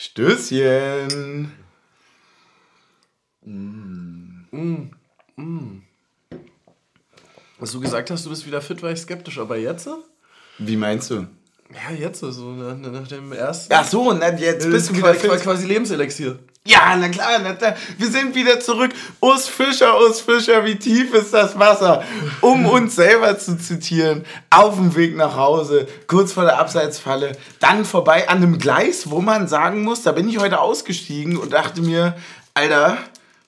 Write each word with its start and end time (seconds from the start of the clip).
Stößchen. 0.00 1.50
Mm. 3.44 4.90
Mm. 5.36 5.82
Was 7.58 7.72
du 7.72 7.80
gesagt 7.80 8.08
hast, 8.12 8.24
du 8.24 8.30
bist 8.30 8.46
wieder 8.46 8.60
fit, 8.60 8.80
war 8.80 8.92
ich 8.92 9.00
skeptisch, 9.00 9.40
aber 9.40 9.56
jetzt? 9.56 9.88
Wie 10.58 10.76
meinst 10.76 11.10
du? 11.10 11.26
Ja, 11.72 11.92
jetzt 11.98 12.20
so, 12.20 12.52
nach, 12.52 12.76
nach 12.76 13.08
dem 13.08 13.32
ersten. 13.32 13.74
Ach 13.74 13.84
so, 13.84 14.12
na, 14.12 14.32
jetzt 14.36 14.70
bist 14.70 14.90
du 14.90 14.94
wieder 14.94 15.14
quasi, 15.14 15.28
fit. 15.30 15.42
quasi 15.42 15.66
Lebenselixier. 15.66 16.38
Ja, 16.68 16.94
na 16.96 17.08
klar, 17.08 17.38
na, 17.42 17.54
da, 17.54 17.74
wir 17.96 18.08
sind 18.08 18.34
wieder 18.34 18.60
zurück. 18.60 18.90
Us 19.22 19.48
Fischer, 19.48 19.98
Us 20.02 20.20
Fischer, 20.20 20.66
wie 20.66 20.76
tief 20.76 21.14
ist 21.14 21.32
das 21.32 21.58
Wasser? 21.58 22.04
Um 22.42 22.66
uns 22.70 22.94
selber 22.94 23.38
zu 23.38 23.56
zitieren, 23.56 24.26
auf 24.50 24.74
dem 24.74 24.94
Weg 24.94 25.16
nach 25.16 25.34
Hause, 25.34 25.88
kurz 26.08 26.34
vor 26.34 26.44
der 26.44 26.58
Abseitsfalle, 26.58 27.32
dann 27.58 27.86
vorbei 27.86 28.28
an 28.28 28.36
einem 28.38 28.58
Gleis, 28.58 29.10
wo 29.10 29.22
man 29.22 29.48
sagen 29.48 29.80
muss, 29.80 30.02
da 30.02 30.12
bin 30.12 30.28
ich 30.28 30.36
heute 30.40 30.60
ausgestiegen 30.60 31.38
und 31.38 31.54
dachte 31.54 31.80
mir, 31.80 32.16
Alter, 32.52 32.98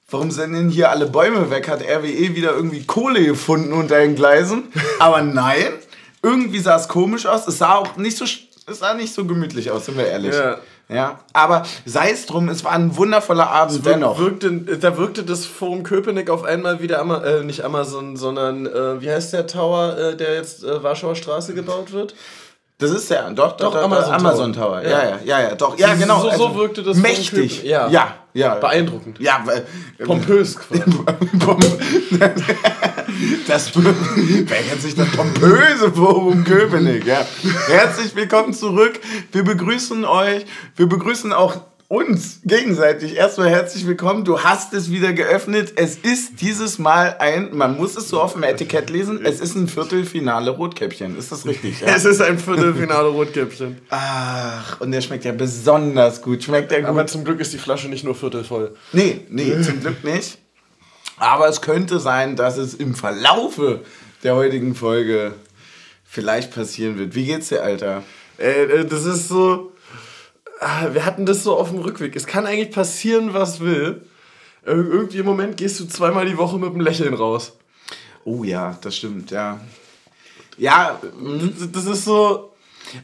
warum 0.08 0.30
sind 0.30 0.54
denn 0.54 0.70
hier 0.70 0.90
alle 0.90 1.04
Bäume 1.04 1.50
weg? 1.50 1.68
Hat 1.68 1.82
RWE 1.82 2.34
wieder 2.34 2.52
irgendwie 2.52 2.86
Kohle 2.86 3.22
gefunden 3.22 3.74
unter 3.74 3.98
den 3.98 4.16
Gleisen? 4.16 4.72
Aber 4.98 5.20
nein, 5.20 5.74
irgendwie 6.22 6.60
sah 6.60 6.76
es 6.76 6.88
komisch 6.88 7.26
aus. 7.26 7.46
Es 7.46 7.58
sah 7.58 7.74
auch 7.74 7.98
nicht 7.98 8.16
so, 8.16 8.24
es 8.24 8.78
sah 8.78 8.94
nicht 8.94 9.12
so 9.12 9.26
gemütlich 9.26 9.70
aus, 9.70 9.84
sind 9.84 9.98
wir 9.98 10.06
ehrlich. 10.06 10.34
Ja. 10.34 10.56
Ja, 10.92 11.20
aber 11.32 11.64
sei 11.84 12.10
es 12.10 12.26
drum, 12.26 12.48
es 12.48 12.64
war 12.64 12.72
ein 12.72 12.96
wundervoller 12.96 13.48
Abend 13.48 13.86
dennoch. 13.86 14.18
Wirkte, 14.18 14.50
da 14.50 14.96
wirkte 14.96 15.22
das 15.22 15.46
Forum 15.46 15.84
Köpenick 15.84 16.28
auf 16.30 16.42
einmal 16.42 16.80
wieder, 16.80 17.00
Ama 17.00 17.22
äh, 17.22 17.44
nicht 17.44 17.64
Amazon, 17.64 18.16
sondern 18.16 18.66
äh, 18.66 19.00
wie 19.00 19.10
heißt 19.10 19.32
der 19.32 19.46
Tower, 19.46 19.96
äh, 19.96 20.16
der 20.16 20.34
jetzt 20.34 20.64
äh, 20.64 20.82
Warschauer 20.82 21.14
Straße 21.14 21.54
gebaut 21.54 21.92
wird? 21.92 22.14
Das 22.80 22.90
ist 22.90 23.10
ja, 23.10 23.28
doch, 23.30 23.56
doch, 23.56 23.72
doch 23.72 23.82
Amazon 23.82 24.14
Amazon, 24.14 24.52
Tower. 24.52 24.82
Tower. 24.82 24.90
Ja, 24.90 25.02
ja, 25.10 25.18
ja, 25.24 25.40
ja, 25.50 25.54
doch. 25.54 25.78
Ja, 25.78 25.94
genau. 25.94 26.22
so- 26.22 26.30
so 26.36 26.54
wirkte 26.56 26.82
das 26.82 26.96
Mächtig. 26.96 27.62
Ja. 27.62 27.88
ja, 27.88 28.14
ja. 28.32 28.54
Beeindruckend. 28.54 29.20
Ja, 29.20 29.42
weil. 29.44 29.66
Pompös 30.04 30.56
quasi. 30.58 30.82
Das, 33.46 33.72
wer 33.74 34.62
kennt 34.62 34.80
sich 34.80 34.94
das 34.94 35.08
pompöse 35.10 35.92
Forum 35.92 36.44
Köpenick? 36.44 37.04
Ja. 37.04 37.26
Herzlich 37.66 38.14
willkommen 38.14 38.54
zurück. 38.54 38.98
Wir 39.32 39.44
begrüßen 39.44 40.04
euch. 40.04 40.46
Wir 40.76 40.88
begrüßen 40.88 41.32
auch 41.32 41.56
uns 41.90 42.40
gegenseitig. 42.44 43.16
Erstmal 43.16 43.50
herzlich 43.50 43.84
willkommen. 43.84 44.22
Du 44.24 44.44
hast 44.44 44.72
es 44.74 44.92
wieder 44.92 45.12
geöffnet. 45.12 45.72
Es 45.74 45.96
ist 45.96 46.40
dieses 46.40 46.78
Mal 46.78 47.16
ein, 47.18 47.48
man 47.52 47.76
muss 47.76 47.96
es 47.96 48.08
so 48.08 48.20
auf 48.20 48.34
dem 48.34 48.44
Etikett 48.44 48.90
lesen, 48.90 49.26
es 49.26 49.40
ist 49.40 49.56
ein 49.56 49.66
Viertelfinale 49.66 50.52
Rotkäppchen. 50.52 51.18
Ist 51.18 51.32
das 51.32 51.44
richtig? 51.46 51.80
Ja? 51.80 51.88
Es 51.88 52.04
ist 52.04 52.20
ein 52.20 52.38
Viertelfinale 52.38 53.08
Rotkäppchen. 53.08 53.78
Ach, 53.88 54.80
und 54.80 54.92
der 54.92 55.00
schmeckt 55.00 55.24
ja 55.24 55.32
besonders 55.32 56.22
gut. 56.22 56.44
Schmeckt 56.44 56.70
der 56.70 56.82
gut? 56.82 56.90
Aber 56.90 57.08
zum 57.08 57.24
Glück 57.24 57.40
ist 57.40 57.52
die 57.52 57.58
Flasche 57.58 57.88
nicht 57.88 58.04
nur 58.04 58.14
viertelvoll. 58.14 58.76
Nee, 58.92 59.22
nee, 59.28 59.60
zum 59.60 59.80
Glück 59.80 60.04
nicht. 60.04 60.38
Aber 61.16 61.48
es 61.48 61.60
könnte 61.60 61.98
sein, 61.98 62.36
dass 62.36 62.56
es 62.56 62.74
im 62.74 62.94
Verlaufe 62.94 63.80
der 64.22 64.36
heutigen 64.36 64.76
Folge 64.76 65.34
vielleicht 66.04 66.54
passieren 66.54 66.98
wird. 66.98 67.16
Wie 67.16 67.24
geht's 67.24 67.48
dir, 67.48 67.64
Alter? 67.64 68.04
Ey, 68.38 68.64
äh, 68.64 68.84
das 68.84 69.04
ist 69.06 69.26
so. 69.28 69.69
Ah, 70.60 70.88
Wir 70.92 71.04
hatten 71.04 71.26
das 71.26 71.42
so 71.42 71.56
auf 71.56 71.70
dem 71.70 71.80
Rückweg. 71.80 72.14
Es 72.16 72.26
kann 72.26 72.46
eigentlich 72.46 72.70
passieren, 72.70 73.34
was 73.34 73.60
will. 73.60 74.02
Ir- 74.64 74.70
Irgendwie 74.92 75.18
im 75.18 75.26
Moment 75.26 75.56
gehst 75.56 75.80
du 75.80 75.86
zweimal 75.86 76.26
die 76.26 76.36
Woche 76.38 76.58
mit 76.58 76.70
einem 76.70 76.80
Lächeln 76.80 77.14
raus. 77.14 77.52
Oh 78.24 78.44
ja, 78.44 78.78
das 78.82 78.96
stimmt, 78.96 79.30
ja. 79.30 79.60
Ja, 80.58 81.00
Das- 81.02 81.72
Das 81.72 81.86
ist 81.86 82.04
so. 82.04 82.52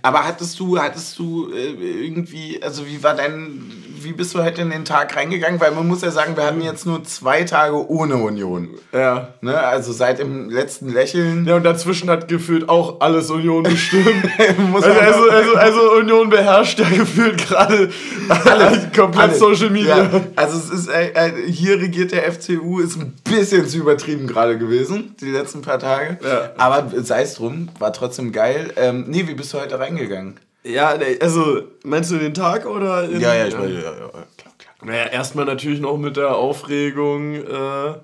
aber 0.03 0.25
hattest 0.27 0.59
du, 0.61 0.79
hattest 0.79 1.19
du 1.19 1.51
äh, 1.53 2.05
irgendwie, 2.07 2.61
also 2.62 2.87
wie 2.87 3.03
war 3.03 3.15
dein, 3.15 3.62
wie 4.07 4.12
bist 4.12 4.35
du 4.35 4.43
heute 4.43 4.62
in 4.62 4.71
den 4.71 4.85
Tag 4.85 5.17
reingegangen? 5.17 5.61
Weil 5.61 5.73
man 5.73 5.87
muss 5.87 6.01
ja 6.03 6.12
sagen, 6.12 6.37
wir 6.37 6.45
hatten 6.45 6.61
jetzt 6.61 6.87
nur 6.87 7.03
zwei 7.03 7.43
Tage 7.43 7.91
ohne 7.91 8.17
Union. 8.17 8.69
Ja. 8.93 9.35
Ne? 9.41 9.59
Also 9.59 9.93
seit 9.93 10.21
dem 10.21 10.49
letzten 10.49 10.93
Lächeln. 10.93 11.44
Ja, 11.44 11.56
und 11.56 11.65
dazwischen 11.65 12.09
hat 12.09 12.28
gefühlt 12.28 12.69
auch 12.69 13.00
alles 13.00 13.31
Union 13.31 13.65
bestimmt. 13.65 14.06
Also, 14.77 14.91
also, 14.91 15.31
also, 15.31 15.55
also 15.55 15.93
Union 15.93 16.28
beherrscht 16.28 16.78
ja 16.78 16.89
gefühlt 16.89 17.39
gerade 17.39 17.91
alles, 18.28 18.93
komplett 18.97 19.25
Alles. 19.25 19.39
Social 19.39 19.71
Media. 19.71 19.99
Ja, 19.99 20.21
also 20.37 20.59
es 20.59 20.71
ist, 20.71 20.88
äh, 20.88 21.09
äh, 21.09 21.50
hier 21.50 21.81
regiert 21.81 22.12
der 22.12 22.31
FCU, 22.31 22.81
ist 22.81 22.97
ein 22.97 23.15
bisschen 23.25 23.67
zu 23.67 23.78
übertrieben 23.78 24.27
gerade 24.27 24.59
gewesen, 24.59 25.15
die 25.21 25.31
letzten 25.31 25.62
paar 25.62 25.78
Tage. 25.78 26.19
Ja. 26.23 26.53
Aber 26.59 26.93
sei 27.03 27.23
es 27.23 27.34
drum, 27.34 27.71
war 27.78 27.93
trotzdem 27.93 28.33
geil. 28.33 28.73
Ähm, 28.77 29.06
nee, 29.09 29.27
wie 29.27 29.34
bist 29.34 29.53
du 29.55 29.61
heute 29.61 29.78
reingegangen? 29.78 30.38
Ja, 30.66 30.97
also 31.21 31.62
meinst 31.84 32.10
du 32.10 32.19
den 32.19 32.34
Tag 32.34 32.66
oder? 32.66 33.04
In, 33.09 33.21
Ja, 33.21 33.34
ja, 33.34 33.47
ich 33.47 33.56
meine, 33.56 33.72
ja, 33.75 33.81
ja, 33.93 33.93
klar, 34.09 34.27
klar. 34.59 34.75
Naja, 34.82 35.06
erstmal 35.06 35.44
natürlich 35.44 35.81
noch 35.81 35.97
mit 35.97 36.16
der 36.16 36.34
Aufregung 36.34 37.34
äh, 37.34 37.94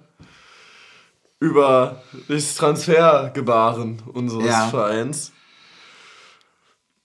über 1.41 2.03
das 2.29 2.55
Transfergebaren 2.55 4.01
unseres 4.13 4.47
Ja. 4.47 4.69
Vereins. 4.69 5.33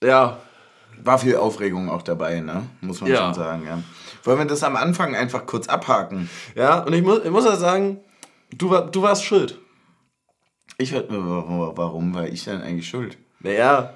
Ja, 0.02 0.38
War 1.00 1.18
viel 1.18 1.36
Aufregung 1.36 1.88
auch 1.90 2.02
dabei, 2.02 2.40
ne? 2.40 2.64
Muss 2.80 3.00
man 3.00 3.10
Ja. 3.10 3.26
schon 3.26 3.34
sagen, 3.34 3.64
ja. 3.66 3.80
Wollen 4.24 4.38
wir 4.38 4.46
das 4.46 4.64
am 4.64 4.74
Anfang 4.76 5.14
einfach 5.14 5.46
kurz 5.46 5.68
abhaken? 5.68 6.28
ja, 6.56 6.80
und 6.80 6.92
ich 6.92 7.02
muss, 7.02 7.24
ich 7.24 7.30
muss 7.30 7.44
ja 7.44 7.54
sagen, 7.56 8.00
du, 8.50 8.70
war, 8.70 8.90
du 8.90 9.02
warst 9.02 9.24
schuld. 9.24 9.58
Ich 10.76 10.92
warum 10.92 12.14
war 12.14 12.26
ich 12.26 12.44
denn 12.44 12.62
eigentlich 12.62 12.88
schuld? 12.88 13.16
Naja, 13.40 13.94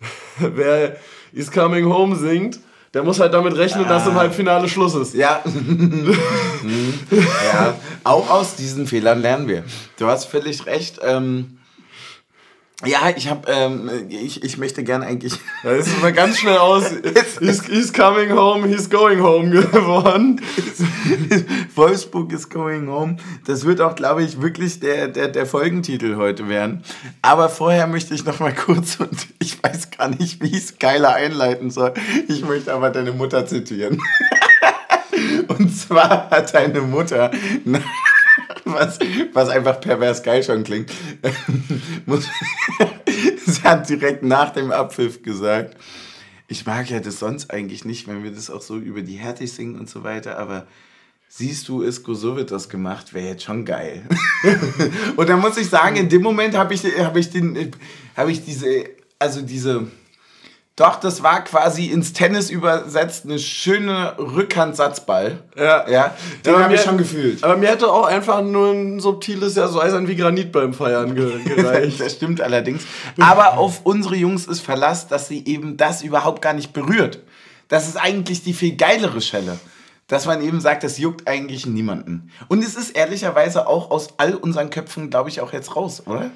wer 0.38 0.96
Is 1.32 1.50
Coming 1.50 1.86
Home 1.86 2.16
singt, 2.16 2.58
der 2.94 3.02
muss 3.02 3.20
halt 3.20 3.34
damit 3.34 3.56
rechnen, 3.56 3.86
dass 3.86 4.06
im 4.06 4.14
Halbfinale 4.14 4.68
Schluss 4.68 4.94
ist. 4.94 5.14
Ja. 5.14 5.42
Hm. 6.62 6.94
ja. 7.52 7.74
Auch 8.02 8.28
aus 8.30 8.56
diesen 8.56 8.86
Fehlern 8.86 9.20
lernen 9.20 9.46
wir. 9.46 9.62
Du 9.98 10.06
hast 10.06 10.24
völlig 10.24 10.66
recht. 10.66 10.98
Ähm, 11.02 11.58
ja, 12.84 13.10
ich 13.16 13.30
habe, 13.30 13.50
ähm, 13.50 13.90
ich, 14.10 14.44
ich 14.44 14.58
möchte 14.58 14.84
gern 14.84 15.02
eigentlich. 15.02 15.38
Da 15.62 15.72
ist 15.72 15.88
es 15.88 16.00
mal 16.00 16.12
ganz 16.12 16.38
schnell 16.38 16.58
aus. 16.58 16.84
He's, 17.40 17.64
he's 17.66 17.92
coming 17.92 18.30
home, 18.30 18.68
he's 18.68 18.88
going 18.88 19.20
home 19.20 19.50
geworden. 19.50 20.40
Wolfsburg 21.74 22.32
is 22.32 22.48
going 22.48 22.88
home. 22.88 23.16
Das 23.46 23.64
wird 23.64 23.80
auch, 23.80 23.96
glaube 23.96 24.22
ich, 24.22 24.40
wirklich 24.40 24.78
der, 24.78 25.08
der, 25.08 25.28
der 25.28 25.46
Folgentitel 25.46 26.16
heute 26.16 26.48
werden. 26.48 26.84
Aber 27.22 27.48
vorher 27.48 27.86
möchte 27.86 28.14
ich 28.14 28.24
noch 28.24 28.38
mal 28.38 28.54
kurz, 28.54 28.96
und 29.00 29.26
ich 29.40 29.60
weiß 29.60 29.90
gar 29.90 30.08
nicht, 30.08 30.40
wie 30.42 30.48
ich 30.48 30.64
es 30.64 30.78
geiler 30.78 31.14
einleiten 31.14 31.70
soll. 31.70 31.94
Ich 32.28 32.44
möchte 32.44 32.72
aber 32.72 32.90
deine 32.90 33.12
Mutter 33.12 33.46
zitieren. 33.46 34.00
Und 35.48 35.76
zwar 35.76 36.30
hat 36.30 36.54
deine 36.54 36.82
Mutter, 36.82 37.30
was, 38.66 38.98
was 39.32 39.48
einfach 39.48 39.80
pervers 39.80 40.22
geil 40.22 40.42
schon 40.42 40.64
klingt, 40.64 40.90
sie 43.46 43.62
hat 43.62 43.88
direkt 43.88 44.22
nach 44.22 44.50
dem 44.50 44.70
Abpfiff 44.70 45.22
gesagt, 45.22 45.76
ich 46.48 46.66
mag 46.66 46.90
ja 46.90 47.00
das 47.00 47.18
sonst 47.18 47.50
eigentlich 47.50 47.84
nicht, 47.84 48.06
wenn 48.06 48.22
wir 48.22 48.30
das 48.30 48.50
auch 48.50 48.62
so 48.62 48.76
über 48.76 49.02
die 49.02 49.16
Hertig 49.16 49.52
singen 49.52 49.78
und 49.78 49.88
so 49.88 50.04
weiter, 50.04 50.38
aber 50.38 50.66
siehst 51.28 51.68
du, 51.68 51.82
Isko, 51.82 52.14
so 52.14 52.36
wird 52.36 52.50
das 52.50 52.68
gemacht, 52.68 53.14
wäre 53.14 53.28
jetzt 53.28 53.44
schon 53.44 53.64
geil. 53.64 54.02
und 55.16 55.28
da 55.28 55.36
muss 55.36 55.56
ich 55.56 55.68
sagen, 55.68 55.96
in 55.96 56.08
dem 56.08 56.22
Moment 56.22 56.56
habe 56.56 56.74
ich, 56.74 56.84
hab 56.84 57.16
ich, 57.16 57.30
hab 58.16 58.28
ich 58.28 58.44
diese, 58.44 58.84
also 59.18 59.42
diese, 59.42 59.88
doch, 60.76 61.00
das 61.00 61.22
war 61.22 61.42
quasi 61.42 61.86
ins 61.86 62.12
Tennis 62.12 62.50
übersetzt 62.50 63.24
eine 63.24 63.38
schöne 63.38 64.14
Rückhandsatzball. 64.18 65.38
Ja. 65.56 65.88
Ja, 65.88 66.14
den 66.44 66.58
habe 66.58 66.74
ich 66.74 66.82
schon 66.82 66.98
gefühlt. 66.98 67.42
Aber 67.42 67.56
mir 67.56 67.70
hätte 67.70 67.90
auch 67.90 68.04
einfach 68.04 68.42
nur 68.42 68.72
ein 68.72 69.00
subtiles, 69.00 69.56
ja, 69.56 69.68
so 69.68 69.80
eisern 69.80 70.06
wie 70.06 70.16
Granit 70.16 70.52
beim 70.52 70.74
Feiern 70.74 71.14
ge 71.14 71.42
gereicht. 71.44 71.98
Das 71.98 72.12
stimmt 72.12 72.42
allerdings. 72.42 72.82
Aber 73.18 73.56
auf 73.56 73.80
unsere 73.84 74.16
Jungs 74.16 74.46
ist 74.46 74.60
Verlass, 74.60 75.08
dass 75.08 75.28
sie 75.28 75.46
eben 75.46 75.78
das 75.78 76.02
überhaupt 76.02 76.42
gar 76.42 76.52
nicht 76.52 76.74
berührt. 76.74 77.20
Das 77.68 77.88
ist 77.88 77.96
eigentlich 77.96 78.44
die 78.44 78.52
viel 78.52 78.76
geilere 78.76 79.22
Schelle. 79.22 79.58
Dass 80.08 80.26
man 80.26 80.42
eben 80.42 80.60
sagt, 80.60 80.84
das 80.84 80.98
juckt 80.98 81.26
eigentlich 81.26 81.66
niemanden. 81.66 82.30
Und 82.48 82.62
es 82.62 82.76
ist 82.76 82.90
ehrlicherweise 82.90 83.66
auch 83.66 83.90
aus 83.90 84.10
all 84.18 84.34
unseren 84.34 84.68
Köpfen, 84.70 85.08
glaube 85.08 85.30
ich, 85.30 85.40
auch 85.40 85.52
jetzt 85.52 85.74
raus, 85.74 86.02
oder? 86.06 86.30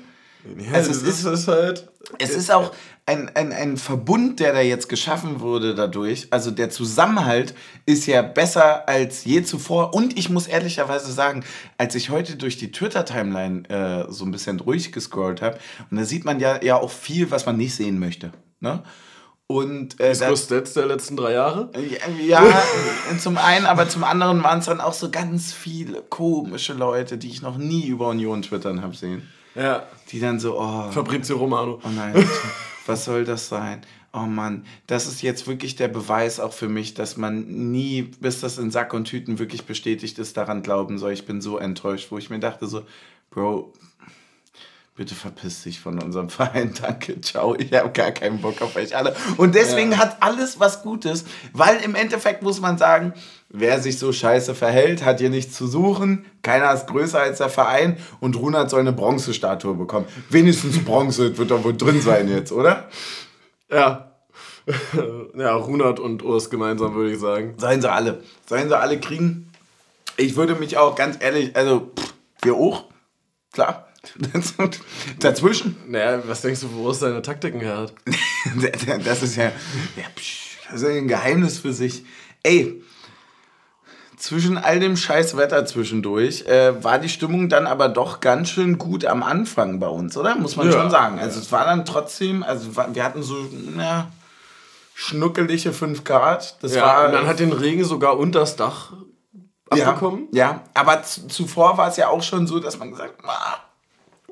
Ja, 0.58 0.72
Also 0.72 0.90
es 0.90 1.02
ist, 1.02 1.24
ist 1.24 1.48
halt. 1.48 1.88
Es 2.18 2.30
ist 2.30 2.50
auch 2.50 2.72
ein, 3.06 3.30
ein, 3.36 3.52
ein 3.52 3.76
Verbund, 3.76 4.40
der 4.40 4.52
da 4.52 4.60
jetzt 4.60 4.88
geschaffen 4.88 5.40
wurde 5.40 5.74
dadurch. 5.74 6.28
Also 6.30 6.50
der 6.50 6.70
Zusammenhalt 6.70 7.54
ist 7.86 8.06
ja 8.06 8.22
besser 8.22 8.88
als 8.88 9.24
je 9.24 9.42
zuvor. 9.42 9.94
Und 9.94 10.18
ich 10.18 10.28
muss 10.30 10.46
ehrlicherweise 10.46 11.12
sagen, 11.12 11.44
als 11.78 11.94
ich 11.94 12.10
heute 12.10 12.36
durch 12.36 12.56
die 12.56 12.72
Twitter-Timeline 12.72 13.68
äh, 14.08 14.12
so 14.12 14.24
ein 14.24 14.30
bisschen 14.30 14.58
durchgescrollt 14.58 15.42
habe, 15.42 15.58
und 15.90 15.98
da 15.98 16.04
sieht 16.04 16.24
man 16.24 16.40
ja, 16.40 16.62
ja 16.62 16.76
auch 16.76 16.90
viel, 16.90 17.30
was 17.30 17.46
man 17.46 17.56
nicht 17.56 17.74
sehen 17.74 17.98
möchte. 17.98 18.32
Ne? 18.60 18.82
Und 19.46 19.98
äh, 20.00 20.14
da- 20.16 20.30
Das 20.30 20.44
Stats 20.44 20.74
der 20.74 20.86
letzten 20.86 21.16
drei 21.16 21.32
Jahre. 21.32 21.70
ja, 22.24 22.40
ja, 22.42 22.62
zum 23.18 23.36
einen, 23.36 23.66
aber 23.66 23.88
zum 23.88 24.04
anderen 24.04 24.42
waren 24.44 24.60
es 24.60 24.66
dann 24.66 24.80
auch 24.80 24.92
so 24.94 25.10
ganz 25.10 25.52
viele 25.52 26.02
komische 26.02 26.72
Leute, 26.72 27.18
die 27.18 27.28
ich 27.28 27.42
noch 27.42 27.58
nie 27.58 27.86
über 27.86 28.08
Union 28.08 28.42
twittern 28.42 28.80
habe 28.82 28.94
sehen. 28.96 29.28
Ja. 29.56 29.82
Die 30.10 30.20
dann 30.20 30.40
so, 30.40 30.58
oh, 30.58 30.90
Fabrizio 30.90 31.36
Romano. 31.36 31.80
Oh 31.84 31.88
nein, 31.88 32.14
was 32.86 33.04
soll 33.04 33.24
das 33.24 33.48
sein? 33.48 33.82
oh 34.12 34.26
Mann, 34.26 34.64
das 34.86 35.06
ist 35.06 35.22
jetzt 35.22 35.46
wirklich 35.46 35.76
der 35.76 35.88
Beweis 35.88 36.40
auch 36.40 36.52
für 36.52 36.68
mich, 36.68 36.94
dass 36.94 37.16
man 37.16 37.70
nie, 37.70 38.02
bis 38.02 38.40
das 38.40 38.58
in 38.58 38.70
Sack 38.70 38.92
und 38.92 39.04
Tüten 39.04 39.38
wirklich 39.38 39.64
bestätigt 39.64 40.18
ist, 40.18 40.36
daran 40.36 40.62
glauben 40.62 40.98
soll. 40.98 41.12
Ich 41.12 41.26
bin 41.26 41.40
so 41.40 41.58
enttäuscht, 41.58 42.10
wo 42.10 42.18
ich 42.18 42.30
mir 42.30 42.40
dachte 42.40 42.66
so, 42.66 42.82
Bro, 43.30 43.72
bitte 45.00 45.14
verpiss 45.14 45.62
dich 45.62 45.80
von 45.80 45.98
unserem 45.98 46.28
Verein, 46.28 46.74
danke, 46.78 47.18
ciao, 47.22 47.54
ich 47.54 47.72
habe 47.72 47.88
gar 47.88 48.10
keinen 48.10 48.38
Bock 48.42 48.60
auf 48.60 48.76
euch 48.76 48.94
alle. 48.94 49.16
Und 49.38 49.54
deswegen 49.54 49.92
ja. 49.92 49.96
hat 49.96 50.18
alles 50.20 50.60
was 50.60 50.82
Gutes, 50.82 51.24
weil 51.54 51.78
im 51.78 51.94
Endeffekt 51.94 52.42
muss 52.42 52.60
man 52.60 52.76
sagen, 52.76 53.14
wer 53.48 53.80
sich 53.80 53.98
so 53.98 54.12
scheiße 54.12 54.54
verhält, 54.54 55.02
hat 55.02 55.20
hier 55.20 55.30
nichts 55.30 55.56
zu 55.56 55.66
suchen, 55.66 56.26
keiner 56.42 56.74
ist 56.74 56.86
größer 56.86 57.18
als 57.18 57.38
der 57.38 57.48
Verein 57.48 57.96
und 58.20 58.36
Runert 58.36 58.68
soll 58.68 58.80
eine 58.80 58.92
Bronzestatue 58.92 59.72
bekommen. 59.72 60.04
Wenigstens 60.28 60.84
Bronze 60.84 61.34
wird 61.38 61.50
doch 61.50 61.64
wohl 61.64 61.78
drin 61.78 62.02
sein 62.02 62.28
jetzt, 62.28 62.52
oder? 62.52 62.90
Ja. 63.70 64.06
Ja, 65.34 65.54
Runert 65.54 65.98
und 65.98 66.22
Urs 66.22 66.50
gemeinsam, 66.50 66.94
würde 66.94 67.12
ich 67.12 67.18
sagen. 67.18 67.54
Seien 67.56 67.80
sie 67.80 67.90
alle. 67.90 68.22
Seien 68.46 68.68
sie 68.68 68.78
alle 68.78 69.00
kriegen. 69.00 69.50
Ich 70.18 70.36
würde 70.36 70.56
mich 70.56 70.76
auch 70.76 70.94
ganz 70.94 71.16
ehrlich, 71.20 71.56
also, 71.56 71.90
pff, 71.98 72.12
wir 72.42 72.54
auch, 72.54 72.84
klar. 73.52 73.89
Dazwischen. 75.20 75.76
Naja, 75.86 76.22
was 76.26 76.42
denkst 76.42 76.60
du, 76.60 76.72
wo 76.72 76.86
Urs 76.86 77.00
seine 77.00 77.22
Taktiken 77.22 77.60
her 77.60 77.78
hat? 77.78 77.94
das 79.04 79.22
ist 79.22 79.36
ja, 79.36 79.44
ja 79.96 80.04
psch, 80.14 80.58
das 80.70 80.82
ist 80.82 80.88
ein 80.88 81.08
Geheimnis 81.08 81.58
für 81.58 81.72
sich. 81.72 82.04
Ey, 82.42 82.82
zwischen 84.16 84.58
all 84.58 84.80
dem 84.80 84.96
scheiß 84.96 85.36
Wetter 85.36 85.64
zwischendurch 85.66 86.46
äh, 86.46 86.82
war 86.82 86.98
die 86.98 87.08
Stimmung 87.08 87.48
dann 87.48 87.66
aber 87.66 87.88
doch 87.88 88.20
ganz 88.20 88.50
schön 88.50 88.78
gut 88.78 89.04
am 89.04 89.22
Anfang 89.22 89.80
bei 89.80 89.88
uns, 89.88 90.16
oder? 90.16 90.34
Muss 90.36 90.56
man 90.56 90.66
ja. 90.66 90.72
schon 90.72 90.90
sagen. 90.90 91.18
Also 91.18 91.36
ja. 91.36 91.42
es 91.42 91.52
war 91.52 91.64
dann 91.64 91.84
trotzdem, 91.84 92.42
also 92.42 92.76
wir 92.76 93.04
hatten 93.04 93.22
so, 93.22 93.36
na, 93.74 94.10
schnuckelige 94.94 95.72
5 95.72 96.04
Grad. 96.04 96.62
Das 96.62 96.74
ja, 96.74 96.82
war, 96.82 97.06
und 97.06 97.12
dann 97.12 97.26
hat 97.26 97.40
den 97.40 97.52
Regen 97.52 97.84
sogar 97.84 98.18
unters 98.18 98.56
Dach 98.56 98.92
abbekommen. 99.70 100.28
Ja, 100.32 100.50
ja. 100.50 100.64
aber 100.74 101.02
zuvor 101.02 101.78
war 101.78 101.88
es 101.88 101.96
ja 101.96 102.08
auch 102.08 102.22
schon 102.22 102.46
so, 102.46 102.60
dass 102.60 102.78
man 102.78 102.90
gesagt 102.90 103.14
ah, 103.24 103.56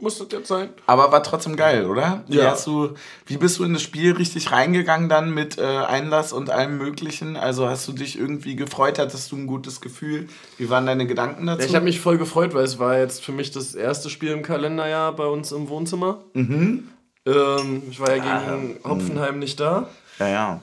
muss 0.01 0.19
das 0.19 0.29
jetzt 0.31 0.49
sein. 0.49 0.71
Aber 0.87 1.11
war 1.13 1.23
trotzdem 1.23 1.57
geil, 1.57 1.87
oder? 1.87 2.25
Wie, 2.29 2.37
ja. 2.37 2.51
hast 2.51 2.67
du, 2.67 2.95
wie 3.27 3.37
bist 3.37 3.59
du 3.59 3.65
in 3.65 3.73
das 3.73 3.83
Spiel 3.83 4.13
richtig 4.13 4.53
reingegangen 4.53 5.09
dann 5.09 5.33
mit 5.33 5.59
äh, 5.59 5.63
Einlass 5.63 6.33
und 6.33 6.51
allem 6.51 6.79
Möglichen? 6.79 7.37
Also 7.37 7.69
hast 7.69 7.87
du 7.89 7.93
dich 7.93 8.19
irgendwie 8.19 8.57
gefreut, 8.57 8.99
hattest 8.99 9.33
du 9.33 9.37
ein 9.37 9.47
gutes 9.47 9.81
Gefühl? 9.81 10.29
Wie 10.57 10.71
waren 10.71 10.87
deine 10.87 11.07
Gedanken 11.07 11.47
dazu? 11.47 11.67
Ich 11.67 11.75
habe 11.75 11.85
mich 11.85 12.01
voll 12.01 12.19
gefreut, 12.19 12.55
weil 12.55 12.65
es 12.65 12.79
war 12.79 12.99
jetzt 12.99 13.25
für 13.25 13.33
mich 13.33 13.51
das 13.51 13.75
erste 13.75 14.11
Spiel 14.11 14.31
im 14.31 14.43
Kalenderjahr 14.43 15.13
bei 15.13 15.27
uns 15.27 15.53
im 15.53 15.69
Wohnzimmer. 15.69 16.23
Mhm. 16.35 16.89
Ähm, 17.27 17.83
ich 17.91 18.01
war 18.01 18.15
ja 18.15 18.23
gegen 18.23 18.77
ah, 18.83 18.89
Hopfenheim 18.91 19.39
nicht 19.39 19.61
da. 19.61 19.89
Ja, 20.19 20.29
ja. 20.29 20.61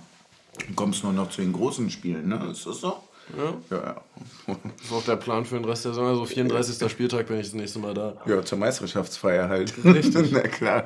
Du 0.67 0.73
kommst 0.73 1.03
nur 1.03 1.13
noch 1.13 1.29
zu 1.29 1.41
den 1.41 1.53
großen 1.53 1.89
Spielen, 1.89 2.29
ne? 2.29 2.47
Ist 2.51 2.65
das 2.65 2.79
so? 2.79 2.97
Ja. 3.37 3.53
ja, 3.75 3.83
ja. 3.83 4.01
Das 4.47 4.57
ist 4.85 4.93
auch 4.93 5.03
der 5.03 5.15
Plan 5.15 5.43
für 5.45 5.55
den 5.55 5.65
Rest 5.65 5.85
der 5.85 5.93
Saison. 5.93 6.07
Also 6.07 6.25
34. 6.25 6.89
Spieltag 6.91 7.27
bin 7.27 7.39
ich 7.39 7.47
das 7.47 7.55
nächste 7.55 7.79
Mal 7.79 7.93
da. 7.93 8.13
Ja, 8.25 8.43
zur 8.43 8.57
Meisterschaftsfeier 8.57 9.49
halt. 9.49 9.73
Richtig. 9.83 10.29
Na 10.31 10.41
klar. 10.41 10.83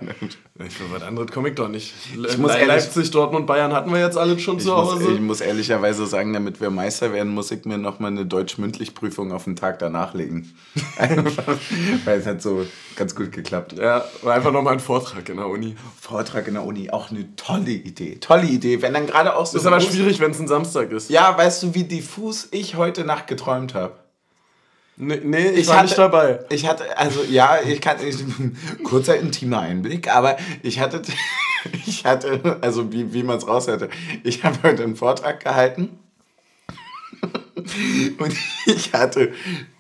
Ich 0.66 0.80
will 0.80 0.88
was 0.92 1.04
anderes 1.04 1.32
komme 1.32 1.50
ich 1.50 1.56
doch 1.56 1.68
nicht. 1.68 1.94
Ich 2.14 2.38
muss 2.38 2.54
Le 2.54 2.66
Leipzig, 2.66 3.12
Dortmund, 3.12 3.48
Bayern 3.48 3.74
hatten 3.74 3.92
wir 3.92 4.00
jetzt 4.00 4.18
alle 4.18 4.40
schon 4.40 4.60
zu 4.60 4.76
Hause. 4.76 5.00
Muss, 5.00 5.14
ich 5.14 5.22
muss 5.22 5.42
ehrlicherweise 5.42 6.06
sagen, 6.06 6.34
damit 6.34 6.62
wir 6.62 6.70
Meister 6.70 7.14
werden, 7.14 7.34
muss 7.34 7.52
ich 7.52 7.66
mir 7.66 7.78
nochmal 7.78 8.12
eine 8.12 8.26
Deutsch-Mündlich-Prüfung 8.26 9.32
auf 9.32 9.44
den 9.44 9.56
Tag 9.56 9.80
danach 9.80 10.14
legen. 10.14 10.54
Einfach, 10.98 11.58
weil 12.06 12.20
es 12.20 12.26
hat 12.26 12.42
so 12.42 12.66
ganz 12.96 13.16
gut 13.16 13.32
geklappt. 13.32 13.74
Ja, 13.74 14.04
war 14.24 14.36
einfach 14.36 14.52
nochmal 14.52 14.74
ein 14.74 14.82
Vortrag 14.82 15.30
in 15.30 15.38
der 15.38 15.48
Uni. 15.48 15.76
Vortrag 16.00 16.48
in 16.50 16.56
der 16.56 16.64
Uni, 16.64 16.90
auch 16.90 17.10
eine 17.12 17.34
tolle 17.38 17.72
Idee. 17.72 18.18
Tolle 18.20 18.46
Idee. 18.46 18.82
Wenn 18.82 18.94
dann 18.94 19.08
gerade 19.08 19.38
auch 19.38 19.46
so. 19.46 19.58
Ist 19.58 19.66
aber 19.66 19.80
schwierig, 19.80 20.20
wenn 20.20 20.32
es 20.32 20.40
ein 20.40 20.50
Samstag 20.50 20.92
ist. 20.92 21.10
Ja, 21.10 21.38
weißt 21.38 21.64
du, 21.64 21.76
wie 21.76 21.86
diffus 21.86 22.50
ich 22.52 22.76
heute 22.76 23.06
Nacht 23.20 23.28
geträumt 23.28 23.74
habe? 23.74 23.96
Nee, 24.96 25.20
nee 25.24 25.50
ich, 25.50 25.60
ich 25.60 25.68
war 25.68 25.78
hatte, 25.78 25.86
nicht 25.88 25.98
dabei. 25.98 26.40
Ich 26.50 26.68
hatte, 26.68 26.98
also 26.98 27.24
ja, 27.24 27.60
ich 27.66 27.82
kann, 27.82 27.98
ich, 28.06 28.18
kurzer 28.84 29.18
intimer 29.18 29.60
Einblick, 29.60 30.14
aber 30.14 30.38
ich 30.64 30.80
hatte, 30.80 31.02
ich 31.86 32.06
hatte, 32.06 32.58
also 32.62 32.92
wie, 32.92 33.14
wie 33.14 33.24
man 33.24 33.38
es 33.38 33.48
raus 33.48 33.68
hatte, 33.68 33.90
ich 34.24 34.44
habe 34.44 34.58
heute 34.64 34.84
einen 34.84 34.96
Vortrag 34.96 35.42
gehalten 35.42 36.00
und 38.20 38.34
ich 38.66 38.94
hatte 38.94 39.34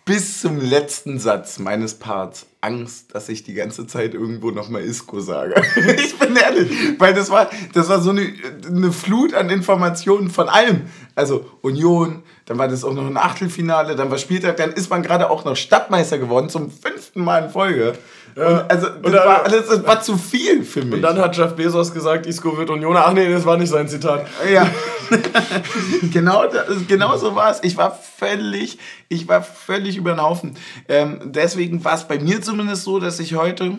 bis 0.10 0.42
zum 0.42 0.60
letzten 0.60 1.20
Satz 1.20 1.60
meines 1.60 1.94
Parts 1.94 2.48
Angst, 2.62 3.14
dass 3.14 3.30
ich 3.30 3.44
die 3.44 3.54
ganze 3.54 3.86
Zeit 3.86 4.16
irgendwo 4.16 4.50
nochmal 4.50 4.82
Isco 4.82 5.20
sage. 5.20 5.62
ich 6.04 6.18
bin 6.18 6.36
ehrlich, 6.36 6.72
weil 6.98 7.14
das 7.14 7.30
war, 7.30 7.50
das 7.74 7.90
war 7.90 8.02
so 8.02 8.10
eine, 8.10 8.34
eine 8.66 8.92
Flut 8.92 9.36
an 9.36 9.52
Informationen 9.52 10.32
von 10.32 10.50
allem. 10.50 10.82
Also 11.14 11.46
Union, 11.62 12.24
dann 12.50 12.58
war 12.58 12.68
das 12.68 12.84
auch 12.84 12.96
noch 12.96 13.06
ein 13.06 13.16
Achtelfinale, 13.16 13.96
dann 13.96 14.10
war 14.10 14.18
Spieltag, 14.18 14.58
dann 14.58 14.72
ist 14.72 14.90
man 14.90 15.04
gerade 15.04 15.30
auch 15.30 15.46
noch 15.46 15.56
Stadtmeister 15.56 16.18
geworden 16.18 16.50
zum 16.50 16.72
fünften 16.72 17.24
Mal 17.24 17.44
in 17.44 17.50
Folge. 17.52 17.94
Ja. 18.36 18.48
Und 18.48 18.72
also 18.72 18.88
das, 18.90 19.12
dann, 19.12 19.14
war, 19.14 19.44
alles, 19.44 19.68
das 19.68 19.86
war 19.86 20.02
zu 20.02 20.18
viel 20.18 20.64
für 20.64 20.84
mich. 20.84 20.96
Und 20.96 21.04
dann 21.04 21.20
hat 21.20 21.38
Jeff 21.38 21.54
Bezos 21.54 21.94
gesagt, 21.94 22.26
Isco 22.26 22.58
wird 22.58 22.72
Unioner. 22.72 23.06
Ach 23.06 23.14
nee, 23.14 23.32
das 23.32 23.46
war 23.46 23.56
nicht 23.56 23.70
sein 23.70 23.88
Zitat. 23.88 24.26
Ja. 24.52 24.68
genau, 26.12 26.48
das, 26.48 26.88
genau 26.88 27.16
so 27.18 27.36
war 27.36 27.52
es. 27.52 27.60
Ich 27.62 27.78
war 27.78 27.92
völlig, 27.92 28.80
ich 29.10 29.28
war 29.28 29.44
völlig 29.44 29.98
über 29.98 30.14
den 30.14 30.22
Haufen. 30.22 30.58
Ähm, 30.88 31.20
deswegen 31.26 31.84
war 31.84 31.94
es 31.94 32.08
bei 32.08 32.18
mir 32.18 32.42
zumindest 32.42 32.84
so, 32.84 33.00
dass 33.00 33.20
ich 33.20 33.36
heute 33.36 33.78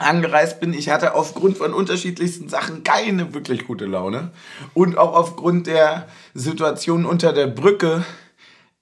angereist 0.00 0.60
bin. 0.60 0.72
Ich 0.72 0.88
hatte 0.90 1.14
aufgrund 1.14 1.58
von 1.58 1.74
unterschiedlichsten 1.74 2.48
Sachen 2.48 2.84
keine 2.84 3.34
wirklich 3.34 3.66
gute 3.66 3.86
Laune. 3.86 4.30
Und 4.74 4.98
auch 4.98 5.14
aufgrund 5.14 5.66
der 5.66 6.06
Situation 6.34 7.06
unter 7.06 7.32
der 7.32 7.46
Brücke 7.46 8.04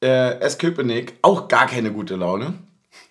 äh, 0.03 0.39
Esköpenick 0.41 1.15
auch 1.23 1.49
gar 1.49 1.67
keine 1.67 1.93
gute 1.93 2.17
Laune. 2.17 2.55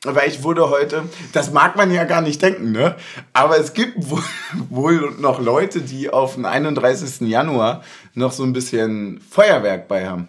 Weil 0.03 0.29
ich 0.29 0.43
wurde 0.43 0.69
heute, 0.69 1.03
das 1.33 1.51
mag 1.51 1.75
man 1.75 1.91
ja 1.91 2.03
gar 2.03 2.21
nicht 2.21 2.41
denken, 2.41 2.71
ne? 2.71 2.95
Aber 3.33 3.57
es 3.57 3.73
gibt 3.73 3.97
wohl 4.69 5.11
noch 5.19 5.39
Leute, 5.39 5.81
die 5.81 6.09
auf 6.09 6.35
den 6.35 6.45
31. 6.45 7.27
Januar 7.27 7.83
noch 8.13 8.31
so 8.31 8.43
ein 8.43 8.53
bisschen 8.53 9.21
Feuerwerk 9.29 9.87
bei 9.87 10.07
haben. 10.07 10.27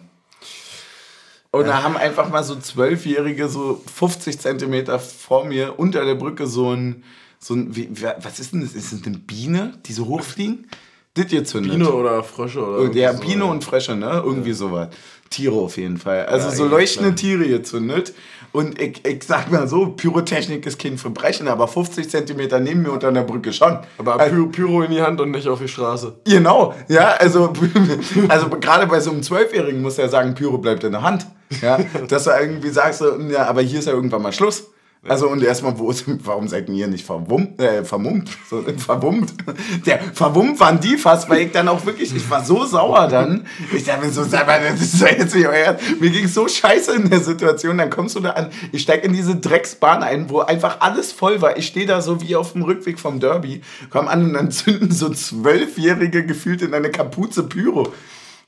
Und 1.51 1.65
da 1.65 1.81
haben 1.81 1.97
einfach 1.97 2.29
mal 2.29 2.43
so 2.43 2.55
Zwölfjährige 2.55 3.47
so 3.47 3.81
50 3.95 4.39
Zentimeter 4.39 4.99
vor 4.99 5.45
mir 5.45 5.79
unter 5.79 6.05
der 6.05 6.15
Brücke 6.15 6.45
so 6.45 6.71
ein, 6.71 7.03
so 7.39 7.53
ein 7.55 7.75
wie, 7.75 7.89
was 8.21 8.39
ist 8.39 8.53
denn 8.53 8.61
das? 8.61 8.73
Ist 8.73 8.93
das 8.93 9.05
eine 9.05 9.17
Biene, 9.17 9.73
die 9.85 9.93
so 9.93 10.07
hochfliegen? 10.07 10.67
Das 11.15 11.27
gezündet. 11.27 11.71
Biene 11.71 11.91
oder 11.91 12.23
Frösche 12.23 12.63
oder 12.63 12.93
Ja, 12.93 13.13
Biene 13.13 13.43
so. 13.43 13.49
und 13.49 13.63
Frösche, 13.63 13.95
ne? 13.95 14.21
Irgendwie 14.23 14.49
ja. 14.49 14.55
sowas. 14.55 14.89
Tiere 15.29 15.55
auf 15.55 15.77
jeden 15.77 15.97
Fall. 15.97 16.25
Also 16.25 16.49
ja, 16.49 16.55
so 16.55 16.65
leuchtende 16.65 17.13
Tiere 17.15 17.47
gezündet. 17.47 18.13
Und 18.51 18.81
ich, 18.81 19.05
ich 19.05 19.23
sag 19.23 19.51
mal 19.51 19.67
so, 19.67 19.87
Pyrotechnik 19.87 20.65
ist 20.65 20.79
kein 20.79 20.97
Verbrechen, 20.97 21.47
aber 21.47 21.67
50 21.67 22.09
Zentimeter 22.09 22.59
neben 22.59 22.81
mir 22.81 22.91
unter 22.91 23.11
der 23.11 23.21
Brücke 23.21 23.53
schon. 23.53 23.77
Aber 23.99 24.19
also, 24.19 24.47
Pyro 24.47 24.81
in 24.81 24.91
die 24.91 25.01
Hand 25.01 25.21
und 25.21 25.31
nicht 25.31 25.47
auf 25.47 25.59
die 25.59 25.67
Straße. 25.67 26.15
Genau, 26.25 26.73
ja, 26.87 27.11
also, 27.19 27.53
also 28.27 28.49
gerade 28.49 28.87
bei 28.87 28.99
so 28.99 29.11
einem 29.11 29.21
Zwölfjährigen 29.21 29.81
muss 29.81 29.99
er 29.99 30.09
sagen, 30.09 30.33
Pyro 30.33 30.57
bleibt 30.57 30.83
in 30.83 30.93
der 30.93 31.03
Hand. 31.03 31.27
Ja, 31.61 31.77
dass 32.07 32.23
du 32.23 32.31
irgendwie 32.31 32.69
sagst, 32.69 33.03
ja, 33.29 33.45
aber 33.47 33.61
hier 33.61 33.79
ist 33.79 33.85
ja 33.85 33.93
irgendwann 33.93 34.23
mal 34.23 34.33
Schluss. 34.33 34.71
Also 35.07 35.29
und 35.29 35.41
erstmal, 35.41 35.79
wo 35.79 35.93
warum 36.23 36.49
seid 36.49 36.67
ihr 36.67 36.87
nicht 36.87 37.05
verwummt, 37.05 37.59
äh, 37.61 37.85
vermummt? 37.85 38.29
So, 38.49 38.61
verwummt. 38.77 39.33
Der 39.85 39.99
verwummt 39.99 40.59
waren 40.59 40.79
die 40.81 40.97
fast, 40.97 41.29
weil 41.29 41.43
ich 41.43 41.51
dann 41.51 41.69
auch 41.69 41.85
wirklich, 41.85 42.13
ich 42.13 42.29
war 42.29 42.43
so 42.43 42.65
sauer 42.65 43.07
dann. 43.07 43.47
Ich 43.73 43.85
dachte 43.85 44.05
mir 44.05 44.11
so, 44.11 44.25
das 44.25 44.81
ist 44.81 44.99
jetzt 45.01 45.35
nicht 45.35 45.47
euer 45.47 45.77
Mir 46.01 46.09
ging 46.09 46.27
so 46.27 46.47
scheiße 46.47 46.95
in 46.95 47.09
der 47.09 47.21
Situation. 47.21 47.77
Dann 47.77 47.89
kommst 47.89 48.17
du 48.17 48.19
da 48.19 48.31
an, 48.31 48.49
ich 48.73 48.81
steig 48.81 49.05
in 49.05 49.13
diese 49.13 49.37
Drecksbahn 49.37 50.03
ein, 50.03 50.29
wo 50.29 50.39
einfach 50.39 50.81
alles 50.81 51.13
voll 51.13 51.41
war. 51.41 51.57
Ich 51.57 51.67
stehe 51.67 51.85
da 51.85 52.01
so 52.01 52.21
wie 52.21 52.35
auf 52.35 52.51
dem 52.51 52.63
Rückweg 52.63 52.99
vom 52.99 53.21
Derby, 53.21 53.61
komm 53.89 54.09
an 54.09 54.25
und 54.25 54.33
dann 54.33 54.51
zünden 54.51 54.91
so 54.91 55.09
Zwölfjährige 55.09 56.25
gefühlt 56.25 56.61
in 56.61 56.73
eine 56.73 56.91
Kapuze 56.91 57.43
Pyro. 57.43 57.93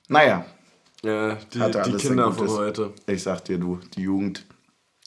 Naja. 0.09 0.45
Ja, 1.01 1.37
die, 1.53 1.59
die 1.85 1.97
Kinder 1.97 2.31
von 2.31 2.49
heute. 2.49 2.93
Ich 3.07 3.23
sag 3.23 3.45
dir, 3.45 3.57
du, 3.57 3.79
die 3.95 4.01
Jugend. 4.01 4.45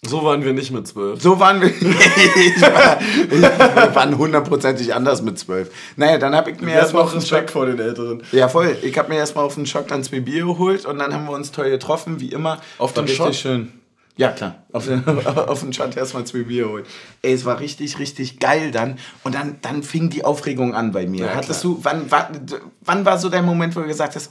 So 0.06 0.23
waren 0.25 0.44
wir 0.44 0.52
nicht 0.52 0.70
mit 0.70 0.87
zwölf. 0.87 1.20
So 1.23 1.38
waren 1.38 1.61
wir. 1.61 1.68
ich 1.68 2.61
war, 2.61 3.00
wir 3.00 3.94
waren 3.94 4.18
hundertprozentig 4.18 4.94
anders 4.94 5.23
mit 5.23 5.38
zwölf. 5.38 5.70
Naja, 5.96 6.18
dann 6.18 6.34
habe 6.34 6.50
ich 6.50 6.61
mir 6.61 6.75
erstmal. 6.75 7.04
noch 7.04 7.14
Respekt 7.14 7.50
vor 7.50 7.66
den 7.66 7.78
Älteren. 7.78 8.23
Ja, 8.32 8.49
voll. 8.49 8.76
Ich 8.82 8.96
habe 8.99 9.08
mir 9.08 9.16
erstmal 9.16 9.44
auf 9.44 9.54
den 9.54 9.66
Schock 9.66 9.88
dann 9.88 10.02
zwei 10.02 10.20
Bier 10.20 10.44
geholt 10.44 10.84
und 10.84 10.99
dann 10.99 11.12
haben 11.12 11.26
wir 11.26 11.32
uns 11.32 11.52
toll 11.52 11.70
getroffen, 11.70 12.20
wie 12.20 12.28
immer. 12.28 12.61
Auf 12.78 12.92
den 12.92 13.08
Schock? 13.08 13.34
schön. 13.34 13.73
Ja, 14.16 14.28
klar. 14.28 14.62
Auf 14.73 14.87
den, 14.87 15.04
auf 15.26 15.61
den 15.61 15.73
Shot 15.73 15.96
erstmal 15.96 16.25
zwei 16.25 16.44
Bier 16.44 16.68
holen. 16.68 16.84
Ey, 17.23 17.32
es 17.32 17.44
war 17.44 17.58
richtig, 17.61 17.99
richtig 17.99 18.38
geil 18.38 18.70
dann. 18.70 18.99
Und 19.25 19.34
dann, 19.34 19.58
dann 19.62 19.82
fing 19.82 20.11
die 20.11 20.25
Aufregung 20.25 20.75
an 20.75 20.92
bei 20.92 21.06
mir. 21.06 21.26
Ja, 21.26 21.34
Hattest 21.34 21.62
klar. 21.62 21.75
du, 21.75 21.80
wann, 21.82 22.04
wann, 22.11 22.46
wann 22.82 23.04
war 23.04 23.18
so 23.18 23.28
dein 23.28 23.44
Moment, 23.44 23.75
wo 23.75 23.80
du 23.80 23.87
gesagt 23.87 24.14
hast, 24.14 24.30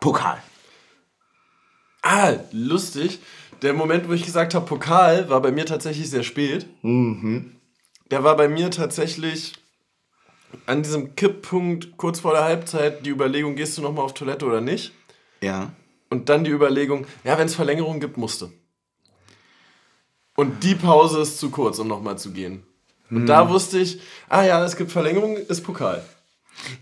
Pokal? 0.00 0.38
Ah, 2.02 2.32
lustig 2.52 3.20
der 3.62 3.74
Moment, 3.74 4.08
wo 4.08 4.12
ich 4.12 4.24
gesagt 4.24 4.54
habe, 4.54 4.66
Pokal, 4.66 5.28
war 5.28 5.40
bei 5.40 5.52
mir 5.52 5.66
tatsächlich 5.66 6.08
sehr 6.10 6.22
spät. 6.22 6.66
Mhm. 6.82 7.56
Der 8.10 8.24
war 8.24 8.36
bei 8.36 8.48
mir 8.48 8.70
tatsächlich 8.70 9.54
an 10.66 10.82
diesem 10.82 11.14
Kipppunkt 11.14 11.96
kurz 11.96 12.20
vor 12.20 12.32
der 12.32 12.44
Halbzeit 12.44 13.06
die 13.06 13.10
Überlegung, 13.10 13.54
gehst 13.54 13.78
du 13.78 13.82
nochmal 13.82 14.04
auf 14.04 14.14
Toilette 14.14 14.46
oder 14.46 14.60
nicht? 14.60 14.92
Ja. 15.40 15.72
Und 16.08 16.28
dann 16.28 16.44
die 16.44 16.50
Überlegung, 16.50 17.06
ja, 17.22 17.38
wenn 17.38 17.46
es 17.46 17.54
Verlängerung 17.54 18.00
gibt, 18.00 18.16
musste. 18.16 18.50
Und 20.34 20.64
die 20.64 20.74
Pause 20.74 21.20
ist 21.20 21.38
zu 21.38 21.50
kurz, 21.50 21.78
um 21.78 21.88
nochmal 21.88 22.18
zu 22.18 22.32
gehen. 22.32 22.64
Und 23.10 23.26
da 23.26 23.48
wusste 23.48 23.78
ich, 23.78 24.00
ah 24.28 24.44
ja, 24.44 24.64
es 24.64 24.76
gibt 24.76 24.92
Verlängerung, 24.92 25.36
ist 25.36 25.62
Pokal. 25.62 26.04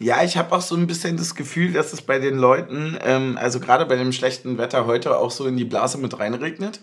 Ja, 0.01 0.23
ich 0.23 0.37
habe 0.37 0.55
auch 0.55 0.61
so 0.61 0.75
ein 0.77 0.87
bisschen 0.87 1.17
das 1.17 1.35
Gefühl, 1.35 1.73
dass 1.73 1.93
es 1.93 2.03
bei 2.03 2.19
den 2.19 2.37
Leuten, 2.39 2.99
ähm, 3.05 3.39
also 3.41 3.61
gerade 3.61 3.87
bei 3.87 3.97
dem 3.97 4.13
schlechten 4.13 4.59
Wetter 4.59 4.87
heute 4.87 5.17
auch 5.17 5.31
so 5.31 5.47
in 5.47 5.57
die 5.57 5.65
Blase 5.65 5.99
mit 5.99 6.19
reinregnet. 6.19 6.81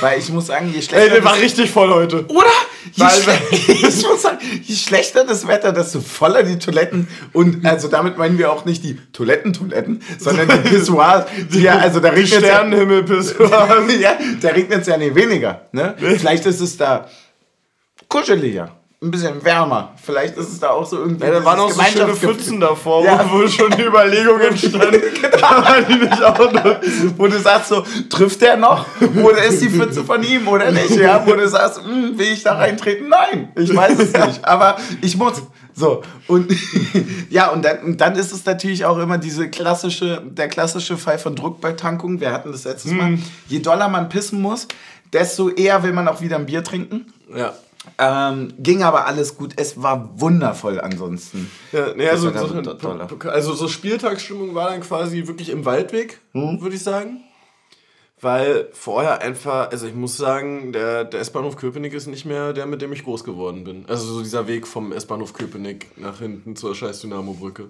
Weil 0.00 0.18
ich 0.18 0.30
muss 0.30 0.46
sagen, 0.48 0.68
je 0.70 0.76
Ey, 0.78 0.82
schlechter. 0.82 1.14
der 1.14 1.24
war 1.24 1.36
richtig 1.36 1.70
voll 1.70 1.90
heute. 1.90 2.26
oder? 2.26 2.50
Je, 2.92 3.04
Weil- 3.04 3.38
ich 3.68 4.02
muss 4.04 4.22
sagen, 4.22 4.38
je 4.62 4.74
schlechter 4.74 5.24
das 5.24 5.46
Wetter, 5.46 5.72
desto 5.72 6.00
voller 6.00 6.42
die 6.42 6.58
Toiletten. 6.58 7.06
Und 7.32 7.64
also 7.64 7.86
damit 7.86 8.18
meinen 8.18 8.36
wir 8.36 8.50
auch 8.50 8.64
nicht 8.64 8.82
die 8.82 8.96
Toilettentoiletten, 9.12 10.02
sondern 10.18 10.48
die 10.48 10.68
Pissoirs. 10.70 11.26
Die 11.52 11.60
ja, 11.60 11.78
also 11.78 12.00
da 12.00 12.08
regnet 12.08 12.40
Sternenhimmel 12.44 13.04
bis. 13.04 13.32
ja, 14.00 14.18
da 14.40 14.48
regnet 14.48 14.80
es 14.80 14.86
ja 14.88 14.96
nicht 14.96 15.14
weniger. 15.14 15.62
Ne? 15.70 15.94
Vielleicht 15.98 16.46
ist 16.46 16.60
es 16.60 16.76
da 16.76 17.08
kuscheliger, 18.08 18.76
ein 19.02 19.10
bisschen 19.10 19.44
wärmer. 19.44 19.92
Vielleicht 20.02 20.36
ist 20.36 20.48
es 20.48 20.58
da 20.58 20.70
auch 20.70 20.86
so 20.86 20.98
irgendwie. 20.98 21.24
Ja, 21.24 21.30
da 21.32 21.44
waren 21.44 21.60
auch 21.60 21.70
so 21.70 21.82
schöne. 21.82 22.14
Pfützen 22.14 22.60
davor, 22.60 23.04
Ja. 23.04 23.28
wo, 23.30 23.42
wo 23.42 23.48
schon 23.48 23.70
die 23.72 23.82
Überlegung 23.82 24.40
entstand. 24.40 24.92
Nutzen? 26.64 27.14
Wo 27.16 27.26
du 27.26 27.38
sagst 27.38 27.68
so, 27.68 27.84
trifft 28.08 28.40
der 28.40 28.56
noch? 28.56 28.86
Oder 29.22 29.44
ist 29.44 29.60
die 29.62 29.68
Pfütze 29.68 30.04
von 30.04 30.22
ihm 30.22 30.48
oder 30.48 30.70
nicht? 30.70 30.90
Ja, 30.96 31.22
wo 31.26 31.32
du 31.34 31.46
sagst, 31.48 31.82
hm, 31.84 32.18
will 32.18 32.32
ich 32.32 32.42
da 32.42 32.54
reintreten? 32.54 33.08
Nein, 33.08 33.52
ich 33.56 33.74
weiß 33.74 33.98
es 33.98 34.12
nicht. 34.12 34.44
Aber 34.44 34.76
ich 35.02 35.16
muss. 35.16 35.42
So, 35.74 36.02
und 36.26 36.50
ja, 37.30 37.50
und 37.50 37.62
dann, 37.62 37.80
und 37.80 38.00
dann 38.00 38.16
ist 38.16 38.32
es 38.32 38.46
natürlich 38.46 38.86
auch 38.86 38.96
immer 38.96 39.18
diese 39.18 39.50
klassische, 39.50 40.22
der 40.24 40.48
klassische 40.48 40.96
Fall 40.96 41.18
von 41.18 41.36
Druckbetankung. 41.36 42.18
Wir 42.20 42.32
hatten 42.32 42.50
das 42.50 42.64
letztes 42.64 42.92
Mal. 42.92 43.18
Je 43.48 43.58
doller 43.58 43.88
man 43.90 44.08
pissen 44.08 44.40
muss, 44.40 44.68
desto 45.12 45.50
eher 45.50 45.82
will 45.82 45.92
man 45.92 46.08
auch 46.08 46.22
wieder 46.22 46.36
ein 46.36 46.46
Bier 46.46 46.64
trinken. 46.64 47.12
Ja. 47.36 47.52
Ähm, 47.98 48.52
ging 48.58 48.82
aber 48.82 49.06
alles 49.06 49.36
gut. 49.36 49.54
Es 49.56 49.82
war 49.82 50.20
wundervoll 50.20 50.80
ansonsten. 50.80 51.50
Ja, 51.72 51.92
Das 51.92 52.10
also, 52.10 52.30
so, 52.30 53.28
also 53.28 53.54
so 53.54 53.68
Spieltagsstimmung 53.68 54.54
war 54.54 54.70
dann 54.70 54.80
quasi 54.82 55.26
wirklich 55.26 55.48
im 55.48 55.64
Waldweg, 55.64 56.20
Hm? 56.32 56.60
würde 56.60 56.76
ich 56.76 56.82
sagen. 56.82 57.22
Weil 58.20 58.68
vorher 58.72 59.20
einfach, 59.20 59.70
also 59.70 59.86
ich 59.86 59.94
muss 59.94 60.16
sagen, 60.16 60.72
der, 60.72 61.04
der 61.04 61.20
S-Bahnhof 61.20 61.56
Köpenick 61.56 61.92
ist 61.92 62.06
nicht 62.06 62.24
mehr 62.24 62.54
der, 62.54 62.64
mit 62.64 62.80
dem 62.80 62.92
ich 62.92 63.04
groß 63.04 63.24
geworden 63.24 63.64
bin. 63.64 63.84
Also 63.88 64.06
so 64.06 64.22
dieser 64.22 64.46
Weg 64.46 64.66
vom 64.66 64.90
S-Bahnhof 64.92 65.34
Köpenick 65.34 65.98
nach 65.98 66.18
hinten 66.20 66.56
zur 66.56 66.74
scheiß 66.74 67.00
Dynamo-Brücke. 67.02 67.68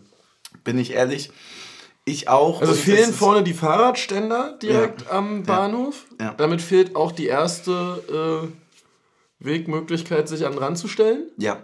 Bin 0.62 0.78
ich 0.78 0.92
ehrlich. 0.92 1.32
Ich 2.04 2.28
auch. 2.28 2.60
Also 2.60 2.74
fehlen 2.74 3.12
vorne 3.12 3.42
die 3.42 3.54
Fahrradständer 3.54 4.56
direkt 4.62 5.10
am 5.10 5.42
Bahnhof. 5.42 6.06
Ja. 6.20 6.34
Damit 6.36 6.62
fehlt 6.62 6.94
auch 6.94 7.10
die 7.10 7.26
erste 7.26 8.44
äh, 8.44 8.48
Wegmöglichkeit, 9.38 10.28
sich 10.28 10.46
an 10.46 10.52
den 10.52 10.58
Rand 10.58 10.78
zu 10.78 10.88
stellen. 10.88 11.30
Ja. 11.38 11.62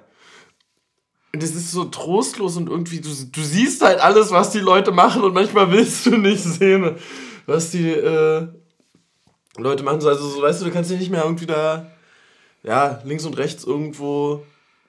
Und 1.34 1.42
es 1.42 1.54
ist 1.54 1.72
so 1.72 1.84
trostlos 1.84 2.56
und 2.56 2.68
irgendwie, 2.68 3.00
du, 3.00 3.08
du 3.08 3.42
siehst 3.42 3.82
halt 3.82 4.00
alles, 4.00 4.30
was 4.30 4.50
die 4.50 4.58
Leute 4.58 4.92
machen 4.92 5.22
und 5.22 5.32
manchmal 5.32 5.70
willst 5.72 6.04
du 6.06 6.16
nicht 6.16 6.42
sehen, 6.42 6.96
was 7.46 7.70
die 7.70 7.88
äh, 7.88 8.48
Leute 9.56 9.82
machen. 9.82 10.00
So, 10.00 10.08
Also, 10.08 10.28
so, 10.28 10.42
weißt 10.42 10.60
du, 10.60 10.66
du 10.66 10.70
kannst 10.70 10.90
dich 10.90 10.98
nicht 10.98 11.10
mehr 11.10 11.24
irgendwie 11.24 11.46
da, 11.46 11.90
ja, 12.62 13.00
links 13.04 13.24
und 13.24 13.38
rechts 13.38 13.64
irgendwo 13.64 14.44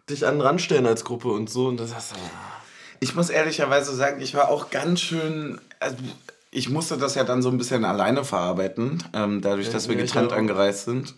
dich 0.10 0.28
an 0.28 0.36
den 0.36 0.42
Rand 0.42 0.62
stellen 0.62 0.86
als 0.86 1.06
Gruppe 1.06 1.30
und 1.30 1.50
so. 1.50 1.68
Und 1.68 1.80
das 1.80 1.92
ist, 1.92 2.14
Ich 3.00 3.16
muss 3.16 3.30
ehrlicherweise 3.30 3.96
sagen, 3.96 4.22
ich 4.22 4.34
war 4.36 4.50
auch 4.50 4.70
ganz 4.70 5.00
schön. 5.00 5.60
Also 5.80 5.96
ich 6.52 6.70
musste 6.70 6.98
das 6.98 7.16
ja 7.16 7.24
dann 7.24 7.42
so 7.42 7.50
ein 7.50 7.58
bisschen 7.58 7.84
alleine 7.84 8.24
verarbeiten, 8.24 9.04
ähm, 9.14 9.42
dadurch, 9.42 9.70
dass 9.72 9.88
wir 9.88 9.96
getrennt 9.96 10.34
angereist 10.34 10.86
sind. 10.86 11.16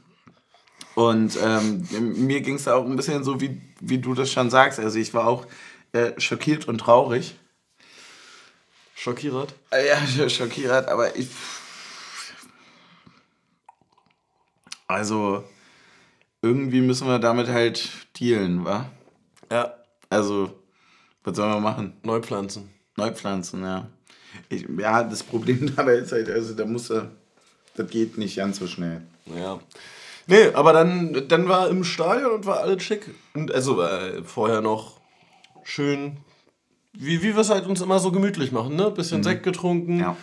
Und 0.95 1.37
ähm, 1.41 1.85
mir 2.25 2.41
ging 2.41 2.55
es 2.55 2.67
auch 2.67 2.85
ein 2.85 2.95
bisschen 2.95 3.23
so, 3.23 3.41
wie, 3.41 3.61
wie 3.81 3.97
du 3.97 4.13
das 4.13 4.31
schon 4.31 4.49
sagst. 4.49 4.79
Also 4.79 4.97
ich 4.97 5.13
war 5.13 5.27
auch 5.27 5.45
äh, 5.91 6.19
schockiert 6.19 6.67
und 6.67 6.77
traurig. 6.79 7.35
schockierend. 8.95 9.53
Äh, 9.71 9.87
Ja, 9.87 10.29
schockiert, 10.29 10.87
aber 10.87 11.15
ich. 11.15 11.27
Also, 14.87 15.43
irgendwie 16.41 16.81
müssen 16.81 17.07
wir 17.07 17.19
damit 17.19 17.47
halt 17.47 17.89
dealen, 18.19 18.63
wa? 18.65 18.89
Ja, 19.51 19.73
Also, 20.09 20.53
was 21.23 21.35
sollen 21.35 21.51
wir 21.53 21.59
machen? 21.59 21.93
Neupflanzen. 22.03 22.69
Neupflanzen, 22.95 23.63
ja. 23.63 23.89
Ich, 24.49 24.65
ja, 24.77 25.03
das 25.03 25.23
Problem 25.23 25.73
dabei 25.75 25.95
ist 25.95 26.11
halt, 26.11 26.29
also 26.29 26.53
da 26.53 26.65
muss 26.65 26.89
er, 26.91 27.09
das 27.75 27.89
geht 27.89 28.17
nicht 28.17 28.35
ganz 28.37 28.59
so 28.59 28.67
schnell. 28.67 29.01
Ja. 29.25 29.59
Nee, 30.27 30.49
aber 30.53 30.73
dann, 30.73 31.27
dann 31.27 31.47
war 31.47 31.69
im 31.69 31.83
Stadion 31.83 32.31
und 32.31 32.45
war 32.45 32.59
alles 32.61 32.83
schick. 32.83 33.13
Und 33.33 33.51
also 33.53 33.81
äh, 33.81 34.23
vorher 34.23 34.61
noch 34.61 34.99
schön, 35.63 36.17
wie, 36.93 37.21
wie 37.21 37.35
wir 37.35 37.41
es 37.41 37.49
halt 37.49 37.67
uns 37.67 37.81
immer 37.81 37.99
so 37.99 38.11
gemütlich 38.11 38.51
machen, 38.51 38.75
ne? 38.75 38.89
Bisschen 38.91 39.23
Sekt 39.23 39.43
getrunken, 39.43 39.99
Ja. 39.99 40.17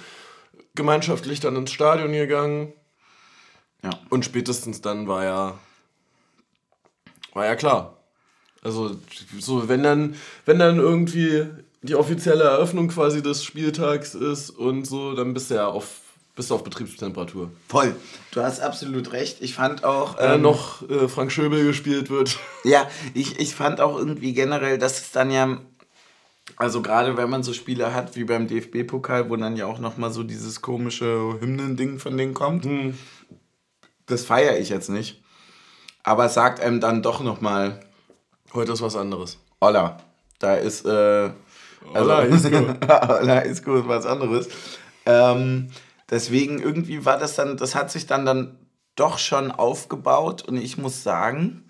gemeinschaftlich 0.75 1.40
dann 1.40 1.54
ins 1.56 1.71
Stadion 1.71 2.12
gegangen. 2.12 2.73
Ja. 3.85 3.90
Und 4.11 4.25
spätestens 4.25 4.80
dann 4.80 5.06
war 5.09 5.25
ja, 5.25 5.59
war 7.35 7.47
ja 7.47 7.56
klar. 7.56 7.99
Also, 8.62 8.97
so, 9.38 9.68
wenn 9.68 9.82
dann, 9.82 10.14
wenn 10.47 10.59
dann 10.59 10.78
irgendwie 10.78 11.47
die 11.82 11.97
offizielle 11.97 12.44
Eröffnung 12.44 12.88
quasi 12.88 13.23
des 13.23 13.42
Spieltags 13.44 14.14
ist 14.14 14.50
und 14.50 14.85
so, 14.87 15.14
dann 15.14 15.35
bist 15.35 15.50
du 15.50 15.54
ja 15.56 15.66
auf, 15.66 16.01
bist 16.35 16.51
du 16.51 16.55
auf 16.55 16.65
Betriebstemperatur. 16.65 17.51
Voll. 17.69 17.95
Du 18.31 18.43
hast 18.43 18.61
absolut 18.61 19.12
recht. 19.12 19.39
Ich 19.41 19.55
fand 19.55 19.85
auch. 19.85 20.17
Wenn 20.17 20.25
dann 20.25 20.35
ähm, 20.37 20.43
noch 20.43 20.89
äh, 20.89 21.09
Frank 21.09 21.33
Schöbel 21.33 21.65
gespielt 21.65 22.11
wird. 22.11 22.39
Ja, 22.65 22.89
ich, 23.12 23.41
ich 23.41 23.57
fand 23.57 23.81
auch 23.81 23.99
irgendwie 23.99 24.35
generell, 24.35 24.79
dass 24.79 25.01
es 25.01 25.11
dann 25.11 25.33
ja. 25.33 25.59
Also 26.57 26.81
gerade 26.81 27.17
wenn 27.17 27.29
man 27.29 27.43
so 27.43 27.53
Spiele 27.53 27.93
hat 27.93 28.15
wie 28.15 28.23
beim 28.23 28.47
DFB-Pokal, 28.47 29.29
wo 29.29 29.37
dann 29.37 29.57
ja 29.57 29.67
auch 29.67 29.81
nochmal 29.81 30.12
so 30.12 30.23
dieses 30.23 30.61
komische 30.61 31.39
Hymnen-Ding 31.41 31.99
von 31.99 32.17
denen 32.17 32.35
kommt. 32.35 32.69
Das 34.07 34.25
feiere 34.25 34.59
ich 34.59 34.69
jetzt 34.69 34.91
nicht. 34.91 35.23
Aber 36.05 36.27
es 36.27 36.35
sagt 36.35 36.61
einem 36.61 36.81
dann 36.81 37.03
doch 37.03 37.21
nochmal, 37.21 37.81
Heute 38.55 38.73
ist 38.73 38.83
was 38.83 38.97
anderes. 38.97 39.39
Olla, 39.61 39.97
da 40.39 40.57
ist, 40.57 40.85
äh, 40.85 40.91
also, 40.91 41.33
Olla 41.95 42.21
ist 42.21 42.51
gut. 42.51 42.91
Olla 43.09 43.39
ist 43.39 43.65
gut, 43.65 43.89
was 43.89 44.05
anderes. 44.05 44.49
Ähm, 45.07 45.71
deswegen 46.12 46.61
irgendwie 46.61 47.04
war 47.04 47.19
das 47.19 47.35
dann, 47.35 47.57
das 47.57 47.75
hat 47.75 47.90
sich 47.90 48.07
dann, 48.07 48.25
dann 48.25 48.59
doch 48.95 49.19
schon 49.19 49.50
aufgebaut 49.50 50.42
und 50.42 50.57
ich 50.59 50.78
muss 50.78 51.02
sagen, 51.02 51.64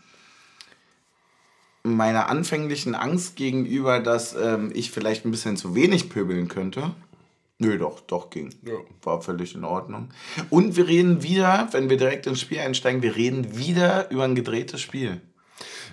meiner 1.85 2.29
anfänglichen 2.29 2.95
Angst 2.95 3.37
gegenüber, 3.37 4.01
dass 4.01 4.35
ähm, 4.35 4.71
ich 4.75 4.91
vielleicht 4.91 5.25
ein 5.25 5.31
bisschen 5.31 5.57
zu 5.57 5.75
wenig 5.75 6.11
pöbeln 6.11 6.49
könnte, 6.49 6.95
nö, 7.59 7.79
doch, 7.79 8.01
doch 8.01 8.31
ging. 8.31 8.55
Ja. 8.63 8.75
War 9.03 9.23
völlig 9.23 9.55
in 9.55 9.65
Ordnung. 9.65 10.11
Und 10.51 10.77
wir 10.77 10.89
reden 10.89 11.23
wieder, 11.23 11.69
wenn 11.73 11.89
wir 11.89 11.97
direkt 11.97 12.27
ins 12.27 12.41
Spiel 12.41 12.59
einsteigen, 12.59 13.03
wir 13.03 13.17
reden 13.17 13.57
wieder 13.57 14.11
über 14.11 14.25
ein 14.25 14.35
gedrehtes 14.35 14.81
Spiel. 14.81 15.21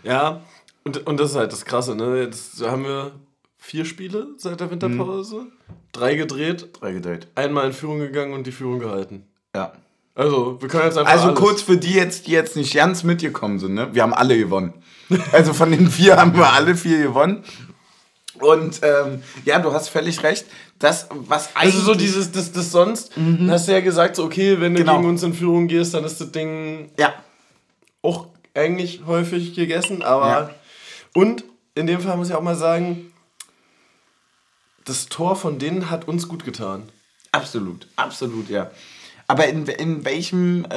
Ja, 0.04 0.42
und, 0.84 1.06
und 1.06 1.20
das 1.20 1.32
ist 1.32 1.38
halt 1.38 1.52
das 1.52 1.66
Krasse, 1.66 1.96
ne? 1.96 2.24
Jetzt 2.24 2.62
haben 2.66 2.84
wir 2.84 3.12
vier 3.60 3.86
Spiele 3.86 4.28
seit 4.38 4.60
der 4.60 4.72
Winterpause, 4.72 5.46
drei 5.92 6.16
gedreht, 6.16 6.70
Drei 6.80 6.94
gedreht. 6.94 7.28
einmal 7.36 7.68
in 7.68 7.74
Führung 7.74 8.00
gegangen 8.00 8.34
und 8.34 8.48
die 8.48 8.52
Führung 8.52 8.80
gehalten. 8.80 9.26
Ja. 9.56 9.74
Also, 10.16 10.58
wir 10.62 10.68
können 10.68 10.86
jetzt 10.86 10.98
einfach. 10.98 11.12
Also 11.12 11.28
alles. 11.28 11.40
kurz 11.40 11.62
für 11.62 11.78
die 11.78 11.94
jetzt, 11.94 12.28
die 12.28 12.32
jetzt 12.32 12.56
nicht 12.56 12.74
ganz 12.74 13.04
mitgekommen 13.04 13.60
sind, 13.60 13.74
ne? 13.76 13.90
Wir 13.94 14.02
haben 14.04 14.14
alle 14.14 14.38
gewonnen. 14.38 14.74
Also 15.32 15.54
von 15.54 15.72
den 15.72 15.90
vier 15.90 16.18
haben 16.18 16.36
wir 16.36 16.52
alle 16.54 16.76
vier 16.76 17.02
gewonnen. 17.02 17.44
Und 18.40 18.80
ähm, 18.84 19.24
ja, 19.44 19.60
du 19.60 19.74
hast 19.74 19.90
völlig 19.90 20.22
recht. 20.24 20.46
Das, 20.78 21.08
was 21.12 21.56
eigentlich. 21.56 21.76
Also 21.76 21.94
so 21.94 21.96
dieses, 21.96 22.32
das, 22.32 22.52
das 22.52 22.72
sonst, 22.72 23.12
hast 23.48 23.68
du 23.68 23.72
ja 23.74 23.82
gesagt, 23.82 24.16
so, 24.16 24.24
okay, 24.24 24.62
wenn 24.62 24.74
du 24.76 24.80
Genau. 24.82 24.98
gegen 24.98 25.10
uns 25.10 25.24
in 25.24 25.34
Führung 25.34 25.68
gehst, 25.68 25.94
dann 25.94 26.04
ist 26.06 26.22
das 26.22 26.32
Ding 26.32 26.92
Ja, 26.98 27.14
auch 28.02 28.28
eigentlich 28.54 29.02
häufig 29.08 29.56
gegessen, 29.56 30.04
aber. 30.04 30.28
Ja. 30.28 30.50
Und 31.16 31.44
in 31.76 31.88
dem 31.88 32.00
Fall 32.02 32.16
muss 32.18 32.30
ich 32.30 32.36
auch 32.36 32.42
mal 32.44 32.56
sagen, 32.56 33.12
das 34.90 35.08
Tor 35.08 35.36
von 35.36 35.60
denen 35.60 35.90
hat 35.90 36.08
uns 36.08 36.28
gut 36.28 36.44
getan. 36.44 36.90
absolut. 37.32 37.88
Absolut, 37.96 38.50
ja. 38.50 38.72
Aber 39.28 39.48
in, 39.48 39.68
in 39.68 40.06
welchem, 40.06 40.66
äh, 40.72 40.76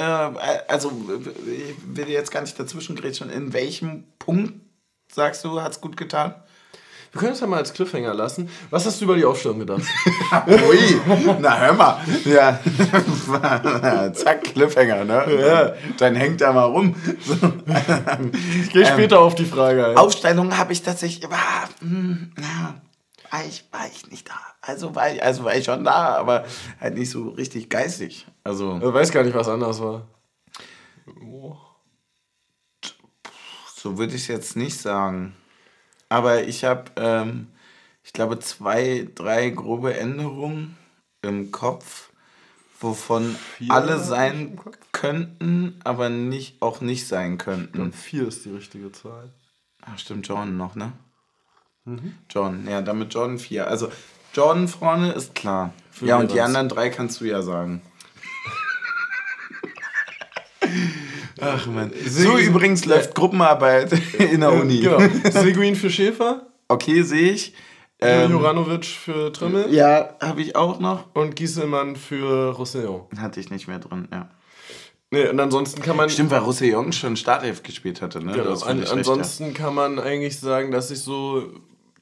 also 0.69 0.93
ich 1.47 1.75
will 1.97 2.09
jetzt 2.11 2.31
gar 2.31 2.43
nicht 2.43 2.59
dazwischen 2.61 2.97
grätschen, 2.97 3.31
in 3.31 3.55
welchem 3.55 4.05
Punkt 4.19 4.53
sagst 5.11 5.43
du, 5.45 5.63
hat 5.63 5.73
es 5.73 5.81
gut 5.81 5.97
getan? 5.97 6.35
Wir 7.13 7.21
können 7.21 7.33
es 7.33 7.41
ja 7.41 7.47
mal 7.47 7.59
als 7.59 7.73
Cliffhanger 7.75 8.15
lassen. 8.15 8.49
Was 8.71 8.87
hast 8.87 9.01
du 9.01 9.05
über 9.05 9.17
die 9.17 9.25
Aufstellung 9.25 9.59
gedacht? 9.59 9.83
Ui, 10.47 11.01
na 11.41 11.59
hör 11.59 11.73
mal. 11.75 12.01
Ja. 12.25 12.59
Zack, 14.15 14.45
Cliffhanger, 14.45 15.05
ne? 15.05 15.27
Ja. 15.39 15.75
Dann 15.99 16.15
hängt 16.15 16.41
er 16.41 16.55
mal 16.55 16.65
rum. 16.65 16.95
So. 17.23 17.35
Ich 18.63 18.71
gehe 18.71 18.87
später 18.87 19.21
auf 19.21 19.35
die 19.35 19.45
Frage 19.45 19.89
ein. 19.89 19.97
Aufstellung 19.99 20.57
habe 20.57 20.73
ich 20.73 20.83
tatsächlich, 20.83 21.31
war, 21.31 21.69
hm, 21.81 22.33
na, 22.37 22.81
ich, 23.41 23.65
war 23.73 23.87
ich 23.87 24.11
nicht 24.11 24.29
da. 24.29 24.39
Also 24.61 24.95
war 24.95 25.11
ich, 25.13 25.23
also 25.23 25.45
war 25.45 25.57
ich 25.57 25.65
schon 25.65 25.85
da, 25.85 26.17
aber 26.17 26.45
halt 26.81 26.95
nicht 26.95 27.11
so 27.11 27.31
richtig 27.31 27.71
geistig. 27.71 28.27
Also, 28.45 28.77
Ich 28.77 28.83
weiß 28.83 29.11
gar 29.11 29.25
nicht, 29.25 29.35
was 29.35 29.49
anders 29.49 29.81
war. 29.81 30.07
Oh. 31.21 31.57
so 33.75 33.99
würde 33.99 34.15
ich 34.15 34.23
es 34.23 34.29
jetzt 34.29 34.57
nicht 34.57 34.79
sagen. 34.79 35.35
Aber 36.09 36.45
ich 36.45 36.65
habe, 36.65 36.85
ähm, 36.97 37.49
ich 38.05 38.13
glaube, 38.13 38.39
zwei, 38.39 39.09
drei 39.15 39.51
grobe 39.51 39.97
Änderungen 39.97 40.77
im 41.23 41.51
Kopf, 41.51 42.11
wovon 42.81 43.37
Vier 43.57 43.73
alle 43.73 43.99
sein 43.99 44.61
könnten, 44.93 45.81
aber 45.85 46.11
nicht, 46.11 46.61
auch 46.61 46.81
nicht 46.81 47.09
sein 47.09 47.39
könnten. 47.39 47.81
Und 47.81 47.95
vier 47.95 48.29
ist 48.29 48.45
die 48.45 48.51
richtige 48.51 48.93
Zahl. 48.93 49.33
Ach, 49.81 49.99
stimmt, 49.99 50.29
Jordan 50.29 50.57
noch, 50.57 50.75
ne? 50.75 50.93
Jordan, 52.31 52.67
ja, 52.69 52.81
damit 52.83 53.13
Jordan 53.13 53.39
4. 53.39 53.67
Also, 53.67 53.89
Jordan 54.35 54.69
vorne 54.69 55.13
ist 55.13 55.35
klar. 55.35 55.73
Für 55.91 56.07
ja, 56.07 56.19
und 56.19 56.31
die 56.31 56.37
das. 56.37 56.47
anderen 56.47 56.69
drei 56.69 56.91
kannst 56.91 57.21
du 57.21 57.25
ja 57.25 57.43
sagen. 57.43 57.83
Ach 61.41 61.67
man. 61.67 61.93
So 62.07 62.39
übrigens 62.39 62.85
läuft 62.85 63.15
Gruppenarbeit 63.15 63.93
in 64.19 64.41
der 64.41 64.53
Uni. 64.53 64.81
Genau. 64.81 64.99
Seguin 65.31 65.75
für 65.75 65.91
Schäfer, 65.91 66.47
Okay, 66.69 67.03
sehe 67.03 67.33
ich. 67.33 67.55
ähm, 68.01 68.31
Juranovic 68.31 68.85
für 68.87 69.33
Trimmel 69.33 69.73
ja, 69.75 70.17
habe 70.23 70.41
ich 70.41 70.57
auch 70.57 70.79
noch. 70.81 71.15
und 71.15 71.37
Gieselmann 71.37 71.97
für 71.97 72.53
Roussillon. 72.57 73.07
Hatte 73.19 73.41
ich 73.41 73.51
nicht 73.51 73.69
mehr 73.69 73.79
drin, 73.81 74.09
ja. 74.13 74.31
Nee, 75.11 75.29
und 75.29 75.39
ansonsten 75.41 75.83
kann 75.83 75.97
man. 75.97 76.09
Stimmt, 76.09 76.31
weil 76.31 76.39
Roussillon 76.41 76.93
schon 76.93 77.17
Startelf 77.17 77.63
gespielt 77.63 78.01
hatte, 78.01 78.25
ne? 78.25 78.33
Genau. 78.33 78.59
An, 78.61 78.83
ansonsten 78.87 79.53
kann 79.53 79.75
man 79.75 79.99
eigentlich 79.99 80.41
sagen, 80.41 80.71
dass 80.71 80.89
sich 80.89 81.01
so, 81.01 81.45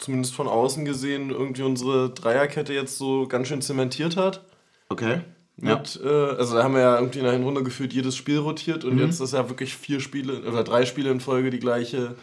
zumindest 0.01 0.35
von 0.35 0.49
außen 0.49 0.85
gesehen, 0.85 1.31
irgendwie 1.31 1.63
unsere 1.63 2.11
Dreierkette 2.11 2.73
jetzt 2.73 2.99
so 2.99 3.27
ganz 3.29 3.49
schön 3.49 3.63
zementiert 3.63 4.17
hat. 4.17 4.37
ja. 4.37 4.43
Okay. 4.91 5.21
Ja. 5.63 5.77
Mit, 5.77 6.01
äh, 6.03 6.09
also 6.09 6.57
da 6.57 6.63
haben 6.65 6.73
wir 6.73 6.81
ja 6.81 6.99
irgendwie 6.99 7.19
in 7.19 7.25
der 7.25 7.35
Hinrunde 7.35 7.63
gefühlt 7.63 7.93
jedes 7.93 8.17
Spiel 8.17 8.39
rotiert 8.39 8.83
Mhm. 8.83 8.93
und 8.93 8.99
jetzt 8.99 9.21
ist 9.21 9.35
ja 9.35 9.47
wirklich 9.51 9.77
vier 9.77 10.01
Spiele 10.01 10.41
oder 10.41 10.65
drei 10.65 10.87
Spiele 10.87 11.11
in 11.11 11.21
Folge 11.21 11.51
die 11.51 11.59
gleiche 11.59 12.15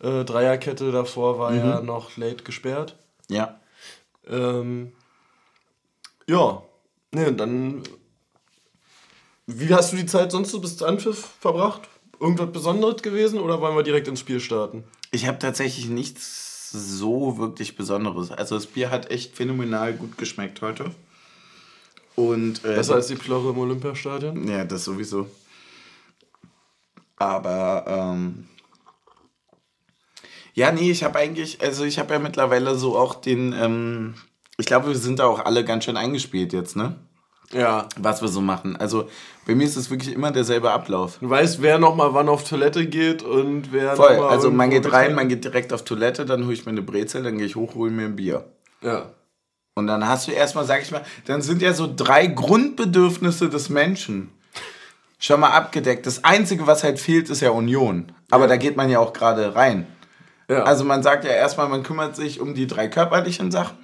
äh, 0.00 0.24
Dreierkette. 0.24 0.90
Davor 0.90 1.38
war 1.38 1.52
Mhm. 1.52 1.58
ja 1.58 1.80
noch 1.82 2.16
late 2.16 2.42
gesperrt. 2.42 2.96
ja. 3.28 3.60
Ähm, 4.28 4.92
ja, 6.28 6.62
ne, 7.12 7.32
dann. 7.32 7.82
Wie 9.46 9.72
hast 9.74 9.92
du 9.92 9.96
die 9.96 10.06
Zeit 10.06 10.30
sonst 10.32 10.50
so 10.50 10.60
bis 10.60 10.76
zu 10.76 10.86
Anpfiff 10.86 11.28
verbracht? 11.40 11.82
Irgendwas 12.20 12.52
Besonderes 12.52 13.02
gewesen 13.02 13.40
oder 13.40 13.60
wollen 13.60 13.74
wir 13.76 13.82
direkt 13.82 14.06
ins 14.08 14.20
Spiel 14.20 14.38
starten? 14.40 14.84
Ich 15.10 15.26
habe 15.26 15.38
tatsächlich 15.38 15.88
nichts 15.88 16.49
so 16.72 17.38
wirklich 17.38 17.76
Besonderes. 17.76 18.30
Also 18.30 18.54
das 18.54 18.66
Bier 18.66 18.90
hat 18.90 19.10
echt 19.10 19.36
phänomenal 19.36 19.94
gut 19.94 20.18
geschmeckt 20.18 20.62
heute. 20.62 20.90
Und 22.16 22.64
äh, 22.64 22.74
Besser 22.74 22.96
als 22.96 23.06
die 23.06 23.14
Plorre 23.14 23.50
im 23.50 23.58
Olympiastadion? 23.58 24.46
ja, 24.46 24.64
das 24.64 24.84
sowieso. 24.84 25.28
Aber 27.16 27.84
ähm, 27.86 28.46
ja, 30.54 30.72
nee, 30.72 30.90
ich 30.90 31.04
habe 31.04 31.18
eigentlich, 31.18 31.60
also 31.60 31.84
ich 31.84 31.98
habe 31.98 32.14
ja 32.14 32.18
mittlerweile 32.18 32.74
so 32.74 32.96
auch 32.96 33.14
den, 33.14 33.52
ähm, 33.52 34.14
ich 34.58 34.66
glaube, 34.66 34.88
wir 34.88 34.96
sind 34.96 35.18
da 35.18 35.26
auch 35.26 35.44
alle 35.44 35.64
ganz 35.64 35.84
schön 35.84 35.96
eingespielt 35.96 36.52
jetzt, 36.52 36.76
ne? 36.76 36.96
Ja. 37.52 37.88
Was 37.98 38.22
wir 38.22 38.28
so 38.28 38.40
machen. 38.40 38.76
Also 38.76 39.08
bei 39.46 39.54
mir 39.54 39.64
ist 39.64 39.76
es 39.76 39.90
wirklich 39.90 40.14
immer 40.14 40.30
derselbe 40.30 40.70
Ablauf. 40.70 41.18
Du 41.18 41.28
weißt, 41.28 41.62
wer 41.62 41.78
nochmal 41.78 42.14
wann 42.14 42.28
auf 42.28 42.48
Toilette 42.48 42.86
geht 42.86 43.22
und 43.22 43.72
wer 43.72 43.96
Voll. 43.96 44.18
Also 44.20 44.50
man 44.50 44.70
geht 44.70 44.92
rein, 44.92 45.14
man 45.14 45.28
geht 45.28 45.44
direkt 45.44 45.72
auf 45.72 45.84
Toilette, 45.84 46.24
dann 46.24 46.44
hole 46.44 46.52
ich 46.52 46.64
mir 46.66 46.72
eine 46.72 46.82
Brezel, 46.82 47.22
dann 47.22 47.38
gehe 47.38 47.46
ich 47.46 47.56
hoch, 47.56 47.74
hole 47.74 47.90
mir 47.90 48.04
ein 48.04 48.16
Bier. 48.16 48.44
Ja. 48.82 49.10
Und 49.74 49.86
dann 49.86 50.06
hast 50.06 50.28
du 50.28 50.32
erstmal, 50.32 50.64
sag 50.64 50.82
ich 50.82 50.90
mal, 50.90 51.02
dann 51.26 51.42
sind 51.42 51.62
ja 51.62 51.72
so 51.72 51.92
drei 51.94 52.26
Grundbedürfnisse 52.26 53.48
des 53.48 53.68
Menschen 53.70 54.30
schon 55.18 55.40
mal 55.40 55.50
abgedeckt. 55.50 56.06
Das 56.06 56.24
Einzige, 56.24 56.66
was 56.66 56.84
halt 56.84 56.98
fehlt, 56.98 57.30
ist 57.30 57.40
ja 57.40 57.50
Union. 57.50 58.12
Aber 58.30 58.46
da 58.46 58.56
geht 58.56 58.76
man 58.76 58.90
ja 58.90 59.00
auch 59.00 59.12
gerade 59.12 59.54
rein. 59.54 59.86
ja. 60.48 60.62
Also 60.62 60.84
man 60.84 61.02
sagt 61.02 61.24
ja 61.24 61.30
erstmal, 61.30 61.68
man 61.68 61.82
kümmert 61.82 62.14
sich 62.14 62.40
um 62.40 62.54
die 62.54 62.66
drei 62.66 62.88
körperlichen 62.88 63.50
Sachen. 63.50 63.76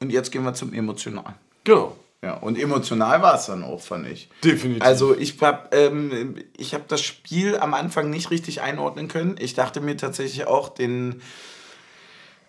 Und 0.00 0.10
jetzt 0.10 0.30
gehen 0.30 0.44
wir 0.44 0.54
zum 0.54 0.72
Emotionalen. 0.72 1.34
genau. 1.64 1.96
Ja, 2.24 2.34
und 2.34 2.58
emotional 2.58 3.22
war 3.22 3.36
es 3.36 3.46
dann 3.46 3.62
auch, 3.62 3.80
fand 3.80 4.08
ich. 4.08 4.28
Definitiv. 4.42 4.82
Also 4.82 5.16
ich 5.16 5.40
habe 5.40 5.68
ähm, 5.76 6.36
ich 6.56 6.74
hab 6.74 6.88
das 6.88 7.00
Spiel 7.00 7.56
am 7.56 7.74
Anfang 7.74 8.10
nicht 8.10 8.30
richtig 8.32 8.60
einordnen 8.60 9.06
können. 9.06 9.36
Ich 9.38 9.54
dachte 9.54 9.80
mir 9.80 9.96
tatsächlich 9.96 10.46
auch 10.48 10.68
den 10.68 11.22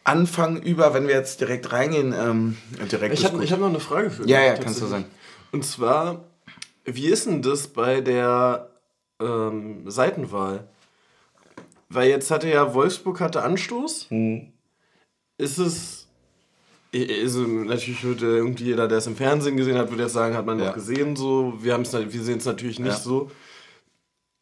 Anfang 0.03 0.60
über, 0.60 0.95
wenn 0.95 1.08
wir 1.08 1.13
jetzt 1.13 1.39
direkt 1.39 1.71
reingehen, 1.71 2.13
ähm, 2.13 2.58
direkt 2.91 3.13
ich 3.13 3.25
habe 3.25 3.45
hab 3.45 3.60
noch 3.60 3.69
eine 3.69 3.79
Frage 3.79 4.10
für 4.10 4.23
dich. 4.23 4.32
Ja, 4.32 4.41
ja, 4.41 4.55
kannst 4.55 4.82
du 4.82 4.88
sagen. 4.88 5.05
Und 5.51 5.63
zwar, 5.63 6.25
wie 6.86 7.08
ist 7.08 7.27
denn 7.27 7.43
das 7.43 7.67
bei 7.67 8.01
der 8.01 8.71
ähm, 9.21 9.89
Seitenwahl? 9.89 10.67
Weil 11.89 12.10
jetzt 12.10 12.32
hatte 12.32 12.49
ja 12.49 12.73
Wolfsburg 12.73 13.19
hatte 13.19 13.43
Anstoß. 13.43 14.08
Hm. 14.10 14.51
Ist 15.38 15.60
es. 15.60 16.08
Also 16.93 17.41
natürlich 17.41 18.04
würde 18.04 18.25
irgendwie 18.38 18.63
jeder, 18.65 18.88
der 18.88 18.97
es 18.97 19.08
im 19.08 19.15
Fernsehen 19.15 19.58
gesehen 19.58 19.78
hat, 19.78 19.91
würde 19.91 20.04
jetzt 20.04 20.13
sagen, 20.13 20.36
hat 20.36 20.45
man 20.45 20.60
Ja. 20.60 20.71
gesehen 20.71 21.15
so. 21.15 21.54
Wir, 21.62 21.78
wir 21.78 22.23
sehen 22.23 22.39
es 22.39 22.45
natürlich 22.45 22.80
nicht 22.80 22.93
Ja. 22.93 22.97
so. 22.99 23.30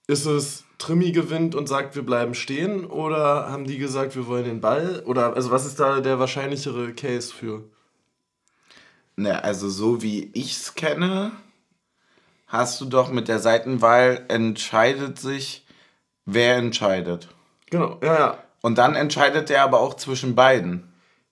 Ist 0.08 0.26
es 0.26 0.64
Trimi 0.78 1.12
gewinnt 1.12 1.56
und 1.56 1.68
sagt, 1.68 1.96
wir 1.96 2.04
bleiben 2.04 2.34
stehen? 2.34 2.86
Oder 2.86 3.50
haben 3.52 3.66
die 3.66 3.78
gesagt, 3.78 4.16
wir 4.16 4.28
wollen 4.28 4.46
den 4.46 4.62
Ball? 4.62 5.04
Oder 5.06 5.36
also 5.36 5.52
was 5.52 5.66
ist 5.66 5.80
da 5.80 6.00
der 6.00 6.20
wahrscheinlichere 6.20 6.94
Case 6.94 7.34
für? 7.34 7.64
Ne, 9.18 9.44
also 9.44 9.68
so 9.70 10.02
wie 10.02 10.30
ich 10.34 10.54
es 10.54 10.76
kenne, 10.76 11.32
hast 12.46 12.80
du 12.80 12.86
doch 12.86 13.12
mit 13.12 13.28
der 13.28 13.40
Seitenwahl 13.40 14.24
entscheidet 14.30 15.20
sich, 15.20 15.66
wer 16.26 16.56
entscheidet. 16.56 17.28
Genau, 17.70 18.00
ja, 18.02 18.18
ja. 18.18 18.38
Und 18.62 18.78
dann 18.78 18.96
entscheidet 18.96 19.50
der 19.50 19.64
aber 19.64 19.82
auch 19.82 19.96
zwischen 19.96 20.36
beiden. 20.36 20.87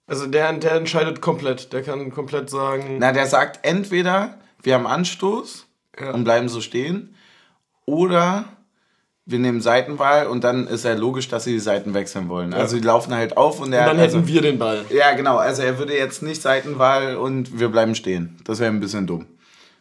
Also 0.07 0.27
der, 0.27 0.51
der 0.53 0.73
entscheidet 0.73 1.21
komplett. 1.21 1.73
Der 1.73 1.81
kann 1.83 2.11
komplett 2.11 2.49
sagen. 2.49 2.97
Na, 2.99 3.11
der 3.11 3.25
sagt 3.25 3.59
entweder, 3.63 4.37
wir 4.61 4.75
haben 4.75 4.87
Anstoß 4.87 5.65
Ja. 5.99 6.11
und 6.11 6.23
bleiben 6.23 6.49
so 6.49 6.61
stehen, 6.61 7.15
oder 7.85 8.45
wir 9.27 9.39
nehmen 9.39 9.59
Seitenwahl 9.61 10.27
und 10.27 10.43
dann 10.43 10.67
ist 10.67 10.85
ja 10.85 10.93
logisch, 10.93 11.27
dass 11.27 11.45
sie 11.45 11.53
die 11.53 11.59
Seiten 11.59 11.95
wechseln 11.95 12.29
wollen. 12.29 12.53
Also 12.53 12.75
die 12.77 12.83
laufen 12.83 13.13
halt 13.15 13.37
auf 13.37 13.59
und, 13.59 13.71
der 13.71 13.81
und 13.81 13.87
dann 13.87 13.99
also, 13.99 14.17
hätten 14.19 14.27
wir 14.27 14.41
den 14.41 14.59
Ball. 14.59 14.85
Ja, 14.91 15.13
genau. 15.13 15.37
Also 15.37 15.63
er 15.63 15.79
würde 15.79 15.97
jetzt 15.97 16.21
nicht 16.21 16.41
Seitenwahl 16.43 17.15
und 17.15 17.59
wir 17.59 17.69
bleiben 17.69 17.95
stehen. 17.95 18.37
Das 18.43 18.59
wäre 18.59 18.71
ein 18.71 18.79
bisschen 18.79 19.07
dumm. 19.07 19.25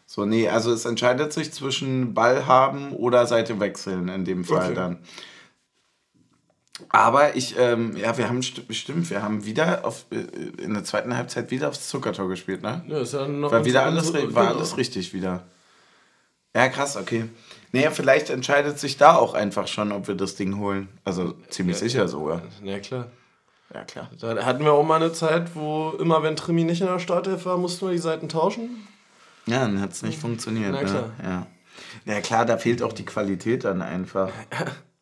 So, 0.07 0.25
nee, 0.25 0.49
also 0.49 0.73
es 0.73 0.85
entscheidet 0.87 1.33
sich 1.35 1.53
zwischen 1.53 2.15
Ball 2.15 2.47
haben 2.47 2.93
oder 2.93 3.27
Seite 3.27 3.61
wechseln 3.61 4.09
in 4.09 4.25
dem 4.25 4.45
Fall 4.45 4.67
Okay. 4.67 4.75
dann. 4.75 4.99
Aber 6.89 7.37
ich, 7.37 7.59
ähm, 7.59 7.97
ja, 7.97 8.17
wir 8.17 8.29
haben 8.29 8.43
st 8.43 8.67
bestimmt, 8.69 9.11
wir 9.11 9.23
haben 9.23 9.45
wieder 9.45 9.85
auf, 9.85 10.07
äh, 10.11 10.63
in 10.63 10.75
der 10.75 10.85
zweiten 10.85 11.17
Halbzeit 11.17 11.51
wieder 11.51 11.69
aufs 11.69 11.89
Zuckertor 11.89 12.29
gespielt, 12.29 12.63
ne? 12.63 12.85
Ja, 12.89 13.01
ist 13.01 13.13
ja 13.15 13.27
noch 13.27 13.53
War 13.53 13.65
wieder 13.65 13.85
alles, 13.85 14.13
war 14.13 14.21
genau. 14.21 14.41
alles 14.43 14.77
richtig 14.77 15.13
wieder. 15.13 15.45
Ja, 16.55 16.69
krass, 16.69 16.97
okay. 16.97 17.25
Naja, 17.73 17.91
vielleicht 17.91 18.31
entscheidet 18.31 18.79
sich 18.79 18.97
da 18.97 19.17
auch 19.17 19.35
einfach 19.35 19.67
schon, 19.67 19.91
ob 19.91 20.07
wir 20.07 20.15
das 20.15 20.37
Ding 20.37 20.59
holen. 20.59 20.89
Also 21.05 21.35
ziemlich 21.49 21.77
sicher 21.77 22.07
sogar. 22.07 22.43
Ja, 22.63 22.79
klar. 22.79 23.09
Ja, 23.73 23.83
klar. 23.83 24.09
Da 24.21 24.45
hatten 24.45 24.65
wir 24.65 24.73
auch 24.73 24.85
mal 24.85 25.03
eine 25.03 25.13
Zeit, 25.13 25.57
wo 25.57 25.91
immer, 25.99 26.23
wenn 26.23 26.37
Trimi 26.37 26.63
nicht 26.63 26.81
in 26.81 26.87
der 26.87 27.01
Startelf 27.01 27.45
war, 27.45 27.59
mussten 27.59 27.87
wir 27.87 27.93
die 27.93 27.99
Seiten 27.99 28.29
tauschen. 28.29 28.87
Ja, 29.47 29.61
dann 29.61 29.81
hat 29.81 29.93
es 29.93 30.03
nicht 30.03 30.19
funktioniert. 30.19 30.71
Na 30.71 30.85
klar. 30.85 31.11
Ne? 31.19 31.47
Ja. 32.07 32.15
ja, 32.15 32.21
klar, 32.21 32.47
da 32.47 32.57
fehlt 32.57 32.83
auch 32.83 32.93
die 32.93 33.05
Qualität 33.05 33.65
dann 33.65 33.83
einfach. 33.83 34.31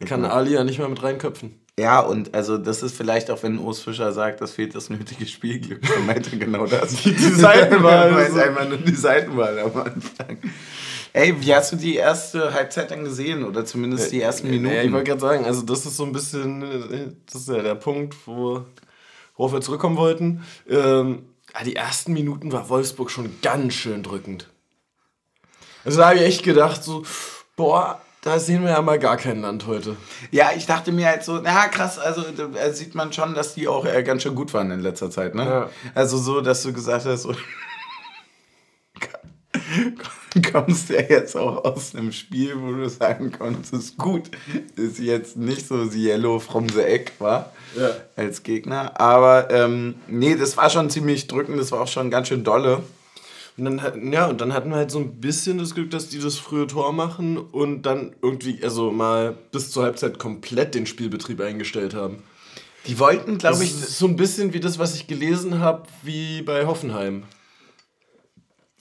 Da 0.00 0.06
kann 0.06 0.24
Ali 0.24 0.54
ja 0.54 0.64
nicht 0.64 0.78
mehr 0.78 0.88
mit 0.88 1.02
reinköpfen. 1.02 1.60
Ja, 1.78 2.00
und 2.00 2.34
also 2.34 2.58
das 2.58 2.82
ist 2.82 2.96
vielleicht 2.96 3.30
auch, 3.30 3.42
wenn 3.42 3.58
Urs 3.58 3.80
Fischer 3.80 4.12
sagt, 4.12 4.40
das 4.40 4.52
fehlt 4.52 4.74
das 4.74 4.90
nötige 4.90 5.26
Spielglück. 5.26 5.82
Dann 5.82 6.06
meint 6.06 6.30
er 6.32 6.38
genau 6.38 6.66
das. 6.66 7.02
Die 7.02 7.14
Seitenwahl. 7.14 8.10
Meint 8.12 8.36
einfach 8.36 8.68
nur 8.68 8.78
die 8.78 8.94
Seitenwahl 8.94 9.58
am 9.58 9.76
Anfang. 9.76 10.38
Ey, 11.12 11.34
wie 11.40 11.54
hast 11.54 11.72
du 11.72 11.76
die 11.76 11.96
erste 11.96 12.52
Halbzeit 12.54 12.90
dann 12.90 13.04
gesehen? 13.04 13.44
Oder 13.44 13.64
zumindest 13.64 14.12
die 14.12 14.20
ersten 14.20 14.48
Minuten? 14.50 14.74
Ja, 14.74 14.82
ich 14.82 14.92
wollte 14.92 15.10
gerade 15.10 15.20
sagen, 15.20 15.44
also 15.44 15.62
das 15.62 15.84
ist 15.86 15.96
so 15.96 16.04
ein 16.04 16.12
bisschen, 16.12 16.62
äh, 16.62 17.12
das 17.26 17.42
ist 17.42 17.48
ja 17.48 17.62
der 17.62 17.74
Punkt, 17.74 18.14
wo, 18.26 18.64
worauf 19.36 19.52
wir 19.52 19.60
zurückkommen 19.60 19.96
wollten. 19.96 20.44
Ähm, 20.68 21.24
ja, 21.54 21.64
die 21.64 21.76
ersten 21.76 22.12
Minuten 22.12 22.52
war 22.52 22.68
Wolfsburg 22.68 23.10
schon 23.10 23.40
ganz 23.42 23.74
schön 23.74 24.02
drückend. 24.02 24.48
Also 25.84 25.98
da 25.98 26.10
habe 26.10 26.18
ich 26.18 26.22
echt 26.22 26.42
gedacht, 26.42 26.84
so, 26.84 27.04
boah, 27.56 28.00
da 28.22 28.38
sehen 28.38 28.62
wir 28.62 28.70
ja 28.70 28.82
mal 28.82 28.98
gar 28.98 29.16
kein 29.16 29.40
Land 29.40 29.66
heute. 29.66 29.96
Ja, 30.30 30.50
ich 30.56 30.66
dachte 30.66 30.92
mir 30.92 31.06
halt 31.06 31.24
so, 31.24 31.38
na 31.40 31.68
krass, 31.68 31.98
also 31.98 32.22
da 32.22 32.72
sieht 32.72 32.94
man 32.94 33.12
schon, 33.12 33.34
dass 33.34 33.54
die 33.54 33.66
auch 33.68 33.86
äh, 33.86 34.02
ganz 34.02 34.22
schön 34.22 34.34
gut 34.34 34.52
waren 34.52 34.70
in 34.70 34.80
letzter 34.80 35.10
Zeit, 35.10 35.34
ne? 35.34 35.44
Ja. 35.44 35.70
Also 35.94 36.18
so, 36.18 36.40
dass 36.40 36.62
du 36.62 36.72
gesagt 36.72 37.06
hast, 37.06 37.22
so, 37.22 37.34
kommst 40.52 40.90
ja 40.90 41.00
jetzt 41.00 41.36
auch 41.36 41.64
aus 41.64 41.94
einem 41.94 42.12
Spiel, 42.12 42.54
wo 42.60 42.72
du 42.72 42.88
sagen 42.88 43.32
konntest, 43.32 43.96
gut, 43.98 44.30
ist 44.76 44.98
jetzt 44.98 45.36
nicht 45.36 45.66
so 45.66 45.84
the 45.84 46.02
Yellow 46.08 46.38
from 46.38 46.68
the 46.68 46.80
Egg, 46.82 47.12
war 47.18 47.52
Ja. 47.76 47.90
als 48.16 48.42
Gegner. 48.42 48.98
Aber 49.00 49.50
ähm, 49.50 49.96
nee, 50.06 50.36
das 50.36 50.56
war 50.56 50.70
schon 50.70 50.90
ziemlich 50.90 51.26
drückend, 51.26 51.58
das 51.58 51.72
war 51.72 51.80
auch 51.80 51.88
schon 51.88 52.10
ganz 52.10 52.28
schön 52.28 52.44
dolle. 52.44 52.82
Und 53.60 53.76
dann, 53.76 54.12
ja, 54.12 54.26
und 54.26 54.40
dann 54.40 54.54
hatten 54.54 54.70
wir 54.70 54.76
halt 54.76 54.90
so 54.90 54.98
ein 54.98 55.20
bisschen 55.20 55.58
das 55.58 55.74
Glück, 55.74 55.90
dass 55.90 56.08
die 56.08 56.18
das 56.18 56.38
frühe 56.38 56.66
Tor 56.66 56.94
machen 56.94 57.36
und 57.36 57.82
dann 57.82 58.16
irgendwie, 58.22 58.62
also 58.64 58.90
mal 58.90 59.36
bis 59.52 59.70
zur 59.70 59.82
Halbzeit 59.82 60.18
komplett 60.18 60.74
den 60.74 60.86
Spielbetrieb 60.86 61.40
eingestellt 61.42 61.94
haben. 61.94 62.22
Die 62.86 62.98
wollten, 62.98 63.36
glaube 63.36 63.62
ich, 63.62 63.74
so 63.74 64.06
ein 64.06 64.16
bisschen 64.16 64.54
wie 64.54 64.60
das, 64.60 64.78
was 64.78 64.94
ich 64.94 65.06
gelesen 65.06 65.58
habe, 65.58 65.82
wie 66.02 66.40
bei 66.40 66.64
Hoffenheim. 66.64 67.24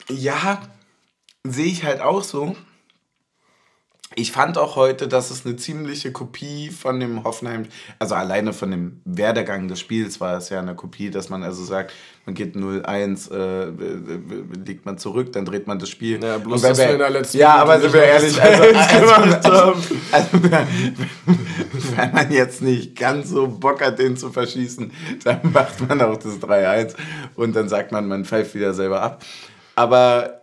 Ja, 0.09 0.61
sehe 1.43 1.65
ich 1.65 1.83
halt 1.83 1.99
auch 1.99 2.23
so. 2.23 2.55
Ich 4.15 4.31
fand 4.31 4.57
auch 4.57 4.75
heute, 4.75 5.07
dass 5.07 5.29
es 5.29 5.45
eine 5.45 5.55
ziemliche 5.55 6.11
Kopie 6.11 6.71
von 6.71 6.99
dem 6.99 7.23
Hoffenheim, 7.23 7.67
also 7.99 8.15
alleine 8.15 8.53
von 8.53 8.71
dem 8.71 9.01
Werdegang 9.05 9.67
des 9.67 9.79
Spiels 9.79 10.19
war 10.19 10.35
es 10.35 10.49
ja 10.49 10.59
eine 10.59 10.73
Kopie, 10.73 11.11
dass 11.11 11.29
man 11.29 11.43
also 11.43 11.63
sagt, 11.63 11.93
man 12.25 12.33
geht 12.33 12.55
0-1, 12.55 13.31
äh, 13.31 13.71
liegt 14.65 14.87
man 14.87 14.97
zurück, 14.97 15.31
dann 15.33 15.45
dreht 15.45 15.67
man 15.67 15.77
das 15.77 15.89
Spiel. 15.89 16.23
Ja, 16.23 16.39
bloß, 16.39 16.63
dass 16.63 16.79
wir 16.79 16.89
in 16.89 16.97
der 16.97 17.11
letzten 17.11 17.37
Ja, 17.37 17.57
aber 17.57 17.79
sind 17.79 17.93
wir 17.93 18.01
ehrlich, 18.01 18.41
also, 18.41 18.63
2-1 18.63 18.73
also, 19.43 19.51
also, 19.51 19.79
also, 20.11 20.43
wenn 21.95 22.11
man 22.11 22.31
jetzt 22.31 22.63
nicht 22.63 22.95
ganz 22.95 23.29
so 23.29 23.47
Bock 23.47 23.79
hat, 23.79 23.99
den 23.99 24.17
zu 24.17 24.31
verschießen, 24.31 24.91
dann 25.23 25.39
macht 25.53 25.87
man 25.87 26.01
auch 26.01 26.17
das 26.17 26.39
3-1 26.39 26.95
und 27.35 27.55
dann 27.55 27.69
sagt 27.69 27.91
man, 27.91 28.07
man 28.07 28.25
pfeift 28.25 28.55
wieder 28.55 28.73
selber 28.73 29.03
ab. 29.03 29.23
Aber 29.75 30.38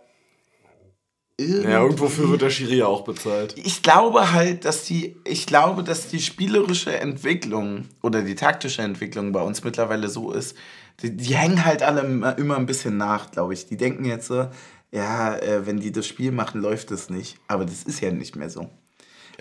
Ja, 1.39 1.83
irgendwofür 1.83 2.31
wird 2.31 2.41
der 2.41 2.49
Schiri 2.51 2.77
ja 2.79 2.87
auch 2.87 3.05
bezahlt. 3.05 3.55
ich 3.63 3.83
glaube 3.83 4.33
halt, 4.33 4.65
dass 4.65 4.85
die, 4.85 5.17
ich 5.25 5.47
glaube, 5.47 5.85
dass 5.85 6.09
die 6.09 6.21
spielerische 6.21 6.97
Entwicklung 6.99 7.85
oder 8.03 8.23
die 8.23 8.35
taktische 8.35 8.81
Entwicklung 8.81 9.33
bei 9.33 9.43
uns 9.43 9.63
mittlerweile 9.63 10.09
so 10.09 10.33
ist, 10.33 10.57
die, 11.03 11.15
die 11.15 11.35
hängen 11.37 11.63
halt 11.67 11.83
alle 11.83 12.01
immer- 12.39 12.57
ein 12.57 12.65
bisschen 12.65 12.97
nach, 12.97 13.31
glaube 13.33 13.53
ich. 13.53 13.67
Die 13.67 13.77
denken 13.77 14.07
jetzt 14.07 14.29
so, 14.29 14.47
ja, 14.93 15.37
äh, 15.37 15.67
wenn 15.67 15.79
die 15.79 15.93
das 15.93 16.07
Spiel 16.07 16.33
machen, 16.33 16.63
läuft 16.63 16.91
es 16.91 17.11
nicht. 17.11 17.37
Aber 17.49 17.67
das 17.67 17.83
ist 17.83 18.01
ja 18.01 18.11
nicht 18.11 18.35
mehr 18.37 18.49
so. 18.49 18.71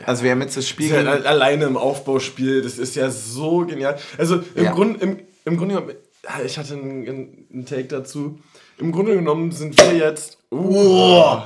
Also 0.06 0.24
wir 0.24 0.32
haben 0.32 0.42
jetzt 0.42 0.58
das 0.58 0.68
Spiel... 0.68 0.90
Das 0.90 1.06
ja 1.06 1.16
gegen- 1.16 1.26
alleine 1.28 1.64
im 1.64 1.78
Aufbauspiel, 1.78 2.62
das 2.62 2.78
ist 2.78 2.96
ja 2.98 3.10
so 3.10 3.60
genial. 3.66 3.98
Also 4.18 4.44
im 4.56 4.66
Ja. 4.66 4.74
Grunde, 4.74 5.00
im, 5.00 5.20
im 5.46 5.56
Grunde 5.56 5.76
genommen, 5.76 5.94
ja, 6.26 6.44
ich 6.44 6.58
hatte 6.58 6.74
einen, 6.74 7.08
einen 7.08 7.48
einen 7.54 7.66
Take 7.66 7.86
dazu. 7.86 8.38
Im 8.80 8.92
Grunde 8.92 9.16
genommen 9.16 9.54
sind 9.54 9.78
wir 9.78 9.96
jetzt. 9.96 10.40
Oh, 10.52 11.38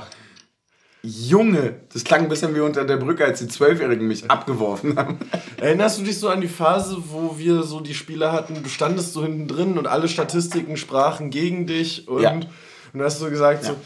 Junge, 1.02 1.76
das 1.92 2.04
klang 2.04 2.22
ein 2.24 2.28
bisschen 2.28 2.54
wie 2.54 2.60
unter 2.60 2.84
der 2.84 2.98
Brücke, 2.98 3.24
als 3.24 3.38
die 3.38 3.48
Zwölfjährigen 3.48 4.06
mich 4.06 4.30
abgeworfen 4.30 4.96
haben. 4.98 5.18
Erinnerst 5.56 5.98
du 5.98 6.04
dich 6.04 6.18
so 6.18 6.28
an 6.28 6.40
die 6.42 6.48
Phase, 6.48 6.98
wo 7.08 7.38
wir 7.38 7.62
so 7.62 7.80
die 7.80 7.94
Spieler 7.94 8.32
hatten, 8.32 8.62
du 8.62 8.68
standest 8.68 9.14
so 9.14 9.22
hinten 9.22 9.48
drin 9.48 9.78
und 9.78 9.86
alle 9.86 10.08
Statistiken 10.08 10.76
sprachen 10.76 11.30
gegen 11.30 11.66
dich 11.66 12.06
und, 12.06 12.22
Ja. 12.22 12.32
und 12.32 12.48
du 12.92 13.02
hast 13.02 13.18
so 13.18 13.30
gesagt, 13.30 13.64
so, 13.64 13.76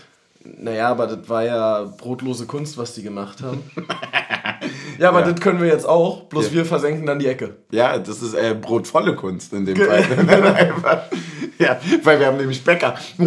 naja, 0.44 0.88
aber 0.88 1.06
das 1.06 1.28
war 1.28 1.44
ja 1.44 1.84
brotlose 1.84 2.46
Kunst, 2.46 2.76
was 2.78 2.94
die 2.94 3.02
gemacht 3.04 3.42
haben. 3.42 3.62
ja, 4.98 5.08
aber 5.10 5.20
Ja. 5.20 5.30
das 5.30 5.40
können 5.40 5.60
wir 5.60 5.68
jetzt 5.68 5.86
auch, 5.88 6.24
bloß 6.24 6.46
Ja. 6.48 6.52
wir 6.54 6.64
versenken 6.66 7.06
dann 7.06 7.20
die 7.20 7.28
Ecke. 7.28 7.54
Ja, 7.70 7.96
das 7.96 8.22
ist 8.22 8.34
äh, 8.34 8.56
brotvolle 8.60 9.14
Kunst 9.14 9.52
in 9.52 9.64
dem 9.66 9.76
Fall. 9.76 10.04
Ja, 11.58 11.80
weil 12.02 12.18
wir 12.18 12.26
haben 12.26 12.36
nämlich 12.36 12.62
Bäcker. 12.64 12.94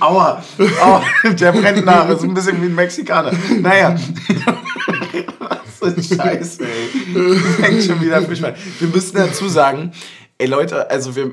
Aua, 0.00 0.42
aua, 0.82 1.02
der 1.24 1.52
brennt 1.52 1.84
nach. 1.86 2.06
Das 2.06 2.18
ist 2.18 2.24
ein 2.24 2.34
bisschen 2.34 2.60
wie 2.60 2.66
ein 2.66 2.74
Mexikaner. 2.74 3.32
Naja. 3.60 3.96
Was 5.38 5.78
für 5.78 5.86
ein 5.86 6.02
Scheiße, 6.02 6.64
ey. 6.64 7.36
Fängt 7.60 7.82
schon 7.82 8.00
wieder 8.02 8.20
frisch 8.22 8.42
an. 8.42 8.54
Wir 8.78 8.88
müssen 8.88 9.16
dazu 9.16 9.48
sagen, 9.48 9.92
ey 10.36 10.46
Leute, 10.48 10.90
also 10.90 11.16
wir, 11.16 11.32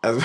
also 0.00 0.20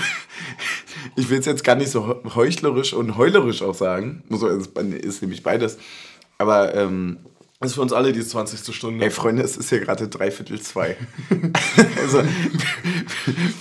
ich 1.15 1.29
will 1.29 1.39
es 1.39 1.47
jetzt 1.47 1.63
gar 1.63 1.75
nicht 1.75 1.89
so 1.89 2.21
heuchlerisch 2.35 2.93
und 2.93 3.17
heulerisch 3.17 3.63
auch 3.63 3.75
sagen. 3.75 4.23
Ist, 4.29 4.77
ist 4.77 5.21
nämlich 5.21 5.41
beides. 5.41 5.79
Aber 6.37 6.75
ähm, 6.75 7.17
Das 7.59 7.71
ist 7.71 7.75
für 7.75 7.81
uns 7.81 7.91
alle 7.91 8.11
die 8.13 8.23
20. 8.23 8.73
Stunde. 8.75 9.03
Ey, 9.03 9.09
Freunde, 9.09 9.41
es 9.41 9.57
ist 9.57 9.69
hier 9.69 9.79
gerade 9.79 10.07
dreiviertel 10.07 10.61
zwei. 10.61 10.95
also, 12.01 12.21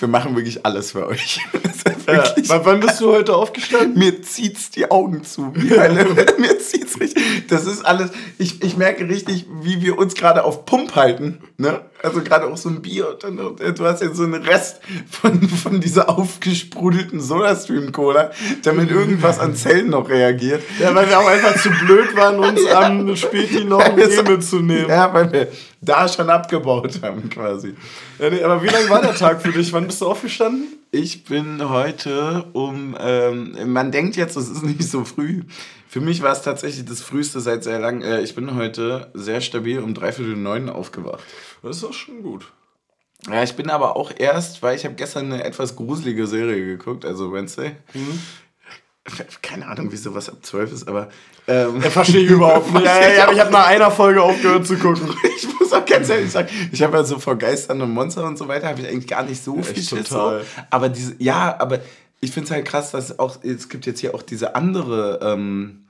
wir 0.00 0.09
machen 0.09 0.37
wirklich 0.37 0.64
alles 0.66 0.92
für 0.92 1.06
euch. 1.06 1.40
Ja. 2.09 2.18
wirklich, 2.24 2.48
Wann- 2.48 2.78
bist 2.78 3.00
du 3.00 3.11
heute 3.11 3.35
aufgestanden? 3.35 3.98
mir 3.98 4.22
zieht's 4.22 4.70
die 4.70 4.88
Augen 4.92 5.24
zu. 5.24 5.40
Mir 5.56 6.59
zieht's 6.61 6.86
richtig. 7.00 7.46
Das 7.48 7.66
ist 7.66 7.85
alles. 7.85 8.11
Ich, 8.38 8.62
ich 8.62 8.76
merke 8.76 9.09
richtig, 9.09 9.46
wie 9.62 9.80
wir 9.82 9.98
uns 9.98 10.14
gerade 10.14 10.44
auf 10.44 10.64
Pump 10.66 10.94
halten. 10.96 11.38
Ne? 11.59 11.80
Also 12.02 12.22
gerade 12.22 12.46
auch 12.46 12.56
so 12.56 12.68
ein 12.68 12.82
Bier. 12.82 13.16
Dann, 13.20 13.38
äh, 13.38 13.72
du 13.72 13.85
hast 13.85 14.02
jetzt 14.02 14.16
so 14.16 14.24
einen 14.24 14.42
Rest 14.42 14.80
von, 15.11 15.48
von 15.48 15.80
dieser 15.80 16.09
aufgesprudelten 16.09 17.20
Sodastream-Cola, 17.20 18.30
damit 18.62 18.90
irgendwas 18.90 19.38
an 19.38 19.54
Zellen 19.54 19.90
noch 19.90 20.09
reagiert. 20.09 20.62
Ja, 20.78 20.94
weil 20.94 21.09
wir 21.09 21.18
auch 21.18 21.26
einfach 21.26 21.61
zu 21.61 21.70
blöd 21.70 22.14
waren, 22.16 22.38
uns 22.38 22.64
am 22.74 23.16
Späti 23.16 23.64
noch 23.64 23.80
ein 23.80 23.98
Ja, 23.98 24.06
Bier 24.06 24.22
mitzunehmen. 24.22 24.88
Ja, 24.88 25.12
weil 25.12 25.32
wir 25.32 25.48
da 25.80 26.09
schon 26.09 26.28
abgebaut 26.28 27.00
haben 27.02 27.28
quasi. 27.30 27.74
Ja, 28.18 28.30
nee, 28.30 28.42
aber 28.42 28.62
wie 28.62 28.68
lange 28.68 28.88
war 28.88 29.00
der 29.00 29.14
Tag 29.14 29.42
für 29.42 29.52
dich? 29.52 29.72
Wann 29.72 29.87
bist 29.87 30.00
du 30.00 30.06
aufgestanden? 30.06 30.68
Ich 30.90 31.24
bin 31.24 31.68
heute 31.68 32.46
um, 32.52 32.96
ähm, 32.98 33.56
man 33.66 33.92
denkt 33.92 34.16
jetzt, 34.16 34.37
es 34.37 34.48
ist 34.48 34.62
nicht 34.62 34.85
so 34.85 35.04
früh. 35.04 35.42
Für 35.88 36.01
mich 36.01 36.22
war 36.22 36.33
es 36.33 36.42
tatsächlich 36.42 36.85
das 36.85 37.01
früheste 37.01 37.40
seit 37.40 37.64
sehr 37.64 37.79
lang. 37.79 38.03
Äh, 38.03 38.20
ich 38.22 38.35
bin 38.35 38.55
heute 38.55 39.11
sehr 39.14 39.40
stabil 39.40 39.79
um 39.79 39.94
dreiviertel 39.94 40.37
neun 40.37 40.68
aufgewacht. 40.68 41.25
Das 41.62 41.77
ist 41.77 41.83
doch 41.83 41.92
schon 41.92 42.22
gut. 42.22 42.53
Ja, 43.31 43.42
ich 43.42 43.55
bin 43.55 43.70
aber 43.70 43.96
auch 43.96 44.12
erst, 44.16 44.62
weil 44.62 44.77
ich 44.77 44.85
habe 44.85 44.94
gestern 44.94 45.33
eine 45.33 45.44
etwas 45.44 45.75
gruselige 45.75 46.27
Serie 46.27 46.64
geguckt, 46.64 47.05
also 47.05 47.33
Wednesday. 47.33 47.77
Keine 49.40 49.66
Ahnung, 49.66 49.88
wieso 49.90 50.14
was 50.14 50.29
ab 50.29 50.38
zwölf 50.42 50.72
ist, 50.72 50.88
aber 50.88 51.09
ähm, 51.46 51.81
Ja, 51.81 51.90
verstehe 51.90 52.22
ich 52.22 52.31
überhaupt 52.31 52.72
nicht. 52.72 52.85
Ja, 52.85 53.01
ja, 53.01 53.09
ja, 53.14 53.33
ich 53.33 53.40
habe 53.40 53.53
nach 53.53 53.66
einer 53.66 53.90
Folge 53.90 54.20
aufgehört 54.22 54.66
zu 54.66 54.77
gucken. 54.77 55.09
ich 55.37 55.49
muss 55.59 55.72
auch 55.72 55.85
ganz 55.87 56.09
ehrlich 56.09 56.31
sagen, 56.31 56.49
ich 56.72 56.83
habe 56.83 56.96
ja 56.96 57.05
so 57.05 57.18
vor 57.18 57.37
Geistern 57.37 57.81
und 57.81 57.90
Monster 57.90 58.25
und 58.25 58.37
so 58.37 58.49
weiter, 58.49 58.68
habe 58.68 58.81
ich 58.81 58.88
eigentlich 58.88 59.07
gar 59.07 59.22
nicht 59.22 59.42
so 59.42 59.62
viel 59.62 59.79
echt 59.79 59.88
Schiss. 59.88 60.09
So. 60.09 60.40
Aber 60.70 60.88
diese, 60.88 61.14
ja, 61.18 61.57
aber 61.59 61.81
ich 62.20 62.33
finde 62.33 62.46
es 62.46 62.50
halt 62.50 62.64
krass, 62.64 62.92
dass 62.92 63.18
auch, 63.18 63.42
es 63.42 63.68
gibt 63.68 63.87
jetzt 63.87 64.00
hier 64.00 64.14
auch 64.14 64.22
diese 64.22 64.55
andere, 64.55 65.20
ähm, 65.22 65.87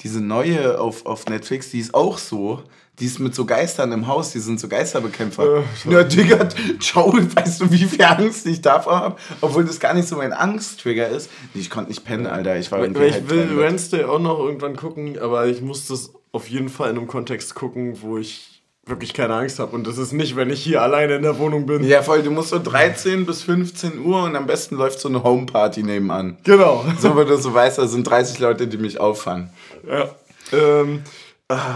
diese 0.00 0.20
neue 0.20 0.78
auf, 0.80 1.06
auf 1.06 1.26
Netflix, 1.26 1.70
die 1.70 1.80
ist 1.80 1.94
auch 1.94 2.18
so. 2.18 2.62
Die 2.98 3.04
ist 3.04 3.18
mit 3.18 3.34
so 3.34 3.44
Geistern 3.44 3.92
im 3.92 4.06
Haus, 4.06 4.32
die 4.32 4.38
sind 4.38 4.58
so 4.58 4.68
Geisterbekämpfer. 4.68 5.58
Äh, 5.58 5.62
ja, 5.90 6.02
Digga, 6.02 6.48
ciao, 6.80 7.12
weißt 7.12 7.60
du, 7.60 7.70
wie 7.70 7.84
viel 7.84 8.02
Angst 8.02 8.46
ich 8.46 8.62
davor 8.62 9.00
habe? 9.00 9.16
Obwohl 9.42 9.66
das 9.66 9.80
gar 9.80 9.92
nicht 9.92 10.08
so 10.08 10.16
mein 10.16 10.32
Angsttrigger 10.32 11.08
ist. 11.08 11.30
Ich 11.52 11.68
konnte 11.68 11.90
nicht 11.90 12.04
pennen, 12.04 12.26
Alter. 12.26 12.56
Ich 12.56 12.72
war 12.72 12.80
irgendwie 12.80 13.04
ich 13.04 13.12
halb 13.12 13.28
will. 13.28 13.58
Wednesday 13.58 14.04
auch 14.04 14.18
noch 14.18 14.38
irgendwann 14.38 14.76
gucken, 14.76 15.18
aber 15.18 15.46
ich 15.46 15.60
muss 15.60 15.86
das 15.88 16.12
auf 16.32 16.48
jeden 16.48 16.70
Fall 16.70 16.90
in 16.90 16.96
einem 16.96 17.06
Kontext 17.06 17.54
gucken, 17.54 18.00
wo 18.00 18.16
ich 18.16 18.55
wirklich 18.86 19.12
keine 19.12 19.34
Angst 19.34 19.58
habe. 19.58 19.74
Und 19.74 19.86
das 19.86 19.98
ist 19.98 20.12
nicht, 20.12 20.36
wenn 20.36 20.48
ich 20.50 20.62
hier 20.62 20.80
alleine 20.80 21.16
in 21.16 21.22
der 21.22 21.38
Wohnung 21.38 21.66
bin. 21.66 21.82
Ja, 21.84 22.02
voll, 22.02 22.22
du 22.22 22.30
musst 22.30 22.50
so 22.50 22.58
13 22.62 23.26
bis 23.26 23.42
15 23.42 23.98
Uhr 24.04 24.22
und 24.22 24.36
am 24.36 24.46
besten 24.46 24.76
läuft 24.76 25.00
so 25.00 25.08
eine 25.08 25.22
Homeparty 25.22 25.82
nebenan. 25.82 26.38
Genau. 26.44 26.84
So, 27.00 27.14
wo 27.16 27.24
du 27.24 27.36
so 27.36 27.52
weißt, 27.52 27.78
da 27.78 27.86
sind 27.88 28.04
30 28.08 28.38
Leute, 28.38 28.68
die 28.68 28.78
mich 28.78 29.00
auffangen. 29.00 29.50
Ja. 29.88 30.08
Ähm, 30.52 31.02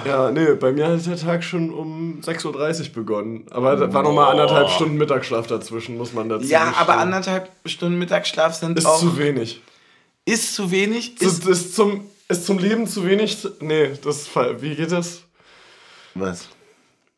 ja, 0.05 0.31
nee, 0.33 0.55
bei 0.55 0.73
mir 0.73 0.87
hat 0.89 1.05
der 1.07 1.17
Tag 1.17 1.43
schon 1.45 1.73
um 1.73 2.21
6.30 2.25 2.89
Uhr 2.89 2.95
begonnen. 2.95 3.47
Aber 3.51 3.77
da 3.77 3.93
war 3.93 4.03
nochmal 4.05 4.31
anderthalb 4.31 4.69
Stunden 4.71 4.97
Mittagsschlaf 4.97 5.47
dazwischen, 5.49 5.97
muss 5.99 6.13
man 6.13 6.29
dazu 6.29 6.47
Ja, 6.47 6.67
gestehen. 6.67 6.81
aber 6.81 6.99
anderthalb 6.99 7.51
Stunden 7.67 7.99
Mittagsschlaf 7.99 8.55
sind 8.55 8.79
Ist 8.79 8.87
auch... 8.87 8.99
zu 9.01 9.19
wenig. 9.19 9.61
ist 10.25 10.55
zu 10.55 10.71
wenig? 10.71 11.21
Ist, 11.21 11.45
Ist, 11.45 11.47
ist, 11.49 11.75
zum, 11.77 12.05
ist 12.29 12.47
zum 12.47 12.59
Leben 12.59 12.87
zu 12.87 13.05
wenig. 13.05 13.47
Nee, 13.61 13.91
das 14.05 14.23
ist. 14.23 14.31
Wie 14.61 14.75
geht 14.77 14.93
das? 14.93 15.23
was? 16.15 16.49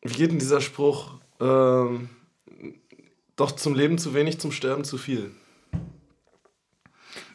Wie 0.03 0.13
geht 0.13 0.31
denn 0.31 0.39
dieser 0.39 0.61
Spruch? 0.61 1.15
Ähm, 1.39 2.09
doch 3.35 3.51
zum 3.51 3.73
Leben 3.73 3.97
zu 3.97 4.13
wenig, 4.13 4.39
zum 4.39 4.51
Sterben 4.51 4.83
zu 4.83 4.97
viel. 4.97 5.31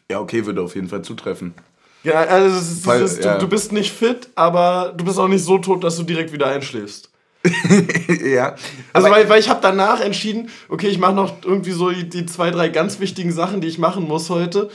Ja, 0.09 0.19
okay, 0.19 0.45
würde 0.45 0.61
auf 0.61 0.75
jeden 0.75 0.87
Fall 0.87 1.03
zutreffen. 1.03 1.53
Ja, 2.03 2.21
also 2.21 2.57
ist 2.57 2.85
Weil, 2.85 3.01
dieses, 3.01 3.23
ja. 3.23 3.33
du, 3.33 3.41
du 3.41 3.47
bist 3.49 3.71
nicht 3.71 3.91
fit, 3.91 4.29
aber 4.35 4.93
du 4.95 5.03
bist 5.03 5.19
auch 5.19 5.27
nicht 5.27 5.43
so 5.43 5.57
tot, 5.57 5.83
dass 5.83 5.97
du 5.97 6.03
direkt 6.03 6.31
wieder 6.31 6.47
einschläfst. 6.47 7.11
ja. 8.25 8.55
Also 8.93 9.09
weil, 9.09 9.29
weil 9.29 9.39
ich 9.39 9.49
habe 9.49 9.59
danach 9.61 10.01
entschieden, 10.01 10.49
okay, 10.67 10.87
ich 10.87 10.99
mache 10.99 11.13
noch 11.13 11.43
irgendwie 11.43 11.71
so 11.71 11.89
die, 11.89 12.09
die 12.09 12.25
zwei, 12.25 12.51
drei 12.51 12.69
ganz 12.69 12.99
wichtigen 12.99 13.31
Sachen, 13.31 13.61
die 13.61 13.67
ich 13.67 13.77
machen 13.77 14.07
muss 14.07 14.29
heute. 14.29 14.69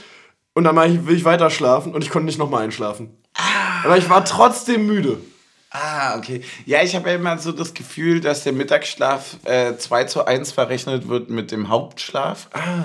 Und 0.53 0.63
dann 0.63 0.77
ich, 0.91 1.05
will 1.05 1.15
ich 1.15 1.25
weiter 1.25 1.49
schlafen 1.49 1.93
und 1.93 2.03
ich 2.03 2.09
konnte 2.09 2.27
nicht 2.27 2.39
nochmal 2.39 2.63
einschlafen. 2.63 3.17
Aber 3.83 3.97
ich 3.97 4.09
war 4.09 4.23
trotzdem 4.23 4.87
müde. 4.87 5.17
Ah, 5.75 6.17
okay. 6.17 6.41
Ja, 6.65 6.81
ich 6.83 6.95
habe 6.95 7.09
ja 7.09 7.15
immer 7.15 7.37
so 7.37 7.51
das 7.51 7.73
Gefühl, 7.73 8.21
dass 8.21 8.43
der 8.43 8.53
Mittagsschlaf 8.53 9.37
äh, 9.43 9.75
2 9.75 10.05
zu 10.05 10.25
1 10.25 10.53
verrechnet 10.53 11.09
wird 11.09 11.29
mit 11.29 11.51
dem 11.51 11.69
Hauptschlaf. 11.69 12.47
Ah. 12.53 12.83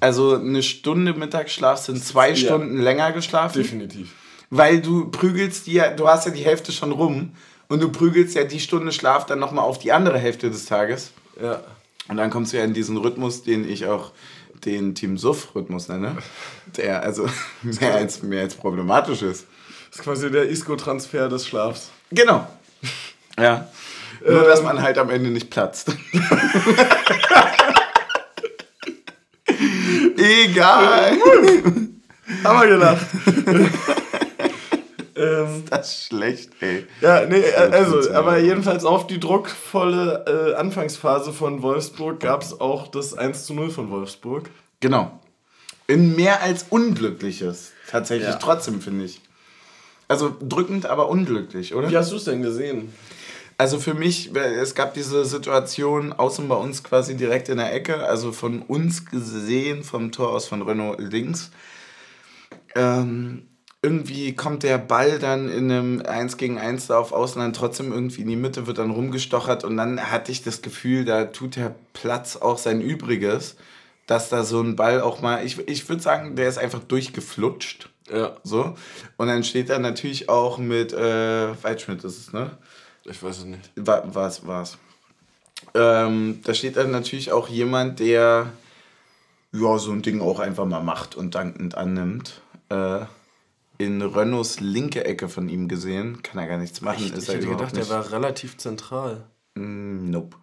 Also 0.00 0.34
eine 0.34 0.62
Stunde 0.64 1.14
Mittagsschlaf 1.14 1.78
sind 1.78 2.04
zwei 2.04 2.30
ja. 2.30 2.36
Stunden 2.36 2.78
länger 2.78 3.12
geschlafen. 3.12 3.62
Definitiv. 3.62 4.12
Weil 4.50 4.80
du 4.80 5.10
prügelst 5.10 5.66
dir, 5.68 5.90
du 5.90 6.08
hast 6.08 6.26
ja 6.26 6.32
die 6.32 6.44
Hälfte 6.44 6.72
schon 6.72 6.90
rum 6.90 7.34
und 7.68 7.80
du 7.80 7.90
prügelst 7.90 8.34
ja 8.34 8.42
die 8.42 8.58
Stunde 8.58 8.90
Schlaf 8.90 9.26
dann 9.26 9.38
nochmal 9.38 9.64
auf 9.64 9.78
die 9.78 9.92
andere 9.92 10.18
Hälfte 10.18 10.50
des 10.50 10.66
Tages. 10.66 11.12
Ja. 11.40 11.60
Und 12.08 12.16
dann 12.16 12.30
kommst 12.30 12.52
du 12.52 12.56
ja 12.56 12.64
in 12.64 12.74
diesen 12.74 12.96
Rhythmus, 12.96 13.44
den 13.44 13.68
ich 13.68 13.86
auch 13.86 14.10
den 14.64 14.96
Team 14.96 15.16
Suff-Rhythmus 15.16 15.88
nenne, 15.88 16.18
der 16.76 17.02
also 17.02 17.28
mehr 17.62 17.94
als, 17.94 18.22
mehr 18.22 18.42
als 18.42 18.56
problematisch 18.56 19.22
ist. 19.22 19.46
Das 19.90 20.00
ist 20.00 20.04
quasi 20.04 20.30
der 20.30 20.48
Isco-Transfer 20.48 21.28
des 21.28 21.46
Schlafs. 21.46 21.90
Genau. 22.14 22.46
Ja. 23.38 23.68
Nur, 24.24 24.44
dass 24.44 24.62
man 24.62 24.80
halt 24.80 24.98
am 24.98 25.10
Ende 25.10 25.30
nicht 25.30 25.50
platzt. 25.50 25.88
Egal. 30.16 31.18
Haben 32.44 32.60
wir 32.60 32.68
gelacht. 32.68 33.06
ähm, 35.16 35.62
ist 35.64 35.72
das 35.72 36.04
schlecht, 36.04 36.50
ey. 36.60 36.86
Ja, 37.00 37.26
nee, 37.26 37.42
also, 37.54 38.12
aber 38.12 38.38
jedenfalls 38.38 38.84
auf 38.84 39.06
die 39.08 39.18
druckvolle 39.18 40.24
äh, 40.26 40.54
Anfangsphase 40.54 41.32
von 41.32 41.62
Wolfsburg 41.62 42.20
gab 42.20 42.42
es 42.42 42.60
auch 42.60 42.88
das 42.88 43.14
1 43.14 43.46
zu 43.46 43.54
0 43.54 43.70
von 43.70 43.90
Wolfsburg. 43.90 44.50
Genau. 44.80 45.20
In 45.88 46.14
mehr 46.14 46.42
als 46.42 46.66
Unglückliches. 46.70 47.72
Tatsächlich 47.90 48.28
ja. 48.28 48.36
trotzdem, 48.36 48.80
finde 48.80 49.04
ich. 49.06 49.20
Also 50.12 50.36
drückend, 50.46 50.84
aber 50.84 51.08
unglücklich, 51.08 51.74
oder? 51.74 51.90
Wie 51.90 51.96
hast 51.96 52.12
du 52.12 52.16
es 52.16 52.24
denn 52.24 52.42
gesehen? 52.42 52.92
Also 53.56 53.78
für 53.78 53.94
mich, 53.94 54.30
es 54.34 54.74
gab 54.74 54.92
diese 54.92 55.24
Situation 55.24 56.12
außen 56.12 56.46
bei 56.48 56.54
uns 56.54 56.84
quasi 56.84 57.16
direkt 57.16 57.48
in 57.48 57.56
der 57.56 57.72
Ecke, 57.72 58.04
also 58.04 58.30
von 58.30 58.60
uns 58.60 59.06
gesehen, 59.06 59.84
vom 59.84 60.12
Tor 60.12 60.32
aus 60.32 60.46
von 60.46 60.60
Renault 60.60 61.00
links. 61.00 61.50
Ähm, 62.74 63.46
irgendwie 63.80 64.34
kommt 64.34 64.64
der 64.64 64.76
Ball 64.76 65.18
dann 65.18 65.48
in 65.48 65.72
einem 65.72 66.02
1 66.02 66.36
gegen 66.36 66.58
1 66.58 66.88
da 66.88 66.98
auf 66.98 67.12
Außen 67.12 67.40
dann 67.40 67.54
trotzdem 67.54 67.90
irgendwie 67.90 68.20
in 68.20 68.28
die 68.28 68.36
Mitte, 68.36 68.66
wird 68.66 68.76
dann 68.76 68.90
rumgestochert 68.90 69.64
und 69.64 69.78
dann 69.78 69.98
hatte 70.12 70.30
ich 70.30 70.42
das 70.42 70.60
Gefühl, 70.60 71.06
da 71.06 71.24
tut 71.24 71.56
der 71.56 71.74
Platz 71.94 72.36
auch 72.36 72.58
sein 72.58 72.82
Übriges, 72.82 73.56
dass 74.06 74.28
da 74.28 74.44
so 74.44 74.60
ein 74.60 74.76
Ball 74.76 75.00
auch 75.00 75.22
mal, 75.22 75.42
ich, 75.42 75.58
ich 75.66 75.88
würde 75.88 76.02
sagen, 76.02 76.36
der 76.36 76.50
ist 76.50 76.58
einfach 76.58 76.84
durchgeflutscht. 76.84 77.88
Ja. 78.12 78.36
So. 78.44 78.76
Und 79.16 79.26
dann 79.28 79.42
steht 79.42 79.70
da 79.70 79.78
natürlich 79.78 80.28
auch 80.28 80.58
mit, 80.58 80.92
äh, 80.92 81.62
Weitschmidt 81.62 82.04
ist 82.04 82.18
es, 82.18 82.32
ne? 82.32 82.50
Ich 83.04 83.22
weiß 83.22 83.38
es 83.38 83.44
nicht. 83.44 83.70
War, 83.76 84.14
was, 84.14 84.46
was? 84.46 84.78
Ähm, 85.74 86.40
da 86.44 86.54
steht 86.54 86.76
dann 86.76 86.90
natürlich 86.90 87.32
auch 87.32 87.48
jemand, 87.48 88.00
der 88.00 88.52
ja, 89.52 89.78
so 89.78 89.92
ein 89.92 90.02
Ding 90.02 90.20
auch 90.20 90.40
einfach 90.40 90.66
mal 90.66 90.82
macht 90.82 91.14
und 91.14 91.34
dankend 91.34 91.76
annimmt. 91.76 92.40
Äh, 92.68 93.04
in 93.78 94.00
Renaults 94.00 94.60
linke 94.60 95.04
Ecke 95.04 95.28
von 95.28 95.48
ihm 95.48 95.68
gesehen. 95.68 96.22
Kann 96.22 96.38
er 96.38 96.46
gar 96.46 96.58
nichts 96.58 96.80
machen. 96.80 97.04
Echt? 97.04 97.16
Ist 97.16 97.28
ich 97.28 97.34
hätte 97.34 97.48
gedacht, 97.48 97.74
nicht. 97.74 97.88
der 97.90 97.96
war 97.96 98.12
relativ 98.12 98.56
zentral. 98.58 99.24
Mm, 99.54 100.10
nope. 100.10 100.36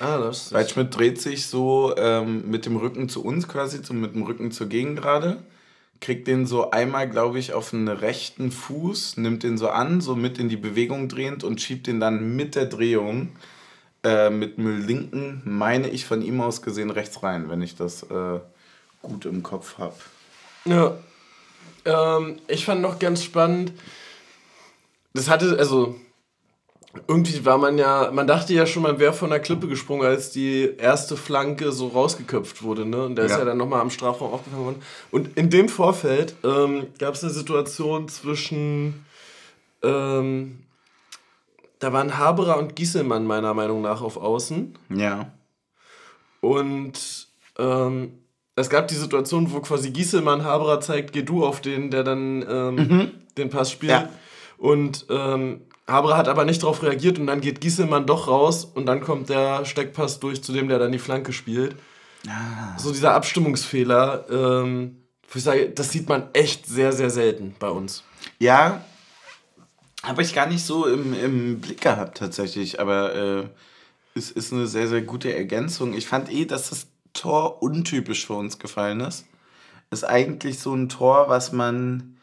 Ah, 0.00 0.18
das 0.18 0.52
Waldschmidt 0.52 0.96
dreht 0.96 1.20
sich 1.20 1.46
so 1.46 1.94
ähm, 1.96 2.50
mit 2.50 2.64
dem 2.64 2.76
Rücken 2.76 3.08
zu 3.10 3.22
uns 3.22 3.46
quasi, 3.46 3.80
so 3.82 3.92
mit 3.92 4.14
dem 4.14 4.22
Rücken 4.22 4.50
zur 4.50 4.66
Gegengrade. 4.66 5.42
Kriegt 6.00 6.26
den 6.26 6.46
so 6.46 6.70
einmal, 6.70 7.08
glaube 7.08 7.38
ich, 7.38 7.52
auf 7.52 7.70
den 7.70 7.86
rechten 7.86 8.50
Fuß, 8.50 9.18
nimmt 9.18 9.42
den 9.42 9.58
so 9.58 9.68
an, 9.68 10.00
so 10.00 10.16
mit 10.16 10.38
in 10.38 10.48
die 10.48 10.56
Bewegung 10.56 11.08
drehend 11.08 11.44
und 11.44 11.60
schiebt 11.60 11.86
den 11.86 12.00
dann 12.00 12.34
mit 12.34 12.54
der 12.54 12.64
Drehung 12.64 13.28
äh, 14.02 14.30
mit 14.30 14.56
dem 14.56 14.86
linken, 14.86 15.42
meine 15.44 15.90
ich 15.90 16.06
von 16.06 16.22
ihm 16.22 16.40
aus 16.40 16.62
gesehen, 16.62 16.90
rechts 16.90 17.22
rein, 17.22 17.50
wenn 17.50 17.60
ich 17.60 17.76
das 17.76 18.02
äh, 18.04 18.40
gut 19.02 19.26
im 19.26 19.42
Kopf 19.42 19.76
habe. 19.76 19.96
Ja. 20.64 20.96
Ähm, 21.84 22.38
ich 22.48 22.64
fand 22.64 22.80
noch 22.80 22.98
ganz 22.98 23.22
spannend, 23.22 23.72
das 25.12 25.28
hatte, 25.28 25.58
also 25.58 25.96
irgendwie 27.06 27.44
war 27.44 27.58
man 27.58 27.78
ja, 27.78 28.10
man 28.12 28.26
dachte 28.26 28.52
ja 28.52 28.66
schon, 28.66 28.82
man 28.82 28.98
wäre 28.98 29.12
von 29.12 29.30
der 29.30 29.38
Klippe 29.38 29.68
gesprungen, 29.68 30.04
als 30.04 30.30
die 30.30 30.74
erste 30.76 31.16
Flanke 31.16 31.70
so 31.70 31.88
rausgeköpft 31.88 32.62
wurde, 32.62 32.84
ne? 32.84 33.04
Und 33.04 33.16
der 33.16 33.26
ja. 33.26 33.32
ist 33.32 33.38
ja 33.38 33.44
dann 33.44 33.58
nochmal 33.58 33.80
am 33.80 33.90
Strafraum 33.90 34.32
aufgefangen 34.32 34.64
worden. 34.64 34.82
Und 35.12 35.36
in 35.36 35.50
dem 35.50 35.68
Vorfeld 35.68 36.34
ähm, 36.42 36.88
gab 36.98 37.14
es 37.14 37.22
eine 37.22 37.32
Situation 37.32 38.08
zwischen, 38.08 39.04
ähm, 39.82 40.64
da 41.78 41.92
waren 41.92 42.18
Haberer 42.18 42.58
und 42.58 42.74
Gieselmann 42.74 43.24
meiner 43.24 43.54
Meinung 43.54 43.82
nach 43.82 44.02
auf 44.02 44.16
Außen. 44.16 44.76
Ja. 44.88 45.32
Und 46.40 47.28
ähm, 47.58 48.18
es 48.56 48.68
gab 48.68 48.88
die 48.88 48.94
Situation, 48.96 49.52
wo 49.52 49.60
quasi 49.60 49.90
Gieselmann 49.90 50.42
Haberer 50.42 50.80
zeigt, 50.80 51.12
geh 51.12 51.22
du 51.22 51.44
auf 51.44 51.60
den, 51.60 51.92
der 51.92 52.02
dann 52.02 52.44
ähm, 52.48 52.74
mhm. 52.74 53.10
den 53.38 53.48
Pass 53.48 53.70
spielt. 53.70 53.92
Ja. 53.92 54.08
Und 54.58 55.06
ähm, 55.08 55.62
Haber 55.90 56.16
hat 56.16 56.28
aber 56.28 56.44
nicht 56.44 56.62
darauf 56.62 56.82
reagiert 56.82 57.18
und 57.18 57.26
dann 57.26 57.40
geht 57.40 57.60
Gieselmann 57.60 58.06
doch 58.06 58.28
raus 58.28 58.64
und 58.64 58.86
dann 58.86 59.00
kommt 59.00 59.28
der 59.28 59.64
Steckpass 59.64 60.20
durch 60.20 60.42
zu 60.42 60.52
dem, 60.52 60.68
der 60.68 60.78
dann 60.78 60.92
die 60.92 60.98
Flanke 60.98 61.32
spielt. 61.32 61.76
Ah. 62.26 62.78
So 62.78 62.92
dieser 62.92 63.14
Abstimmungsfehler, 63.14 64.26
ähm, 64.30 64.96
ich 65.34 65.42
sage, 65.42 65.70
das 65.70 65.90
sieht 65.90 66.08
man 66.08 66.28
echt 66.32 66.66
sehr, 66.66 66.92
sehr 66.92 67.10
selten 67.10 67.54
bei 67.58 67.68
uns. 67.68 68.04
Ja, 68.38 68.84
habe 70.02 70.22
ich 70.22 70.34
gar 70.34 70.46
nicht 70.46 70.64
so 70.64 70.86
im, 70.86 71.12
im 71.12 71.60
Blick 71.60 71.80
gehabt 71.80 72.18
tatsächlich, 72.18 72.80
aber 72.80 73.14
äh, 73.14 73.44
es 74.14 74.30
ist 74.30 74.52
eine 74.52 74.66
sehr, 74.66 74.88
sehr 74.88 75.02
gute 75.02 75.34
Ergänzung. 75.34 75.94
Ich 75.94 76.06
fand 76.06 76.30
eh, 76.30 76.46
dass 76.46 76.70
das 76.70 76.86
Tor 77.12 77.62
untypisch 77.62 78.26
für 78.26 78.34
uns 78.34 78.58
gefallen 78.58 79.00
ist. 79.00 79.26
Ist 79.90 80.04
eigentlich 80.04 80.58
so 80.58 80.74
ein 80.74 80.88
Tor, 80.88 81.28
was 81.28 81.52
man 81.52 82.16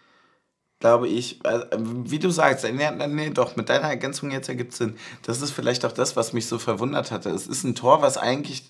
glaube 0.79 1.07
ich, 1.07 1.43
äh, 1.45 1.65
wie 1.77 2.19
du 2.19 2.29
sagst, 2.29 2.65
nee, 2.65 3.07
nee, 3.07 3.29
doch, 3.31 3.55
mit 3.55 3.69
deiner 3.69 3.87
Ergänzung 3.87 4.31
jetzt 4.31 4.49
ergibt 4.49 4.73
es 4.73 4.77
Sinn. 4.77 4.95
Das 5.23 5.41
ist 5.41 5.51
vielleicht 5.51 5.85
auch 5.85 5.91
das, 5.91 6.15
was 6.15 6.33
mich 6.33 6.47
so 6.47 6.59
verwundert 6.59 7.11
hatte. 7.11 7.29
Es 7.29 7.47
ist 7.47 7.63
ein 7.63 7.75
Tor, 7.75 8.01
was 8.01 8.17
eigentlich 8.17 8.63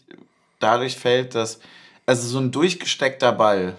dadurch 0.59 0.95
fällt, 0.97 1.35
dass, 1.35 1.59
also 2.05 2.27
so 2.27 2.39
ein 2.39 2.51
durchgesteckter 2.51 3.31
Ball 3.33 3.75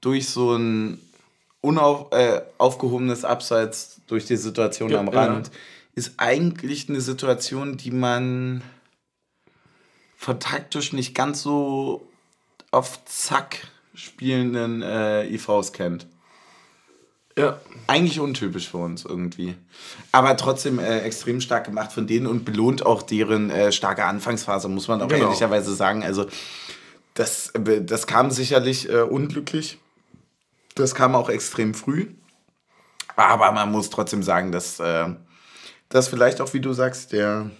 durch 0.00 0.28
so 0.28 0.54
ein 0.56 0.98
unaufgehobenes 1.60 3.22
äh, 3.22 3.26
Abseits 3.26 4.00
durch 4.06 4.26
die 4.26 4.36
Situation 4.36 4.90
ja, 4.90 4.98
am 4.98 5.08
Rand 5.08 5.48
ja. 5.48 5.52
ist 5.94 6.14
eigentlich 6.16 6.88
eine 6.88 7.00
Situation, 7.00 7.76
die 7.76 7.92
man 7.92 8.62
von 10.16 10.40
taktisch 10.40 10.92
nicht 10.92 11.14
ganz 11.14 11.42
so 11.42 12.06
auf 12.70 13.04
Zack 13.04 13.68
spielenden 13.94 14.82
äh, 14.82 15.26
IVs 15.26 15.72
kennt. 15.72 16.06
Ja. 17.36 17.60
Eigentlich 17.86 18.20
untypisch 18.20 18.68
für 18.70 18.78
uns 18.78 19.04
irgendwie. 19.04 19.54
Aber 20.12 20.36
trotzdem 20.36 20.78
äh, 20.78 21.00
extrem 21.00 21.40
stark 21.40 21.64
gemacht 21.64 21.92
von 21.92 22.06
denen 22.06 22.26
und 22.26 22.44
belohnt 22.44 22.84
auch 22.84 23.02
deren 23.02 23.50
äh, 23.50 23.72
starke 23.72 24.04
Anfangsphase, 24.04 24.68
muss 24.68 24.88
man 24.88 25.02
auch 25.02 25.08
genau. 25.08 25.26
ehrlicherweise 25.26 25.74
sagen. 25.74 26.04
Also, 26.04 26.26
das, 27.14 27.50
äh, 27.50 27.82
das 27.82 28.06
kam 28.06 28.30
sicherlich 28.30 28.88
äh, 28.88 29.02
unglücklich. 29.02 29.78
Das 30.74 30.94
kam 30.94 31.14
auch 31.14 31.28
extrem 31.28 31.74
früh. 31.74 32.08
Aber 33.16 33.52
man 33.52 33.70
muss 33.70 33.90
trotzdem 33.90 34.22
sagen, 34.22 34.52
dass 34.52 34.80
äh, 34.80 35.08
das 35.88 36.08
vielleicht 36.08 36.40
auch, 36.40 36.54
wie 36.54 36.60
du 36.60 36.72
sagst, 36.72 37.12
der 37.12 37.50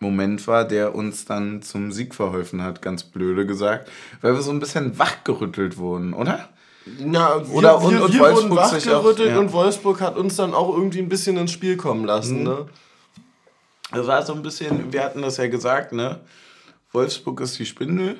Moment 0.00 0.46
war, 0.46 0.64
der 0.64 0.94
uns 0.94 1.26
dann 1.26 1.62
zum 1.62 1.92
Sieg 1.92 2.14
verholfen 2.14 2.62
hat, 2.62 2.82
ganz 2.82 3.04
blöde 3.04 3.46
gesagt, 3.46 3.90
weil 4.22 4.34
wir 4.34 4.42
so 4.42 4.50
ein 4.50 4.58
bisschen 4.58 4.98
wachgerüttelt 4.98 5.76
wurden, 5.76 6.14
oder? 6.14 6.48
Na, 6.86 7.46
wir, 7.46 7.54
Oder, 7.54 7.80
und, 7.80 7.92
wir, 7.92 8.04
und 8.04 8.12
wir 8.12 8.20
wurden 8.20 8.56
wachgerüttelt 8.56 9.30
ja. 9.30 9.38
und 9.38 9.52
Wolfsburg 9.52 10.00
hat 10.00 10.16
uns 10.16 10.36
dann 10.36 10.54
auch 10.54 10.74
irgendwie 10.74 11.00
ein 11.00 11.08
bisschen 11.08 11.36
ins 11.36 11.52
Spiel 11.52 11.76
kommen 11.76 12.04
lassen. 12.04 12.38
Mhm. 12.38 12.44
Ne? 12.44 12.66
Das 13.92 14.06
war 14.06 14.24
so 14.24 14.34
ein 14.34 14.42
bisschen, 14.42 14.92
wir 14.92 15.04
hatten 15.04 15.22
das 15.22 15.36
ja 15.36 15.48
gesagt, 15.48 15.92
ne? 15.92 16.20
Wolfsburg 16.92 17.40
ist 17.40 17.58
die 17.58 17.66
Spindel, 17.66 18.18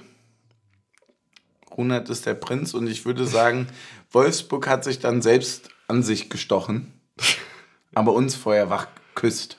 Runert 1.77 2.09
ist 2.11 2.27
der 2.27 2.35
Prinz 2.35 2.75
und 2.75 2.87
ich 2.87 3.05
würde 3.05 3.25
sagen, 3.27 3.69
Wolfsburg 4.13 4.69
hat 4.69 4.85
sich 4.85 4.99
dann 4.99 5.23
selbst 5.23 5.71
an 5.89 6.03
sich 6.03 6.31
gestochen, 6.31 6.93
aber 7.95 8.13
uns 8.13 8.35
vorher 8.35 8.71
wach 8.71 8.89
geküsst. 9.15 9.59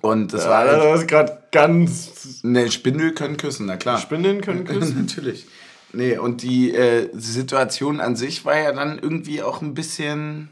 Und 0.00 0.32
das 0.32 0.44
ja, 0.44 0.50
war. 0.50 0.64
Das 0.64 1.00
ist 1.00 1.08
gerade 1.08 1.42
ganz. 1.50 2.42
Ne, 2.44 2.70
Spindel 2.70 3.12
können 3.12 3.36
küssen, 3.36 3.66
na 3.66 3.76
klar. 3.76 3.98
Spindeln 3.98 4.40
können 4.40 4.64
küssen. 4.64 5.00
Natürlich. 5.06 5.46
Nee, 5.92 6.18
und 6.18 6.42
die 6.42 6.72
äh, 6.74 7.08
Situation 7.12 8.00
an 8.00 8.14
sich 8.16 8.44
war 8.44 8.56
ja 8.58 8.72
dann 8.72 8.98
irgendwie 8.98 9.42
auch 9.42 9.60
ein 9.60 9.74
bisschen 9.74 10.50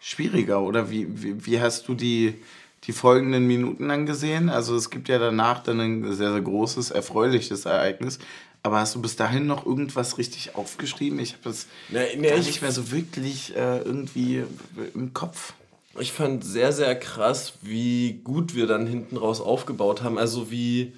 schwieriger, 0.00 0.60
oder? 0.62 0.90
Wie, 0.90 1.22
wie, 1.22 1.46
wie 1.46 1.60
hast 1.60 1.88
du 1.88 1.94
die, 1.94 2.34
die 2.84 2.92
folgenden 2.92 3.46
Minuten 3.46 3.88
dann 3.88 4.06
gesehen? 4.06 4.48
Also 4.48 4.74
es 4.76 4.90
gibt 4.90 5.08
ja 5.08 5.18
danach 5.18 5.62
dann 5.62 5.80
ein 5.80 6.12
sehr, 6.14 6.32
sehr 6.32 6.40
großes, 6.40 6.90
erfreuliches 6.90 7.64
Ereignis. 7.64 8.18
Aber 8.64 8.78
hast 8.78 8.94
du 8.94 9.02
bis 9.02 9.16
dahin 9.16 9.46
noch 9.46 9.66
irgendwas 9.66 10.18
richtig 10.18 10.54
aufgeschrieben? 10.54 11.18
Ich 11.18 11.32
habe 11.32 11.42
das 11.44 11.66
nee, 11.88 12.00
nee, 12.16 12.28
gar 12.28 12.38
ich- 12.38 12.46
nicht 12.46 12.62
mehr 12.62 12.70
so 12.72 12.90
wirklich 12.92 13.56
äh, 13.56 13.78
irgendwie 13.78 14.44
im 14.94 15.12
Kopf. 15.12 15.54
Ich 15.98 16.12
fand 16.12 16.42
sehr, 16.42 16.72
sehr 16.72 16.94
krass, 16.98 17.54
wie 17.60 18.20
gut 18.24 18.54
wir 18.54 18.66
dann 18.66 18.86
hinten 18.86 19.18
raus 19.18 19.40
aufgebaut 19.42 20.02
haben. 20.02 20.16
Also 20.16 20.50
wie, 20.50 20.94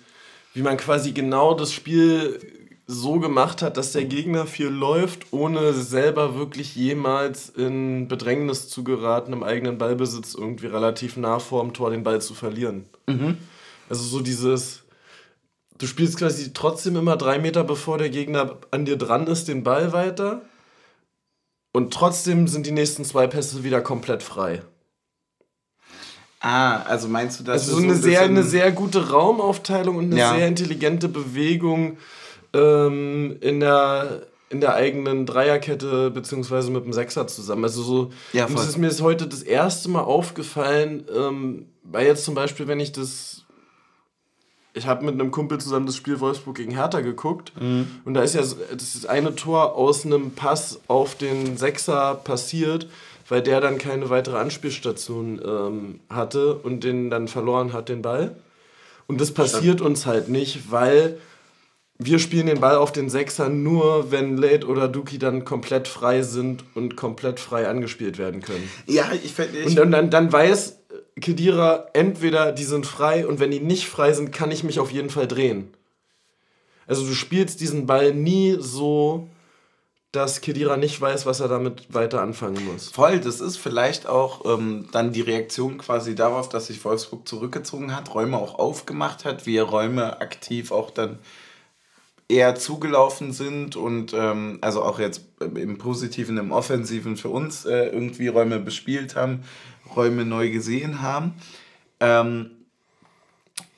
wie 0.53 0.62
man 0.62 0.77
quasi 0.77 1.12
genau 1.12 1.55
das 1.55 1.73
Spiel 1.73 2.38
so 2.87 3.18
gemacht 3.18 3.62
hat, 3.62 3.77
dass 3.77 3.92
der 3.92 4.05
Gegner 4.05 4.47
viel 4.47 4.66
läuft, 4.68 5.33
ohne 5.33 5.73
selber 5.73 6.37
wirklich 6.37 6.77
jemals 6.77 7.49
in 7.49 8.09
Bedrängnis 8.09 8.68
zu 8.68 8.85
geraten, 8.85 9.33
im 9.33 9.42
eigenen 9.42 9.79
Ballbesitz 9.79 10.35
irgendwie 10.35 10.66
relativ 10.66 11.16
nah 11.16 11.38
vorm 11.38 11.73
Tor 11.73 11.90
den 11.90 12.03
Ball 12.03 12.20
zu 12.20 12.35
verlieren. 12.35 12.85
Also 13.88 14.05
so 14.05 14.20
dieses, 14.20 14.83
du 15.79 15.87
spielst 15.87 16.18
quasi 16.18 16.53
trotzdem 16.53 16.97
immer 16.97 17.16
drei 17.16 17.38
Meter 17.38 17.64
bevor 17.64 17.97
der 17.97 18.11
Gegner 18.11 18.59
an 18.70 18.85
dir 18.85 18.97
dran 18.97 19.27
ist, 19.29 19.49
den 19.49 19.62
Ball 19.64 19.92
weiter. 19.92 20.42
Und 21.73 21.92
trotzdem 21.92 22.47
sind 22.49 22.66
die 22.66 22.73
nächsten 22.73 23.05
zwei 23.05 23.27
Pässe 23.27 23.64
wieder 23.64 23.81
komplett 23.81 24.23
frei. 24.23 24.62
Ah, 26.40 26.83
also 26.83 27.09
meinst 27.09 27.40
du, 27.40 27.44
dass 27.44 27.62
Also 27.62 27.77
so 27.79 27.83
eine, 27.83 27.94
ein 27.94 28.03
sehr, 28.03 28.20
eine 28.20 28.42
sehr 28.42 28.70
gute 28.70 29.11
Raumaufteilung 29.11 29.97
und 29.97 30.05
eine 30.12 30.18
Ja. 30.18 30.35
sehr 30.37 30.47
intelligente 30.47 31.09
Bewegung 31.09 31.97
ähm, 32.54 33.36
in, 33.40 33.60
der, 33.60 34.22
in 34.48 34.60
der 34.60 34.74
eigenen 34.74 35.26
Dreierkette 35.26 36.10
beziehungsweise 36.10 36.70
mit 36.70 36.84
dem 36.84 36.92
Sechser 36.92 37.26
zusammen. 37.26 37.64
Also 37.64 37.82
so, 37.82 38.10
Ja, 38.32 38.46
das 38.46 38.68
ist 38.68 38.78
mir 38.78 38.86
ist 38.88 39.02
heute 39.02 39.26
das 39.26 39.42
erste 39.42 39.90
Mal 39.90 40.02
aufgefallen, 40.02 41.04
ähm, 41.14 41.66
weil 41.82 42.06
jetzt 42.06 42.24
zum 42.24 42.34
Beispiel, 42.34 42.66
wenn 42.68 42.80
ich 42.80 42.92
das 42.92 43.40
ich 44.76 44.86
habe 44.88 45.04
mit 45.04 45.14
einem 45.14 45.30
Kumpel 45.30 45.58
zusammen 45.58 45.86
das 45.86 45.94
Spiel 45.94 46.18
Wolfsburg 46.18 46.56
gegen 46.56 46.72
Hertha 46.72 47.00
geguckt 47.00 47.52
Mhm. 47.60 47.86
und 48.04 48.14
da 48.14 48.22
ist 48.22 48.34
ja 48.34 48.40
das 48.40 48.94
ist 48.96 49.06
eine 49.08 49.36
Tor 49.36 49.74
aus 49.76 50.04
einem 50.04 50.32
Pass 50.32 50.80
auf 50.88 51.14
den 51.14 51.56
Sechser 51.56 52.16
passiert, 52.16 52.88
weil 53.28 53.40
der 53.40 53.60
dann 53.60 53.78
keine 53.78 54.10
weitere 54.10 54.36
Anspielstation 54.36 55.40
ähm, 55.44 56.00
hatte 56.10 56.56
und 56.56 56.82
den 56.82 57.08
dann 57.08 57.28
verloren 57.28 57.72
hat, 57.72 57.88
den 57.88 58.02
Ball. 58.02 58.34
Und 59.06 59.20
das 59.20 59.30
passiert 59.32 59.80
uns 59.80 60.06
halt 60.06 60.28
nicht, 60.28 60.72
weil 60.72 61.18
wir 61.98 62.18
spielen 62.18 62.46
den 62.46 62.61
Ball 62.61 62.76
auf 62.76 62.92
den 62.92 63.09
Sechser 63.09 63.48
nur, 63.48 64.11
wenn 64.11 64.37
Late 64.37 64.66
oder 64.66 64.88
Duki 64.88 65.18
dann 65.18 65.44
komplett 65.44 65.87
frei 65.87 66.22
sind 66.22 66.64
und 66.74 66.96
komplett 66.96 67.38
frei 67.38 67.68
angespielt 67.68 68.18
werden 68.18 68.40
können. 68.40 68.68
Ja, 68.87 69.12
ich 69.12 69.33
finde. 69.33 69.64
Und 69.64 69.76
dann, 69.76 69.92
dann, 69.92 70.11
dann 70.11 70.33
weiß 70.33 70.80
Kedira 71.20 71.88
entweder, 71.92 72.50
die 72.52 72.64
sind 72.64 72.87
frei 72.87 73.26
und 73.26 73.38
wenn 73.38 73.52
die 73.52 73.61
nicht 73.61 73.87
frei 73.87 74.12
sind, 74.12 74.33
kann 74.33 74.50
ich 74.50 74.64
mich 74.64 74.80
auf 74.80 74.90
jeden 74.90 75.11
Fall 75.11 75.28
drehen. 75.28 75.72
Also 76.87 77.07
du 77.07 77.14
spielst 77.14 77.61
diesen 77.61 77.87
Ball 77.87 78.12
nie 78.12 78.57
so, 78.59 79.28
dass 80.11 80.40
Kedira 80.40 80.76
nicht 80.76 81.00
weiß, 81.00 81.26
was 81.26 81.40
er 81.40 81.48
damit 81.48 81.94
weiter 81.94 82.20
anfangen 82.20 82.64
muss. 82.66 82.90
Voll, 82.90 83.20
das 83.20 83.40
ist 83.40 83.57
vielleicht 83.57 84.07
auch 84.07 84.44
ähm, 84.44 84.88
dann 84.92 85.12
die 85.12 85.22
Reaktion 85.22 85.78
quasi 85.78 86.14
darauf, 86.14 86.48
dass 86.48 86.66
sich 86.66 86.85
Wolfsburg 86.85 87.26
zurückgezogen 87.26 87.94
hat, 87.96 88.14
Räume 88.14 88.37
auch 88.37 88.59
aufgemacht 88.59 89.24
hat, 89.24 89.46
wir 89.46 89.62
Räume 89.62 90.20
aktiv 90.20 90.72
auch 90.72 90.90
dann 90.90 91.18
eher 92.28 92.54
zugelaufen 92.54 93.32
sind 93.32 93.76
und 93.76 94.12
ähm, 94.14 94.58
also 94.62 94.82
auch 94.82 94.98
jetzt 94.98 95.22
im 95.40 95.78
Positiven, 95.78 96.38
im 96.38 96.52
Offensiven 96.52 97.16
für 97.16 97.28
uns 97.28 97.64
äh, 97.66 97.87
irgendwie 97.88 98.28
Räume 98.28 98.58
bespielt 98.58 99.14
haben, 99.14 99.42
Räume 99.94 100.24
neu 100.24 100.50
gesehen 100.50 101.02
haben. 101.02 101.34
Ähm, 102.00 102.50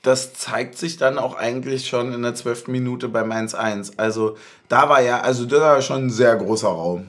das 0.01 0.33
zeigt 0.33 0.77
sich 0.77 0.95
dann 0.97 1.17
auch 1.17 1.35
eigentlich 1.35 1.87
schon 1.89 2.13
in 2.13 2.21
der 2.21 2.33
12. 2.35 2.67
Minute 2.67 3.09
beim 3.09 3.31
1-1. 3.31 3.93
Also 3.97 4.37
da 4.69 4.87
war 4.87 5.01
ja, 5.01 5.19
also 5.21 5.45
das 5.45 5.59
war 5.59 5.81
schon 5.81 6.05
ein 6.05 6.09
sehr 6.09 6.35
großer 6.37 6.69
Raum. 6.69 7.07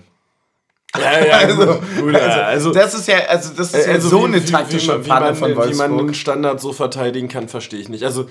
Ja, 0.97 1.25
ja, 1.25 1.37
Also, 1.39 1.81
gut, 2.01 2.13
ja, 2.15 2.19
also, 2.47 2.73
das 2.73 2.95
ist 2.95 3.07
ja, 3.07 3.19
also 3.29 3.53
das 3.55 3.75
ist 3.75 3.87
ja 3.87 3.93
also 3.93 4.09
so 4.09 4.23
wie- 4.23 4.25
eine 4.27 4.45
taktische 4.45 4.99
wie, 5.01 5.05
wie, 5.05 5.09
Panne 5.09 5.27
man, 5.27 5.35
von 5.37 5.51
Wie 5.51 5.55
man 5.55 5.67
Wolfsburg. 5.69 6.01
einen 6.01 6.15
Standard 6.15 6.61
so 6.61 6.73
verteidigen 6.73 7.29
kann, 7.29 7.47
verstehe 7.49 7.79
ich 7.79 7.89
nicht. 7.89 8.05
Also, 8.05 8.29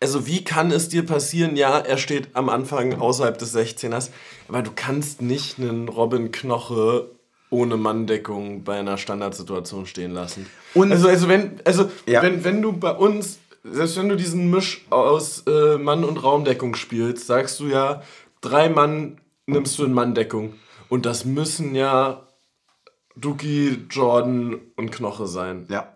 also 0.00 0.26
wie 0.26 0.42
kann 0.44 0.70
es 0.70 0.88
dir 0.88 1.04
passieren, 1.04 1.56
ja, 1.56 1.78
er 1.78 1.98
steht 1.98 2.28
am 2.34 2.48
Anfang 2.48 2.98
außerhalb 3.00 3.36
des 3.38 3.54
16ers, 3.54 4.10
aber 4.48 4.62
du 4.62 4.70
kannst 4.74 5.20
nicht 5.22 5.58
einen 5.58 5.88
Robin 5.88 6.32
Knoche 6.32 7.10
ohne 7.50 7.76
Manndeckung 7.76 8.62
bei 8.64 8.78
einer 8.78 8.96
Standardsituation 8.96 9.86
stehen 9.86 10.12
lassen. 10.12 10.46
Und- 10.74 10.92
also, 10.92 11.08
also, 11.08 11.28
wenn, 11.28 11.60
also 11.64 11.90
Ja. 12.06 12.22
wenn, 12.22 12.44
wenn 12.44 12.62
du 12.62 12.72
bei 12.72 12.92
uns, 12.92 13.38
selbst 13.64 13.96
wenn 13.98 14.08
du 14.08 14.16
diesen 14.16 14.50
Misch 14.50 14.86
aus 14.90 15.42
äh, 15.46 15.76
Mann- 15.76 16.04
und 16.04 16.16
Raumdeckung 16.22 16.74
spielst, 16.76 17.26
sagst 17.26 17.60
du 17.60 17.66
ja, 17.66 18.02
drei 18.40 18.68
Mann 18.68 19.20
nimmst 19.46 19.78
du 19.78 19.84
in 19.84 19.92
Manndeckung. 19.92 20.54
Und 20.88 21.06
das 21.06 21.24
müssen 21.24 21.74
ja 21.74 22.26
Duki, 23.16 23.84
Jordan 23.90 24.60
und 24.76 24.90
Knoche 24.92 25.26
sein. 25.26 25.66
Ja. 25.68 25.92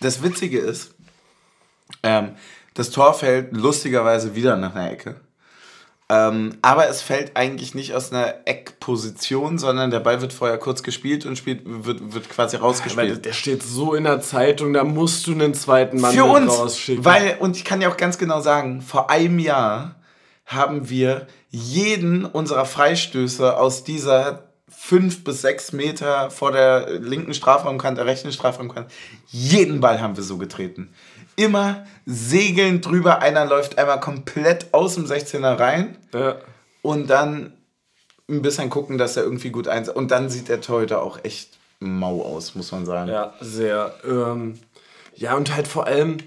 Das 0.00 0.22
Witzige 0.22 0.58
ist, 0.58 0.94
ähm, 2.02 2.32
das 2.74 2.90
Tor 2.90 3.14
fällt 3.14 3.52
lustigerweise 3.56 4.34
wieder 4.34 4.56
nach 4.56 4.74
einer 4.74 4.90
Ecke. 4.90 5.16
Ähm, 6.10 6.58
aber 6.60 6.88
es 6.88 7.00
fällt 7.00 7.34
eigentlich 7.34 7.74
nicht 7.74 7.94
aus 7.94 8.12
einer 8.12 8.34
Eckposition, 8.44 9.58
sondern 9.58 9.90
der 9.90 10.00
Ball 10.00 10.20
wird 10.20 10.34
vorher 10.34 10.58
kurz 10.58 10.82
gespielt 10.82 11.24
und 11.24 11.38
spielt, 11.38 11.62
wird, 11.64 12.12
wird 12.12 12.28
quasi 12.28 12.56
Aber 12.56 12.66
rausgespielt. 12.66 13.24
der 13.24 13.32
steht 13.32 13.62
so 13.62 13.94
in 13.94 14.04
der 14.04 14.20
Zeitung, 14.20 14.74
da 14.74 14.84
musst 14.84 15.26
du 15.26 15.32
einen 15.32 15.54
zweiten 15.54 16.00
Mann 16.00 16.12
Für 16.14 16.24
uns, 16.24 16.52
rausschicken. 16.52 17.04
weil, 17.06 17.38
und 17.40 17.56
ich 17.56 17.64
kann 17.64 17.80
ja 17.80 17.88
auch 17.90 17.96
ganz 17.96 18.18
genau 18.18 18.42
sagen, 18.42 18.82
vor 18.82 19.08
einem 19.08 19.38
Jahr 19.38 19.94
haben 20.44 20.90
wir 20.90 21.26
jeden 21.48 22.26
unserer 22.26 22.66
Freistöße 22.66 23.56
aus 23.56 23.82
dieser 23.84 24.50
fünf 24.68 25.24
bis 25.24 25.40
sechs 25.40 25.72
Meter 25.72 26.30
vor 26.30 26.52
der 26.52 27.00
linken 27.00 27.32
Strafraumkante, 27.32 28.04
rechten 28.04 28.30
Strafraumkante, 28.30 28.90
jeden 29.28 29.80
Ball 29.80 30.02
haben 30.02 30.16
wir 30.16 30.24
so 30.24 30.36
getreten. 30.36 30.92
Immer 31.36 31.86
segeln 32.06 32.80
drüber, 32.80 33.20
einer 33.20 33.44
läuft 33.44 33.78
einmal 33.78 34.00
komplett 34.00 34.72
aus 34.72 34.94
dem 34.94 35.06
16er 35.06 35.58
rein 35.58 35.96
ja. 36.12 36.36
und 36.82 37.08
dann 37.08 37.52
ein 38.28 38.42
bisschen 38.42 38.70
gucken, 38.70 38.98
dass 38.98 39.16
er 39.16 39.24
irgendwie 39.24 39.50
gut 39.50 39.68
eins. 39.68 39.88
Und 39.88 40.10
dann 40.10 40.30
sieht 40.30 40.48
der 40.48 40.60
Torhüter 40.60 41.02
auch 41.02 41.22
echt 41.24 41.58
mau 41.80 42.22
aus, 42.22 42.54
muss 42.54 42.72
man 42.72 42.86
sagen. 42.86 43.10
Ja, 43.10 43.34
sehr. 43.40 43.94
Ähm, 44.04 44.58
ja, 45.14 45.36
und 45.36 45.54
halt 45.54 45.68
vor 45.68 45.86
allem, 45.86 46.18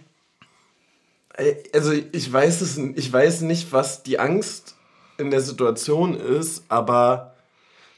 äh, 1.35 1.55
also 1.73 1.91
ich 1.91 2.31
weiß 2.31 2.61
es, 2.61 2.77
ich 2.77 3.11
weiß 3.11 3.41
nicht, 3.41 3.71
was 3.71 4.03
die 4.03 4.19
Angst 4.19 4.75
in 5.17 5.31
der 5.31 5.41
Situation 5.41 6.15
ist, 6.15 6.63
aber 6.69 7.33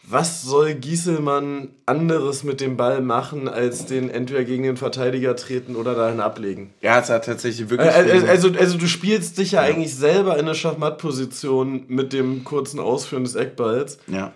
was 0.03 0.41
soll 0.41 0.73
Gieselmann 0.73 1.69
anderes 1.85 2.43
mit 2.43 2.61
dem 2.61 2.77
Ball 2.77 3.01
machen, 3.01 3.47
als 3.47 3.85
den 3.85 4.09
entweder 4.09 4.43
gegen 4.43 4.63
den 4.63 4.75
Verteidiger 4.77 5.35
treten 5.35 5.75
oder 5.75 5.93
dahin 5.93 6.19
ablegen? 6.19 6.73
Ja, 6.81 6.99
es 6.99 7.09
hat 7.09 7.25
tatsächlich 7.25 7.69
wirklich. 7.69 7.89
äh, 7.89 8.27
Also, 8.27 8.49
also 8.57 8.77
du 8.77 8.87
spielst 8.87 9.37
dich 9.37 9.51
ja, 9.51 9.61
eigentlich 9.61 9.93
selber 9.95 10.33
in 10.33 10.45
eine 10.45 10.55
Schachmattposition 10.55 11.83
mit 11.87 12.11
dem 12.13 12.43
kurzen 12.43 12.79
Ausführen 12.79 13.23
des 13.23 13.35
Eckballs. 13.35 13.99
ja. 14.07 14.33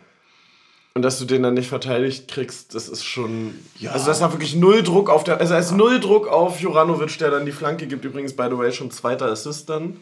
Und 0.95 1.01
dass 1.01 1.17
du 1.17 1.25
den 1.25 1.41
dann 1.41 1.55
nicht 1.55 1.69
verteidigt 1.69 2.27
kriegst, 2.27 2.75
das 2.75 2.87
ist 2.87 3.03
schon. 3.03 3.55
Also, 3.91 4.05
das 4.05 4.21
war 4.21 4.31
wirklich 4.31 4.53
null 4.55 4.83
Druck 4.83 5.09
auf 5.09 5.23
der. 5.23 5.39
Also, 5.39 5.55
es 5.55 5.65
ist 5.71 5.71
null 5.75 5.99
Druck 5.99 6.27
auf 6.27 6.59
Juranovic, 6.59 7.17
der 7.17 7.31
dann 7.31 7.47
die 7.47 7.51
Flanke 7.51 7.87
gibt. 7.87 8.05
Übrigens, 8.05 8.33
by 8.35 8.43
the 8.51 8.55
way, 8.59 8.71
schon 8.71 8.91
zweiter 8.91 9.25
Assist 9.25 9.69
dann. 9.71 9.97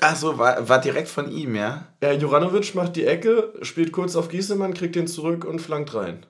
Ach 0.00 0.16
so, 0.16 0.38
war, 0.38 0.68
war 0.68 0.80
direkt 0.80 1.08
von 1.08 1.30
ihm, 1.30 1.54
ja? 1.54 1.86
Ja, 2.02 2.12
Juranovic 2.12 2.74
macht 2.74 2.96
die 2.96 3.06
Ecke, 3.06 3.52
spielt 3.62 3.92
kurz 3.92 4.16
auf 4.16 4.28
Gieselmann, 4.28 4.74
kriegt 4.74 4.96
den 4.96 5.06
zurück 5.06 5.44
und 5.44 5.60
flankt 5.60 5.94
rein. 5.94 6.26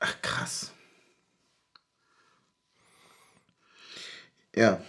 Ach, 0.00 0.14
krass. 0.22 0.72
Ja, 4.56 4.80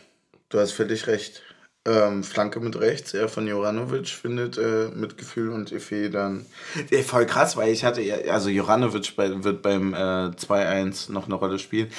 du 0.49 0.59
hast 0.59 0.71
völlig 0.71 1.07
recht. 1.07 1.43
Ähm, 1.83 2.23
Flanke 2.23 2.59
mit 2.59 2.79
rechts, 2.79 3.15
er 3.15 3.27
von 3.27 3.47
Joranovic 3.47 4.07
findet 4.07 4.55
äh, 4.55 4.89
mit 4.93 5.17
Gefühl 5.17 5.49
und 5.49 5.71
Effet 5.71 6.11
dann. 6.11 6.45
Äh, 6.91 7.01
voll 7.01 7.25
krass, 7.25 7.57
weil 7.57 7.71
ich 7.71 7.83
hatte 7.83 8.01
ja, 8.03 8.17
also 8.31 8.49
Joranovic 8.49 9.15
bei, 9.15 9.43
wird 9.43 9.63
beim 9.63 9.95
äh, 9.95 9.97
2-1 9.97 11.11
noch 11.11 11.25
eine 11.25 11.33
Rolle 11.33 11.57
spielen. 11.57 11.91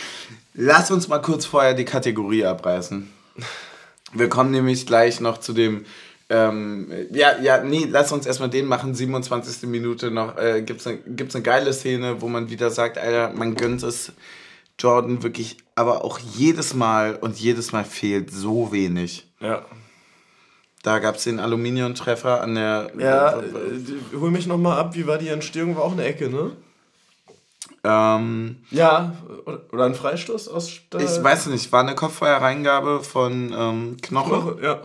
Lass 0.55 0.93
uns 0.93 1.09
mal 1.09 1.19
kurz 1.19 1.47
vorher 1.47 1.75
die 1.75 1.85
Kategorie 1.85 2.45
abreißen. 2.45 3.11
Wir 4.13 4.29
kommen 4.29 4.51
nämlich 4.51 4.87
gleich 4.87 5.21
noch 5.21 5.39
zu 5.39 5.53
dem. 5.53 5.85
Ähm, 6.29 6.91
ja, 7.11 7.39
ja, 7.41 7.63
nee, 7.63 7.87
lass 7.91 8.13
uns 8.13 8.27
erstmal 8.27 8.51
den 8.51 8.67
machen. 8.67 8.95
27. 8.95 9.69
Minute 9.69 10.11
noch. 10.11 10.37
Äh, 10.37 10.63
gibt's 10.63 10.87
eine 10.87 10.99
gibt's 10.99 11.35
eine 11.35 11.43
geile 11.43 11.73
Szene, 11.73 12.21
wo 12.21 12.29
man 12.29 12.51
wieder 12.51 12.71
sagt, 12.71 12.99
Alter, 12.99 13.33
man 13.35 13.55
gönnt 13.55 13.83
es 13.83 14.13
Jordan 14.79 15.23
wirklich, 15.23 15.59
aber 15.75 16.05
auch 16.05 16.19
jedes 16.19 16.75
Mal 16.75 17.17
und 17.17 17.39
jedes 17.39 17.73
Mal 17.73 17.85
fehlt 17.85 18.31
so 18.31 18.73
wenig. 18.73 19.27
Ja. 19.41 19.65
Da 20.83 20.99
gab 20.99 21.17
es 21.17 21.25
den 21.25 21.39
Aluminiumtreffer 21.39 22.41
an 22.41 22.55
der. 22.57 22.91
Ja, 22.99 23.39
äh, 23.39 24.19
hol 24.19 24.31
mich 24.31 24.47
nochmal 24.47 24.79
ab, 24.79 24.95
wie 24.95 25.07
war 25.07 25.19
die 25.19 25.29
Entstehung? 25.29 25.77
War 25.77 25.85
auch 25.85 25.93
eine 25.93 26.05
Ecke, 26.05 26.29
ne? 26.29 26.53
Ähm, 27.85 28.59
Ja, 28.71 29.13
oder, 29.73 29.85
ein 29.85 29.95
Freistoß 29.95 30.49
aus. 30.49 30.69
ich 30.69 30.83
weiß 31.23 31.47
nicht, 31.47 31.73
war 31.73 31.81
eine 31.81 31.95
Kopfballreingabe 31.95 33.01
von 33.03 33.53
ähm, 33.57 33.97
Knoche. 34.01 34.59
Ja. 34.63 34.83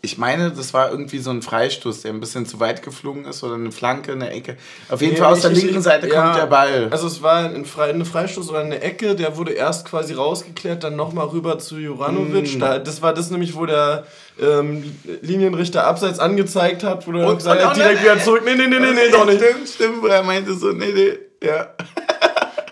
Ich 0.00 0.16
meine, 0.16 0.52
das 0.52 0.72
war 0.72 0.92
irgendwie 0.92 1.18
so 1.18 1.30
ein 1.30 1.42
Freistoß, 1.42 2.02
der 2.02 2.12
ein 2.12 2.20
bisschen 2.20 2.46
zu 2.46 2.60
weit 2.60 2.84
geflogen 2.84 3.24
ist 3.24 3.42
oder 3.42 3.56
eine 3.56 3.72
Flanke, 3.72 4.12
eine 4.12 4.30
Ecke. 4.30 4.56
Auf 4.88 5.00
jeden 5.00 5.14
Nee, 5.14 5.18
Fall 5.18 5.32
aus 5.32 5.38
ich- 5.38 5.42
der 5.42 5.50
linken 5.50 5.78
ich- 5.78 5.82
Seite 5.82 6.06
ja, 6.08 6.22
kommt 6.22 6.36
der 6.36 6.46
Ball. 6.46 6.86
Also 6.92 7.08
es 7.08 7.20
war 7.20 7.38
ein 7.46 7.64
Fre 7.64 7.82
eine 7.86 8.04
Freistoß 8.04 8.48
oder 8.50 8.60
eine 8.60 8.80
Ecke, 8.80 9.16
der 9.16 9.36
wurde 9.36 9.54
erst 9.54 9.88
quasi 9.88 10.14
rausgeklärt, 10.14 10.84
dann 10.84 10.94
nochmal 10.94 11.26
rüber 11.26 11.58
zu 11.58 11.78
Juranovic. 11.78 12.54
Mm. 12.56 12.60
Da, 12.60 12.78
das 12.78 13.02
war 13.02 13.12
das 13.12 13.30
nämlich, 13.32 13.56
wo 13.56 13.66
der 13.66 14.06
ähm, 14.40 14.84
Linienrichter 15.20 15.84
abseits 15.84 16.20
angezeigt 16.20 16.84
hat, 16.84 17.04
wo 17.08 17.10
er 17.18 17.34
gesagt 17.34 17.64
hat, 17.64 17.76
direkt 17.76 18.00
wieder 18.04 18.20
zurück. 18.20 18.42
Nee, 18.44 18.54
nee, 18.54 18.68
nee, 18.68 18.78
nee, 18.78 18.92
nee, 18.92 19.08
doch 19.12 19.26
nicht. 19.26 19.42
Stimmt, 19.42 19.68
stimmt, 19.68 20.02
wo 20.02 20.06
er 20.06 20.22
meinte 20.22 20.54
so, 20.54 20.70
nee, 20.70 20.92
nee, 20.94 21.18
ja. 21.42 21.74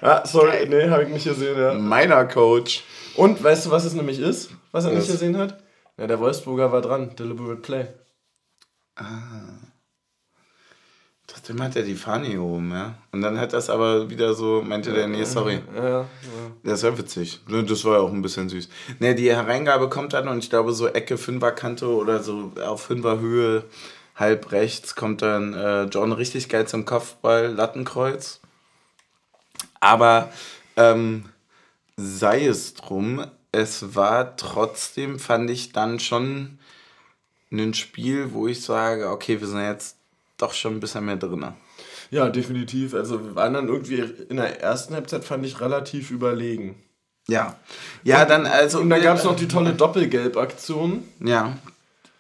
Ah, 0.03 0.25
sorry, 0.25 0.69
nee, 0.69 0.89
habe 0.91 1.05
ich 1.05 1.09
nicht 1.09 1.25
gesehen, 1.25 1.59
ja. 1.59 1.73
Meiner 1.73 2.27
Coach. 2.27 2.85
Und 3.17 3.43
weißt 3.43 3.67
du, 3.67 3.71
was 3.71 3.85
es 3.87 3.95
nämlich 3.95 4.21
ist, 4.21 4.51
was 4.71 4.85
er 4.85 4.93
nicht 4.93 5.07
gesehen 5.11 5.37
hat? 5.37 5.59
Ja, 5.97 6.07
der 6.07 6.21
Wolfsburger 6.21 6.71
war 6.71 6.83
dran, 6.83 7.17
Deliberate 7.17 7.63
Play. 7.63 7.87
Trotzdem 11.27 11.61
hat 11.61 11.75
er 11.75 11.83
die 11.83 11.97
Fahne 11.97 12.27
hier 12.27 12.43
oben, 12.43 12.71
ja. 12.71 12.95
Und 13.11 13.23
dann 13.23 13.41
hat 13.41 13.53
das 13.53 13.69
aber 13.69 14.09
wieder 14.11 14.35
so, 14.35 14.63
meinte 14.63 14.93
der, 14.93 15.09
nee, 15.09 15.25
sorry. 15.25 15.61
Ja, 15.75 15.89
ja. 15.89 16.07
Das 16.63 16.83
war 16.85 16.97
witzig. 16.99 17.41
Ne, 17.49 17.65
Das 17.65 17.85
war 17.85 17.95
ja 17.95 18.01
auch 18.01 18.13
ein 18.13 18.23
bisschen 18.23 18.49
süß. 18.49 18.69
Ne, 19.01 19.15
die 19.15 19.31
Hereingabe 19.35 19.89
kommt 19.89 20.13
dann 20.13 20.29
und 20.29 20.39
ich 20.39 20.51
glaube 20.51 20.73
so 20.73 20.87
Ecke 20.87 21.19
Fünferkante 21.19 21.89
oder 21.89 22.23
so 22.23 22.53
auf 22.65 22.83
Fünferhöhe, 22.83 23.65
halb 24.15 24.53
rechts, 24.53 24.95
kommt 24.95 25.23
dann 25.23 25.55
äh, 25.55 25.85
John 25.85 26.13
richtig 26.13 26.49
geil 26.49 26.69
zum 26.69 26.85
Kopfball, 26.85 27.49
Lattenkreuz. 27.49 28.41
Aber 29.81 30.33
ähm, 30.77 31.25
sei 31.97 32.47
es 32.47 32.75
drum, 32.75 33.25
es 33.53 33.95
war 33.95 34.37
trotzdem, 34.37 35.19
fand 35.19 35.51
ich 35.51 35.73
dann 35.73 35.99
schon 36.01 36.59
ein 37.51 37.75
Spiel, 37.75 38.33
wo 38.33 38.47
ich 38.49 38.63
sage, 38.63 39.09
okay, 39.11 39.41
wir 39.41 39.47
sind 39.47 39.63
jetzt 39.63 39.97
doch 40.37 40.53
schon 40.53 40.75
ein 40.75 40.81
bisschen 40.81 41.07
mehr 41.07 41.17
drin. 41.17 41.47
Ja, 42.11 42.29
definitiv. 42.29 42.95
Also 42.95 43.25
wir 43.25 43.35
waren 43.35 43.55
dann 43.55 43.69
irgendwie 43.69 44.05
in 44.29 44.37
der 44.37 44.61
ersten 44.61 44.95
Halbzeit, 44.95 45.25
fand 45.25 45.45
ich, 45.47 45.61
relativ 45.61 46.11
überlegen. 46.11 46.77
Ja. 47.29 47.57
Ja, 48.05 48.25
dann 48.25 48.47
also. 48.47 48.81
Und 48.81 48.91
dann 48.91 49.03
gab 49.03 49.19
es 49.19 49.25
noch 49.25 49.35
die 49.35 49.49
tolle 49.49 49.73
Doppelgelb-Aktion. 49.73 51.03
Ja, 51.21 51.57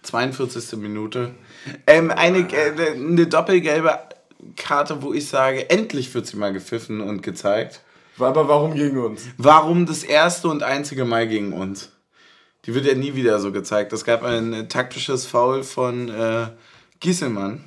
42. 0.02 0.78
Minute. 0.78 1.34
Ähm, 1.86 2.10
eine, 2.10 2.38
äh, 2.38 2.92
eine 2.92 3.26
doppelgelbe 3.26 3.98
Karte, 4.54 5.02
wo 5.02 5.12
ich 5.12 5.28
sage, 5.28 5.70
endlich 5.70 6.14
wird 6.14 6.26
sie 6.26 6.36
mal 6.36 6.52
gepfiffen 6.52 7.00
und 7.00 7.22
gezeigt. 7.22 7.80
Aber 8.18 8.48
warum 8.48 8.74
gegen 8.74 8.98
uns? 8.98 9.26
Warum 9.36 9.86
das 9.86 10.02
erste 10.02 10.48
und 10.48 10.62
einzige 10.62 11.04
Mal 11.04 11.28
gegen 11.28 11.52
uns? 11.52 11.92
Die 12.64 12.74
wird 12.74 12.86
ja 12.86 12.94
nie 12.94 13.14
wieder 13.14 13.38
so 13.38 13.52
gezeigt. 13.52 13.92
Es 13.92 14.04
gab 14.04 14.22
ein 14.22 14.52
äh, 14.52 14.68
taktisches 14.68 15.26
Foul 15.26 15.62
von 15.62 16.08
äh, 16.08 16.48
Gieselmann. 17.00 17.64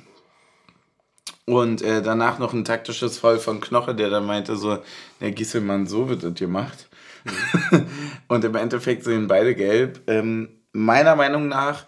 Und 1.46 1.82
äh, 1.82 2.02
danach 2.02 2.38
noch 2.38 2.52
ein 2.52 2.64
taktisches 2.64 3.18
Foul 3.18 3.38
von 3.38 3.60
Knoche, 3.60 3.94
der 3.94 4.10
dann 4.10 4.26
meinte 4.26 4.56
so, 4.56 4.78
der 5.20 5.32
Gieselmann, 5.32 5.86
so 5.86 6.08
wird 6.08 6.22
das 6.22 6.34
gemacht. 6.34 6.88
und 8.28 8.44
im 8.44 8.54
Endeffekt 8.54 9.04
sehen 9.04 9.26
beide 9.26 9.54
gelb. 9.54 10.00
Ähm, 10.06 10.48
meiner 10.72 11.16
Meinung 11.16 11.48
nach, 11.48 11.86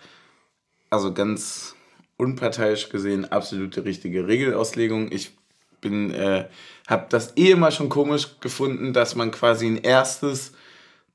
also 0.90 1.12
ganz 1.12 1.74
unparteiisch 2.22 2.88
gesehen, 2.88 3.30
absolute 3.30 3.84
richtige 3.84 4.26
Regelauslegung. 4.28 5.10
Ich 5.10 5.32
bin, 5.80 6.14
äh, 6.14 6.46
habe 6.86 7.06
das 7.10 7.36
eh 7.36 7.50
immer 7.50 7.72
schon 7.72 7.88
komisch 7.88 8.40
gefunden, 8.40 8.92
dass 8.92 9.16
man 9.16 9.32
quasi 9.32 9.66
ein 9.66 9.78
erstes 9.78 10.52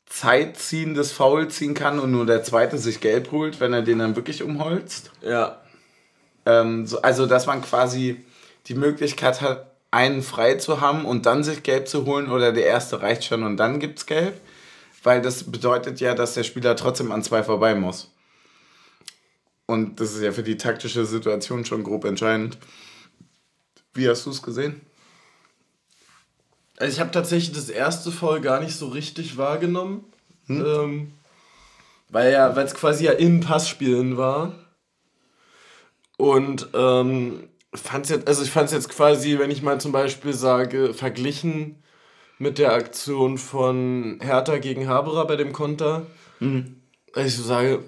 zeitziehendes 0.05 1.11
Foul 1.11 1.47
ziehen 1.47 1.73
kann 1.73 1.99
und 1.99 2.11
nur 2.11 2.25
der 2.25 2.43
zweite 2.43 2.77
sich 2.77 2.99
gelb 2.99 3.31
holt, 3.31 3.59
wenn 3.59 3.73
er 3.73 3.81
den 3.81 3.99
dann 3.99 4.15
wirklich 4.15 4.43
umholzt. 4.43 5.11
Ja. 5.21 5.61
Ähm, 6.45 6.85
so, 6.85 7.01
also, 7.01 7.25
dass 7.25 7.45
man 7.45 7.61
quasi 7.61 8.25
die 8.67 8.75
Möglichkeit 8.75 9.41
hat, 9.41 9.71
einen 9.91 10.21
frei 10.21 10.55
zu 10.55 10.81
haben 10.81 11.05
und 11.05 11.25
dann 11.25 11.43
sich 11.43 11.63
gelb 11.63 11.87
zu 11.87 12.05
holen 12.05 12.29
oder 12.29 12.51
der 12.51 12.65
erste 12.65 13.01
reicht 13.01 13.23
schon 13.23 13.43
und 13.43 13.57
dann 13.57 13.79
gibt's 13.79 14.05
gelb. 14.05 14.39
Weil 15.03 15.21
das 15.21 15.49
bedeutet 15.49 16.01
ja, 16.01 16.13
dass 16.13 16.33
der 16.33 16.43
Spieler 16.43 16.75
trotzdem 16.75 17.11
an 17.13 17.23
zwei 17.23 17.43
vorbei 17.43 17.75
muss. 17.75 18.11
Und 19.68 19.99
das 19.99 20.13
ist 20.13 20.24
ja 20.24 20.32
für 20.32 20.43
die 20.43 20.57
taktische 20.57 21.05
Situation 21.05 21.65
schon 21.65 21.84
grob 21.84 22.05
entscheidend. 22.05 22.57
Wie 23.93 24.09
hast 24.09 24.26
du 24.26 24.32
es 24.32 24.41
gesehen? 24.41 24.82
Also 26.78 26.93
ich 26.93 26.99
habe 26.99 27.11
tatsächlich 27.11 27.55
das 27.55 27.70
erste 27.70 28.11
Foul 28.11 28.41
gar 28.41 28.61
nicht 28.61 28.76
so 28.76 28.88
richtig 28.88 29.38
wahrgenommen. 29.38 30.05
Ähm, 30.49 31.11
weil 32.09 32.32
ja, 32.32 32.49
es 32.49 32.74
quasi 32.74 33.05
ja 33.05 33.11
im 33.11 33.41
Passspielen 33.41 34.18
war. 34.18 34.55
Und 36.18 36.70
ähm, 36.74 37.49
fand's 37.74 38.09
jetzt, 38.09 38.28
also 38.28 38.43
ich 38.43 38.51
fand 38.51 38.68
es 38.68 38.74
jetzt 38.74 38.89
quasi, 38.89 39.38
wenn 39.38 39.51
ich 39.51 39.61
mal 39.61 39.80
zum 39.80 39.91
Beispiel 39.91 40.34
sage, 40.34 40.93
verglichen 40.93 41.84
mit 42.39 42.57
der 42.57 42.74
Aktion 42.74 43.38
von 43.38 44.20
Hertha 44.22 44.57
gegen 44.57 44.88
Haberer 44.88 45.28
bei 45.28 45.36
dem 45.36 45.53
Konter, 45.53 46.05
dass 47.13 47.26
ich 47.26 47.36
so 47.36 47.43
sage, 47.43 47.84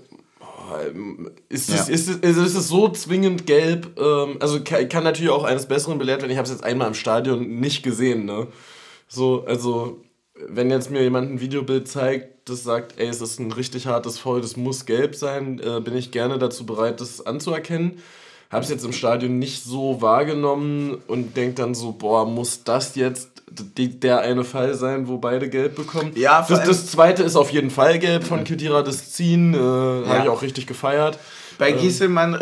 ist 1.50 1.70
es, 1.70 1.88
Ja. 1.88 1.94
ist, 1.94 2.10
es, 2.24 2.38
ist 2.38 2.56
es 2.56 2.68
so 2.68 2.90
zwingend 2.90 3.46
gelb? 3.46 4.00
Ähm, 4.00 4.38
also 4.40 4.62
kann, 4.64 4.88
kann 4.90 5.04
natürlich 5.04 5.32
auch 5.32 5.44
eines 5.44 5.68
Besseren 5.68 5.98
belehrt 5.98 6.22
werden. 6.22 6.32
Ich 6.32 6.38
habe 6.38 6.46
es 6.46 6.52
jetzt 6.52 6.64
einmal 6.64 6.88
im 6.88 6.94
Stadion 6.94 7.60
nicht 7.60 7.84
gesehen. 7.84 8.26
Ne? 8.26 8.48
So, 9.08 9.44
also 9.46 9.98
wenn 10.48 10.70
jetzt 10.70 10.90
mir 10.90 11.02
jemand 11.04 11.32
ein 11.32 11.42
Videobild 11.42 11.88
zeigt, 11.88 12.50
das 12.50 12.64
sagt, 12.64 12.98
ey, 12.98 13.08
es 13.08 13.22
ist 13.22 13.40
ein 13.40 13.52
richtig 13.52 13.88
hartes 13.88 14.18
Foul, 14.20 14.42
das 14.42 14.56
muss 14.58 14.86
gelb 14.86 15.16
sein, 15.16 15.60
äh, 15.60 15.82
bin 15.82 15.96
ich 15.96 16.12
gerne 16.12 16.38
dazu 16.40 16.66
bereit, 16.66 17.02
das 17.02 17.26
anzuerkennen. 17.26 18.00
Habe 18.50 18.64
es 18.64 18.72
jetzt 18.72 18.84
im 18.84 18.94
Stadion 18.94 19.38
nicht 19.38 19.64
so 19.64 20.02
wahrgenommen 20.02 20.98
und 21.08 21.38
denke 21.38 21.56
dann 21.56 21.76
so, 21.76 21.92
boah, 21.92 22.26
muss 22.26 22.64
das 22.64 22.96
jetzt 22.96 23.39
der 23.54 24.20
eine 24.22 24.44
Fall 24.44 24.74
sein, 24.76 25.08
wo 25.08 25.18
beide 25.18 25.50
gelb 25.50 25.76
bekommen? 25.76 26.12
Ja, 26.16 26.46
das, 26.48 26.64
das 26.64 26.88
zweite 26.88 27.24
ist 27.24 27.36
auf 27.36 27.52
jeden 27.52 27.70
Fall 27.70 28.00
gelb 28.00 28.24
von 28.24 28.44
Kedira, 28.44 28.82
das 28.82 29.12
Ziehen, 29.12 29.54
äh, 29.54 29.58
habe 29.58 30.22
ich 30.24 30.30
auch 30.30 30.42
richtig 30.42 30.68
gefeiert. 30.68 31.18
Bei 31.58 31.72
Gieselmann, 31.72 32.40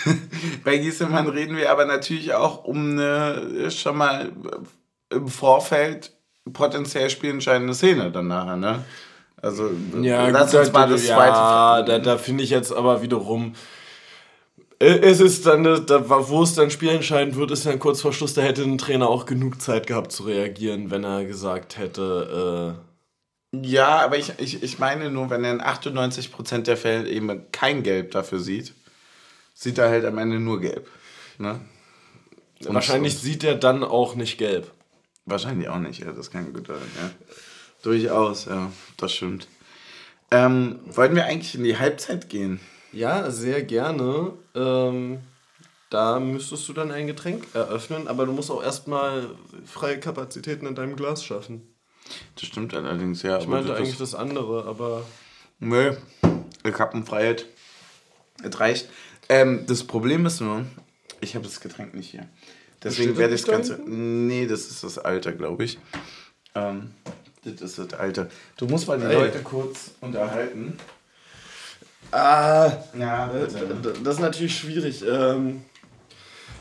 bei 0.64 0.78
Gieselmann 0.78 1.28
reden 1.28 1.56
wir 1.56 1.70
aber 1.70 1.84
natürlich 1.84 2.34
auch 2.34 2.64
um 2.64 2.92
eine 2.92 3.70
schon 3.70 3.96
mal 3.96 4.30
im 5.10 5.28
Vorfeld 5.28 6.12
potenziell 6.52 7.10
spielentscheidende 7.10 7.74
Szene 7.74 8.10
dann 8.10 8.28
nachher, 8.28 8.56
ne? 8.56 8.84
Also 9.42 9.70
lass 9.94 10.50
gut, 10.52 10.60
uns 10.60 10.72
mal 10.72 10.86
da- 10.86 10.92
das 10.92 11.06
ja, 11.06 11.16
zweite. 11.16 11.90
da, 11.92 11.98
da 11.98 12.18
finde 12.18 12.42
ich 12.44 12.50
jetzt 12.50 12.72
aber 12.72 13.02
wiederum. 13.02 13.54
Äh, 14.80 14.98
Es 14.98 15.20
ist 15.20 15.46
dann, 15.46 15.64
äh, 15.64 15.88
wo 15.88 16.42
es 16.42 16.54
dann 16.54 16.70
spielentscheidend 16.70 17.36
wird, 17.36 17.50
ist 17.50 17.66
dann 17.66 17.78
kurz 17.78 18.00
vor 18.00 18.12
Schluss, 18.12 18.34
da 18.34 18.42
hätte 18.42 18.62
ein 18.62 18.78
Trainer 18.78 19.08
auch 19.08 19.26
genug 19.26 19.60
Zeit 19.60 19.86
gehabt 19.86 20.12
zu 20.12 20.24
reagieren, 20.24 20.90
wenn 20.90 21.04
er 21.04 21.24
gesagt 21.24 21.78
hätte, 21.78 22.76
Ja, 23.52 24.00
aber 24.00 24.18
ich, 24.18 24.32
ich, 24.38 24.62
ich 24.62 24.78
meine 24.78 25.10
nur, 25.10 25.30
wenn 25.30 25.44
er 25.44 25.52
in 25.52 25.60
98% 25.60 26.62
der 26.62 26.76
Fälle 26.76 27.08
eben 27.08 27.50
kein 27.52 27.82
Gelb 27.82 28.10
dafür 28.10 28.40
sieht, 28.40 28.74
sieht 29.54 29.78
er 29.78 29.88
halt 29.88 30.04
am 30.04 30.18
Ende 30.18 30.38
nur 30.38 30.60
gelb. 30.60 30.88
Ne? 31.38 31.60
äh, 32.60 32.74
wahrscheinlich 32.74 33.18
sieht 33.18 33.44
er 33.44 33.54
dann 33.54 33.82
auch 33.82 34.14
nicht 34.14 34.38
gelb. 34.38 34.70
Wahrscheinlich 35.24 35.68
auch 35.68 35.78
nicht, 35.78 36.00
ja, 36.00 36.12
das 36.12 36.30
kann 36.30 36.52
gut 36.52 36.68
sein, 36.68 36.76
ja. 37.00 37.10
Durchaus, 37.82 38.46
ja, 38.46 38.70
das 38.96 39.12
stimmt. 39.12 39.48
Ähm, 40.30 40.80
wollten 40.86 41.16
wir 41.16 41.26
eigentlich 41.26 41.54
in 41.54 41.64
die 41.64 41.78
Halbzeit 41.78 42.28
gehen? 42.28 42.60
Ja, 42.92 43.30
sehr 43.30 43.62
gerne. 43.62 44.32
Ähm, 44.54 45.18
da 45.90 46.18
müsstest 46.18 46.68
du 46.68 46.72
dann 46.72 46.90
ein 46.90 47.06
Getränk 47.06 47.46
eröffnen, 47.54 48.08
aber 48.08 48.26
du 48.26 48.32
musst 48.32 48.50
auch 48.50 48.62
erstmal 48.62 49.30
freie 49.64 50.00
Kapazitäten 50.00 50.66
in 50.66 50.74
deinem 50.74 50.96
Glas 50.96 51.24
schaffen. 51.24 51.62
Das 52.34 52.46
stimmt 52.46 52.74
allerdings, 52.74 53.22
ja. 53.22 53.38
Ich 53.38 53.46
meinte 53.46 53.74
eigentlich 53.74 53.98
das 53.98 54.14
andere, 54.14 54.64
aber. 54.64 55.04
Nö, 55.58 55.96
ich 56.64 56.78
hab 56.78 56.94
eine 56.94 57.04
Freiheit. 57.04 57.46
Es 58.42 58.58
reicht. 58.60 58.88
Ähm, 59.28 59.64
das 59.66 59.84
Problem 59.84 60.26
ist 60.26 60.40
nur, 60.40 60.64
ich 61.20 61.34
habe 61.34 61.44
das 61.44 61.60
Getränk 61.60 61.94
nicht 61.94 62.10
hier. 62.10 62.28
Deswegen 62.82 63.16
werde 63.16 63.34
ich 63.34 63.42
das 63.42 63.50
Ganze. 63.50 63.80
Nee, 63.86 64.46
das 64.46 64.66
ist 64.66 64.84
das 64.84 64.98
Alte, 64.98 65.34
glaube 65.34 65.64
ich. 65.64 65.78
Ähm, 66.54 66.92
das 67.44 67.60
ist 67.60 67.78
das 67.78 67.94
Alte. 67.94 68.30
Du 68.56 68.66
musst 68.66 68.86
mal 68.86 68.98
die 68.98 69.06
Ey. 69.06 69.14
Leute 69.14 69.40
kurz 69.42 69.92
unterhalten. 70.00 70.78
Ah, 72.12 72.70
Ja, 72.98 73.30
Das 74.02 74.14
ist 74.14 74.20
natürlich 74.20 74.56
schwierig. 74.58 75.04
Ähm, 75.06 75.64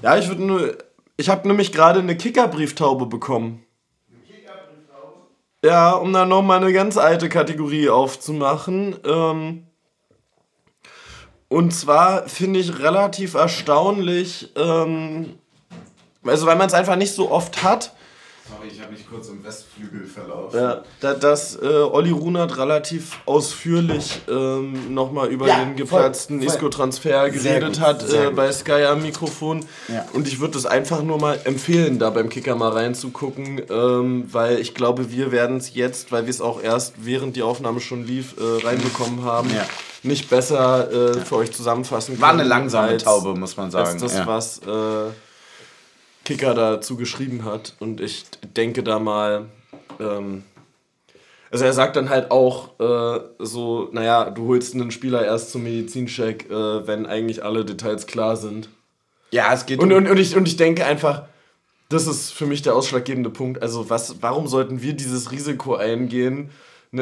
ja, 0.02 0.18
ich 0.18 0.28
würde 0.28 0.44
nur. 0.44 0.78
Ich 1.18 1.30
habe 1.30 1.48
nämlich 1.48 1.72
gerade 1.72 2.00
eine 2.00 2.18
Kickerbrieftaube 2.18 3.06
bekommen. 3.06 3.64
Ja, 5.64 5.92
um 5.94 6.12
dann 6.14 6.30
nochmal 6.30 6.62
eine 6.62 6.74
ganz 6.74 6.98
alte 6.98 7.30
Kategorie 7.30 7.90
aufzumachen. 7.90 8.98
Ähm, 9.06 9.68
und 11.48 11.72
zwar 11.74 12.28
finde 12.28 12.60
ich 12.60 12.80
relativ 12.80 13.34
erstaunlich, 13.36 14.52
ähm, 14.58 15.40
also 16.24 16.46
weil 16.48 16.56
man 16.58 16.68
es 16.68 16.74
einfach 16.74 16.98
nicht 16.98 17.14
so 17.14 17.32
oft 17.32 17.64
hat, 17.64 17.94
Sorry, 18.48 18.68
ich 18.72 18.80
habe 18.80 18.92
mich 18.92 19.10
kurz 19.10 19.30
im 19.30 19.44
Westflügel 19.44 20.06
verlaufen. 20.06 20.60
Ja, 20.60 20.84
da, 21.00 21.16
dass 21.16 21.56
äh, 21.56 21.66
Olli 21.66 22.12
Runert 22.12 22.58
relativ 22.58 23.18
ausführlich 23.26 24.22
ähm, 24.30 24.94
nochmal 24.94 25.30
über 25.30 25.48
ja, 25.48 25.66
den 25.66 25.76
geplatzten 25.76 26.44
Isco-Transfer 26.44 27.32
geredet 27.32 27.80
hat 27.80 28.08
äh, 28.08 28.30
bei 28.30 28.52
Sky 28.52 28.84
am 28.84 29.02
Mikrofon. 29.02 29.66
Ja. 29.88 30.06
Und 30.14 30.28
ich 30.28 30.40
würde 30.40 30.60
es 30.60 30.68
einfach 30.68 31.02
nur 31.02 31.18
mal 31.18 31.40
empfehlen, 31.46 31.98
da 31.98 32.12
beim 32.12 32.30
Kicker 32.30 32.56
mal 32.56 32.70
reinzugucken, 32.70 33.64
ähm, 33.68 34.28
weil 34.32 34.60
ich 34.60 34.76
glaube, 34.76 35.12
wir 35.12 35.32
werden 35.32 35.58
es 35.58 35.74
jetzt, 35.74 36.12
weil 36.12 36.26
wir 36.26 36.32
es 36.32 36.40
auch 36.40 36.62
erst 36.62 36.94
während 37.04 37.36
die 37.36 37.42
Aufnahme 37.42 37.80
schon 37.80 38.06
lief, 38.06 38.36
äh, 38.38 38.64
reinbekommen 38.64 39.24
haben. 39.24 39.50
Ja 39.50 39.66
nicht 40.04 40.30
besser 40.30 40.92
äh, 40.92 41.26
für 41.26 41.38
euch 41.38 41.52
zusammenfassen 41.52 42.14
können. 42.14 42.22
War 42.22 42.30
eine 42.30 42.44
langsame 42.44 42.96
Taube, 42.98 43.34
muss 43.34 43.58
man 43.58 43.72
sagen. 43.72 43.88
Als 43.88 44.02
das, 44.02 44.14
ja. 44.14 44.28
was 44.28 44.60
äh, 44.60 45.12
Kicker 46.26 46.54
dazu 46.54 46.98
geschrieben 46.98 47.46
hat. 47.46 47.76
Und 47.80 48.02
ich 48.02 48.26
denke 48.56 48.84
da 48.84 49.00
mal, 49.00 49.46
ähm, 50.00 50.44
also 51.52 51.64
er 51.64 51.74
sagt 51.74 51.96
dann 51.96 52.10
halt 52.10 52.32
auch 52.32 52.80
äh, 52.80 53.22
so, 53.40 53.90
naja, 53.94 54.30
du 54.30 54.48
holst 54.48 54.74
einen 54.74 54.92
Spieler 54.92 55.24
erst 55.24 55.52
zum 55.52 55.64
Medizincheck, 55.64 56.50
äh, 56.50 56.88
wenn 56.88 57.06
eigentlich 57.06 57.44
alle 57.46 57.64
Details 57.64 58.08
klar 58.08 58.36
sind. 58.36 58.68
Ja, 59.32 59.54
es 59.54 59.66
geht 59.66 59.80
und, 59.80 59.92
um 59.92 59.98
und, 60.00 60.10
und, 60.10 60.18
ich, 60.18 60.36
und 60.36 60.48
ich 60.48 60.58
denke 60.58 60.86
einfach, 60.86 61.24
das 61.90 62.08
ist 62.08 62.32
für 62.32 62.46
mich 62.46 62.62
der 62.62 62.76
ausschlaggebende 62.76 63.30
Punkt. 63.30 63.62
Also 63.62 63.90
was, 63.90 64.22
warum 64.22 64.48
sollten 64.48 64.82
wir 64.82 64.94
dieses 64.94 65.32
Risiko 65.32 65.76
eingehen, 65.76 66.50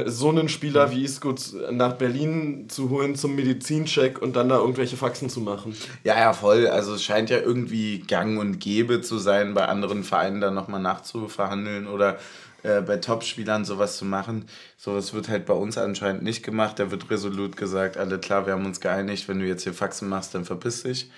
so 0.06 0.30
einen 0.30 0.50
Spieler 0.50 0.92
wie 0.92 1.04
Isco 1.04 1.36
nach 1.72 1.94
Berlin 1.94 2.66
zu 2.70 2.90
holen 2.90 3.16
zum 3.16 3.36
Medizincheck 3.36 4.22
und 4.22 4.36
dann 4.36 4.50
da 4.50 4.58
irgendwelche 4.58 4.98
Faxen 4.98 5.30
zu 5.30 5.42
machen. 5.42 5.76
Ja, 6.04 6.18
ja, 6.18 6.34
voll. 6.34 6.68
Also 6.68 6.96
es 6.96 7.04
scheint 7.04 7.30
ja 7.30 7.40
irgendwie 7.40 8.00
gang 8.00 8.40
und 8.40 8.60
gäbe 8.60 9.02
zu 9.02 9.18
sein, 9.18 9.54
bei 9.54 9.68
anderen 9.68 10.04
Vereinen 10.04 10.42
dann 10.42 10.54
nochmal 10.54 10.82
nachzuverhandeln 10.82 11.88
oder 11.88 12.18
äh, 12.64 12.82
bei 12.82 12.98
Topspielern 12.98 13.66
sowas 13.66 13.98
zu 13.98 14.06
machen. 14.06 14.46
Sowas 14.78 15.14
wird 15.14 15.30
halt 15.30 15.46
bei 15.46 15.54
uns 15.54 15.78
anscheinend 15.78 16.24
nicht 16.24 16.44
gemacht. 16.44 16.80
Da 16.80 16.92
wird 16.92 17.10
resolut 17.10 17.58
gesagt, 17.58 17.98
alle 17.98 18.20
klar, 18.20 18.46
wir 18.46 18.54
haben 18.54 18.66
uns 18.66 18.80
geeinigt, 18.80 19.28
wenn 19.28 19.40
du 19.40 19.46
jetzt 19.46 19.64
hier 19.64 19.74
Faxen 19.74 20.10
machst, 20.10 20.34
dann 20.34 20.46
verpiss 20.46 20.84
dich. 20.84 21.12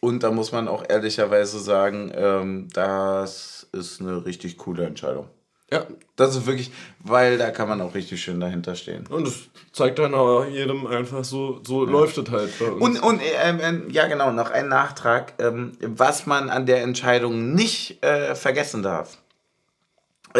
Und 0.00 0.22
da 0.22 0.30
muss 0.30 0.52
man 0.52 0.68
auch 0.68 0.84
ehrlicherweise 0.88 1.58
sagen, 1.58 2.12
ähm, 2.14 2.68
das 2.72 3.68
ist 3.72 4.00
eine 4.00 4.24
richtig 4.24 4.56
coole 4.58 4.84
Entscheidung. 4.84 5.28
Ja. 5.70 5.86
Das 6.16 6.34
ist 6.34 6.46
wirklich, 6.46 6.72
weil 7.00 7.38
da 7.38 7.50
kann 7.50 7.68
man 7.68 7.80
auch 7.80 7.94
richtig 7.94 8.22
schön 8.22 8.40
dahinter 8.40 8.74
stehen. 8.74 9.06
Und 9.06 9.26
das 9.26 9.34
zeigt 9.72 9.98
dann 9.98 10.14
auch 10.14 10.44
jedem 10.46 10.86
einfach 10.86 11.24
so, 11.24 11.60
so 11.62 11.84
ja. 11.84 11.90
läuft 11.90 12.18
es 12.18 12.30
halt 12.30 12.58
bei 12.58 12.70
uns. 12.70 12.82
Und, 12.82 12.98
und 13.00 13.20
ähm, 13.42 13.60
ähm, 13.62 13.90
ja, 13.90 14.06
genau, 14.08 14.32
noch 14.32 14.50
ein 14.50 14.68
Nachtrag, 14.68 15.34
ähm, 15.38 15.72
was 15.80 16.26
man 16.26 16.48
an 16.50 16.66
der 16.66 16.82
Entscheidung 16.82 17.54
nicht 17.54 18.02
äh, 18.02 18.34
vergessen 18.34 18.82
darf. 18.82 19.18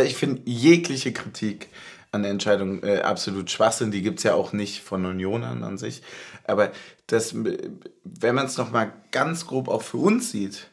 Ich 0.03 0.17
finde 0.17 0.43
jegliche 0.45 1.13
Kritik 1.13 1.69
an 2.11 2.23
der 2.23 2.31
Entscheidung 2.31 2.83
äh, 2.83 3.01
absolut 3.03 3.51
Schwachsinn. 3.51 3.91
Die 3.91 4.03
gibt 4.03 4.19
es 4.19 4.25
ja 4.25 4.35
auch 4.35 4.53
nicht 4.53 4.83
von 4.83 5.05
Unionern 5.05 5.63
an 5.63 5.79
sich. 5.79 6.03
Aber 6.45 6.73
das, 7.07 7.35
wenn 7.35 8.35
man 8.35 8.47
es 8.47 8.57
nochmal 8.57 8.93
ganz 9.11 9.47
grob 9.47 9.69
auch 9.69 9.83
für 9.83 9.99
uns 9.99 10.31
sieht, 10.31 10.68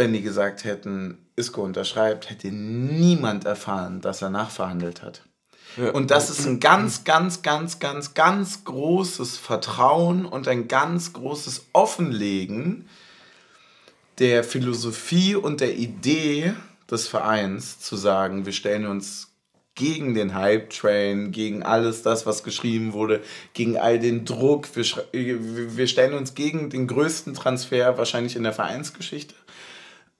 wenn 0.00 0.14
die 0.14 0.22
gesagt 0.22 0.64
hätten, 0.64 1.18
Isco 1.36 1.62
unterschreibt, 1.62 2.30
hätte 2.30 2.48
niemand 2.48 3.44
erfahren, 3.44 4.00
dass 4.00 4.22
er 4.22 4.30
nachverhandelt 4.30 5.02
hat. 5.02 5.24
Ja. 5.76 5.90
Und 5.90 6.10
das 6.10 6.30
ist 6.30 6.46
ein 6.46 6.58
ganz, 6.58 7.04
ganz, 7.04 7.42
ganz, 7.42 7.80
ganz, 7.80 8.14
ganz 8.14 8.64
großes 8.64 9.36
Vertrauen 9.36 10.24
und 10.24 10.48
ein 10.48 10.68
ganz 10.68 11.12
großes 11.12 11.66
Offenlegen 11.74 12.88
der 14.18 14.42
Philosophie 14.42 15.34
und 15.34 15.60
der 15.60 15.76
Idee 15.76 16.54
des 16.90 17.06
Vereins 17.06 17.78
zu 17.78 17.96
sagen, 17.96 18.46
wir 18.46 18.54
stellen 18.54 18.86
uns 18.86 19.28
gegen 19.74 20.14
den 20.14 20.34
Hype-Train, 20.34 21.30
gegen 21.30 21.62
alles 21.62 22.02
das, 22.02 22.24
was 22.24 22.42
geschrieben 22.42 22.94
wurde, 22.94 23.22
gegen 23.52 23.76
all 23.76 23.98
den 23.98 24.24
Druck. 24.24 24.68
Wir, 24.74 24.84
wir 25.12 25.86
stellen 25.86 26.14
uns 26.14 26.34
gegen 26.34 26.70
den 26.70 26.86
größten 26.86 27.34
Transfer 27.34 27.98
wahrscheinlich 27.98 28.34
in 28.34 28.44
der 28.44 28.54
Vereinsgeschichte. 28.54 29.34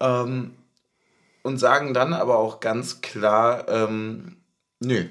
Ähm, 0.01 0.55
und 1.43 1.59
sagen 1.59 1.95
dann 1.95 2.13
aber 2.13 2.39
auch 2.39 2.61
ganz 2.61 3.01
klar, 3.01 3.69
ähm, 3.69 4.37
nö. 4.81 5.05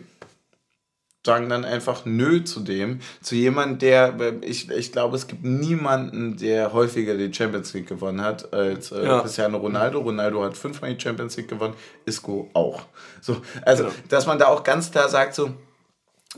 Sagen 1.25 1.49
dann 1.49 1.65
einfach 1.65 2.05
nö 2.05 2.43
zu 2.43 2.61
dem, 2.61 3.01
zu 3.21 3.35
jemand, 3.35 3.81
der, 3.81 4.15
ich, 4.41 4.69
ich 4.69 4.91
glaube, 4.91 5.17
es 5.17 5.27
gibt 5.27 5.43
niemanden, 5.43 6.37
der 6.37 6.71
häufiger 6.71 7.15
die 7.15 7.33
Champions 7.33 7.73
League 7.73 7.87
gewonnen 7.87 8.21
hat 8.21 8.53
als 8.53 8.91
äh, 8.91 9.03
ja. 9.03 9.19
Cristiano 9.19 9.57
Ronaldo. 9.57 9.99
Ronaldo 9.99 10.43
hat 10.43 10.55
fünfmal 10.55 10.93
die 10.93 11.01
Champions 11.01 11.35
League 11.35 11.49
gewonnen, 11.49 11.73
Isco 12.05 12.49
auch. 12.53 12.83
So, 13.21 13.41
also, 13.63 13.85
ja. 13.85 13.91
dass 14.07 14.27
man 14.27 14.39
da 14.39 14.47
auch 14.47 14.63
ganz 14.63 14.91
klar 14.91 15.09
sagt, 15.09 15.35
so, 15.35 15.51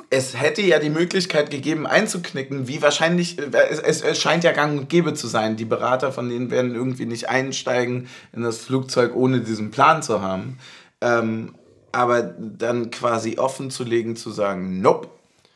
es 0.09 0.39
hätte 0.39 0.61
ja 0.61 0.79
die 0.79 0.89
Möglichkeit 0.89 1.49
gegeben, 1.49 1.85
einzuknicken, 1.85 2.67
wie 2.67 2.81
wahrscheinlich, 2.81 3.37
äh, 3.39 3.51
es, 3.69 4.01
es, 4.01 4.21
scheint 4.21 4.43
ja 4.43 4.53
gang 4.53 4.79
und 4.79 4.89
gäbe 4.89 5.13
zu 5.13 5.27
sein. 5.27 5.57
Die 5.57 5.65
Berater 5.65 6.11
von 6.11 6.29
denen 6.29 6.49
werden 6.49 6.73
irgendwie 6.73 7.05
nicht 7.05 7.27
einsteigen 7.29 8.07
in 8.31 8.41
das 8.43 8.59
Flugzeug, 8.59 9.15
ohne 9.15 9.41
diesen 9.41 9.71
Plan 9.71 10.01
zu 10.01 10.21
haben. 10.21 10.59
Ähm, 11.01 11.55
aber 11.91 12.21
dann 12.21 12.89
quasi 12.89 13.37
offen 13.37 13.69
zu 13.69 13.83
legen, 13.83 14.15
zu 14.15 14.31
sagen, 14.31 14.81
nope, 14.81 15.09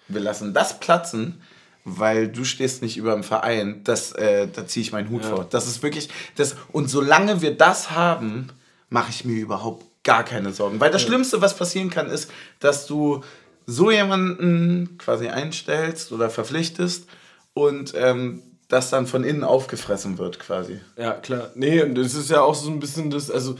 wir 0.10 0.20
lassen 0.20 0.54
das 0.54 0.82
platzen, 0.82 1.42
weil 1.86 2.28
du 2.28 2.44
stehst 2.44 2.82
nicht 2.82 2.98
über 2.98 3.14
dem 3.14 3.24
Verein, 3.24 3.82
das, 3.86 4.12
äh, 4.12 4.50
da 4.52 4.68
ziehe 4.68 4.82
ich 4.82 4.92
meinen 4.92 5.10
Hut 5.12 5.24
ja. 5.24 5.30
vor. 5.30 5.48
Das 5.50 5.66
ist 5.66 5.82
wirklich, 5.82 6.10
das, 6.36 6.58
und 6.74 6.90
solange 6.90 7.42
wir 7.42 7.56
das 7.56 7.92
haben, 7.92 8.50
mache 8.90 9.12
ich 9.12 9.24
mir 9.24 9.40
überhaupt 9.40 9.86
gar 10.04 10.24
keine 10.24 10.52
Sorgen. 10.52 10.80
Weil 10.82 10.92
das 10.92 11.04
ja. 11.04 11.08
Schlimmste, 11.08 11.42
was 11.42 11.56
passieren 11.56 11.90
kann, 11.90 12.10
ist, 12.10 12.30
dass 12.60 12.86
du 12.86 13.24
so 13.66 13.92
jemanden 13.92 14.98
quasi 14.98 15.28
einstellst 15.28 16.12
oder 16.12 16.30
verpflichtest 16.30 17.08
und 17.54 17.94
ähm, 17.96 18.44
das 18.68 18.90
dann 18.90 19.08
von 19.08 19.24
innen 19.24 19.44
aufgefressen 19.44 20.18
wird 20.18 20.40
quasi. 20.40 20.80
Ja, 20.98 21.14
klar. 21.14 21.52
Nee, 21.56 21.84
und 21.84 21.96
das 21.96 22.16
ist 22.16 22.30
ja 22.30 22.42
auch 22.42 22.56
so 22.56 22.70
ein 22.70 22.80
bisschen 22.80 23.12
das, 23.12 23.30
also 23.30 23.56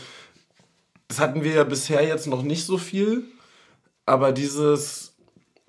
das 1.08 1.20
hatten 1.20 1.44
wir 1.44 1.54
ja 1.54 1.64
bisher 1.64 2.06
jetzt 2.06 2.28
noch 2.28 2.42
nicht 2.42 2.66
so 2.66 2.78
viel, 2.78 3.24
aber 4.06 4.32
dieses, 4.32 5.14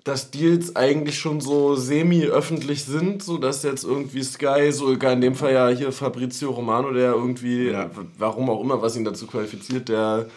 dass 0.03 0.31
Deals 0.31 0.75
eigentlich 0.75 1.19
schon 1.19 1.41
so 1.41 1.75
semi-öffentlich 1.75 2.85
sind, 2.85 3.21
so 3.21 3.37
dass 3.37 3.63
jetzt 3.63 3.83
irgendwie 3.83 4.23
Sky, 4.23 4.71
sogar 4.71 5.13
in 5.13 5.21
dem 5.21 5.35
Fall 5.35 5.53
ja 5.53 5.67
hier 5.69 5.91
Fabrizio 5.91 6.51
Romano, 6.51 6.91
der 6.91 7.13
irgendwie, 7.13 7.69
ja. 7.69 7.91
warum 8.17 8.49
auch 8.49 8.61
immer, 8.61 8.81
was 8.81 8.95
ihn 8.95 9.05
dazu 9.05 9.27
qualifiziert, 9.27 9.89
der 9.89 10.27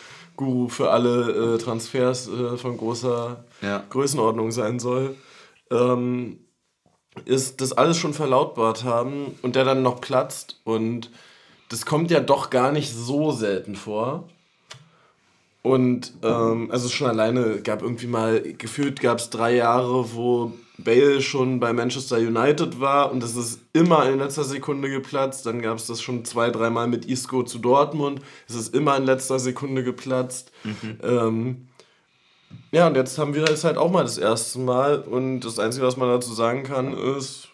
Guru 0.41 0.69
für 0.69 0.91
alle 0.91 1.55
äh, 1.55 1.59
Transfers 1.59 2.27
äh, 2.29 2.57
von 2.57 2.79
großer 2.79 3.45
ja. 3.61 3.85
Größenordnung 3.91 4.53
sein 4.53 4.81
soll, 4.81 5.15
ähm, 5.71 6.39
ist 7.27 7.61
das 7.61 7.73
alles 7.73 7.99
schon 7.99 8.15
verlautbart 8.15 8.85
haben 8.85 9.39
und 9.43 9.55
der 9.55 9.65
dann 9.65 9.83
noch 9.83 10.01
platzt 10.01 10.61
und 10.65 11.11
das 11.69 11.85
kommt 11.85 12.11
ja 12.11 12.21
doch 12.21 12.49
gar 12.49 12.73
nicht 12.73 12.91
so 12.93 13.31
selten 13.31 13.77
vor. 13.77 14.29
Und 15.63 16.15
ähm, 16.23 16.71
also 16.71 16.89
schon 16.89 17.09
alleine 17.09 17.61
gab 17.61 17.83
irgendwie 17.83 18.07
mal, 18.07 18.41
gefühlt 18.41 19.01
gab 19.01 19.19
es 19.19 19.29
drei 19.29 19.55
Jahre, 19.55 20.15
wo 20.15 20.53
Bale 20.85 21.21
schon 21.21 21.61
bei 21.61 21.73
Manchester 21.73 22.17
United 22.17 22.81
war 22.81 23.11
und 23.13 23.23
es 23.23 23.37
ist 23.37 23.61
immer 23.73 24.09
in 24.09 24.19
letzter 24.19 24.45
Sekunde 24.45 24.91
geplatzt. 24.91 25.47
Dann 25.47 25.63
gab 25.63 25.79
es 25.79 25.87
das 25.87 26.03
schon 26.03 26.25
zwei, 26.25 26.51
dreimal 26.51 26.89
mit 26.89 27.05
Isco 27.05 27.43
zu 27.43 27.59
Dortmund. 27.59 28.21
Es 28.49 28.55
ist 28.55 28.75
immer 28.75 28.97
in 28.97 29.05
letzter 29.05 29.39
Sekunde 29.39 29.85
geplatzt. 29.85 30.53
Mhm. 30.65 30.99
Ähm, 31.03 31.69
ja, 32.73 32.87
und 32.87 32.97
jetzt 32.97 33.19
haben 33.19 33.35
wir 33.35 33.45
es 33.45 33.65
halt 33.65 33.77
auch 33.77 33.91
mal 33.91 34.03
das 34.03 34.19
erste 34.19 34.59
Mal. 34.59 35.01
Und 35.01 35.41
das 35.41 35.59
Einzige, 35.59 35.87
was 35.87 35.97
man 35.97 36.09
dazu 36.09 36.33
sagen 36.33 36.63
kann, 36.63 36.97
ist, 36.97 37.49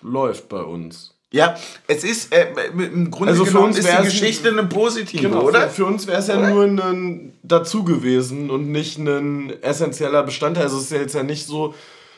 läuft 0.00 0.48
bei 0.48 0.62
uns. 0.62 1.14
Ja, 1.32 1.56
es 1.88 2.04
ist 2.04 2.32
äh, 2.32 2.48
im 2.74 3.10
Grunde 3.10 3.32
also 3.32 3.44
uns 3.58 3.78
ist 3.78 3.88
die 3.88 4.04
Geschichte 4.04 4.50
eine 4.50 4.64
positive, 4.64 5.22
genau, 5.22 5.42
oder? 5.42 5.62
Für, 5.62 5.70
für 5.70 5.86
uns 5.86 6.06
wäre 6.06 6.18
es 6.18 6.26
ja 6.26 6.36
nur 6.36 6.64
ein 6.64 7.32
dazu 7.42 7.84
gewesen 7.84 8.50
und 8.50 8.70
nicht 8.70 8.98
ein 8.98 9.50
essentieller 9.62 10.22
Bestandteil. 10.22 10.64
Also 10.64 10.76
es 10.76 10.84
ist 10.84 10.92
ja 10.92 10.98
jetzt 10.98 11.14
ja 11.14 11.22
nicht 11.22 11.46
so, 11.46 11.74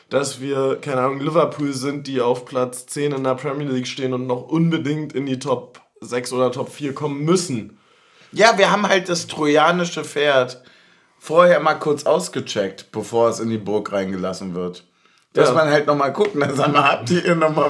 dass 0.09 0.41
wir, 0.41 0.77
keine 0.81 1.01
Ahnung, 1.01 1.21
Liverpool 1.21 1.73
sind, 1.73 2.07
die 2.07 2.19
auf 2.19 2.43
Platz 2.43 2.87
10 2.87 3.13
in 3.13 3.23
der 3.23 3.35
Premier 3.35 3.67
League 3.67 3.87
stehen 3.87 4.13
und 4.13 4.27
noch 4.27 4.49
unbedingt 4.49 5.13
in 5.13 5.25
die 5.25 5.39
Top 5.39 5.79
6 6.01 6.33
oder 6.33 6.51
Top 6.51 6.69
4 6.69 6.93
kommen 6.93 7.23
müssen. 7.23 7.77
Ja, 8.33 8.57
wir 8.57 8.69
haben 8.69 8.87
halt 8.87 9.07
das 9.07 9.27
trojanische 9.27 10.03
Pferd 10.03 10.61
vorher 11.19 11.61
mal 11.61 11.75
kurz 11.75 12.05
ausgecheckt, 12.05 12.91
bevor 12.91 13.29
es 13.29 13.39
in 13.39 13.49
die 13.49 13.57
Burg 13.57 13.93
reingelassen 13.93 14.53
wird. 14.53 14.83
Dass 15.35 15.49
ja. 15.49 15.53
man 15.53 15.69
halt 15.69 15.85
nochmal 15.85 16.13
guckt, 16.13 16.31
na 16.33 16.47
sag 16.53 16.71
mal, 16.71 16.91
habt 16.91 17.11
ihr 17.11 17.35
nochmal 17.35 17.69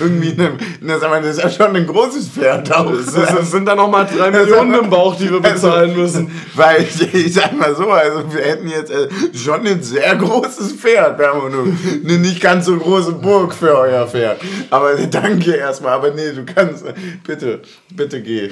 irgendwie 0.00 0.32
eine, 0.32 0.52
na 0.80 0.98
sag 0.98 1.10
mal, 1.10 1.20
das 1.20 1.36
ist 1.36 1.42
ja 1.42 1.50
schon 1.50 1.76
ein 1.76 1.86
großes 1.86 2.28
Pferd 2.28 2.72
auch. 2.72 2.90
Es, 2.90 3.14
es 3.14 3.50
sind 3.50 3.66
da 3.66 3.74
nochmal 3.74 4.06
drei 4.06 4.30
Millionen 4.32 4.72
im 4.72 4.88
Bauch, 4.88 5.14
die 5.14 5.30
wir 5.30 5.44
also, 5.44 5.68
bezahlen 5.68 5.90
also, 5.90 6.00
müssen. 6.00 6.30
Weil 6.54 6.82
ich, 6.82 7.14
ich 7.14 7.34
sag 7.34 7.52
mal 7.52 7.76
so, 7.76 7.90
also 7.90 8.32
wir 8.32 8.40
hätten 8.42 8.66
jetzt 8.66 8.90
äh, 8.90 9.08
schon 9.34 9.66
ein 9.66 9.82
sehr 9.82 10.16
großes 10.16 10.72
Pferd. 10.72 11.18
Wir 11.18 11.28
haben 11.28 11.52
nur 11.52 11.66
eine 12.02 12.18
nicht 12.18 12.40
ganz 12.40 12.64
so 12.64 12.78
große 12.78 13.12
Burg 13.12 13.52
für 13.52 13.76
euer 13.76 14.06
Pferd. 14.06 14.40
Aber 14.70 14.94
danke 14.94 15.52
erstmal, 15.52 15.92
aber 15.92 16.12
nee, 16.12 16.32
du 16.32 16.46
kannst, 16.46 16.82
bitte, 17.24 17.60
bitte 17.94 18.22
geh. 18.22 18.48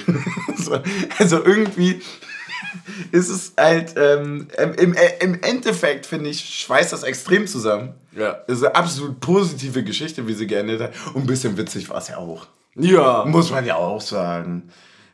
also 1.17 1.43
irgendwie 1.43 1.99
ist 3.11 3.29
es 3.29 3.53
halt, 3.57 3.95
ähm, 3.97 4.47
im, 4.57 4.95
im 5.19 5.41
Endeffekt 5.41 6.05
finde 6.05 6.29
ich, 6.29 6.41
schweißt 6.41 6.93
das 6.93 7.03
extrem 7.03 7.47
zusammen. 7.47 7.93
Ja. 8.15 8.41
Das 8.47 8.57
ist 8.57 8.63
eine 8.63 8.75
absolut 8.75 9.19
positive 9.19 9.83
Geschichte, 9.83 10.27
wie 10.27 10.33
sie 10.33 10.47
geendet 10.47 10.81
hat. 10.81 10.93
Und 11.13 11.23
ein 11.23 11.27
bisschen 11.27 11.57
witzig 11.57 11.89
war 11.89 11.97
es 11.97 12.07
ja 12.07 12.17
auch. 12.17 12.47
Ja. 12.75 13.25
Muss 13.25 13.51
man 13.51 13.65
ja 13.65 13.75
auch 13.75 14.01
sagen. 14.01 14.69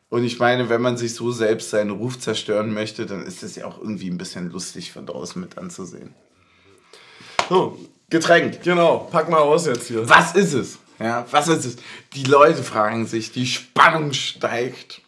Und 0.10 0.24
ich 0.24 0.40
meine, 0.40 0.70
wenn 0.70 0.82
man 0.82 0.98
sich 0.98 1.14
so 1.14 1.32
selbst 1.32 1.70
seinen 1.70 1.92
Ruf 1.92 2.20
zerstören 2.20 2.74
möchte, 2.74 3.06
dann 3.06 3.26
ist 3.26 3.44
es 3.44 3.56
ja 3.56 3.66
auch 3.66 3.80
irgendwie 3.80 4.10
ein 4.10 4.18
bisschen 4.18 4.50
lustig 4.52 4.92
von 4.94 5.06
draußen 5.06 5.42
mit 5.42 5.58
anzusehen. 5.58 6.14
So, 7.50 7.78
Getränk. 8.10 8.64
genau. 8.64 9.10
Pack 9.12 9.30
mal 9.30 9.40
aus 9.40 9.66
jetzt 9.66 9.88
hier. 9.88 10.08
Was 10.08 10.34
ist 10.36 10.54
es? 10.54 10.80
Ja, 11.00 11.26
was 11.30 11.48
ist 11.48 11.66
es? 11.66 11.76
Die 12.14 12.24
Leute 12.24 12.64
fragen 12.64 13.06
sich, 13.06 13.32
die 13.32 13.46
Spannung 13.46 14.14
steigt. 14.14 15.02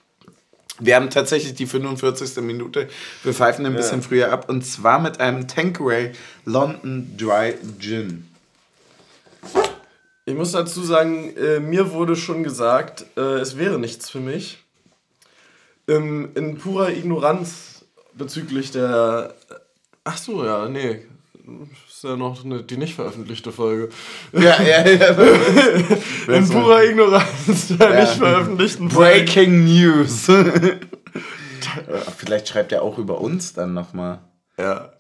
Wir 0.80 0.96
haben 0.96 1.10
tatsächlich 1.10 1.54
die 1.54 1.66
45. 1.66 2.42
Minute. 2.44 2.88
Wir 3.24 3.34
pfeifen 3.34 3.66
ein 3.66 3.76
bisschen 3.76 4.02
früher 4.02 4.32
ab. 4.32 4.50
Und 4.50 4.66
zwar 4.66 5.00
mit 5.00 5.20
einem 5.20 5.48
Tanqueray 5.48 6.14
London 6.46 7.16
Dry 7.18 7.56
Gin. 7.80 8.28
Ich 10.26 10.36
muss 10.36 10.52
dazu 10.52 10.84
sagen, 10.84 11.36
äh, 11.38 11.60
mir 11.60 11.92
wurde 11.92 12.16
schon 12.16 12.44
gesagt, 12.44 13.06
äh, 13.18 13.40
es 13.40 13.58
wäre 13.58 13.80
nichts 13.80 14.10
für 14.10 14.20
mich. 14.20 14.60
Ähm, 15.88 16.30
in 16.36 16.58
purer 16.58 16.92
Ignoranz 16.92 17.84
bezüglich 18.14 18.72
der. 18.72 19.34
Ach 20.04 20.18
so, 20.18 20.46
ja, 20.46 20.70
nee. 20.70 21.02
Ist 22.00 22.06
ja 22.06 22.16
noch 22.16 22.46
eine, 22.46 22.64
die 22.64 22.78
nicht 22.78 22.96
veröffentlichte 22.96 23.52
Folge. 23.52 23.90
Ja, 24.32 24.62
ja, 24.62 24.88
ja. 24.88 25.10
In 26.34 26.48
purer 26.48 26.86
Ignoranz 26.86 27.68
der 27.78 27.94
Ja. 27.94 28.00
nicht 28.00 28.14
veröffentlichten 28.14 28.90
Folge. 28.90 29.26
Breaking 29.26 29.66
News. 29.66 30.28
Vielleicht 32.18 32.48
schreibt 32.48 32.72
er 32.72 32.84
auch 32.84 32.98
über 33.00 33.20
uns 33.20 33.52
dann 33.52 33.74
nochmal. 33.74 34.20
Ja. 34.58 34.94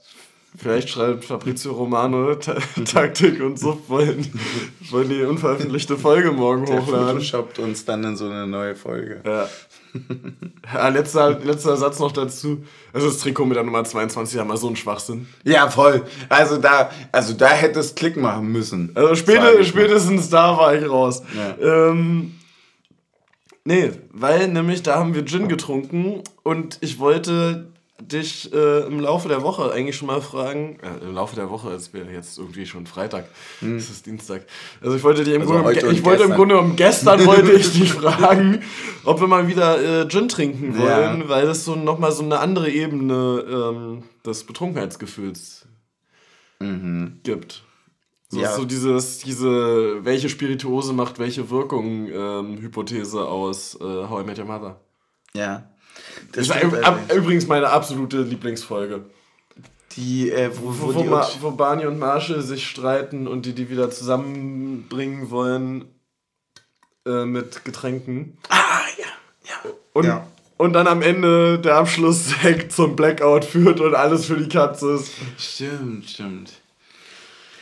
Vielleicht 0.58 0.90
schreibt 0.90 1.24
Fabrizio 1.24 1.72
Romano 1.72 2.36
Ta 2.36 2.58
Taktik 2.84 3.40
und 3.42 3.58
Sub 3.58 3.88
wollen, 3.88 4.28
wollen 4.90 5.08
die 5.08 5.22
unveröffentlichte 5.22 5.98
Folge 5.98 6.34
morgen 6.34 6.66
Der 6.66 6.82
hochladen. 6.82 7.08
photoshoppt 7.12 7.60
uns 7.60 7.86
dann 7.86 8.04
in 8.04 8.18
so 8.18 8.26
eine 8.26 8.46
neue 8.46 8.76
Folge. 8.76 9.22
Ja. 9.26 9.48
ja 10.74 10.88
letzter, 10.90 11.40
letzter 11.40 11.78
Satz 11.78 12.00
noch 12.00 12.12
dazu. 12.12 12.64
Also 12.94 13.08
das 13.08 13.20
Trikot 13.20 13.46
mit 13.46 13.56
der 13.56 13.64
Nummer 13.64 13.84
22 13.84 14.40
haben 14.40 14.50
wir 14.50 14.58
so 14.58 14.68
einen 14.68 14.76
Schwachsinn. 14.76 15.28
Ja, 15.44 15.70
voll. 15.70 16.04
Also 16.30 16.58
da, 16.58 16.92
also 17.12 17.34
da 17.34 17.50
hätte 17.50 17.80
es 17.80 17.96
Klick 17.96 18.18
machen 18.18 18.52
müssen. 18.52 18.92
Also 18.96 19.10
Sag 19.10 19.18
späte, 19.18 19.58
ich 19.60 19.68
spätestens 19.68 20.30
da 20.30 20.58
war 20.58 20.76
ich 20.76 20.90
raus. 20.90 21.24
Ja. 21.36 21.90
Ähm, 21.90 22.36
nee, 23.64 23.92
weil 24.12 24.48
nämlich 24.48 24.84
da 24.84 24.96
haben 24.96 25.14
wir 25.14 25.26
Gin 25.26 25.48
getrunken 25.48 26.24
und 26.44 26.78
ich 26.82 27.00
wollte 27.00 27.72
dich 28.02 28.52
äh, 28.54 28.88
im 28.88 29.00
Laufe 29.00 29.28
der 29.28 29.42
Woche 29.44 29.72
eigentlich 29.72 29.96
schon 29.98 30.08
mal 30.08 30.22
fragen, 30.22 30.80
äh, 30.82 31.04
im 31.06 31.14
Laufe 31.14 31.36
der 31.36 31.50
Woche, 31.50 31.72
es 31.72 31.94
wäre 31.94 32.10
jetzt 32.12 32.38
irgendwie 32.38 32.66
schon 32.66 32.86
Freitag, 32.88 33.26
es 33.62 33.90
ist 33.90 34.06
Dienstag. 34.06 34.46
Also 34.82 34.96
ich 34.96 35.04
wollte 35.04 35.24
dich 35.24 35.34
im 35.34 35.42
Also 35.42 35.54
Grunde, 35.54 35.86
und 35.88 35.94
ich 35.94 36.06
wollte 36.06 36.24
im 36.24 36.30
gestern. 36.30 36.36
Grunde 36.38 36.58
um 36.60 36.76
gestern 36.76 37.26
wollte 37.26 37.52
ich 37.52 37.72
dich 37.74 37.92
fragen, 38.02 38.62
ob 39.04 39.20
wir 39.20 39.28
mal 39.28 39.48
wieder 39.48 40.02
äh, 40.04 40.08
Gin 40.08 40.28
trinken 40.30 40.78
wollen, 40.78 41.22
Ja. 41.22 41.30
weil 41.30 41.46
das 41.46 41.66
so 41.66 41.76
nochmal 41.76 42.12
so 42.12 42.24
eine 42.24 42.40
andere 42.40 42.70
Ebene 42.70 43.46
ähm, 43.50 44.04
des 44.26 44.44
Betrunkenheitsgefühls 44.46 45.66
gibt. 47.24 47.64
So, 48.32 48.42
Ja. 48.42 48.54
so 48.56 48.66
dieses, 48.66 49.20
diese, 49.20 50.04
welche 50.06 50.30
Spirituose 50.30 50.94
macht 50.94 51.18
welche 51.20 51.50
Wirkung, 51.50 52.08
ähm, 52.12 52.58
Hypothese 52.62 53.26
aus 53.26 53.76
äh, 53.82 53.84
How 53.84 54.22
I 54.22 54.26
Met 54.26 54.38
Your 54.40 54.46
Mother. 54.46 54.80
Ja. 55.34 55.70
Das 56.32 56.48
Das 56.48 56.58
ist 56.64 56.84
ab, 56.84 57.00
übrigens 57.16 57.48
meine 57.48 57.70
absolute 57.70 58.22
Lieblingsfolge. 58.22 59.06
die, 59.96 60.32
äh, 60.32 60.50
wo, 60.54 60.68
wo, 60.68 60.94
Wo, 60.94 61.00
wo, 61.00 61.04
Ma, 61.04 61.28
wo 61.42 61.52
Barney 61.52 61.86
und 61.86 61.98
Marshall 62.00 62.42
sich 62.42 62.68
streiten 62.68 63.28
und 63.28 63.46
die 63.46 63.54
die 63.54 63.70
wieder 63.70 63.90
zusammenbringen 63.90 65.30
wollen 65.32 65.86
äh, 67.08 67.26
mit 67.26 67.66
Getränken. 67.66 68.38
Ah, 68.50 68.58
ja. 68.98 69.06
ja. 69.46 69.72
Und, 69.94 70.06
Ja. 70.06 70.28
und 70.58 70.74
dann 70.74 70.88
am 70.88 71.02
Ende 71.02 71.58
der 71.60 71.76
Abschlusssekt 71.78 72.72
zum 72.72 72.96
Blackout 72.96 73.46
führt 73.46 73.80
und 73.80 73.96
alles 73.96 74.26
für 74.26 74.38
die 74.38 74.48
Katze 74.50 74.92
ist. 74.96 75.12
Stimmt, 75.38 76.08
stimmt. 76.10 76.52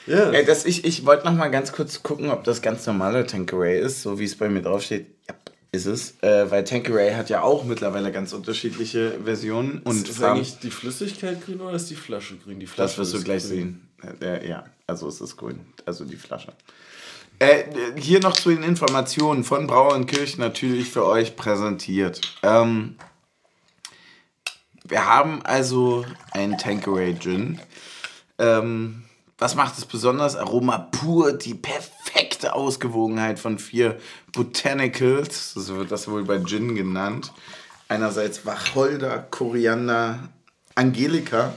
Ja. 0.05 0.31
Ey, 0.31 0.45
das, 0.45 0.65
ich 0.65 0.85
ich 0.85 1.05
wollte 1.05 1.25
noch 1.25 1.33
mal 1.33 1.49
ganz 1.49 1.71
kurz 1.73 2.01
gucken, 2.01 2.29
ob 2.29 2.43
das 2.45 2.61
ganz 2.61 2.85
normale 2.85 3.25
Tanqueray 3.25 3.79
ist, 3.79 4.01
so 4.01 4.19
wie 4.19 4.23
es 4.23 4.37
bei 4.37 4.47
mir 4.49 4.61
draufsteht. 4.61 5.07
Ja, 5.27 5.35
ist 5.77 5.85
es. 5.85 6.21
Äh, 6.21 6.49
weil 6.51 6.63
Tanqueray 6.63 7.13
hat 7.13 7.29
ja 7.29 7.41
auch 7.41 7.63
mittlerweile 7.63 8.11
ganz 8.11 8.33
unterschiedliche 8.33 9.19
Versionen. 9.23 9.81
Und 9.83 10.07
ist 10.07 10.17
Farben. 10.17 10.37
eigentlich 10.39 10.59
die 10.59 10.71
Flüssigkeit 10.71 11.43
grün 11.45 11.61
oder 11.61 11.75
ist 11.75 11.89
die 11.89 11.95
Flasche 11.95 12.35
grün? 12.37 12.59
Die 12.59 12.65
Das 12.65 12.75
Flasche 12.75 12.97
wirst 12.99 13.13
du 13.13 13.17
ist 13.17 13.23
gleich 13.23 13.43
grün. 13.43 13.81
sehen. 14.03 14.19
Äh, 14.21 14.47
ja, 14.47 14.65
also 14.85 15.07
es 15.07 15.21
ist 15.21 15.37
grün. 15.37 15.61
Also 15.85 16.05
die 16.05 16.15
Flasche. 16.17 16.53
Äh, 17.39 17.63
hier 17.97 18.19
noch 18.19 18.33
zu 18.35 18.49
den 18.49 18.63
Informationen 18.63 19.43
von 19.43 19.67
Brauer 19.67 19.93
und 19.93 20.07
Kirch 20.07 20.37
natürlich 20.37 20.89
für 20.89 21.05
euch 21.05 21.35
präsentiert. 21.35 22.21
Ähm, 22.43 22.95
wir 24.83 25.05
haben 25.05 25.41
also 25.43 26.05
einen 26.31 26.57
Tanqueray 26.57 27.15
Gin. 27.19 27.59
Ähm, 28.39 29.03
was 29.37 29.55
macht 29.55 29.77
es 29.77 29.85
besonders? 29.85 30.35
Aroma 30.35 30.79
pur, 30.91 31.33
die 31.33 31.53
perfekte 31.53 32.53
Ausgewogenheit 32.53 33.39
von 33.39 33.59
vier 33.59 33.99
Botanicals. 34.31 35.53
So 35.53 35.77
wird 35.77 35.91
das 35.91 36.07
wohl 36.07 36.23
bei 36.23 36.39
Gin 36.43 36.75
genannt. 36.75 37.31
Einerseits 37.87 38.45
Wacholder, 38.45 39.19
Koriander, 39.29 40.29
Angelika. 40.75 41.53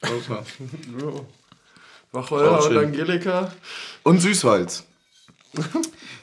Also. 0.00 0.38
Wacholder 2.12 2.66
und. 2.66 2.76
Angelika. 2.78 3.52
Und 4.04 4.20
Süßholz. 4.20 4.84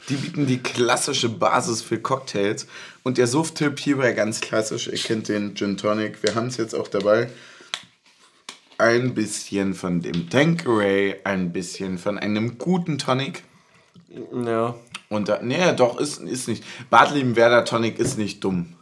Die 0.09 0.15
bieten 0.15 0.45
die 0.45 0.57
klassische 0.57 1.29
Basis 1.29 1.81
für 1.81 1.99
Cocktails. 1.99 2.67
Und 3.03 3.17
der 3.17 3.27
Suft-Tipp 3.27 3.79
hierbei 3.79 4.13
ganz 4.13 4.41
klassisch. 4.41 4.87
Ihr 4.87 4.97
kennt 4.97 5.29
den 5.29 5.55
Gin 5.55 5.77
Tonic. 5.77 6.23
Wir 6.23 6.35
haben 6.35 6.47
es 6.47 6.57
jetzt 6.57 6.73
auch 6.73 6.87
dabei. 6.87 7.29
Ein 8.81 9.13
bisschen 9.13 9.75
von 9.75 10.01
dem 10.01 10.27
Tanqueray, 10.31 11.17
ein 11.23 11.53
bisschen 11.53 11.99
von 11.99 12.17
einem 12.17 12.57
guten 12.57 12.97
Tonic. 12.97 13.43
Ja. 14.43 14.73
Und 15.07 15.29
da, 15.29 15.39
nee, 15.43 15.71
doch, 15.75 15.99
ist, 15.99 16.19
ist 16.19 16.47
nicht. 16.47 16.63
Badliebenwerder 16.89 17.63
Tonic 17.63 17.99
ist 17.99 18.17
nicht 18.17 18.43
dumm. 18.43 18.73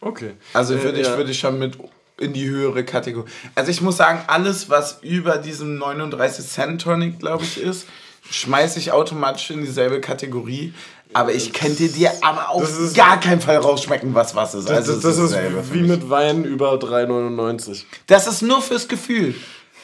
Okay. 0.00 0.34
Also 0.52 0.74
Äh, 0.74 0.84
würde 0.84 1.00
ich, 1.00 1.08
ja. 1.08 1.16
würde 1.16 1.32
ich 1.32 1.40
schon 1.40 1.58
mit 1.58 1.76
in 2.16 2.32
die 2.32 2.48
höhere 2.48 2.84
Kategorie. 2.84 3.28
Also 3.56 3.72
ich 3.72 3.80
muss 3.80 3.96
sagen, 3.96 4.20
alles, 4.28 4.70
was 4.70 5.00
über 5.02 5.38
diesem 5.38 5.78
39 5.78 6.46
Cent 6.46 6.82
Tonic, 6.82 7.18
glaube 7.18 7.42
ich, 7.42 7.60
ist, 7.60 7.88
schmeiße 8.30 8.78
ich 8.78 8.92
automatisch 8.92 9.50
in 9.50 9.62
dieselbe 9.62 10.00
Kategorie. 10.00 10.74
Aber 11.14 11.32
ich 11.32 11.52
könnte 11.52 11.88
dir 11.88 12.10
aber 12.22 12.50
auf 12.50 12.62
Das 12.62 12.94
gar 12.94 13.20
keinen 13.20 13.40
Fall 13.40 13.56
rausschmecken, 13.56 14.14
was 14.14 14.34
was 14.34 14.54
ist. 14.54 14.68
Das, 14.68 14.78
Also 14.78 14.94
das, 14.94 15.02
das 15.02 15.16
dasselbe 15.16 15.58
ist 15.58 15.74
wie 15.74 15.82
mit 15.82 16.08
Wein 16.08 16.44
über 16.44 16.74
3,99. 16.74 17.84
Das 18.06 18.26
ist 18.26 18.42
nur 18.42 18.62
fürs 18.62 18.88
Gefühl. 18.88 19.34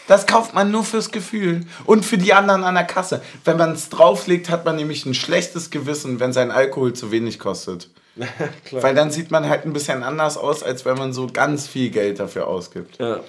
Das 0.07 0.27
kauft 0.27 0.55
man 0.55 0.71
nur 0.71 0.85
fürs 0.85 1.11
Gefühl. 1.11 1.67
Und 1.85 2.05
für 2.05 2.17
die 2.17 2.33
anderen 2.33 2.65
an 2.65 2.75
der 2.75 2.85
Kasse. 2.85 3.21
Wenn 3.45 3.59
man 3.59 3.73
es 3.73 3.91
drauflegt, 3.91 4.49
hat 4.49 4.65
man 4.65 4.77
nämlich 4.77 5.05
ein 5.05 5.15
schlechtes 5.15 5.71
Gewissen, 5.71 6.19
wenn 6.19 6.33
sein 6.33 6.51
Alkohol 6.51 6.95
zu 6.95 7.11
wenig 7.11 7.39
kostet. 7.39 7.91
Weil 8.71 8.95
dann 8.95 9.11
sieht 9.11 9.31
man 9.31 9.49
halt 9.49 9.65
ein 9.65 9.73
bisschen 9.73 10.03
anders 10.03 10.37
aus, 10.37 10.63
als 10.63 10.85
wenn 10.85 10.97
man 10.99 11.13
so 11.13 11.27
ganz 11.27 11.67
viel 11.67 11.91
Geld 11.91 12.19
dafür 12.19 12.47
ausgibt. 12.49 12.99
Ja. 12.99 13.21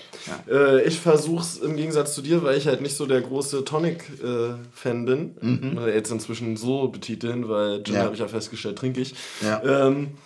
Äh, 0.50 0.84
ich 0.84 1.00
versuch's 1.00 1.58
im 1.58 1.76
Gegensatz 1.76 2.16
zu 2.16 2.22
dir, 2.22 2.44
weil 2.44 2.58
ich 2.58 2.68
halt 2.68 2.82
nicht 2.82 2.96
so 2.98 3.06
der 3.06 3.22
große 3.22 3.64
Tonic-Fan 3.66 5.06
bin. 5.06 5.76
Oder 5.78 5.94
jetzt 5.94 6.12
inzwischen 6.12 6.58
so 6.58 6.88
betiteln, 6.88 7.48
weil 7.50 7.84
Gin 7.84 7.96
Ja. 7.96 8.04
habe 8.04 8.14
ich 8.14 8.20
ja 8.20 8.28
festgestellt, 8.28 8.78
trinke 8.78 9.02
ich. 9.02 9.14
Ja. 9.42 9.88
Ähm, 9.88 10.18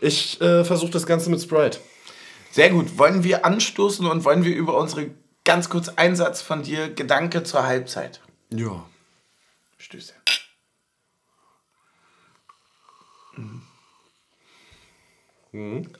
ich 0.00 0.40
äh, 0.40 0.64
versuche 0.64 0.90
das 0.92 1.06
Ganze 1.06 1.30
mit 1.30 1.40
Sprite. 1.42 1.78
Sehr 2.50 2.70
gut. 2.70 2.98
Wollen 2.98 3.24
wir 3.24 3.44
anstoßen 3.44 4.06
und 4.06 4.24
wollen 4.24 4.44
wir 4.44 4.54
über 4.54 4.78
unsere 4.78 5.10
ganz 5.44 5.68
kurz 5.68 5.88
Einsatz 5.88 6.42
von 6.42 6.62
dir, 6.62 6.88
Gedanke 6.88 7.42
zur 7.42 7.66
Halbzeit? 7.66 8.20
Ja. 8.50 8.84
Stöße. 9.78 10.12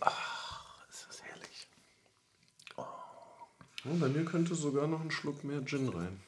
Ach, 0.00 0.74
ist 0.90 1.06
das 1.08 1.22
herrlich. 1.22 1.68
Oh, 2.76 2.84
bei 3.84 4.08
mir 4.08 4.24
könnte 4.24 4.54
sogar 4.54 4.86
noch 4.86 5.00
ein 5.00 5.10
Schluck 5.10 5.44
mehr 5.44 5.64
Gin 5.64 5.88
rein. 5.88 6.20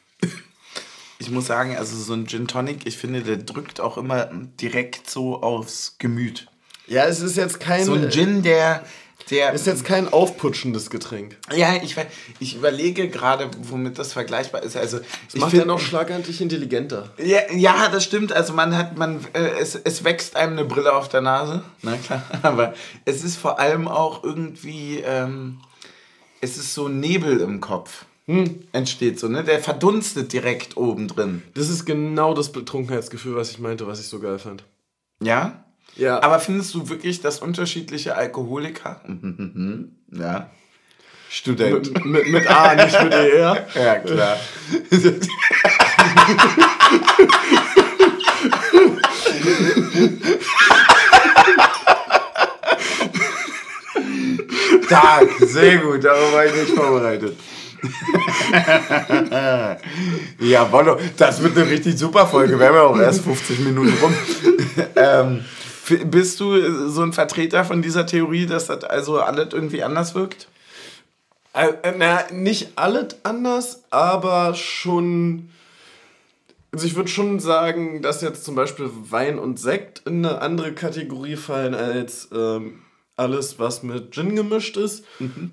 Ich 1.18 1.30
muss 1.30 1.46
sagen, 1.46 1.76
also 1.76 1.96
so 1.98 2.14
ein 2.14 2.26
Gin 2.26 2.48
Tonic, 2.48 2.86
ich 2.86 2.96
finde, 2.96 3.22
der 3.22 3.36
drückt 3.36 3.78
auch 3.80 3.98
immer 3.98 4.30
direkt 4.32 5.10
so 5.10 5.42
aufs 5.42 5.96
Gemüt. 5.98 6.48
Ja, 6.86 7.04
es 7.04 7.20
ist 7.20 7.36
jetzt 7.36 7.60
kein. 7.60 7.84
So 7.84 7.92
ein 7.92 8.10
Gin, 8.10 8.42
der, 8.42 8.84
Der 9.30 9.52
ist 9.52 9.66
jetzt 9.66 9.84
kein 9.84 10.12
aufputschendes 10.12 10.90
Getränk. 10.90 11.36
Ja, 11.54 11.74
ich, 11.82 11.96
ich 12.38 12.56
überlege 12.56 13.08
gerade, 13.08 13.50
womit 13.62 13.98
das 13.98 14.12
vergleichbar 14.12 14.62
ist. 14.62 14.76
Also, 14.76 14.98
das 14.98 15.08
ich 15.34 15.40
macht 15.40 15.52
ja 15.52 15.64
noch 15.64 15.80
schlagartig 15.80 16.40
intelligenter. 16.40 17.10
Ja, 17.18 17.40
ja, 17.52 17.88
das 17.88 18.04
stimmt. 18.04 18.32
Also 18.32 18.52
man 18.52 18.76
hat, 18.76 18.96
man, 18.96 19.24
äh, 19.34 19.50
es, 19.60 19.74
es 19.74 20.04
wächst 20.04 20.36
einem 20.36 20.58
eine 20.58 20.64
Brille 20.64 20.92
auf 20.92 21.08
der 21.08 21.20
Nase. 21.20 21.62
Na 21.82 21.96
klar. 21.96 22.24
Aber 22.42 22.74
es 23.04 23.22
ist 23.22 23.36
vor 23.36 23.58
allem 23.58 23.88
auch 23.88 24.24
irgendwie, 24.24 25.02
ähm, 25.04 25.60
es 26.40 26.56
ist 26.56 26.74
so 26.74 26.88
Nebel 26.88 27.40
im 27.40 27.60
Kopf. 27.60 28.06
Hm. 28.26 28.62
Entsteht 28.72 29.18
so, 29.18 29.28
ne? 29.28 29.42
Der 29.42 29.58
verdunstet 29.58 30.32
direkt 30.32 30.76
oben 30.76 31.08
drin. 31.08 31.42
Das 31.54 31.68
ist 31.68 31.84
genau 31.84 32.34
das 32.34 32.52
Betrunkenheitsgefühl, 32.52 33.34
was 33.34 33.50
ich 33.50 33.58
meinte, 33.58 33.86
was 33.86 34.00
ich 34.00 34.06
so 34.06 34.20
geil 34.20 34.38
fand. 34.38 34.64
Ja? 35.22 35.64
Ja. 35.96 36.22
Aber 36.22 36.40
findest 36.40 36.74
du 36.74 36.88
wirklich, 36.88 37.20
dass 37.20 37.40
unterschiedliche 37.40 38.16
Alkoholiker, 38.16 39.00
ja, 40.12 40.50
Student. 41.32 41.92
Mit, 41.94 42.04
mit, 42.04 42.28
mit 42.28 42.46
A, 42.50 42.74
nicht 42.74 43.02
mit 43.04 43.12
ER? 43.12 43.66
Ja, 43.74 43.98
klar. 43.98 44.36
Tag, 54.88 55.28
sehr 55.46 55.78
gut, 55.78 56.02
darauf 56.02 56.32
war 56.32 56.46
ich 56.46 56.54
nicht 56.54 56.72
vorbereitet. 56.72 57.36
ja, 60.40 60.64
Bono, 60.64 60.98
das 61.16 61.40
wird 61.42 61.56
eine 61.56 61.70
richtig 61.70 61.96
super 61.96 62.26
Folge. 62.26 62.58
Wir 62.58 62.66
haben 62.66 62.74
ja 62.74 62.82
auch 62.82 62.98
erst 62.98 63.22
50 63.22 63.60
Minuten 63.60 63.94
rum. 64.02 64.14
ähm, 64.96 65.44
bist 66.04 66.40
du 66.40 66.88
so 66.88 67.02
ein 67.02 67.12
Vertreter 67.12 67.64
von 67.64 67.82
dieser 67.82 68.06
Theorie, 68.06 68.46
dass 68.46 68.66
das 68.66 68.84
also 68.84 69.20
alles 69.20 69.52
irgendwie 69.52 69.82
anders 69.82 70.14
wirkt? 70.14 70.48
Äh, 71.52 71.72
äh, 71.82 71.94
na, 71.96 72.24
nicht 72.32 72.72
alles 72.76 73.16
anders, 73.24 73.84
aber 73.90 74.54
schon. 74.54 75.50
Also 76.72 76.86
ich 76.86 76.94
würde 76.94 77.08
schon 77.08 77.40
sagen, 77.40 78.00
dass 78.00 78.20
jetzt 78.20 78.44
zum 78.44 78.54
Beispiel 78.54 78.88
Wein 79.10 79.40
und 79.40 79.58
Sekt 79.58 80.02
in 80.06 80.24
eine 80.24 80.40
andere 80.40 80.72
Kategorie 80.72 81.34
fallen 81.34 81.74
als 81.74 82.28
ähm, 82.32 82.82
alles, 83.16 83.58
was 83.58 83.82
mit 83.82 84.12
Gin 84.12 84.36
gemischt 84.36 84.76
ist. 84.76 85.04
Mhm. 85.18 85.50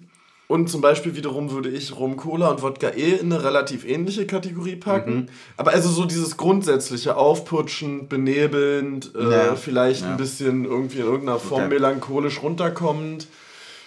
Und 0.48 0.70
zum 0.70 0.80
Beispiel 0.80 1.16
wiederum 1.16 1.52
würde 1.52 1.70
ich 1.70 1.94
Rum 1.98 2.16
Cola 2.16 2.50
und 2.50 2.62
Wodka 2.62 2.92
E 2.92 3.16
in 3.16 3.34
eine 3.34 3.44
relativ 3.44 3.86
ähnliche 3.86 4.26
Kategorie 4.26 4.78
packen. 4.78 5.16
Mhm. 5.16 5.26
Aber 5.58 5.72
also 5.72 5.90
so 5.90 6.06
dieses 6.06 6.38
grundsätzliche 6.38 7.18
Aufputschen, 7.18 8.08
benebelnd, 8.08 9.12
äh, 9.14 9.30
ja. 9.30 9.56
vielleicht 9.56 10.04
ja. 10.04 10.12
ein 10.12 10.18
bisschen 10.18 10.64
irgendwie 10.64 11.00
in 11.00 11.06
irgendeiner 11.06 11.40
Form 11.40 11.64
okay. 11.64 11.74
melancholisch 11.74 12.42
runterkommend. 12.42 13.28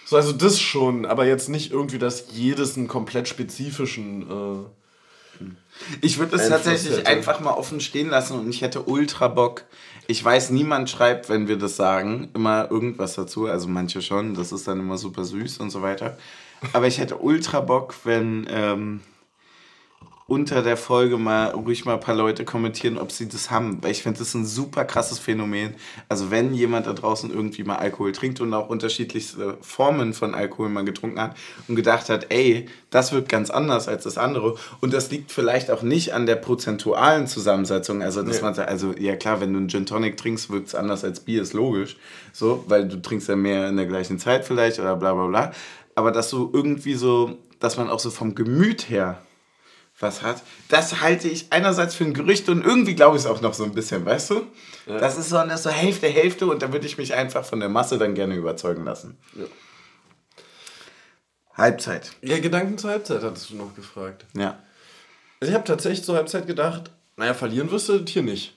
So, 0.04 0.16
also 0.16 0.32
das 0.32 0.60
schon, 0.60 1.06
aber 1.06 1.24
jetzt 1.24 1.48
nicht 1.48 1.72
irgendwie, 1.72 1.98
dass 1.98 2.26
jedes 2.32 2.76
einen 2.76 2.88
komplett 2.88 3.26
spezifischen. 3.26 4.22
Äh, 4.22 5.44
ich 6.02 6.18
würde 6.18 6.36
es 6.36 6.48
tatsächlich 6.48 6.98
hätte. 6.98 7.06
einfach 7.06 7.40
mal 7.40 7.52
offen 7.52 7.80
stehen 7.80 8.10
lassen 8.10 8.38
und 8.38 8.50
ich 8.50 8.60
hätte 8.60 8.82
ultra 8.82 9.28
Bock. 9.28 9.64
Ich 10.08 10.22
weiß, 10.22 10.50
niemand 10.50 10.90
schreibt, 10.90 11.30
wenn 11.30 11.48
wir 11.48 11.56
das 11.56 11.76
sagen, 11.76 12.28
immer 12.34 12.70
irgendwas 12.70 13.14
dazu. 13.14 13.46
Also 13.46 13.68
manche 13.68 14.02
schon, 14.02 14.34
das 14.34 14.52
ist 14.52 14.68
dann 14.68 14.80
immer 14.80 14.98
super 14.98 15.24
süß 15.24 15.58
und 15.58 15.70
so 15.70 15.80
weiter. 15.80 16.18
Aber 16.72 16.86
ich 16.86 16.98
hätte 16.98 17.16
ultra 17.16 17.60
Bock, 17.60 17.94
wenn 18.04 18.46
ähm, 18.50 19.00
unter 20.30 20.62
der 20.62 20.76
Folge 20.76 21.18
mal 21.18 21.48
ruhig 21.48 21.84
mal 21.84 21.94
ein 21.94 22.00
paar 22.00 22.14
Leute 22.14 22.44
kommentieren, 22.44 22.98
ob 22.98 23.10
sie 23.10 23.28
das 23.28 23.50
haben. 23.50 23.82
Weil 23.82 23.90
ich 23.90 24.04
finde, 24.04 24.20
das 24.20 24.28
ist 24.28 24.34
ein 24.34 24.46
super 24.46 24.84
krasses 24.84 25.18
Phänomen. 25.18 25.74
Also 26.08 26.30
wenn 26.30 26.54
jemand 26.54 26.86
da 26.86 26.92
draußen 26.92 27.32
irgendwie 27.32 27.64
mal 27.64 27.74
Alkohol 27.76 28.12
trinkt 28.12 28.40
und 28.40 28.54
auch 28.54 28.68
unterschiedlichste 28.68 29.58
Formen 29.60 30.14
von 30.14 30.36
Alkohol 30.36 30.68
mal 30.68 30.84
getrunken 30.84 31.20
hat 31.20 31.36
und 31.66 31.74
gedacht 31.74 32.08
hat, 32.08 32.26
ey, 32.28 32.66
das 32.90 33.10
wird 33.10 33.28
ganz 33.28 33.50
anders 33.50 33.88
als 33.88 34.04
das 34.04 34.18
andere. 34.18 34.54
Und 34.80 34.92
das 34.92 35.10
liegt 35.10 35.32
vielleicht 35.32 35.68
auch 35.68 35.82
nicht 35.82 36.14
an 36.14 36.26
der 36.26 36.36
prozentualen 36.36 37.26
Zusammensetzung. 37.26 38.00
Also, 38.00 38.22
dass 38.22 38.36
ja. 38.36 38.42
man 38.44 38.54
sagt, 38.54 38.68
also 38.68 38.94
ja 38.96 39.16
klar, 39.16 39.40
wenn 39.40 39.52
du 39.52 39.58
einen 39.58 39.68
Gin 39.68 39.84
Tonic 39.84 40.16
trinkst, 40.16 40.48
wirkt 40.50 40.68
es 40.68 40.76
anders 40.76 41.02
als 41.02 41.18
Bier, 41.18 41.42
ist 41.42 41.54
logisch. 41.54 41.96
So, 42.32 42.64
weil 42.68 42.86
du 42.86 43.02
trinkst 43.02 43.28
ja 43.28 43.34
mehr 43.34 43.68
in 43.68 43.76
der 43.76 43.86
gleichen 43.86 44.20
Zeit 44.20 44.44
vielleicht 44.44 44.78
oder 44.78 44.94
bla 44.94 45.12
bla 45.12 45.26
bla 45.26 45.52
aber 45.94 46.12
dass 46.12 46.30
so 46.30 46.50
irgendwie 46.52 46.94
so, 46.94 47.38
dass 47.58 47.76
man 47.76 47.90
auch 47.90 48.00
so 48.00 48.10
vom 48.10 48.34
Gemüt 48.34 48.88
her 48.88 49.22
was 49.98 50.22
hat, 50.22 50.42
das 50.68 51.02
halte 51.02 51.28
ich 51.28 51.52
einerseits 51.52 51.94
für 51.94 52.04
ein 52.04 52.14
Gerücht 52.14 52.48
und 52.48 52.64
irgendwie 52.64 52.94
glaube 52.94 53.16
ich 53.16 53.24
es 53.24 53.28
auch 53.28 53.42
noch 53.42 53.52
so 53.52 53.64
ein 53.64 53.74
bisschen, 53.74 54.04
weißt 54.06 54.30
du? 54.30 54.46
Ja. 54.86 54.98
Das 54.98 55.18
ist 55.18 55.28
so 55.28 55.36
eine 55.36 55.58
so 55.58 55.68
Hälfte, 55.68 56.06
Hälfte 56.06 56.46
und 56.46 56.62
da 56.62 56.72
würde 56.72 56.86
ich 56.86 56.96
mich 56.96 57.14
einfach 57.14 57.44
von 57.44 57.60
der 57.60 57.68
Masse 57.68 57.98
dann 57.98 58.14
gerne 58.14 58.34
überzeugen 58.34 58.84
lassen. 58.84 59.18
Ja. 59.34 59.44
Halbzeit. 61.54 62.12
Ja, 62.22 62.38
Gedanken 62.38 62.78
zur 62.78 62.90
Halbzeit 62.90 63.22
hattest 63.22 63.50
du 63.50 63.56
noch 63.56 63.74
gefragt. 63.74 64.24
Ja. 64.34 64.58
Also 65.40 65.50
ich 65.50 65.54
habe 65.54 65.64
tatsächlich 65.64 66.04
zur 66.04 66.16
Halbzeit 66.16 66.46
gedacht, 66.46 66.90
naja, 67.16 67.34
verlieren 67.34 67.70
wirst 67.70 67.88
du 67.90 68.02
hier 68.06 68.22
nicht. 68.22 68.56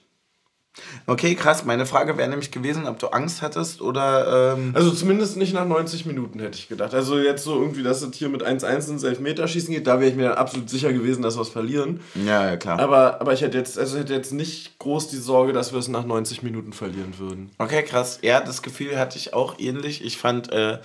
Okay, 1.06 1.34
krass. 1.34 1.64
Meine 1.64 1.86
Frage 1.86 2.16
wäre 2.16 2.28
nämlich 2.28 2.50
gewesen, 2.50 2.86
ob 2.86 2.98
du 2.98 3.08
Angst 3.08 3.42
hattest 3.42 3.80
oder. 3.80 4.54
Ähm 4.54 4.72
also 4.74 4.90
zumindest 4.90 5.36
nicht 5.36 5.54
nach 5.54 5.66
90 5.66 6.04
Minuten 6.06 6.40
hätte 6.40 6.58
ich 6.58 6.68
gedacht. 6.68 6.94
Also 6.94 7.18
jetzt 7.18 7.44
so 7.44 7.60
irgendwie, 7.60 7.82
dass 7.82 8.02
es 8.02 8.16
hier 8.16 8.28
mit 8.28 8.44
1-1 8.44 8.90
ins 8.90 9.02
Elfmeterschießen 9.04 9.72
geht, 9.72 9.86
da 9.86 10.00
wäre 10.00 10.10
ich 10.10 10.16
mir 10.16 10.30
dann 10.30 10.38
absolut 10.38 10.68
sicher 10.68 10.92
gewesen, 10.92 11.22
dass 11.22 11.36
wir 11.36 11.42
es 11.42 11.48
verlieren. 11.48 12.00
Ja, 12.14 12.46
ja, 12.46 12.56
klar. 12.56 12.80
Aber, 12.80 13.20
aber 13.20 13.32
ich 13.32 13.42
hätte 13.42 13.56
jetzt, 13.56 13.78
also 13.78 13.98
hätte 13.98 14.14
jetzt 14.14 14.32
nicht 14.32 14.78
groß 14.78 15.08
die 15.08 15.16
Sorge, 15.16 15.52
dass 15.52 15.72
wir 15.72 15.78
es 15.78 15.88
nach 15.88 16.04
90 16.04 16.42
Minuten 16.42 16.72
verlieren 16.72 17.18
würden. 17.18 17.50
Okay, 17.58 17.82
krass. 17.82 18.18
Ja, 18.22 18.40
das 18.40 18.62
Gefühl 18.62 18.98
hatte 18.98 19.16
ich 19.16 19.32
auch 19.32 19.58
ähnlich. 19.58 20.04
Ich 20.04 20.18
fand 20.18 20.52
äh, 20.52 20.78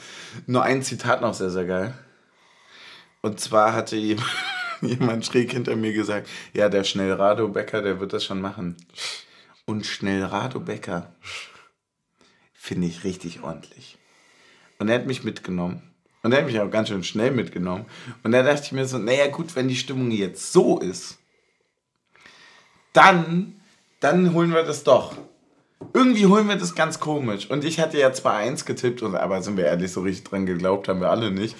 nur 0.46 0.64
ein 0.64 0.84
Zitat 0.84 1.22
noch 1.22 1.34
sehr, 1.34 1.50
sehr 1.50 1.66
geil. 1.66 1.94
Und 3.22 3.40
zwar 3.40 3.74
hatte 3.74 3.96
jemand 3.96 4.30
schräg 5.26 5.52
hinter 5.52 5.76
mir 5.76 5.94
gesagt, 5.94 6.28
ja, 6.54 6.70
der 6.70 6.84
Schnellrado 6.84 7.48
Becker, 7.48 7.82
der 7.82 8.00
wird 8.00 8.14
das 8.14 8.24
schon 8.24 8.40
machen 8.40 8.76
und 9.70 9.86
Schnellrado 9.86 10.60
Becker 10.60 11.14
finde 12.54 12.88
ich 12.88 13.04
richtig 13.04 13.44
ordentlich. 13.44 14.00
Und 14.80 14.90
er 14.90 14.96
hat 14.96 15.06
mich 15.06 15.24
mitgenommen. 15.24 15.84
Und 16.24 16.32
er 16.32 16.40
hat 16.40 16.48
mich 16.48 16.60
auch 16.60 16.72
ganz 16.72 16.90
schön 16.90 17.04
schnell 17.04 17.30
mitgenommen. 17.30 17.86
Und 18.24 18.32
da 18.32 18.42
dachte 18.42 18.64
ich 18.64 18.72
mir 18.72 18.86
so, 18.86 18.98
naja 18.98 19.28
gut, 19.28 19.56
wenn 19.56 19.68
die 19.68 19.76
Stimmung 19.76 20.10
jetzt 20.10 20.52
so 20.52 20.80
ist, 20.80 21.20
dann, 22.94 23.62
dann 24.00 24.34
holen 24.34 24.52
wir 24.52 24.64
das 24.64 24.84
doch. 24.84 25.16
Irgendwie 25.94 26.26
holen 26.26 26.48
wir 26.48 26.56
das 26.56 26.74
ganz 26.74 27.00
komisch. 27.00 27.48
Und 27.50 27.64
ich 27.64 27.80
hatte 27.80 28.00
ja 28.00 28.12
zwar 28.12 28.38
eins 28.38 28.66
getippt, 28.66 29.04
und, 29.04 29.16
aber 29.16 29.44
sind 29.44 29.56
wir 29.56 29.66
ehrlich, 29.66 29.92
so 29.92 30.02
richtig 30.02 30.26
dran 30.26 30.48
geglaubt 30.48 30.88
haben 30.88 31.00
wir 31.00 31.12
alle 31.12 31.30
nicht. 31.30 31.56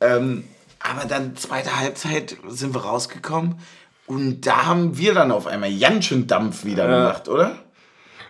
Ähm, 0.00 0.44
aber 0.80 1.06
dann 1.06 1.36
zweite 1.36 1.78
Halbzeit 1.78 2.36
sind 2.48 2.74
wir 2.74 2.82
rausgekommen 2.82 3.60
und 4.12 4.42
da 4.42 4.66
haben 4.66 4.98
wir 4.98 5.14
dann 5.14 5.30
auf 5.30 5.46
einmal 5.46 5.74
ganz 5.78 6.04
schön 6.04 6.26
Dampf 6.26 6.66
wieder 6.66 6.86
ja. 6.86 6.98
gemacht, 6.98 7.28
oder? 7.30 7.56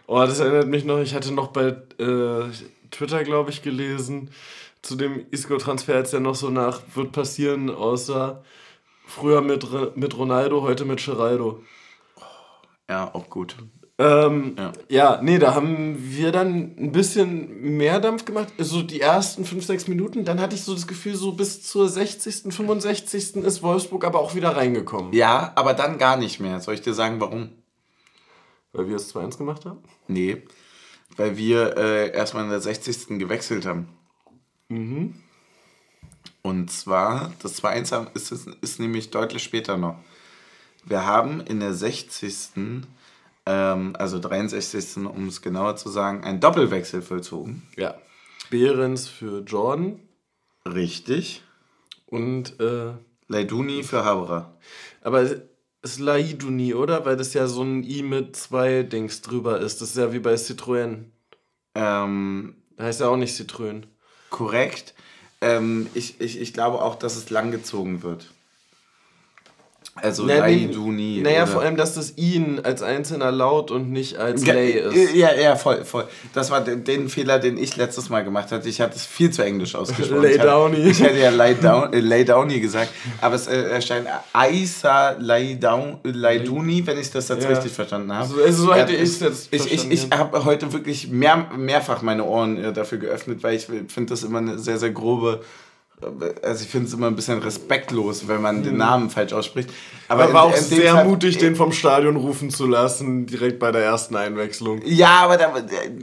Oh, 0.06 0.20
das 0.20 0.38
erinnert 0.38 0.68
mich 0.68 0.84
noch, 0.84 1.00
ich 1.00 1.12
hatte 1.12 1.32
noch 1.32 1.48
bei 1.48 1.74
äh, 1.98 2.44
Twitter, 2.92 3.24
glaube 3.24 3.50
ich, 3.50 3.62
gelesen, 3.62 4.30
zu 4.82 4.94
dem 4.94 5.26
Isco-Transfer, 5.32 5.96
als 5.96 6.12
der 6.12 6.20
noch 6.20 6.36
so 6.36 6.50
nach 6.50 6.82
wird 6.94 7.10
passieren, 7.10 7.68
außer 7.68 8.44
früher 9.06 9.40
mit, 9.40 9.66
mit 9.96 10.16
Ronaldo, 10.16 10.62
heute 10.62 10.84
mit 10.84 11.04
Geraldo. 11.04 11.64
Ja, 12.88 13.12
auch 13.12 13.28
gut. 13.28 13.56
Ähm, 14.02 14.56
ja. 14.58 14.72
ja, 14.88 15.22
nee, 15.22 15.38
da 15.38 15.54
haben 15.54 15.96
wir 15.96 16.32
dann 16.32 16.74
ein 16.76 16.90
bisschen 16.90 17.76
mehr 17.76 18.00
Dampf 18.00 18.24
gemacht. 18.24 18.52
So 18.58 18.82
die 18.82 19.00
ersten 19.00 19.44
5, 19.44 19.64
6 19.64 19.86
Minuten. 19.86 20.24
Dann 20.24 20.40
hatte 20.40 20.56
ich 20.56 20.62
so 20.62 20.74
das 20.74 20.88
Gefühl, 20.88 21.14
so 21.14 21.32
bis 21.32 21.62
zur 21.62 21.88
60., 21.88 22.52
65. 22.52 23.36
ist 23.36 23.62
Wolfsburg 23.62 24.04
aber 24.04 24.18
auch 24.18 24.34
wieder 24.34 24.56
reingekommen. 24.56 25.12
Ja, 25.12 25.52
aber 25.54 25.74
dann 25.74 25.98
gar 25.98 26.16
nicht 26.16 26.40
mehr. 26.40 26.60
Soll 26.60 26.74
ich 26.74 26.80
dir 26.80 26.94
sagen, 26.94 27.20
warum? 27.20 27.50
Weil 28.72 28.88
wir 28.88 28.96
es 28.96 29.14
2-1 29.14 29.38
gemacht 29.38 29.66
haben? 29.66 29.78
Nee, 30.08 30.42
weil 31.16 31.36
wir 31.36 31.76
äh, 31.76 32.10
erstmal 32.10 32.44
in 32.44 32.50
der 32.50 32.60
60. 32.60 33.18
gewechselt 33.20 33.66
haben. 33.66 33.88
Mhm. 34.68 35.14
Und 36.42 36.72
zwar, 36.72 37.32
das 37.40 37.62
2-1 37.62 38.14
ist, 38.14 38.32
ist, 38.32 38.48
ist 38.62 38.80
nämlich 38.80 39.10
deutlich 39.10 39.44
später 39.44 39.76
noch. 39.76 39.96
Wir 40.84 41.06
haben 41.06 41.40
in 41.40 41.60
der 41.60 41.74
60 41.74 42.34
ähm, 43.46 43.94
also 43.98 44.18
63. 44.18 45.04
um 45.06 45.28
es 45.28 45.42
genauer 45.42 45.76
zu 45.76 45.88
sagen, 45.88 46.24
ein 46.24 46.40
Doppelwechsel 46.40 47.02
vollzogen. 47.02 47.62
Ja. 47.76 47.94
Behrens 48.50 49.08
für 49.08 49.40
Jordan. 49.40 50.00
Richtig. 50.66 51.42
Und 52.06 52.60
äh, 52.60 52.92
Leiduni 53.28 53.82
für 53.82 54.04
Haberer. 54.04 54.56
Aber 55.00 55.22
es 55.22 55.36
ist 55.82 55.98
Laiduni, 55.98 56.74
oder? 56.74 57.04
Weil 57.04 57.16
das 57.16 57.34
ja 57.34 57.46
so 57.46 57.62
ein 57.62 57.82
I 57.82 58.02
mit 58.02 58.36
zwei 58.36 58.82
Dings 58.82 59.22
drüber 59.22 59.60
ist. 59.60 59.80
Das 59.80 59.90
ist 59.90 59.96
ja 59.96 60.12
wie 60.12 60.20
bei 60.20 60.34
Citroën. 60.34 61.04
Ähm, 61.74 62.54
da 62.76 62.84
heißt 62.84 63.00
ja 63.00 63.08
auch 63.08 63.16
nicht 63.16 63.34
Citroën. 63.34 63.84
Korrekt. 64.30 64.94
Ähm, 65.40 65.88
ich, 65.94 66.20
ich, 66.20 66.40
ich 66.40 66.52
glaube 66.52 66.80
auch, 66.82 66.94
dass 66.94 67.16
es 67.16 67.30
langgezogen 67.30 68.02
wird. 68.02 68.30
Also 69.94 70.24
Naja, 70.24 70.46
nee, 70.46 70.66
Laiduni. 70.66 71.20
Naja, 71.22 71.46
vor 71.46 71.60
allem, 71.62 71.76
dass 71.76 71.94
das 71.94 72.16
ihn 72.16 72.60
als 72.62 72.82
einzelner 72.82 73.30
laut 73.30 73.70
und 73.70 73.92
nicht 73.92 74.16
als 74.16 74.42
Ge- 74.42 74.54
Lay 74.54 74.70
ist. 75.04 75.14
Ja, 75.14 75.34
ja, 75.34 75.54
voll, 75.54 75.84
voll. 75.84 76.06
Das 76.32 76.50
war 76.50 76.62
den, 76.62 76.82
den 76.84 77.08
Fehler, 77.10 77.38
den 77.38 77.58
ich 77.58 77.76
letztes 77.76 78.08
Mal 78.08 78.24
gemacht 78.24 78.50
hatte. 78.52 78.68
Ich 78.68 78.80
hatte 78.80 78.96
es 78.96 79.04
viel 79.04 79.30
zu 79.30 79.42
englisch 79.42 79.74
ausgesprochen. 79.74 80.22
Lay 80.22 80.36
ich 80.36 80.40
Downy. 80.40 80.76
Ich 80.78 81.00
hätte 81.02 81.18
ja 81.18 81.28
Lay, 81.30 81.54
down, 81.54 81.92
äh, 81.92 82.00
Lay 82.00 82.24
Downy 82.24 82.58
gesagt, 82.60 82.88
aber 83.20 83.34
es 83.34 83.46
äh, 83.46 83.54
erscheint 83.70 84.06
Aisa 84.32 85.10
Lay, 85.18 85.58
down, 85.58 85.98
Lay 86.04 86.42
Duni, 86.42 86.86
wenn 86.86 86.98
ich 86.98 87.10
das 87.10 87.28
jetzt 87.28 87.44
Ja. 87.44 87.50
richtig 87.50 87.72
verstanden 87.72 88.12
habe. 88.12 88.28
So- 88.28 88.42
also 88.42 88.64
so 88.66 88.74
hätte 88.74 88.94
Ja, 88.94 89.02
ich's 89.02 89.20
jetzt 89.20 89.48
Ich, 89.52 89.70
ich, 89.72 89.90
ich 89.90 90.08
ja. 90.10 90.18
habe 90.18 90.44
heute 90.44 90.72
wirklich 90.72 91.08
mehr, 91.10 91.48
mehrfach 91.56 92.02
meine 92.02 92.24
Ohren 92.24 92.56
äh, 92.62 92.72
dafür 92.72 92.98
geöffnet, 92.98 93.42
weil 93.42 93.56
ich 93.56 93.66
finde 93.66 94.06
das 94.10 94.22
immer 94.22 94.38
eine 94.38 94.58
sehr, 94.58 94.78
sehr 94.78 94.90
grobe. 94.90 95.42
Also 96.42 96.64
ich 96.64 96.70
finde 96.70 96.88
es 96.88 96.94
immer 96.94 97.06
ein 97.06 97.16
bisschen 97.16 97.38
respektlos, 97.38 98.26
wenn 98.28 98.40
man 98.42 98.62
den 98.62 98.76
Namen 98.76 99.10
falsch 99.10 99.32
ausspricht. 99.32 99.70
Aber 100.08 100.28
Mhm. 100.28 100.32
war 100.32 100.46
in- 100.46 100.52
auch 100.52 100.56
in 100.56 100.62
sehr 100.64 100.94
Fall- 100.94 101.04
mutig, 101.06 101.38
den 101.38 101.56
vom 101.56 101.72
Stadion 101.72 102.16
rufen 102.16 102.50
zu 102.50 102.66
lassen, 102.66 103.26
direkt 103.26 103.58
bei 103.58 103.70
der 103.72 103.82
ersten 103.82 104.16
Einwechslung. 104.16 104.82
Ja, 104.84 105.20
aber 105.20 105.36
da, 105.36 105.52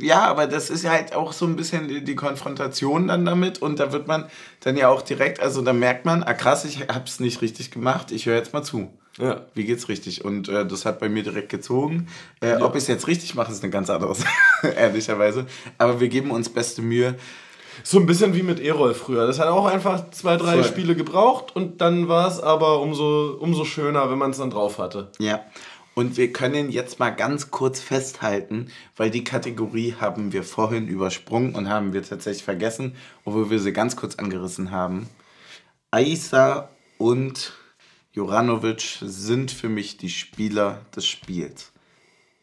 ja, 0.01 0.21
aber 0.25 0.47
das 0.47 0.69
ist 0.69 0.83
ja 0.83 0.91
halt 0.91 1.13
auch 1.13 1.33
so 1.33 1.45
ein 1.45 1.55
bisschen 1.55 1.87
die- 2.05 2.15
Konfrontation 2.15 3.07
dann 3.07 3.25
damit 3.25 3.61
und 3.61 3.79
da 3.79 3.91
wird 3.91 4.07
man 4.07 4.25
dann 4.61 4.75
ja 4.77 4.89
auch 4.89 5.01
direkt, 5.01 5.39
also 5.41 5.61
da 5.61 5.73
merkt 5.73 6.05
man, 6.05 6.23
ah 6.23 6.33
krass, 6.33 6.65
ich 6.65 6.81
hab's 6.87 7.19
nicht 7.19 7.41
richtig 7.41 7.71
gemacht, 7.71 8.11
ich 8.11 8.25
höre 8.25 8.35
jetzt 8.35 8.53
mal 8.53 8.63
zu. 8.63 8.89
Ja. 9.17 9.41
Wie 9.53 9.65
geht's 9.65 9.89
richtig? 9.89 10.23
Und 10.23 10.47
äh, 10.47 10.65
das 10.65 10.85
hat 10.85 10.99
bei 10.99 11.09
mir 11.09 11.23
direkt 11.23 11.49
gezogen. 11.49 12.07
Äh, 12.39 12.55
Ob 12.61 12.75
ich 12.75 12.83
es 12.83 12.87
jetzt 12.87 13.07
richtig 13.07 13.35
mache, 13.35 13.51
ist 13.51 13.61
eine 13.63 13.69
ganz 13.71 13.89
andere 13.89 14.15
Sache, 14.15 14.67
ehrlicherweise. 14.77 15.45
Aber 15.77 15.99
wir 15.99 16.07
geben 16.07 16.31
uns 16.31 16.47
beste 16.49 16.81
Mühe. 16.81 17.15
So 17.83 17.99
ein 17.99 18.05
bisschen 18.05 18.35
wie 18.35 18.43
mit 18.43 18.59
Erol 18.59 18.93
früher. 18.93 19.27
Das 19.27 19.39
hat 19.39 19.47
auch 19.47 19.65
einfach 19.65 20.11
zwei, 20.11 20.37
drei 20.37 20.55
Voll. 20.55 20.63
Spiele 20.63 20.95
gebraucht 20.95 21.55
und 21.55 21.81
dann 21.81 22.07
war 22.07 22.27
es 22.27 22.39
aber 22.39 22.81
umso, 22.81 23.37
umso 23.39 23.65
schöner, 23.65 24.09
wenn 24.09 24.17
man 24.17 24.31
es 24.31 24.37
dann 24.37 24.49
drauf 24.49 24.77
hatte. 24.77 25.11
Ja. 25.19 25.41
Und 25.95 26.15
wir 26.15 26.31
können 26.31 26.71
jetzt 26.71 26.99
mal 26.99 27.09
ganz 27.09 27.51
kurz 27.51 27.81
festhalten, 27.81 28.71
weil 28.95 29.09
die 29.09 29.23
Kategorie 29.23 29.95
haben 29.99 30.31
wir 30.31 30.43
vorhin 30.43 30.87
übersprungen 30.87 31.55
und 31.55 31.67
haben 31.67 31.91
wir 31.91 32.03
tatsächlich 32.03 32.43
vergessen, 32.43 32.95
obwohl 33.25 33.49
wir 33.49 33.59
sie 33.59 33.73
ganz 33.73 33.95
kurz 33.97 34.15
angerissen 34.15 34.71
haben. 34.71 35.09
Aisa 35.91 36.69
und 36.97 37.53
Joranovic 38.13 38.99
sind 39.01 39.51
für 39.51 39.69
mich 39.69 39.97
die 39.97 40.09
Spieler 40.09 40.85
des 40.95 41.05
Spiels. 41.05 41.71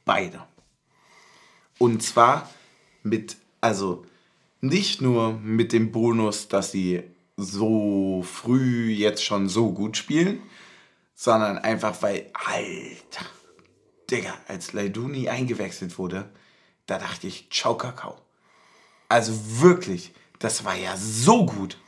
Beide. 0.04 0.42
Und 1.78 2.02
zwar 2.02 2.50
mit, 3.02 3.36
also 3.60 4.04
nicht 4.60 5.00
nur 5.00 5.32
mit 5.32 5.72
dem 5.72 5.92
Bonus, 5.92 6.48
dass 6.48 6.72
sie 6.72 7.02
so 7.36 8.22
früh 8.22 8.90
jetzt 8.90 9.24
schon 9.24 9.48
so 9.48 9.72
gut 9.72 9.96
spielen, 9.96 10.42
sondern 11.14 11.58
einfach 11.58 12.02
weil, 12.02 12.30
Alter, 12.32 13.26
Digga, 14.10 14.34
als 14.48 14.72
Leiduni 14.72 15.28
eingewechselt 15.28 15.98
wurde, 15.98 16.28
da 16.86 16.98
dachte 16.98 17.26
ich, 17.26 17.48
ciao 17.50 17.76
Kakao. 17.76 18.16
Also 19.08 19.32
wirklich, 19.60 20.12
das 20.38 20.64
war 20.64 20.76
ja 20.76 20.96
so 20.96 21.46
gut. 21.46 21.78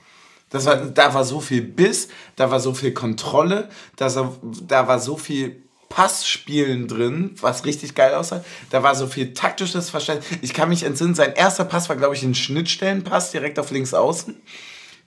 Das 0.51 0.65
war, 0.67 0.77
da 0.77 1.13
war 1.13 1.25
so 1.25 1.41
viel 1.41 1.63
Biss, 1.63 2.09
da 2.37 2.51
war 2.51 2.61
so 2.61 2.73
viel 2.73 2.93
Kontrolle, 2.93 3.69
da, 3.97 4.09
da 4.67 4.89
war 4.89 4.99
so 4.99 5.17
viel 5.17 5.68
Passspielen 5.89 6.87
drin, 6.87 7.35
was 7.41 7.65
richtig 7.65 7.95
geil 7.95 8.15
aussah. 8.15 8.45
Da 8.71 8.83
war 8.83 8.95
so 8.95 9.07
viel 9.07 9.33
taktisches 9.35 9.91
Verständnis. 9.91 10.39
Ich 10.43 10.55
kann 10.55 10.69
mich 10.69 10.83
entsinnen, 10.83 11.15
sein 11.15 11.33
erster 11.35 11.65
Pass 11.65 11.89
war, 11.89 11.97
glaube 11.97 12.15
ich, 12.15 12.23
ein 12.23 12.35
Schnittstellenpass 12.35 13.31
direkt 13.31 13.59
auf 13.59 13.71
links 13.71 13.95
außen. 13.95 14.37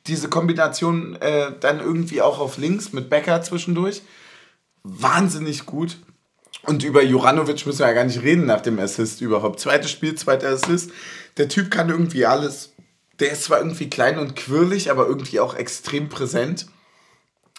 Diese 0.07 0.29
Kombination 0.29 1.15
äh, 1.17 1.51
dann 1.59 1.79
irgendwie 1.79 2.21
auch 2.21 2.39
auf 2.39 2.57
links 2.57 2.91
mit 2.93 3.09
Becker 3.09 3.41
zwischendurch. 3.41 4.01
Wahnsinnig 4.83 5.65
gut. 5.65 5.97
Und 6.63 6.83
über 6.83 7.03
Juranovic 7.03 7.65
müssen 7.65 7.79
wir 7.79 7.87
ja 7.87 7.93
gar 7.93 8.03
nicht 8.03 8.21
reden 8.21 8.45
nach 8.45 8.61
dem 8.61 8.79
Assist 8.79 9.21
überhaupt. 9.21 9.59
Zweites 9.59 9.91
Spiel, 9.91 10.15
zweiter 10.15 10.49
Assist. 10.49 10.91
Der 11.37 11.49
Typ 11.49 11.71
kann 11.71 11.89
irgendwie 11.89 12.25
alles. 12.25 12.73
Der 13.19 13.31
ist 13.31 13.43
zwar 13.43 13.59
irgendwie 13.59 13.89
klein 13.89 14.17
und 14.17 14.35
quirlig, 14.35 14.91
aber 14.91 15.07
irgendwie 15.07 15.39
auch 15.39 15.55
extrem 15.55 16.09
präsent. 16.09 16.67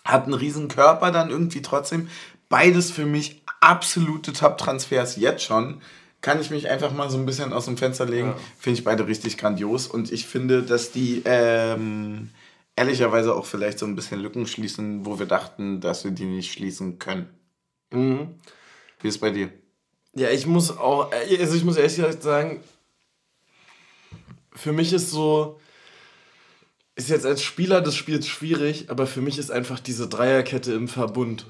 Hat 0.05 0.25
einen 0.25 0.35
riesen 0.35 0.69
Körper 0.69 1.11
dann 1.13 1.31
irgendwie 1.31 1.63
trotzdem. 1.63 2.09
Beides 2.53 2.91
für 2.91 3.07
mich 3.07 3.41
absolute 3.63 4.35
Top-Transfers 4.35 5.17
jetzt 5.17 5.43
schon. 5.43 5.81
Kann 6.21 6.39
ich 6.39 6.51
mich 6.51 6.69
einfach 6.69 6.93
mal 6.93 7.09
so 7.09 7.17
ein 7.17 7.25
bisschen 7.25 7.51
aus 7.55 7.65
dem 7.65 7.79
Fenster 7.79 8.05
legen. 8.05 8.29
Ja. 8.29 8.37
Finde 8.59 8.79
ich 8.79 8.85
beide 8.85 9.07
richtig 9.07 9.39
grandios. 9.39 9.87
Und 9.87 10.13
ich 10.13 10.27
finde, 10.27 10.63
dass 10.63 10.93
die 10.93 11.23
ähm, 11.25 12.29
ehrlicherweise 12.77 13.35
auch 13.35 13.47
vielleicht 13.47 13.79
so 13.79 13.87
ein 13.87 13.97
bisschen 13.97 14.21
Lücken 14.21 14.47
schließen, 14.47 15.07
wo 15.07 15.19
wir 15.19 15.25
dachten, 15.25 15.81
dass 15.81 16.05
wir 16.05 16.11
die 16.11 16.27
nicht 16.27 16.53
schließen 16.53 16.99
können. 16.99 17.31
Mhm. 17.91 18.35
Wie 19.01 19.09
ist 19.09 19.15
es 19.15 19.21
bei 19.23 19.31
dir? 19.31 19.49
Ja, 20.13 20.29
ich 20.29 20.47
muss 20.47 20.77
auch, 20.77 21.11
also 21.11 21.57
ich 21.57 21.65
muss 21.65 21.79
ehrlich 21.79 21.97
gesagt 21.97 22.23
sagen, 22.23 22.63
für 24.53 24.75
mich 24.75 24.93
ist 24.93 25.11
so, 25.11 25.59
ist 26.97 27.09
jetzt 27.09 27.25
als 27.25 27.43
Spieler 27.43 27.81
des 27.81 27.97
Spiels 27.97 28.27
schwierig, 28.29 28.91
aber 28.91 29.07
für 29.07 29.23
mich 29.23 29.39
ist 29.39 29.51
einfach 29.51 29.81
diese 29.81 30.07
Dreierkette 30.07 30.75
im 30.75 30.89
Verbund. 30.89 31.47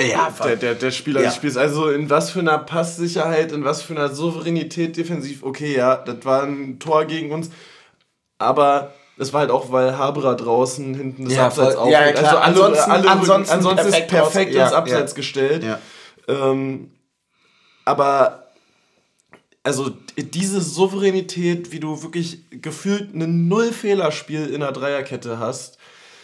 Ja, 0.00 0.30
der, 0.44 0.56
der, 0.56 0.74
der 0.74 0.90
Spieler 0.90 1.20
Ja. 1.20 1.26
des 1.28 1.36
Spiels. 1.36 1.56
Also 1.56 1.88
in 1.90 2.10
was 2.10 2.30
für 2.30 2.40
einer 2.40 2.58
Passsicherheit, 2.58 3.52
in 3.52 3.64
was 3.64 3.82
für 3.82 3.94
einer 3.94 4.08
Souveränität 4.14 4.96
defensiv, 4.96 5.42
okay, 5.42 5.74
ja, 5.76 5.96
das 5.96 6.24
war 6.24 6.42
ein 6.42 6.78
Tor 6.78 7.04
gegen 7.04 7.30
uns, 7.32 7.50
aber 8.38 8.92
das 9.16 9.32
war 9.32 9.40
halt 9.40 9.50
auch, 9.50 9.72
weil 9.72 9.96
Haberer 9.96 10.34
draußen 10.36 10.94
hinten 10.94 11.24
das 11.24 11.34
Ja, 11.34 11.46
Abseits 11.46 11.74
voll. 11.76 11.90
Ja, 11.90 11.98
aufhält. 12.00 12.16
klar. 12.18 12.24
Also 12.26 12.36
alle, 12.38 12.46
Ansonsten- 12.74 12.90
alle, 12.90 13.10
ansonsten 13.10 13.54
ansonsten, 13.54 13.88
ist 13.88 14.06
perfekt 14.08 14.54
ins 14.54 14.72
Abseits 14.72 15.14
gestellt. 15.14 15.64
Ähm, 16.28 16.90
aber 17.84 18.42
also 19.62 19.90
diese 20.16 20.60
Souveränität, 20.60 21.72
wie 21.72 21.80
du 21.80 22.02
wirklich 22.02 22.40
gefühlt 22.50 23.14
ein 23.14 23.48
Null-Fehlerspiel 23.48 24.46
in 24.48 24.60
der 24.60 24.72
Dreierkette 24.72 25.38
hast, 25.38 25.78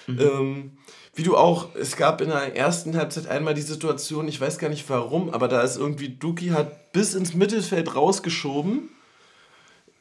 ähm, 0.09 0.77
wie 1.15 1.23
du 1.25 1.37
auch, 1.37 1.75
es 1.75 1.97
gab 1.97 2.23
in 2.23 2.29
der 2.29 2.57
ersten 2.57 2.97
Halbzeit 2.97 3.27
einmal 3.27 3.53
die 3.53 3.63
Situation, 3.63 4.29
ich 4.29 4.41
weiß 4.41 4.59
gar 4.59 4.71
nicht 4.71 4.89
warum, 4.89 5.31
aber 5.31 5.47
da 5.47 5.61
ist 5.61 5.77
irgendwie 5.77 6.09
Duki 6.09 6.49
hat 6.49 6.93
bis 6.93 7.15
ins 7.15 7.35
Mittelfeld 7.35 7.95
rausgeschoben, 7.95 8.89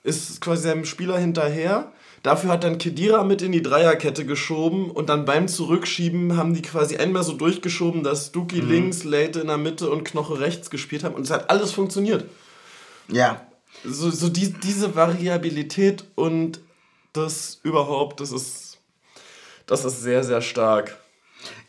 ist 0.04 0.40
quasi 0.40 0.64
seinem 0.64 0.86
Spieler 0.86 1.18
hinterher. 1.18 1.92
Dafür 2.24 2.52
hat 2.52 2.64
dann 2.64 2.78
Kedira 2.78 3.24
mit 3.24 3.42
in 3.42 3.52
die 3.52 3.64
Dreierkette 3.64 4.26
geschoben 4.26 4.90
und 4.90 5.10
dann 5.10 5.26
beim 5.26 5.48
Zurückschieben 5.48 6.38
haben 6.38 6.54
die 6.54 6.62
quasi 6.62 6.98
einmal 6.98 7.24
so 7.24 7.34
durchgeschoben, 7.34 8.04
dass 8.04 8.32
Duki 8.32 8.62
links, 8.62 9.04
Leite 9.04 9.42
in 9.42 9.48
der 9.48 9.58
Mitte 9.58 9.90
und 9.90 10.04
Knoche 10.04 10.40
rechts 10.40 10.70
gespielt 10.70 11.04
haben 11.04 11.16
und 11.16 11.24
es 11.24 11.32
hat 11.32 11.50
alles 11.50 11.72
funktioniert. 11.72 12.26
Ja. 13.10 13.46
So, 13.84 14.12
so 14.12 14.30
die, 14.30 14.54
diese 14.54 14.96
Variabilität 14.96 16.06
und 16.16 16.62
das 17.14 17.60
überhaupt, 17.64 18.20
das 18.20 18.32
ist, 18.32 18.78
das 19.66 19.84
ist 19.84 20.02
sehr, 20.02 20.24
sehr 20.24 20.42
stark. 20.42 21.01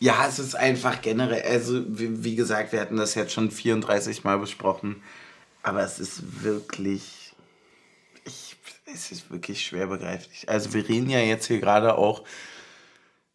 Ja, 0.03 0.27
es 0.27 0.41
ist 0.41 0.57
einfach 0.57 1.01
generell, 1.01 1.43
also 1.43 1.81
wie, 1.87 2.25
wie 2.25 2.35
gesagt, 2.35 2.73
wir 2.73 2.81
hatten 2.81 2.97
das 2.97 3.15
jetzt 3.15 3.33
schon 3.33 3.53
34 3.53 4.25
Mal 4.25 4.37
besprochen, 4.37 5.01
aber 5.63 5.85
es 5.85 6.01
ist 6.01 6.43
wirklich, 6.43 7.37
ich, 8.25 8.57
es 8.93 9.13
ist 9.13 9.31
wirklich 9.31 9.65
schwer 9.65 9.87
begreiflich. 9.87 10.49
Also 10.49 10.75
wir 10.75 10.89
reden 10.89 11.09
ja 11.09 11.21
jetzt 11.21 11.47
hier 11.47 11.61
gerade 11.61 11.97
auch 11.99 12.25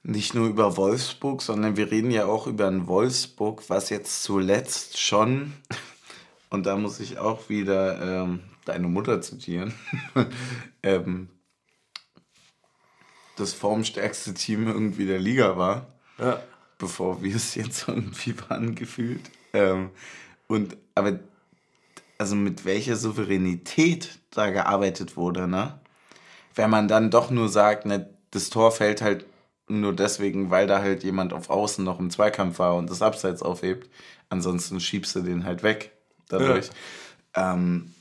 nicht 0.03 0.33
nur 0.33 0.49
über 0.49 0.75
Wolfsburg, 0.75 1.41
sondern 1.41 1.77
wir 1.77 1.89
reden 1.89 2.11
ja 2.11 2.25
auch 2.25 2.47
über 2.47 2.67
ein 2.67 2.85
Wolfsburg, 2.87 3.63
was 3.69 3.89
jetzt 3.89 4.23
zuletzt 4.23 4.99
schon, 4.99 5.53
und 6.49 6.65
da 6.65 6.75
muss 6.75 6.99
ich 6.99 7.17
auch 7.17 7.47
wieder 7.47 8.23
ähm, 8.23 8.41
deine 8.65 8.89
Mutter 8.89 9.21
zitieren, 9.21 9.73
ähm, 10.83 11.29
das 13.37 13.53
formstärkste 13.53 14.33
Team 14.33 14.67
irgendwie 14.67 15.05
der 15.05 15.19
Liga 15.19 15.55
war 15.55 15.87
Ja. 16.17 16.41
Bevor 16.77 17.21
wir 17.23 17.35
es 17.35 17.55
jetzt 17.55 17.87
irgendwie 17.87 18.35
waren, 18.49 18.75
gefühlt. 18.75 19.29
Ähm, 19.53 19.89
und 20.47 20.77
aber 20.95 21.19
also 22.17 22.35
mit 22.35 22.65
welcher 22.65 22.95
Souveränität 22.95 24.19
da 24.31 24.49
gearbeitet 24.49 25.17
wurde, 25.17 25.47
ne? 25.47 25.79
Wenn 26.55 26.69
man 26.69 26.87
dann 26.87 27.11
doch 27.11 27.29
nur 27.29 27.49
sagt, 27.49 27.85
ne, 27.85 28.09
das 28.31 28.49
Tor 28.49 28.71
fällt 28.71 29.01
halt 29.01 29.25
nur 29.67 29.93
deswegen, 29.95 30.49
weil 30.49 30.65
da 30.65 30.79
halt 30.79 31.03
jemand 31.03 31.33
auf 31.33 31.49
Außen 31.49 31.83
noch 31.83 31.99
im 31.99 32.09
Zweikampf 32.09 32.57
war 32.59 32.75
und 32.75 32.89
das 32.89 33.01
Abseits 33.01 33.43
aufhebt. 33.43 33.89
Ansonsten 34.29 34.79
schiebst 34.79 35.15
du 35.15 35.21
den 35.21 35.43
halt 35.43 35.61
weg 35.61 35.91
dadurch. 36.29 36.69
Ähm, 37.35 37.93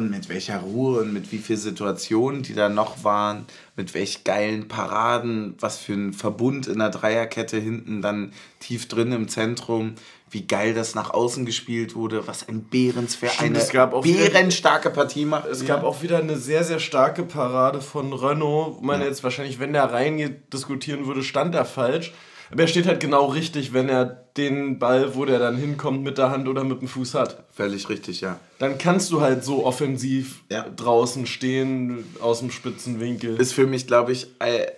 und 0.00 0.10
mit 0.10 0.28
welcher 0.28 0.58
Ruhe 0.58 1.00
und 1.00 1.12
mit 1.12 1.30
wie 1.32 1.38
viel 1.38 1.56
Situationen, 1.56 2.42
die 2.42 2.54
da 2.54 2.68
noch 2.68 3.04
waren, 3.04 3.44
mit 3.76 3.94
welch 3.94 4.24
geilen 4.24 4.66
Paraden, 4.68 5.54
was 5.60 5.78
für 5.78 5.92
ein 5.92 6.12
Verbund 6.12 6.66
in 6.66 6.78
der 6.78 6.90
Dreierkette 6.90 7.58
hinten 7.58 8.02
dann 8.02 8.32
tief 8.58 8.88
drin 8.88 9.12
im 9.12 9.28
Zentrum, 9.28 9.94
wie 10.30 10.46
geil 10.46 10.74
das 10.74 10.94
nach 10.94 11.10
außen 11.10 11.44
gespielt 11.44 11.94
wurde, 11.96 12.26
was 12.26 12.48
ein 12.48 12.62
Behrens 12.64 13.14
für 13.16 13.26
Stimmt, 13.28 13.50
eine 13.50 13.58
es 13.58 13.70
gab 13.70 13.92
auch 13.92 14.04
wieder- 14.04 14.28
bärenstarke 14.30 14.90
Partie 14.90 15.24
macht. 15.24 15.46
Es 15.46 15.64
gab 15.66 15.82
auch 15.82 16.02
wieder 16.02 16.18
eine 16.18 16.36
sehr, 16.36 16.62
sehr 16.64 16.78
starke 16.78 17.24
Parade 17.24 17.80
von 17.80 18.12
Renault, 18.12 18.76
wo 18.78 18.80
man 18.82 19.00
Ja. 19.00 19.06
jetzt 19.08 19.24
wahrscheinlich, 19.24 19.58
wenn 19.58 19.72
der 19.72 19.84
reingeht, 19.92 20.52
diskutieren 20.52 21.06
würde, 21.06 21.22
stand 21.22 21.54
er 21.54 21.64
falsch. 21.64 22.12
Aber 22.52 22.62
er 22.62 22.68
steht 22.68 22.86
halt 22.86 23.00
genau 23.00 23.26
richtig, 23.26 23.72
wenn 23.72 23.88
er 23.88 24.19
den 24.48 24.78
Ball, 24.78 25.14
wo 25.14 25.24
der 25.24 25.38
dann 25.38 25.56
hinkommt, 25.56 26.02
mit 26.02 26.18
der 26.18 26.30
Hand 26.30 26.48
oder 26.48 26.64
mit 26.64 26.80
dem 26.80 26.88
Fuß 26.88 27.14
hat. 27.14 27.44
Völlig 27.52 27.88
richtig, 27.88 28.20
ja. 28.20 28.38
Dann 28.58 28.78
kannst 28.78 29.10
du 29.12 29.20
halt 29.20 29.44
so 29.44 29.64
offensiv 29.64 30.42
Ja. 30.50 30.68
draußen 30.68 31.26
stehen, 31.26 32.04
aus 32.20 32.40
dem 32.40 32.50
spitzen 32.50 33.00
Winkel. 33.00 33.36
Ist 33.40 33.52
für 33.52 33.66
mich, 33.66 33.86
glaube 33.86 34.12
ich, 34.12 34.26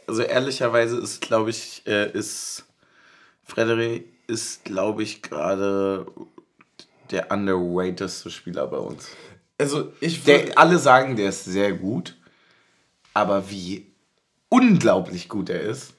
also 0.07 0.23
ehrlicherweise 0.23 0.97
ist, 0.99 1.21
glaube 1.21 1.51
ich, 1.51 1.83
äh, 1.87 2.11
ist 2.13 2.65
Frederik 3.45 4.05
ist, 4.29 4.65
glaube 4.65 5.03
ich, 5.03 5.21
gerade 5.21 6.07
der 7.11 7.31
underratedste 7.31 8.31
Spieler 8.31 8.67
bei 8.67 8.79
uns. 8.79 9.09
also 9.59 9.93
ich 10.01 10.23
Der, 10.25 10.57
alle 10.57 10.79
sagen, 10.79 11.17
der 11.17 11.29
ist 11.29 11.45
sehr 11.45 11.73
gut, 11.73 12.17
aber 13.15 13.51
wie 13.51 13.87
unglaublich 14.49 15.29
gut 15.29 15.51
er 15.51 15.61
ist, 15.61 15.93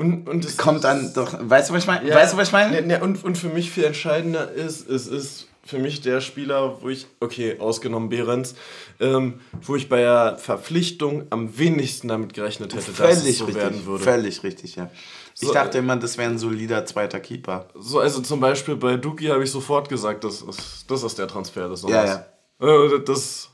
und, 0.00 0.28
und 0.28 0.44
es 0.44 0.56
kommt 0.56 0.84
dann 0.84 1.12
doch, 1.14 1.34
weißt 1.40 1.70
du, 1.70 1.74
was 1.74 1.82
ich 1.82 1.86
meine? 1.86 2.08
Ja. 2.08 2.16
Weißt 2.16 2.32
du, 2.32 2.36
was 2.36 2.48
ich 2.48 2.52
meine? 2.52 2.80
Ne, 2.80 2.86
ne, 2.86 3.00
und, 3.04 3.22
und 3.22 3.38
für 3.38 3.48
mich 3.48 3.70
viel 3.70 3.84
entscheidender 3.84 4.50
ist, 4.50 4.88
es 4.88 5.06
ist 5.06 5.46
für 5.62 5.78
mich 5.78 6.00
der 6.00 6.20
Spieler, 6.20 6.82
wo 6.82 6.88
ich, 6.88 7.06
okay, 7.20 7.58
ausgenommen 7.60 8.08
Behrens, 8.08 8.54
ähm, 8.98 9.40
wo 9.62 9.76
ich 9.76 9.88
bei 9.88 10.00
der 10.00 10.36
Verpflichtung 10.38 11.26
am 11.30 11.56
wenigsten 11.58 12.08
damit 12.08 12.34
gerechnet 12.34 12.74
hätte, 12.74 12.90
dass 12.90 13.16
es 13.16 13.20
Völlig 13.22 13.38
so 13.38 13.44
richtig, 13.44 13.62
werden 13.62 13.86
würde. 13.86 14.02
völlig 14.02 14.42
richtig, 14.42 14.76
ja. 14.76 14.90
Ich 15.34 15.46
So, 15.46 15.52
dachte 15.54 15.78
immer, 15.78 15.96
das 15.96 16.18
wäre 16.18 16.28
ein 16.30 16.38
solider 16.38 16.84
zweiter 16.86 17.20
Keeper. 17.20 17.68
So, 17.78 18.00
also 18.00 18.20
zum 18.20 18.40
Beispiel 18.40 18.76
bei 18.76 18.96
Duki 18.96 19.26
habe 19.26 19.44
ich 19.44 19.50
sofort 19.50 19.88
gesagt, 19.88 20.24
das 20.24 20.42
ist, 20.42 20.84
das 20.90 21.02
ist 21.02 21.18
der 21.18 21.28
Transfer 21.28 21.68
des 21.68 21.82
Ja, 21.82 22.06
Sommers. 22.06 22.20
Ja. 22.60 22.94
Äh, 22.96 23.04
das, 23.04 23.48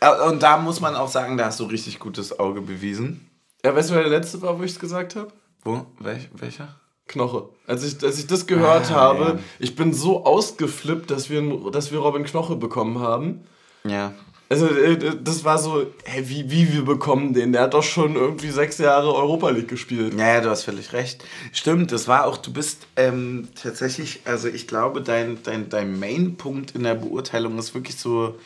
Äh, 0.00 0.28
Und 0.28 0.42
da 0.42 0.56
muss 0.58 0.80
man 0.80 0.94
auch 0.94 1.08
sagen, 1.08 1.36
da 1.36 1.46
hast 1.46 1.58
du 1.58 1.64
richtig 1.64 1.98
gutes 1.98 2.38
Auge 2.38 2.60
bewiesen. 2.60 3.27
Ja, 3.68 3.76
weißt 3.76 3.90
du, 3.90 3.94
wer 3.94 4.02
der 4.02 4.10
letzte 4.18 4.40
war, 4.42 4.58
wo 4.58 4.62
ich 4.62 4.72
es 4.72 4.78
gesagt 4.78 5.16
habe? 5.16 5.28
Wo? 5.64 5.86
Welch, 5.98 6.28
welcher? 6.34 6.76
Knoche. 7.06 7.48
Als 7.66 7.84
ich, 7.84 8.02
als 8.04 8.18
ich 8.18 8.26
das 8.26 8.46
gehört 8.46 8.90
Ah, 8.90 8.94
habe, 8.94 9.24
ja. 9.24 9.38
ich 9.58 9.74
bin 9.76 9.92
so 9.94 10.24
ausgeflippt, 10.24 11.10
dass 11.10 11.30
wir, 11.30 11.42
dass 11.70 11.90
wir 11.90 11.98
Robin 12.00 12.24
Knoche 12.24 12.56
bekommen 12.56 12.98
haben. 12.98 13.44
Ja. 13.84 14.12
Also, 14.50 14.66
äh, 14.66 14.98
das 15.22 15.44
war 15.44 15.58
so, 15.58 15.86
hey, 16.04 16.26
wie, 16.28 16.50
wie 16.50 16.72
wir 16.72 16.84
bekommen 16.84 17.34
den? 17.34 17.52
Der 17.52 17.62
hat 17.62 17.74
doch 17.74 17.82
schon 17.82 18.14
irgendwie 18.14 18.48
sechs 18.50 18.78
Jahre 18.78 19.14
Europa 19.14 19.50
League 19.50 19.68
gespielt. 19.68 20.14
Ja, 20.18 20.34
ja, 20.34 20.40
du 20.40 20.48
hast 20.50 20.64
völlig 20.64 20.92
recht. 20.94 21.24
Stimmt, 21.52 21.92
das 21.92 22.08
war 22.08 22.26
auch, 22.26 22.38
du 22.38 22.52
bist 22.52 22.86
ähm, 22.96 23.48
tatsächlich, 23.60 24.20
also 24.24 24.48
ich 24.48 24.66
glaube, 24.66 25.02
dein, 25.02 25.38
dein, 25.42 25.68
dein 25.68 25.98
Main-Punkt 25.98 26.70
in 26.72 26.82
der 26.84 26.94
Beurteilung 26.94 27.58
ist 27.58 27.74
wirklich 27.74 27.96
so 27.98 28.36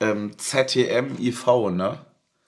ähm, 0.00 0.32
ZTM 0.38 1.16
IV, 1.18 1.46
ne? 1.72 1.98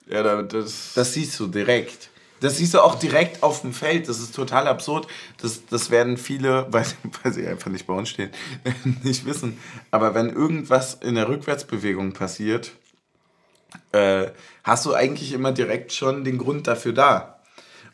Ja, 0.07 0.21
da- 0.23 0.41
das. 0.41 0.93
Das 0.95 1.13
siehst 1.13 1.39
du 1.39 1.47
direkt. 1.47 2.09
Das 2.43 2.57
siehst 2.57 2.73
du 2.73 2.81
auch 2.81 2.95
direkt 2.95 3.41
auf 3.41 3.61
dem 3.61 3.71
Feld. 3.71 4.09
Das 4.09 4.19
ist 4.19 4.35
total 4.35 4.67
absurd. 4.67 5.07
Das, 5.41 5.65
das 5.65 5.91
werden 5.91 6.17
viele, 6.17 6.67
weil, 6.71 6.85
weil 7.23 7.31
sie 7.31 7.47
einfach 7.47 7.71
nicht 7.71 7.87
bei 7.87 7.93
uns 7.93 8.09
stehen, 8.09 8.31
nicht 9.03 9.25
wissen. 9.25 9.57
Aber 9.91 10.13
wenn 10.13 10.29
irgendwas 10.29 10.95
in 10.95 11.15
der 11.15 11.29
Rückwärtsbewegung 11.29 12.11
passiert, 12.11 12.73
äh, 13.93 14.27
hast 14.65 14.85
du 14.85 14.93
eigentlich 14.93 15.31
immer 15.31 15.53
direkt 15.53 15.93
schon 15.93 16.25
den 16.25 16.37
Grund 16.37 16.67
dafür 16.67 16.91
da. 16.91 17.39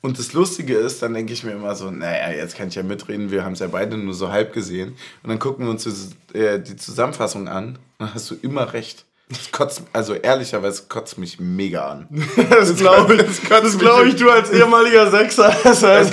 Und 0.01 0.17
das 0.17 0.33
Lustige 0.33 0.77
ist, 0.77 1.03
dann 1.03 1.13
denke 1.13 1.31
ich 1.31 1.43
mir 1.43 1.51
immer 1.51 1.75
so, 1.75 1.91
naja, 1.91 2.31
jetzt 2.31 2.57
kann 2.57 2.69
ich 2.69 2.75
ja 2.75 2.83
mitreden, 2.83 3.29
wir 3.29 3.45
haben 3.45 3.53
es 3.53 3.59
ja 3.59 3.67
beide 3.67 3.97
nur 3.97 4.15
so 4.15 4.31
halb 4.31 4.53
gesehen. 4.53 4.95
Und 5.21 5.29
dann 5.29 5.37
gucken 5.37 5.65
wir 5.65 5.71
uns 5.71 5.83
das, 5.83 6.09
äh, 6.33 6.59
die 6.59 6.75
Zusammenfassung 6.75 7.47
an, 7.47 7.77
dann 7.99 8.15
hast 8.15 8.31
du 8.31 8.35
immer 8.41 8.73
recht. 8.73 9.05
Das 9.29 9.51
kotzt, 9.51 9.83
also 9.93 10.15
ehrlicherweise 10.15 10.83
kotzt 10.89 11.19
mich 11.19 11.39
mega 11.39 11.87
an. 11.87 12.07
Das 12.49 12.75
glaube 12.75 13.13
ich, 13.15 13.21
das 13.47 13.77
glaub 13.77 14.03
ich, 14.05 14.15
du 14.15 14.27
als 14.29 14.49
ehemaliger 14.51 15.11
Sechser. 15.11 15.55
Das 15.63 15.83
heißt, 15.83 16.11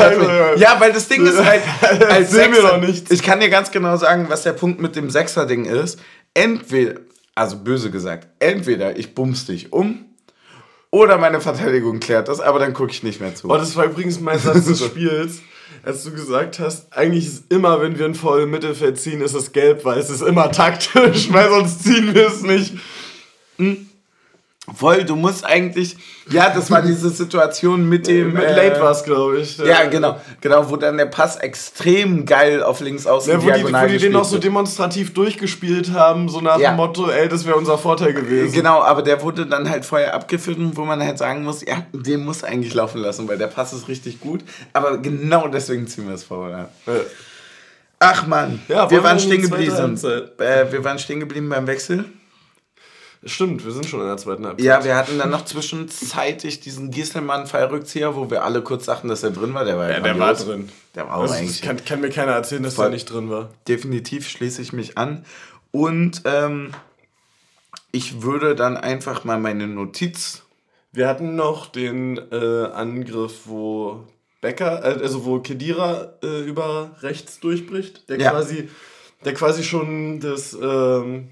Ja, 0.56 0.76
weil 0.78 0.92
das 0.92 1.08
Ding 1.08 1.24
ist 1.24 1.42
halt, 1.42 1.62
als 2.10 2.30
mir 2.32 2.36
Sechser, 2.38 2.62
doch 2.62 2.80
nichts. 2.80 3.10
ich 3.10 3.22
kann 3.22 3.40
dir 3.40 3.48
ganz 3.48 3.70
genau 3.70 3.96
sagen, 3.96 4.26
was 4.28 4.42
der 4.42 4.52
Punkt 4.52 4.82
mit 4.82 4.96
dem 4.96 5.08
Sechser-Ding 5.08 5.64
ist. 5.64 5.98
Entweder, 6.34 7.00
also 7.34 7.56
böse 7.56 7.90
gesagt, 7.90 8.28
entweder 8.38 8.98
ich 8.98 9.14
bums 9.14 9.46
dich 9.46 9.72
um 9.72 10.04
oder 10.90 11.16
meine 11.16 11.40
Verteidigung 11.40 12.00
klärt 12.00 12.28
das, 12.28 12.40
aber 12.40 12.58
dann 12.58 12.74
gucke 12.74 12.90
ich 12.90 13.02
nicht 13.02 13.22
mehr 13.22 13.34
zu. 13.34 13.48
Oh, 13.48 13.56
das 13.56 13.76
war 13.76 13.86
übrigens 13.86 14.20
mein 14.20 14.38
Satz 14.38 14.66
des 14.66 14.84
Spiels, 14.84 15.40
als 15.82 16.04
du 16.04 16.10
gesagt 16.10 16.58
hast, 16.58 16.92
eigentlich 16.94 17.26
ist 17.26 17.50
immer, 17.50 17.80
wenn 17.80 17.98
wir 17.98 18.04
ein 18.04 18.14
Foul 18.14 18.42
im 18.42 18.50
Mittelfeld 18.50 19.00
ziehen, 19.00 19.22
ist 19.22 19.34
es 19.34 19.52
gelb, 19.52 19.86
weil 19.86 19.98
es 19.98 20.10
ist 20.10 20.20
immer 20.22 20.52
taktisch, 20.52 21.32
weil 21.32 21.48
sonst 21.48 21.82
ziehen 21.84 22.14
wir 22.14 22.26
es 22.28 22.42
nicht. 22.42 22.74
Voll, 24.74 25.04
du 25.04 25.14
musst 25.14 25.44
eigentlich, 25.44 25.96
ja, 26.28 26.50
das 26.50 26.72
war 26.72 26.82
diese 26.82 27.09
Situation 27.11 27.88
mit 27.88 28.09
dem... 28.09 28.32
Mit 28.32 28.42
äh, 28.42 28.68
Late 28.68 28.80
war 28.80 28.90
es, 28.90 29.04
glaube 29.04 29.38
ich. 29.38 29.59
Ja, 29.59 29.84
genau, 29.84 30.20
genau, 30.40 30.68
wo 30.68 30.74
dann 30.74 30.96
der 30.96 31.07
Pass 31.07 31.36
extrem 31.36 32.26
geil 32.26 32.64
auf 32.64 32.80
links 32.80 33.07
außen 33.07 33.32
Ja, 33.32 33.38
wo, 33.40 33.48
die, 33.48 33.62
wo 33.62 33.86
die 33.86 33.98
den 33.98 34.11
noch 34.11 34.24
so 34.24 34.38
demonstrativ 34.38 35.14
durchgespielt 35.14 35.92
haben, 35.92 36.28
so 36.28 36.40
nach 36.40 36.59
Ja. 36.59 36.72
dem 36.72 36.78
Motto, 36.78 37.09
ey, 37.09 37.28
das 37.28 37.46
wäre 37.46 37.54
unser 37.57 37.78
Vorteil 37.78 38.12
gewesen. 38.12 38.52
Genau, 38.52 38.82
aber 38.82 39.02
der 39.02 39.22
wurde 39.22 39.46
dann 39.46 39.70
halt 39.70 39.84
vorher 39.84 40.14
abgepfiffen, 40.14 40.76
wo 40.76 40.84
man 40.84 41.00
halt 41.00 41.18
sagen 41.18 41.44
muss, 41.44 41.64
ja, 41.64 41.86
den 41.92 42.24
muss 42.24 42.42
eigentlich 42.42 42.74
laufen 42.74 42.98
lassen, 43.00 43.28
weil 43.28 43.38
der 43.38 43.46
Pass 43.46 43.72
ist 43.72 43.86
richtig 43.86 44.18
gut. 44.20 44.40
Aber 44.72 44.98
genau 44.98 45.46
deswegen 45.46 45.86
ziehen 45.86 46.09
wir 46.09 46.14
es 46.16 46.24
vor. 46.24 46.50
Ja. 46.50 46.68
Ach 48.00 48.26
man, 48.26 48.61
Ja, 48.66 48.90
wir 48.90 49.04
waren 49.04 49.20
stehen 49.20 49.42
geblieben. 49.42 49.96
Äh, 50.38 50.72
wir 50.72 50.82
waren 50.82 50.98
stehen 50.98 51.20
geblieben 51.20 51.48
beim 51.48 51.68
Wechsel. 51.68 52.04
Stimmt, 53.26 53.64
wir 53.64 53.72
sind 53.72 53.86
schon 53.86 54.00
in 54.00 54.06
der 54.06 54.16
zweiten 54.16 54.46
Halbzeit. 54.46 54.64
Ja, 54.64 54.84
wir 54.84 54.96
hatten 54.96 55.18
dann 55.18 55.30
noch 55.30 55.44
zwischenzeitig 55.44 56.60
diesen 56.60 56.90
Gieselmann-Fallrückzieher, 56.90 58.14
wo 58.14 58.30
wir 58.30 58.44
alle 58.44 58.62
kurz 58.62 58.86
dachten, 58.86 59.08
dass 59.08 59.22
er 59.22 59.30
drin 59.30 59.52
war. 59.52 59.64
Der 59.64 59.76
war, 59.76 59.90
Ja, 59.90 60.00
der 60.00 60.18
war 60.18 60.32
drin. 60.34 60.68
Der 60.94 61.06
war 61.08 61.16
auch 61.16 61.22
Also, 61.22 61.34
eigentlich. 61.34 61.60
kann, 61.62 61.84
kann 61.84 62.00
mir 62.00 62.10
keiner 62.10 62.32
erzählen, 62.32 62.62
dass 62.62 62.76
der 62.76 62.88
nicht 62.90 63.06
drin 63.06 63.28
war. 63.30 63.50
definitiv 63.68 64.28
schließe 64.28 64.62
ich 64.62 64.72
mich 64.72 64.96
an. 64.96 65.24
Und 65.72 66.22
ähm, 66.24 66.72
ich 67.92 68.22
würde 68.22 68.54
dann 68.54 68.76
einfach 68.76 69.24
mal 69.24 69.38
meine 69.38 69.66
Notiz. 69.66 70.42
Wir 70.92 71.08
hatten 71.08 71.36
noch 71.36 71.66
den 71.66 72.18
äh, 72.32 72.64
Angriff, 72.72 73.40
wo 73.46 74.04
Becker, 74.40 74.84
äh, 74.84 75.02
also 75.02 75.24
wo 75.24 75.40
Kedira 75.40 76.14
äh, 76.22 76.40
über 76.42 76.96
rechts 77.02 77.40
durchbricht, 77.40 78.08
der 78.08 78.18
Ja. 78.20 78.30
quasi, 78.30 78.68
der 79.24 79.34
quasi 79.34 79.64
schon 79.64 80.20
das, 80.20 80.54
ähm, 80.54 81.28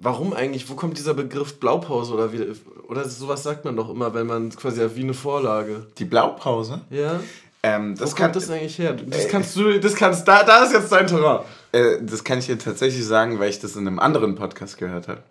warum 0.00 0.32
eigentlich, 0.32 0.68
wo 0.68 0.74
kommt 0.74 0.98
dieser 0.98 1.14
Begriff 1.14 1.58
Blaupause 1.60 2.12
oder 2.12 2.32
wie, 2.32 2.46
oder 2.88 3.08
sowas 3.08 3.42
sagt 3.42 3.64
man 3.64 3.76
doch 3.76 3.90
immer, 3.90 4.14
wenn 4.14 4.26
man 4.26 4.50
quasi 4.50 4.86
wie 4.94 5.02
eine 5.02 5.14
Vorlage. 5.14 5.86
Die 5.98 6.04
Blaupause. 6.04 6.80
Ja? 6.90 7.20
Ähm, 7.62 7.96
Wo 7.96 8.00
das, 8.00 8.10
kommt 8.10 8.18
kann, 8.18 8.32
das 8.32 8.50
eigentlich 8.50 8.78
her? 8.78 8.94
Das 8.94 9.28
kannst 9.28 9.54
du, 9.54 9.78
das 9.78 9.94
kannst, 9.94 10.26
da, 10.26 10.42
da 10.42 10.64
ist 10.64 10.72
jetzt 10.72 10.90
dein 10.90 11.06
Terrain. 11.06 11.44
äh, 11.70 11.98
das 12.02 12.24
kann 12.24 12.40
ich 12.40 12.46
dir 12.46 12.58
tatsächlich 12.58 13.04
sagen, 13.04 13.38
weil 13.38 13.50
ich 13.50 13.60
das 13.60 13.76
in 13.76 13.86
einem 13.86 14.00
anderen 14.00 14.34
Podcast 14.34 14.78
gehört 14.78 15.06
habe. 15.06 15.22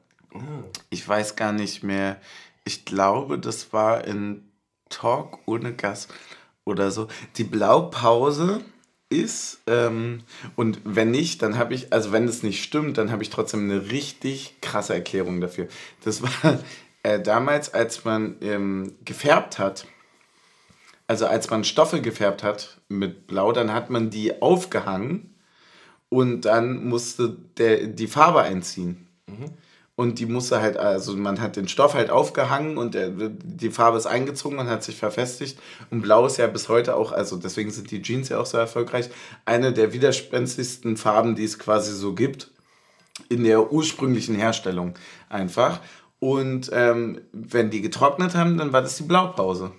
Ich 0.89 1.05
weiß 1.05 1.35
gar 1.35 1.51
nicht 1.51 1.83
mehr. 1.83 2.17
Ich 2.63 2.85
glaube, 2.85 3.37
das 3.37 3.73
war 3.73 4.05
in 4.05 4.43
Talk 4.89 5.39
ohne 5.45 5.73
Gas 5.73 6.07
oder 6.63 6.91
so. 6.91 7.07
Die 7.35 7.43
Blaupause 7.43 8.61
ist, 9.11 9.61
ähm, 9.67 10.23
und 10.55 10.81
wenn 10.83 11.11
nicht, 11.11 11.41
dann 11.41 11.57
habe 11.57 11.73
ich, 11.73 11.91
also 11.93 12.11
wenn 12.11 12.27
es 12.27 12.43
nicht 12.43 12.63
stimmt, 12.63 12.97
dann 12.97 13.11
habe 13.11 13.23
ich 13.23 13.29
trotzdem 13.29 13.69
eine 13.69 13.91
richtig 13.91 14.55
krasse 14.61 14.93
Erklärung 14.93 15.41
dafür. 15.41 15.67
Das 16.03 16.21
war 16.21 16.59
äh, 17.03 17.19
damals, 17.19 17.73
als 17.73 18.05
man 18.05 18.37
ähm, 18.41 18.95
gefärbt 19.05 19.59
hat, 19.59 19.85
also 21.07 21.27
als 21.27 21.49
man 21.49 21.63
Stoffe 21.63 22.01
gefärbt 22.01 22.41
hat 22.41 22.79
mit 22.87 23.27
Blau, 23.27 23.51
dann 23.51 23.73
hat 23.73 23.89
man 23.89 24.09
die 24.09 24.41
aufgehangen 24.41 25.35
und 26.09 26.41
dann 26.41 26.85
musste 26.85 27.35
der, 27.57 27.87
die 27.87 28.07
Farbe 28.07 28.41
einziehen. 28.41 29.07
Und 30.01 30.17
die 30.17 30.25
musste 30.25 30.61
halt, 30.61 30.77
also 30.77 31.15
man 31.15 31.39
hat 31.41 31.55
den 31.57 31.67
Stoff 31.67 31.93
halt 31.93 32.09
aufgehangen 32.09 32.77
und 32.77 32.95
der, 32.95 33.09
die 33.11 33.69
Farbe 33.69 33.99
ist 33.99 34.07
eingezogen 34.07 34.57
und 34.57 34.67
hat 34.67 34.83
sich 34.83 34.95
verfestigt. 34.95 35.59
Und 35.91 36.01
Blau 36.01 36.25
ist 36.25 36.37
ja 36.37 36.47
bis 36.47 36.69
heute 36.69 36.95
auch, 36.95 37.11
also 37.11 37.35
deswegen 37.37 37.69
sind 37.69 37.91
die 37.91 38.01
Jeans 38.01 38.29
ja 38.29 38.39
auch 38.39 38.47
so 38.47 38.57
erfolgreich, 38.57 39.09
eine 39.45 39.73
der 39.73 39.93
widerspenstigsten 39.93 40.97
Farben, 40.97 41.35
die 41.35 41.43
es 41.43 41.59
quasi 41.59 41.93
so 41.93 42.13
gibt. 42.13 42.49
In 43.29 43.43
der 43.43 43.71
ursprünglichen 43.71 44.33
Herstellung 44.33 44.95
einfach. 45.29 45.79
Und 46.19 46.71
ähm, 46.73 47.21
wenn 47.31 47.69
die 47.69 47.81
getrocknet 47.81 48.33
haben, 48.33 48.57
dann 48.57 48.73
war 48.73 48.81
das 48.81 48.95
die 48.97 49.03
Blaupause. 49.03 49.71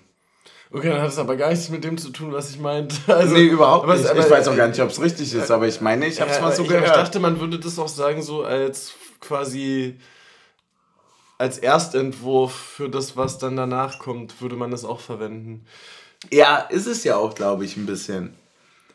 Okay, 0.71 0.87
dann 0.89 1.01
hat 1.01 1.09
es 1.09 1.17
aber 1.17 1.35
gar 1.35 1.49
nichts 1.49 1.67
mit 1.69 1.83
dem 1.83 1.97
zu 1.97 2.11
tun, 2.11 2.31
was 2.31 2.49
ich 2.49 2.59
meinte. 2.59 2.95
Also, 3.07 3.33
nee, 3.33 3.43
überhaupt 3.43 3.87
nicht. 3.89 4.07
aber- 4.09 4.19
ich 4.19 4.29
weiß 4.29 4.47
auch 4.47 4.55
gar 4.55 4.69
nicht, 4.69 4.79
ob 4.81 4.89
es 4.89 5.01
richtig 5.01 5.33
ist, 5.33 5.51
aber 5.51 5.67
ich 5.67 5.81
meine, 5.81 6.05
ich 6.07 6.21
habe 6.21 6.31
es 6.31 6.37
Ja, 6.37 6.43
mal 6.43 6.55
so 6.55 6.63
ich, 6.63 6.69
gehört. 6.69 6.87
Ich 6.87 6.93
dachte, 6.93 7.19
man 7.19 7.39
würde 7.41 7.59
das 7.59 7.77
auch 7.77 7.89
sagen, 7.89 8.21
so 8.21 8.43
als 8.43 8.93
quasi 9.19 9.97
als 11.43 11.57
Erstentwurf 11.57 12.53
für 12.53 12.87
das, 12.87 13.17
was 13.17 13.37
dann 13.37 13.57
danach 13.57 13.99
kommt, 13.99 14.41
würde 14.41 14.55
man 14.55 14.71
das 14.71 14.85
auch 14.85 15.01
verwenden. 15.01 15.65
ja, 16.31 16.57
ist 16.57 16.87
es 16.87 17.03
ja 17.03 17.17
auch, 17.17 17.35
glaube 17.35 17.65
ich, 17.65 17.75
ein 17.75 17.85
bisschen. 17.85 18.33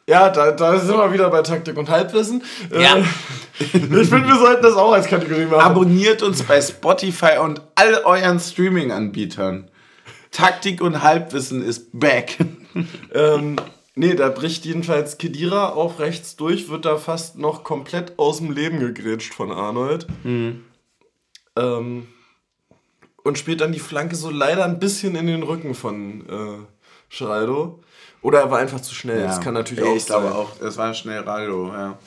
Ja, 0.07 0.31
da, 0.31 0.53
da 0.53 0.79
sind 0.79 0.97
wir 0.97 1.13
wieder 1.13 1.29
bei 1.29 1.43
Taktik 1.43 1.77
und 1.77 1.91
Halbwissen. 1.91 2.43
Ja. 2.73 2.97
Äh, 2.97 3.03
ich 3.61 3.71
finde, 3.71 4.29
wir 4.29 4.39
sollten 4.39 4.63
das 4.63 4.77
auch 4.77 4.93
als 4.93 5.09
Kategorie 5.09 5.45
machen. 5.45 5.61
Abonniert 5.61 6.23
uns 6.23 6.43
bei 6.43 6.59
Spotify 6.63 7.37
und 7.43 7.61
all 7.75 8.03
euren 8.05 8.41
Streaming-Anbietern. 8.41 9.71
Taktik 10.31 10.81
und 10.81 11.03
Halbwissen 11.03 11.63
ist 11.63 11.91
back. 11.93 12.39
ähm, 13.15 13.57
Nee, 13.95 14.15
da 14.15 14.29
bricht 14.29 14.65
jedenfalls 14.65 15.19
Kedira 15.19 15.71
auf 15.71 15.99
rechts 15.99 16.37
durch, 16.37 16.69
wird 16.69 16.85
da 16.85 16.99
fast 16.99 17.37
noch 17.37 17.65
komplett 17.65 18.17
aus 18.17 18.39
dem 18.39 18.53
Leben 18.53 18.79
gegrätscht 18.79 19.35
von 19.35 19.51
Arnold. 19.51 20.07
Mhm. 20.23 20.63
Ähm, 21.57 22.07
und 23.29 23.39
spielt 23.39 23.61
dann 23.61 23.72
die 23.72 23.79
Flanke 23.79 24.16
so 24.16 24.31
leider 24.31 24.64
ein 24.64 24.79
bisschen 24.81 25.14
in 25.14 25.26
den 25.26 25.43
Rücken 25.43 25.74
von 25.74 26.20
äh, 26.29 27.14
Geraldo. 27.16 27.83
Oder 28.20 28.41
er 28.41 28.51
war 28.51 28.59
einfach 28.59 28.81
zu 28.81 28.95
schnell. 28.95 29.22
Das 29.22 29.41
kann 29.41 29.55
natürlich 29.55 29.85
Ey, 29.85 29.91
auch 29.93 29.97
Ich 29.97 30.05
sein. 30.05 30.20
glaube 30.20 30.35
auch, 30.35 30.61
es 30.61 30.76
war 30.76 30.93
schnell 30.95 31.20
Raldo, 31.20 31.68
ja. 31.72 31.99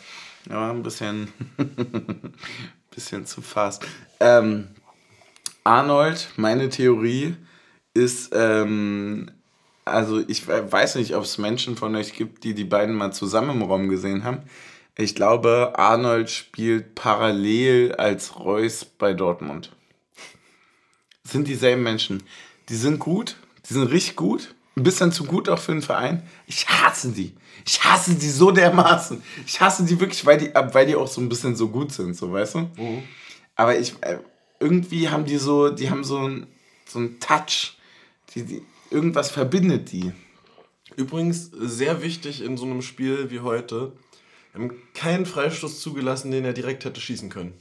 Er 0.50 0.56
war 0.58 0.72
ein 0.72 0.84
bisschen, 0.84 1.32
bisschen 2.94 3.26
zu 3.26 3.42
fast. 3.42 3.86
Ähm, 4.20 4.68
Arnold, 5.64 6.30
meine 6.38 6.70
Theorie 6.70 7.36
ist, 7.94 8.32
ähm, 8.34 9.32
also 9.86 10.20
ich 10.28 10.48
we- 10.48 10.72
weiß 10.72 10.96
nicht, 10.96 11.16
ob 11.16 11.24
es 11.24 11.38
Menschen 11.38 11.78
von 11.78 11.96
euch 11.96 12.14
gibt, 12.14 12.44
die 12.44 12.54
die 12.56 12.64
beiden 12.66 12.96
mal 12.96 13.12
zusammen 13.12 13.52
im 13.52 13.62
Raum 13.64 13.88
gesehen 13.90 14.24
haben. 14.24 14.40
Ich 14.98 15.16
glaube, 15.16 15.74
Arnold 15.78 16.30
spielt 16.30 16.96
parallel 16.96 17.94
als 17.96 18.38
Reus 18.40 18.84
bei 18.86 19.14
Dortmund. 19.14 19.72
Sind 21.32 21.48
dieselben 21.48 21.84
Menschen. 21.84 22.24
Die 22.68 22.76
sind 22.76 23.00
gut, 23.00 23.38
die 23.70 23.74
sind 23.74 23.84
richtig 23.84 24.18
gut, 24.18 24.54
ein 24.76 24.84
bisschen 24.84 25.12
zu 25.14 25.24
gut 25.24 25.48
auch 25.48 25.60
für 25.60 25.72
den 25.72 25.82
Verein. 25.82 26.24
Ich 26.46 26.68
hasse 26.68 27.12
die. 27.12 27.34
Ich 27.66 27.84
hasse 27.84 28.16
die 28.16 28.30
so 28.30 28.52
dermaßen. 28.52 29.22
Ich 29.46 29.62
hasse 29.62 29.86
die 29.86 30.00
wirklich, 30.00 30.26
weil 30.26 30.38
die, 30.38 30.52
weil 30.54 30.88
die 30.88 30.96
auch 30.96 31.08
so 31.08 31.22
ein 31.22 31.30
bisschen 31.30 31.56
so 31.56 31.70
gut 31.70 31.94
sind, 31.94 32.16
so 32.16 32.32
weißt 32.34 32.56
du? 32.56 32.70
Aber 33.56 33.78
ich, 33.80 33.94
äh, 34.02 34.18
irgendwie 34.60 35.10
haben 35.10 35.26
die 35.26 35.38
so, 35.38 35.70
die 35.70 35.90
haben 35.90 36.04
so 36.04 36.18
einen 36.18 36.48
so 36.86 37.08
Touch. 37.20 37.78
Die, 38.34 38.44
die, 38.44 38.62
irgendwas 38.90 39.32
verbindet 39.32 39.92
die. 39.92 40.12
Übrigens, 40.98 41.50
sehr 41.54 42.02
wichtig 42.02 42.42
in 42.42 42.58
so 42.58 42.66
einem 42.66 42.82
Spiel 42.82 43.32
wie 43.32 43.40
heute, 43.40 43.94
wir 44.52 44.62
haben 44.64 44.76
keinen 44.94 45.26
Freistoß 45.26 45.80
zugelassen, 45.80 46.32
den 46.32 46.44
er 46.44 46.52
direkt 46.54 46.84
hätte 46.84 47.00
schießen 47.00 47.30
können. 47.30 47.54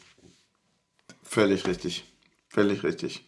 Völlig 1.22 1.68
richtig. 1.68 2.04
Völlig 2.48 2.82
richtig. 2.82 3.24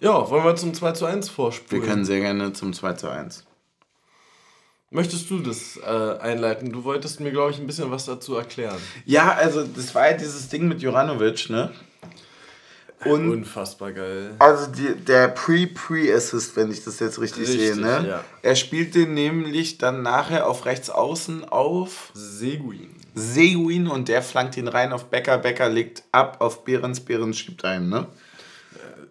Ja, 0.00 0.28
wollen 0.30 0.44
wir 0.44 0.56
zum 0.56 0.74
2 0.74 0.92
zu 0.92 1.06
1 1.06 1.26
Wir 1.28 1.32
vorspulen? 1.32 1.84
können 1.84 2.04
sehr 2.04 2.20
gerne 2.20 2.52
zum 2.52 2.72
2 2.72 2.92
zu 2.94 3.08
1. 3.08 3.44
Möchtest 4.90 5.28
du 5.28 5.40
das 5.40 5.76
äh, 5.76 6.18
einleiten? 6.20 6.72
Du 6.72 6.84
wolltest 6.84 7.20
mir, 7.20 7.30
glaube 7.30 7.50
ich, 7.50 7.58
ein 7.58 7.66
bisschen 7.66 7.90
was 7.90 8.06
dazu 8.06 8.36
erklären. 8.36 8.78
Ja, 9.04 9.32
also 9.32 9.64
das 9.64 9.94
war 9.94 10.10
ja 10.10 10.16
dieses 10.16 10.48
Ding 10.48 10.66
mit 10.66 10.80
Juranovic, 10.80 11.50
ne? 11.50 11.72
Und 13.04 13.30
Unfassbar 13.30 13.92
geil. 13.92 14.34
Also 14.40 14.66
die, 14.72 14.94
der 14.96 15.28
Pre-Pre-Assist, 15.28 16.56
wenn 16.56 16.70
ich 16.72 16.82
das 16.84 16.98
jetzt 16.98 17.20
richtig, 17.20 17.48
Richtig, 17.48 17.60
sehe, 17.74 17.76
ne? 17.76 18.04
ja. 18.08 18.24
Er 18.42 18.56
spielt 18.56 18.94
den 18.96 19.14
nämlich 19.14 19.78
dann 19.78 20.02
nachher 20.02 20.48
auf 20.48 20.64
rechts 20.64 20.90
außen 20.90 21.44
auf 21.44 22.10
Seguin. 22.14 22.90
Seguin 23.14 23.86
und 23.88 24.08
der 24.08 24.22
flankt 24.22 24.56
ihn 24.56 24.66
rein 24.68 24.92
auf 24.92 25.06
Becker. 25.06 25.38
Becker 25.38 25.68
legt 25.68 26.02
ab 26.12 26.38
auf 26.40 26.64
Behrens. 26.64 27.00
Behrens 27.00 27.38
schiebt 27.38 27.64
ein, 27.64 27.88
ne? 27.88 28.06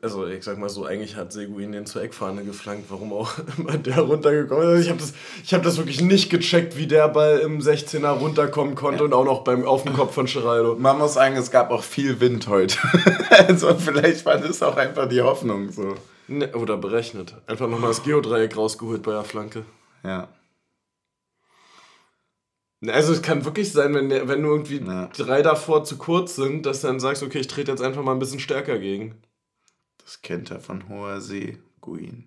Also 0.07 0.25
ich 0.25 0.43
sag 0.45 0.57
mal 0.57 0.69
so, 0.69 0.85
eigentlich 0.85 1.17
hat 1.17 1.33
Seguin 1.33 1.73
den 1.73 1.85
zur 1.85 2.01
Eckfahne 2.01 2.45
geflankt, 2.45 2.85
warum 2.89 3.11
auch 3.11 3.33
immer 3.57 3.77
der 3.77 3.99
runtergekommen 3.99 4.63
ist. 4.63 4.69
Also 4.69 4.81
ich 4.83 4.89
habe 4.89 4.99
das, 4.99 5.13
ich 5.43 5.53
hab 5.53 5.63
das 5.63 5.77
wirklich 5.77 5.99
nicht 5.99 6.29
gecheckt, 6.29 6.77
wie 6.77 6.87
der 6.87 7.09
Ball 7.09 7.39
im 7.39 7.59
16er 7.59 8.07
runterkommen 8.11 8.75
konnte 8.75 9.03
und 9.03 9.13
auch 9.13 9.25
noch 9.25 9.43
beim, 9.43 9.65
auf 9.65 9.83
dem 9.83 9.93
Kopf 9.93 10.13
von 10.13 10.25
Geraldo. 10.25 10.75
Man 10.79 10.97
muss 10.97 11.15
sagen, 11.15 11.35
es 11.35 11.51
gab 11.51 11.71
auch 11.71 11.83
viel 11.83 12.21
Wind 12.21 12.47
heute. 12.47 12.77
also 13.47 13.75
vielleicht 13.75 14.25
war 14.25 14.37
das 14.37 14.63
auch 14.63 14.77
einfach 14.77 15.09
die 15.09 15.21
Hoffnung 15.21 15.71
so. 15.71 15.95
Ne, 16.29 16.53
oder 16.55 16.77
berechnet. 16.77 17.35
Einfach 17.45 17.67
nochmal 17.67 17.89
das 17.89 18.03
Geodreieck 18.03 18.55
rausgeholt 18.55 19.03
bei 19.03 19.11
der 19.11 19.23
Flanke. 19.25 19.65
Ja. 20.03 20.29
Ne, 22.81 22.93
Also 22.93 23.13
es 23.13 23.21
kann 23.21 23.45
wirklich 23.45 23.71
sein, 23.71 23.93
wenn, 23.93 24.09
wenn 24.09 24.41
du 24.41 24.49
irgendwie 24.49 24.77
Ja. 24.85 25.09
drei 25.15 25.41
davor 25.41 25.83
zu 25.83 25.97
kurz 25.97 26.35
sind, 26.35 26.65
dass 26.65 26.81
du 26.81 26.87
dann 26.87 26.99
sagst, 26.99 27.23
okay, 27.23 27.39
ich 27.39 27.47
trete 27.47 27.71
jetzt 27.71 27.81
einfach 27.81 28.03
mal 28.03 28.11
ein 28.13 28.19
bisschen 28.19 28.39
stärker 28.39 28.77
gegen. 28.79 29.15
Das 30.07 30.21
kennt 30.21 30.51
er 30.51 30.61
von 30.61 30.87
hoher 30.87 31.19
See, 31.19 31.57
Guin. 31.81 32.23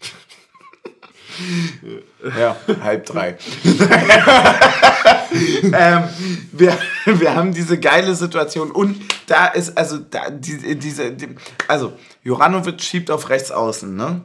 ja, 2.36 2.56
halb 2.82 3.06
drei. 3.06 3.38
ähm, 5.72 6.08
wir, 6.50 6.76
wir 7.04 7.36
haben 7.36 7.54
diese 7.54 7.78
geile 7.78 8.16
Situation 8.16 8.72
und 8.72 9.00
da 9.28 9.46
ist, 9.46 9.78
also, 9.78 9.98
da, 9.98 10.28
die, 10.28 10.76
diese, 10.76 11.12
die, 11.12 11.36
also, 11.68 11.92
Joranovic 12.24 12.82
schiebt 12.82 13.12
auf 13.12 13.28
rechts 13.28 13.52
außen, 13.52 13.94
ne? 13.94 14.22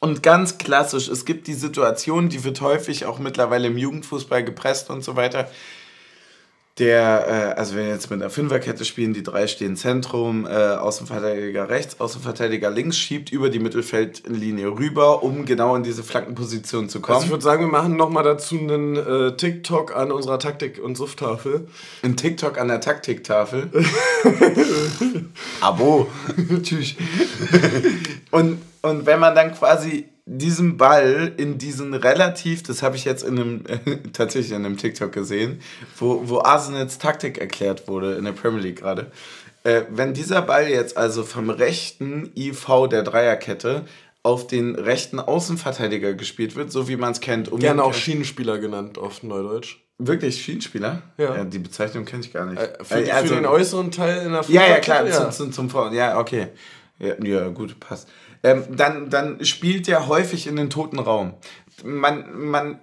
Und 0.00 0.24
ganz 0.24 0.58
klassisch, 0.58 1.06
es 1.06 1.24
gibt 1.24 1.46
die 1.46 1.54
Situation, 1.54 2.28
die 2.28 2.42
wird 2.42 2.60
häufig 2.62 3.04
auch 3.04 3.20
mittlerweile 3.20 3.68
im 3.68 3.78
Jugendfußball 3.78 4.42
gepresst 4.42 4.90
und 4.90 5.04
so 5.04 5.14
weiter. 5.14 5.48
Der, 6.78 7.54
äh, 7.54 7.58
also 7.58 7.74
wenn 7.74 7.86
wir 7.86 7.92
jetzt 7.92 8.10
mit 8.10 8.20
einer 8.20 8.28
Fünferkette 8.28 8.84
spielen, 8.84 9.14
die 9.14 9.22
drei 9.22 9.46
stehen 9.46 9.76
Zentrum, 9.76 10.46
äh, 10.46 10.50
Außenverteidiger 10.50 11.70
rechts, 11.70 11.98
Außenverteidiger 12.00 12.70
links, 12.70 12.98
schiebt 12.98 13.32
über 13.32 13.48
die 13.48 13.60
Mittelfeldlinie 13.60 14.68
rüber, 14.68 15.22
um 15.22 15.46
genau 15.46 15.74
in 15.74 15.84
diese 15.84 16.02
Flankenposition 16.04 16.90
zu 16.90 16.98
Also 16.98 17.12
ich 17.12 17.18
kommen. 17.20 17.30
würde 17.30 17.42
sagen, 17.42 17.62
wir 17.62 17.70
machen 17.70 17.96
nochmal 17.96 18.24
dazu 18.24 18.58
einen 18.58 18.96
äh, 18.96 19.34
TikTok 19.36 19.96
an 19.96 20.12
unserer 20.12 20.38
Taktik- 20.38 20.78
und 20.82 20.96
Sufttafel. 20.96 21.66
Ein 22.02 22.14
TikTok 22.14 22.58
an 22.58 22.68
der 22.68 22.82
Taktiktafel. 22.82 23.70
Abo. 25.62 26.08
Tschüss. 26.62 26.94
und, 28.30 28.58
und 28.88 29.06
wenn 29.06 29.20
man 29.20 29.34
dann 29.34 29.54
quasi 29.54 30.08
diesen 30.26 30.76
Ball 30.76 31.32
in 31.36 31.56
diesen 31.58 31.94
relativ, 31.94 32.62
das 32.64 32.82
habe 32.82 32.96
ich 32.96 33.04
jetzt 33.04 33.22
in 33.22 33.38
einem, 33.38 33.64
tatsächlich 34.12 34.52
in 34.52 34.64
einem 34.64 34.76
TikTok 34.76 35.12
gesehen, 35.12 35.60
wo, 35.98 36.22
wo 36.28 36.40
Arsenals 36.40 36.98
Taktik 36.98 37.38
erklärt 37.38 37.86
wurde 37.86 38.14
in 38.14 38.24
der 38.24 38.32
Premier 38.32 38.60
League 38.60 38.80
gerade. 38.80 39.12
Äh, 39.62 39.82
wenn 39.90 40.14
dieser 40.14 40.42
Ball 40.42 40.68
jetzt 40.68 40.96
also 40.96 41.22
vom 41.22 41.50
rechten 41.50 42.32
IV 42.36 42.88
der 42.90 43.02
Dreierkette 43.02 43.84
auf 44.24 44.48
den 44.48 44.74
rechten 44.74 45.20
Außenverteidiger 45.20 46.14
gespielt 46.14 46.56
wird, 46.56 46.72
so 46.72 46.88
wie 46.88 46.96
man 46.96 47.12
es 47.12 47.20
kennt. 47.20 47.48
Um 47.50 47.60
Gerne 47.60 47.84
auch 47.84 47.94
Schienenspieler 47.94 48.58
genannt 48.58 48.98
auf 48.98 49.22
Neudeutsch. 49.22 49.78
Wirklich 49.98 50.42
Schienenspieler? 50.42 51.02
Ja. 51.16 51.44
die 51.44 51.60
Bezeichnung 51.60 52.04
kenne 52.04 52.22
ich 52.22 52.32
gar 52.32 52.44
nicht. 52.46 52.60
Äh, 52.60 52.84
für, 52.84 52.94
Äh, 53.06 53.10
also- 53.12 53.28
für 53.28 53.34
den 53.36 53.46
äußeren 53.46 53.92
Teil 53.92 54.26
in 54.26 54.32
der 54.32 54.42
Ja, 54.48 54.62
ja, 54.62 54.74
Fünferkette, 54.74 54.80
klar, 54.80 55.06
ja. 55.06 55.12
Zum, 55.12 55.30
zum, 55.30 55.52
zum 55.52 55.70
Vor 55.70 55.92
Ja, 55.92 56.18
okay. 56.18 56.48
Ja, 56.98 57.14
ja 57.22 57.48
gut, 57.48 57.78
passt. 57.80 58.08
Ähm, 58.42 58.64
dann, 58.70 59.10
dann 59.10 59.44
spielt 59.44 59.86
der 59.86 60.08
häufig 60.08 60.46
in 60.46 60.56
den 60.56 60.70
toten 60.70 60.98
Raum. 60.98 61.34
Man, 61.84 62.48
man 62.48 62.80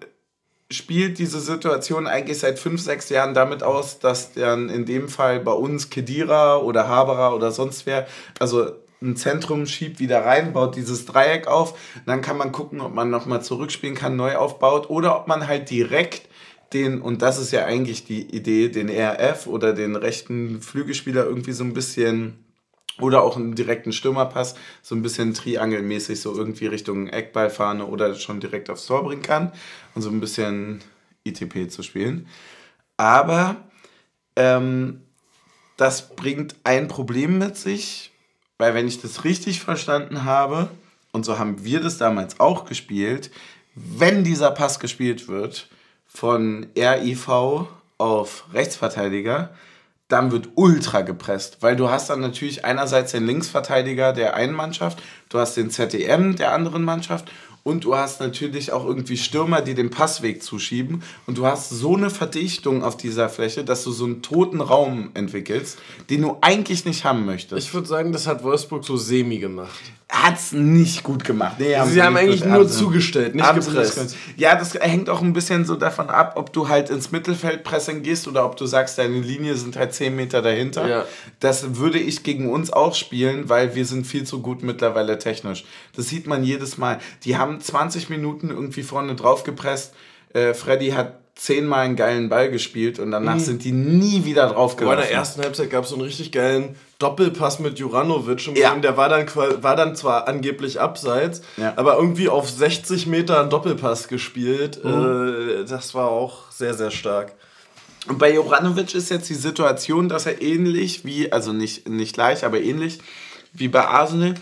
spielt 0.72 1.20
diese 1.20 1.40
Situation 1.40 2.08
eigentlich 2.08 2.40
seit 2.40 2.60
fünf, 2.60 2.82
sechs 2.82 3.10
Jahren 3.10 3.34
damit 3.34 3.64
aus, 3.64 4.00
dass 4.00 4.34
dann 4.34 4.70
in 4.70 4.86
dem 4.86 5.08
Fall 5.10 5.40
bei 5.40 5.52
uns 5.52 5.90
Kedira 5.90 6.58
oder 6.58 6.88
Haberer 6.88 7.36
oder 7.36 7.52
sonst 7.52 7.86
wer, 7.86 8.08
also 8.40 8.72
ein 9.02 9.16
Zentrum 9.16 9.66
schiebt 9.66 10.00
wieder 10.00 10.26
rein, 10.26 10.54
baut 10.54 10.76
dieses 10.76 11.06
Dreieck 11.06 11.48
auf, 11.48 11.78
dann 12.06 12.22
kann 12.22 12.38
man 12.38 12.52
gucken, 12.52 12.82
ob 12.82 12.94
man 12.94 13.10
nochmal 13.10 13.44
zurückspielen 13.44 13.96
kann, 13.96 14.16
neu 14.16 14.36
aufbaut 14.36 14.90
oder 14.90 15.20
ob 15.20 15.28
man 15.28 15.48
halt 15.48 15.70
direkt 15.70 16.30
den, 16.72 17.02
und 17.02 17.22
das 17.22 17.38
ist 17.40 17.52
ja 17.52 17.66
eigentlich 17.66 18.06
die 18.06 18.36
Idee, 18.36 18.70
den 18.70 18.90
RF 18.90 19.46
oder 19.46 19.74
den 19.74 19.96
rechten 19.96 20.62
Flügelspieler 20.62 21.26
irgendwie 21.26 21.52
so 21.52 21.64
ein 21.64 21.74
bisschen 21.74 22.44
oder 23.00 23.24
auch 23.24 23.38
einen 23.38 23.56
direkten 23.56 23.92
Stürmerpass 23.92 24.56
so 24.82 24.96
ein 24.96 25.02
bisschen 25.02 25.34
triangelmäßig 25.34 26.22
so 26.22 26.36
irgendwie 26.36 26.68
Richtung 26.68 27.08
Eckballfahne 27.08 27.86
oder 27.86 28.16
schon 28.16 28.40
direkt 28.40 28.70
aufs 28.70 28.86
Tor 28.86 29.04
bringen 29.04 29.22
kann 29.22 29.52
und 29.96 30.02
so 30.02 30.10
ein 30.10 30.20
bisschen 30.20 30.82
ITP 31.24 31.70
zu 31.70 31.84
spielen. 31.84 32.28
Aber 32.98 33.58
ähm, 34.36 35.02
das 35.78 36.16
bringt 36.16 36.56
ein 36.64 36.88
Problem 36.88 37.40
mit 37.40 37.58
sich, 37.58 38.12
weil 38.58 38.74
wenn 38.74 38.88
ich 38.88 39.02
das 39.02 39.24
richtig 39.24 39.60
verstanden 39.62 40.24
habe, 40.24 40.70
und 41.12 41.26
so 41.26 41.38
haben 41.40 41.64
wir 41.64 41.80
das 41.80 41.98
damals 41.98 42.40
auch 42.40 42.66
gespielt, 42.66 43.32
wenn 43.76 44.24
dieser 44.24 44.52
Pass 44.52 44.80
gespielt 44.80 45.28
wird 45.28 45.68
von 46.06 46.68
RIV 46.78 47.68
auf 47.98 48.46
Rechtsverteidiger, 48.54 49.54
dann 50.14 50.32
wird 50.32 50.50
ultra 50.54 51.02
gepresst, 51.02 51.58
weil 51.62 51.76
du 51.76 51.90
hast 51.90 52.12
dann 52.12 52.22
natürlich 52.22 52.64
einerseits 52.64 53.14
den 53.14 53.26
Linksverteidiger 53.26 54.14
der 54.14 54.36
einen 54.36 54.54
Mannschaft, 54.54 55.02
du 55.30 55.40
hast 55.40 55.58
den 55.58 55.72
ZDM 55.72 56.36
der 56.36 56.54
anderen 56.54 56.84
Mannschaft 56.84 57.32
und 57.64 57.86
du 57.86 57.96
hast 57.96 58.20
natürlich 58.20 58.72
auch 58.72 58.86
irgendwie 58.86 59.18
Stürmer, 59.18 59.62
die 59.62 59.74
den 59.74 59.90
Passweg 59.90 60.44
zuschieben 60.44 61.02
und 61.26 61.38
du 61.38 61.46
hast 61.46 61.70
so 61.70 61.96
eine 61.96 62.10
Verdichtung 62.10 62.84
auf 62.84 62.98
dieser 62.98 63.30
Fläche, 63.30 63.64
dass 63.64 63.84
du 63.84 63.92
so 63.92 64.06
einen 64.06 64.22
toten 64.22 64.62
Raum 64.62 65.12
entwickelst, 65.14 65.80
den 66.10 66.22
du 66.22 66.38
eigentlich 66.42 66.84
nicht 66.86 67.06
haben 67.06 67.26
möchtest. 67.26 67.66
Ich 67.66 67.74
würde 67.74 67.88
sagen, 67.88 68.12
das 68.12 68.28
hat 68.28 68.44
Wolfsburg 68.44 68.84
so 68.84 68.98
semi 68.98 69.40
gemacht. 69.40 69.80
hat 70.14 70.38
es 70.38 70.52
nicht 70.52 71.02
gut 71.02 71.24
gemacht. 71.24 71.56
Nee, 71.58 71.76
also 71.76 71.92
sie 71.92 72.04
haben 72.04 72.16
eigentlich 72.16 72.46
nur 72.46 72.68
zugestellt, 72.68 73.34
nicht 73.34 73.56
gepresst. 73.56 74.16
Ja, 74.38 74.56
das 74.56 74.76
hängt 74.76 75.10
auch 75.10 75.22
ein 75.22 75.34
bisschen 75.34 75.66
so 75.66 75.76
davon 75.76 76.10
ab, 76.10 76.34
ob 76.36 76.54
du 76.54 76.70
halt 76.70 76.92
ins 76.92 77.12
Mittelfeldpressing 77.12 78.04
gehst 78.04 78.28
oder 78.28 78.46
ob 78.46 78.56
du 78.56 78.68
sagst, 78.68 79.00
deine 79.00 79.20
Linie 79.20 79.56
sind 79.56 79.76
halt 79.76 79.94
10 79.94 80.16
Meter 80.16 80.44
dahinter. 80.44 80.88
Ja. 80.88 81.06
Das 81.40 81.78
würde 81.78 81.98
ich 81.98 82.22
gegen 82.22 82.52
uns 82.52 82.72
auch 82.72 82.94
spielen, 82.94 83.50
weil 83.50 83.74
wir 83.74 83.86
sind 83.86 84.06
viel 84.06 84.24
zu 84.24 84.42
gut 84.42 84.62
mittlerweile 84.62 85.18
technisch. 85.18 85.66
Das 85.96 86.10
sieht 86.10 86.28
man 86.28 86.44
jedes 86.44 86.78
Mal. 86.78 87.00
Die 87.24 87.38
haben 87.38 87.53
20 87.62 88.10
Minuten 88.10 88.50
irgendwie 88.50 88.84
vorne 88.84 89.16
drauf 89.16 89.44
gepresst. 89.44 89.94
Äh, 90.34 90.54
Freddy 90.54 90.90
hat 90.90 91.20
zehnmal 91.36 91.86
einen 91.86 91.96
geilen 91.96 92.30
Ball 92.30 92.52
gespielt 92.52 93.00
und 93.00 93.12
danach 93.12 93.36
mhm. 93.36 93.40
sind 93.40 93.64
die 93.64 93.72
nie 93.72 94.24
wieder 94.24 94.48
drauf 94.48 94.76
gelaufen. 94.76 95.00
in 95.00 95.08
der 95.08 95.12
ersten 95.12 95.42
Halbzeit 95.42 95.70
gab 95.70 95.84
es 95.84 95.90
so 95.90 95.96
einen 95.96 96.04
richtig 96.04 96.32
geilen 96.32 96.76
Doppelpass 97.00 97.60
mit 97.60 97.80
Juranovic. 97.80 98.48
Und 98.48 98.58
ja. 98.58 98.74
der 98.76 98.98
war 98.98 99.10
dann, 99.10 99.28
war 99.36 99.76
dann 99.76 99.96
zwar 99.96 100.28
angeblich 100.28 100.80
abseits, 100.80 101.42
ja. 101.58 101.74
aber 101.76 101.98
irgendwie 101.98 102.30
auf 102.30 102.50
60 102.50 103.08
Meter 103.08 103.42
einen 103.42 103.50
Doppelpass 103.50 104.08
gespielt. 104.08 104.84
Mhm. 104.84 105.62
Äh, 105.62 105.66
das 105.66 105.96
war 105.96 106.10
auch 106.10 106.52
sehr, 106.52 106.76
sehr 106.76 106.92
stark. 106.92 107.34
Und 108.08 108.20
bei 108.20 108.34
Juranovic 108.34 108.94
ist 108.94 109.10
jetzt 109.10 109.30
die 109.30 109.36
Situation, 109.36 110.10
dass 110.10 110.26
er 110.26 110.42
ähnlich 110.42 111.04
wie, 111.06 111.32
also 111.32 111.52
nicht, 111.52 111.88
nicht 111.90 112.14
gleich, 112.14 112.46
aber 112.46 112.62
ähnlich 112.62 113.00
wie 113.54 113.70
bei 113.70 113.86
Arsenal, 113.86 114.36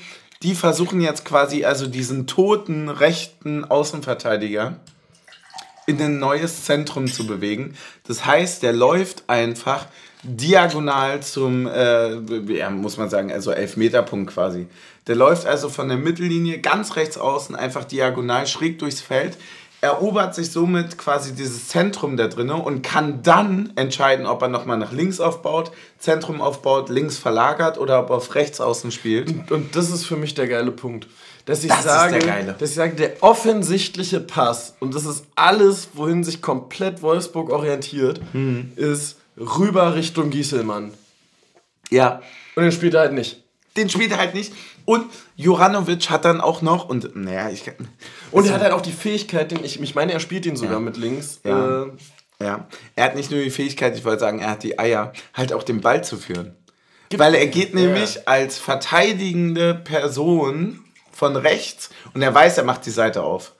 die 0.44 0.56
versuchen 0.56 1.02
jetzt 1.02 1.26
quasi 1.26 1.66
also 1.66 1.88
diesen 1.88 2.28
toten 2.28 2.90
rechten 2.90 3.66
Außenverteidiger 3.66 4.80
in 5.86 6.02
ein 6.02 6.20
neues 6.20 6.64
Zentrum 6.64 7.08
zu 7.08 7.28
bewegen. 7.28 7.76
Das 8.08 8.26
heißt, 8.26 8.64
der 8.64 8.74
läuft 8.74 9.24
einfach 9.28 9.88
diagonal 10.24 11.22
zum, 11.22 11.68
äh, 11.68 12.16
ja, 12.54 12.70
muss 12.70 12.98
man 12.98 13.10
sagen, 13.10 13.32
also 13.32 13.52
Elfmeterpunkt 13.52 14.32
quasi. 14.32 14.68
Der 15.08 15.16
läuft 15.16 15.48
also 15.48 15.70
von 15.70 15.88
der 15.88 15.98
Mittellinie 15.98 16.60
ganz 16.60 16.96
rechts 16.96 17.18
außen 17.18 17.56
einfach 17.56 17.86
diagonal 17.86 18.46
schräg 18.46 18.78
durchs 18.80 19.02
Feld, 19.02 19.38
erobert 19.82 20.36
sich 20.36 20.52
somit 20.52 20.98
quasi 20.98 21.34
dieses 21.34 21.68
Zentrum 21.68 22.16
da 22.16 22.28
drinnen 22.28 22.62
und 22.62 22.84
kann 22.84 23.24
dann 23.24 23.74
entscheiden, 23.76 24.28
ob 24.28 24.42
er 24.44 24.48
nochmal 24.48 24.78
nach 24.78 24.92
links 24.92 25.20
aufbaut, 25.20 25.72
Zentrum 25.98 26.40
aufbaut, 26.40 26.90
links 26.90 27.18
verlagert 27.18 27.78
oder 27.80 28.00
ob 28.00 28.12
er 28.12 28.18
auf 28.18 28.36
rechts 28.36 28.62
außen 28.62 28.92
spielt. 28.92 29.52
Und, 29.52 29.76
das 29.76 29.90
ist 29.90 30.06
für 30.06 30.16
mich 30.16 30.36
der 30.36 30.48
geile 30.48 30.72
Punkt 30.72 31.08
dass 31.46 31.64
ich 31.64 31.70
das 31.70 31.84
sage, 31.84 32.20
dass 32.60 32.70
ich 32.70 32.76
sage, 32.76 32.96
der 32.96 33.22
offensichtliche 33.22 34.20
Pass 34.20 34.76
und 34.80 34.94
das 34.94 35.06
ist 35.06 35.26
alles, 35.36 35.90
wohin 35.94 36.24
sich 36.24 36.42
komplett 36.42 37.02
Wolfsburg 37.02 37.50
orientiert, 37.50 38.22
mhm. 38.34 38.72
ist 38.76 39.18
rüber 39.38 39.96
Richtung 39.96 40.30
Gieselmann. 40.30 40.94
Ja. 41.90 42.22
Und 42.56 42.64
den 42.64 42.72
spielt 42.72 42.94
er 42.94 43.02
halt 43.02 43.14
nicht. 43.14 43.44
Den 43.76 43.90
spielt 43.90 44.12
er 44.12 44.18
halt 44.18 44.34
nicht. 44.34 44.54
Und 44.92 45.06
Juranovic 45.38 46.10
hat 46.10 46.26
dann 46.26 46.42
auch 46.42 46.62
noch, 46.62 46.90
und 46.90 47.16
naja, 47.16 47.50
ich 47.50 47.64
kann. 47.64 47.88
Und 48.30 48.46
er 48.46 48.56
hat 48.56 48.62
halt 48.62 48.74
auch 48.74 48.82
die 48.82 48.92
Fähigkeit, 48.92 49.50
den 49.50 49.64
ich, 49.64 49.82
ich 49.82 49.96
meine, 49.96 50.12
er 50.12 50.20
spielt 50.20 50.46
ihn 50.46 50.58
sogar 50.58 50.74
ja. 50.74 50.80
mit 50.82 50.98
links. 50.98 51.40
Ja. 51.46 51.84
Äh, 51.84 51.92
ja. 52.42 52.68
Er 52.98 53.06
hat 53.06 53.16
nicht 53.16 53.32
nur 53.32 53.40
die 53.42 53.52
Fähigkeit, 53.52 53.96
ich 53.96 54.04
wollte 54.04 54.20
sagen, 54.20 54.40
er 54.40 54.50
hat 54.50 54.64
die 54.64 54.80
Eier, 54.80 55.14
halt 55.34 55.54
auch 55.54 55.64
den 55.64 55.80
Ball 55.80 56.04
zu 56.04 56.18
führen. 56.18 56.58
Weil 57.16 57.36
er 57.36 57.48
geht 57.48 57.74
nämlich 57.74 58.16
ja. 58.16 58.22
als 58.26 58.58
verteidigende 58.58 59.76
Person 59.76 60.84
von 61.14 61.38
rechts 61.38 61.90
und 62.14 62.22
er 62.22 62.36
weiß, 62.36 62.58
er 62.58 62.66
macht 62.66 62.86
die 62.86 62.92
Seite 62.92 63.24
auf. 63.24 63.54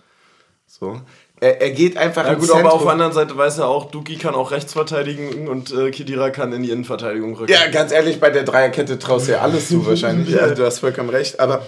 So. 0.68 1.00
Er, 1.42 1.60
er 1.60 1.72
geht 1.72 1.98
einfach 1.98 2.24
ja, 2.24 2.36
gut, 2.36 2.46
Zentrum. 2.46 2.68
aber 2.68 2.74
auf 2.76 2.84
der 2.84 2.92
anderen 2.92 3.14
Seite 3.14 3.36
weiß 3.36 3.58
er 3.58 3.68
auch, 3.68 3.90
Duki 3.90 4.16
kann 4.18 4.36
auch 4.36 4.52
rechts 4.52 4.74
verteidigen 4.74 5.48
und 5.48 5.74
äh, 5.74 5.90
Kedira 5.90 6.30
kann 6.30 6.54
in 6.54 6.62
die 6.62 6.70
Innenverteidigung 6.70 7.36
rücken. 7.36 7.52
Ja, 7.52 7.68
ganz 7.72 7.92
ehrlich, 7.92 8.20
bei 8.20 8.30
der 8.30 8.44
Dreierkette 8.44 9.00
traust 9.00 9.28
du 9.28 9.32
ja 9.32 9.42
alles 9.42 9.68
zu 9.68 9.84
wahrscheinlich. 9.88 10.30
ja. 10.36 10.54
Du 10.54 10.64
hast 10.64 10.80
vollkommen 10.80 11.10
recht. 11.10 11.40
Aber, 11.40 11.66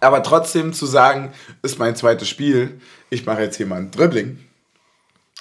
aber 0.00 0.22
trotzdem 0.22 0.72
zu 0.72 0.86
sagen, 0.86 1.34
ist 1.60 1.78
mein 1.78 1.96
zweites 1.96 2.30
Spiel, 2.30 2.80
ich 3.10 3.26
mache 3.26 3.42
jetzt 3.42 3.56
hier 3.56 3.66
mal 3.66 3.76
ein 3.76 3.90
Dribbling. 3.90 4.38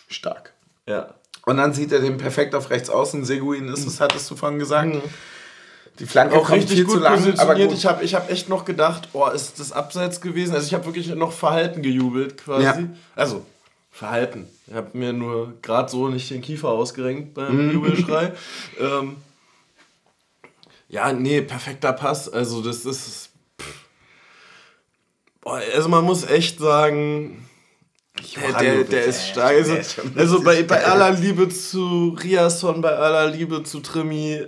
Stark. 0.09 0.53
Ja. 0.85 1.15
Und 1.45 1.55
dann 1.55 1.73
sieht 1.73 1.93
er 1.93 1.99
den 1.99 2.17
perfekt 2.17 2.53
auf 2.53 2.69
rechts 2.69 2.89
außen. 2.89 3.23
Seguin 3.23 3.69
ist 3.69 3.87
es, 3.87 4.01
hattest 4.01 4.29
du 4.29 4.35
vorhin 4.35 4.59
gesagt. 4.59 4.93
Mhm. 4.93 5.01
Die 5.99 6.05
Flanke 6.05 6.37
auch 6.37 6.49
richtig 6.51 6.85
gut 6.85 7.01
lang, 7.01 7.15
positioniert. 7.15 7.71
ich 7.73 7.85
habe 7.85 8.03
ich 8.03 8.13
hab 8.13 8.29
echt 8.29 8.49
noch 8.49 8.65
gedacht, 8.65 9.09
oh, 9.13 9.27
ist 9.27 9.59
das 9.59 9.71
abseits 9.71 10.21
gewesen? 10.21 10.53
Also 10.53 10.67
ich 10.67 10.73
habe 10.73 10.85
wirklich 10.85 11.07
noch 11.07 11.31
Verhalten 11.31 11.81
gejubelt 11.81 12.37
quasi. 12.37 12.63
Ja. 12.63 12.79
Also 13.15 13.43
Verhalten. 13.89 14.47
Ich 14.67 14.75
habe 14.75 14.95
mir 14.95 15.11
nur 15.11 15.55
gerade 15.63 15.89
so 15.89 16.07
nicht 16.07 16.29
den 16.29 16.41
Kiefer 16.41 16.69
ausgerenkt 16.69 17.33
beim 17.33 17.67
mhm. 17.67 17.73
Jubelschrei. 17.73 18.33
ähm, 18.79 19.15
ja, 20.87 21.11
nee, 21.11 21.41
perfekter 21.41 21.93
Pass. 21.93 22.29
Also 22.29 22.61
das 22.61 22.85
ist... 22.85 23.29
Boah, 25.41 25.61
also 25.73 25.89
man 25.89 26.03
muss 26.03 26.25
echt 26.25 26.59
sagen... 26.59 27.43
Der, 28.35 28.53
der, 28.53 28.83
der 28.83 29.05
ist 29.05 29.27
stark. 29.27 29.51
Also, 29.51 29.77
also 30.15 30.41
bei, 30.41 30.63
bei 30.63 30.83
aller 30.83 31.11
Liebe 31.11 31.49
zu 31.49 32.17
Riasson, 32.23 32.81
bei 32.81 32.95
aller 32.95 33.27
Liebe 33.29 33.63
zu 33.63 33.79
Trimi, 33.79 34.43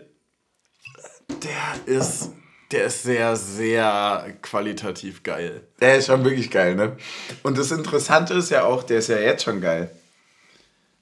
der 1.30 1.93
ist, 1.93 2.31
der 2.72 2.85
ist 2.85 3.03
sehr, 3.03 3.35
sehr 3.35 4.34
qualitativ 4.41 5.23
geil. 5.23 5.61
Der 5.80 5.97
ist 5.97 6.07
schon 6.07 6.23
wirklich 6.23 6.51
geil, 6.51 6.76
ne? 6.76 6.97
Und 7.43 7.57
das 7.57 7.72
Interessante 7.72 8.35
ist 8.35 8.51
ja 8.51 8.64
auch, 8.64 8.84
der 8.84 8.99
ist 8.99 9.10
ja 9.10 9.18
jetzt 9.18 9.43
schon 9.43 9.61
geil. 9.61 9.89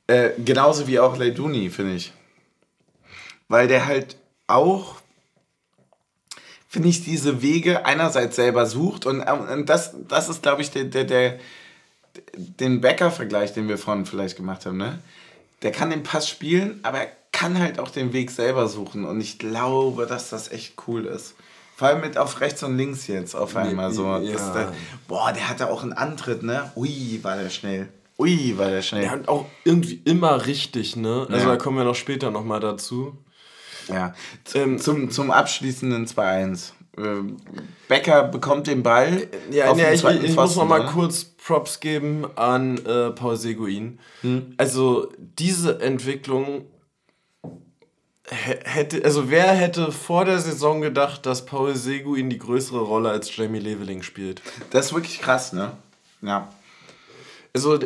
Äh, 0.08 0.32
genauso 0.44 0.88
wie 0.88 1.00
auch 1.00 1.18
Leiduni, 1.18 1.70
finde 1.70 1.96
ich. 1.96 2.14
Weil 3.50 3.68
der 3.68 3.86
halt 3.86 4.18
auch, 4.48 4.96
finde 6.70 6.90
ich, 6.90 7.04
diese 7.04 7.42
Wege 7.42 7.86
einerseits 7.86 8.36
selber 8.36 8.66
sucht 8.66 9.06
und, 9.06 9.22
und 9.22 9.66
das, 9.68 9.96
das 10.08 10.30
ist, 10.30 10.42
glaube 10.42 10.62
ich, 10.62 10.72
der, 10.72 10.86
der, 10.86 11.04
der, 11.04 11.40
den 12.38 12.82
Becker-Vergleich, 12.82 13.54
den 13.54 13.68
wir 13.68 13.78
vorhin 13.78 14.06
vielleicht 14.06 14.38
gemacht 14.38 14.66
haben, 14.66 14.78
ne? 14.78 15.00
Der 15.64 15.72
kann 15.72 15.90
den 15.90 16.04
Pass 16.04 16.30
spielen, 16.30 16.80
aber 16.84 17.00
er 17.00 17.17
kann 17.32 17.60
halt 17.60 17.80
auch 17.80 17.90
den 17.90 18.14
Weg 18.14 18.32
selber 18.32 18.68
suchen 18.68 19.06
und 19.06 19.22
ich 19.22 19.40
glaube, 19.40 20.06
dass 20.06 20.30
das 20.30 20.52
echt 20.52 20.74
cool 20.88 21.06
ist. 21.06 21.36
Vor 21.76 21.90
allem 21.90 22.02
mit 22.02 22.18
auf 22.18 22.42
rechts 22.42 22.64
und 22.64 22.76
links 22.76 23.06
jetzt 23.06 23.36
auf 23.36 23.56
einmal 23.56 23.92
so. 23.92 24.06
Ja. 24.06 24.54
Der, 24.54 24.74
boah, 25.08 25.32
der 25.32 25.48
hatte 25.48 25.70
auch 25.70 25.84
einen 25.84 25.94
Antritt, 25.94 26.42
ne? 26.42 26.72
Ui, 26.76 27.20
war 27.22 27.38
der 27.38 27.52
schnell. 27.52 27.90
Ui, 28.18 28.58
war 28.58 28.72
der 28.72 28.82
schnell. 28.82 29.04
Der 29.04 29.12
hat 29.12 29.28
auch 29.28 29.46
irgendwie 29.64 30.02
immer 30.04 30.48
richtig, 30.48 30.96
ne? 30.96 31.28
Also 31.30 31.46
ja. 31.46 31.52
da 31.52 31.58
kommen 31.58 31.78
wir 31.78 31.84
noch 31.84 31.94
später 31.94 32.32
nochmal 32.32 32.60
dazu. 32.60 33.16
Ja. 33.90 34.16
Ähm, 34.56 34.80
zum, 34.80 35.12
zum 35.12 35.30
abschließenden 35.30 36.08
2-1. 36.08 36.72
Ähm, 36.98 37.38
Becker 37.88 38.24
bekommt 38.24 38.66
den 38.66 38.82
Ball. 38.82 39.28
Ja, 39.52 39.76
ja 39.76 39.92
ich, 39.92 40.04
ich 40.04 40.36
muss 40.36 40.56
noch 40.56 40.68
mal 40.68 40.88
kurz 40.88 41.26
Props 41.26 41.80
geben 41.80 42.26
an 42.36 42.84
äh, 42.86 43.12
Paul 43.12 43.38
Seguin. 43.38 44.00
Hm. 44.22 44.56
Also 44.58 45.12
diese 45.18 45.80
Entwicklung 45.80 46.66
hätte, 48.30 49.04
also 49.04 49.30
wer 49.30 49.48
hätte 49.48 49.92
vor 49.92 50.26
der 50.26 50.40
Saison 50.40 50.82
gedacht, 50.82 51.26
dass 51.26 51.46
Paul 51.46 51.76
Seguin 51.76 52.30
die 52.30 52.38
größere 52.38 52.80
Rolle 52.80 53.10
als 53.10 53.36
Jamie 53.36 53.60
Leveling 53.60 54.04
spielt? 54.04 54.42
Das 54.72 54.88
ist 54.88 54.94
wirklich 54.94 55.20
krass, 55.20 55.54
ne? 55.54 55.72
Ja. 56.22 56.50
Also 57.54 57.80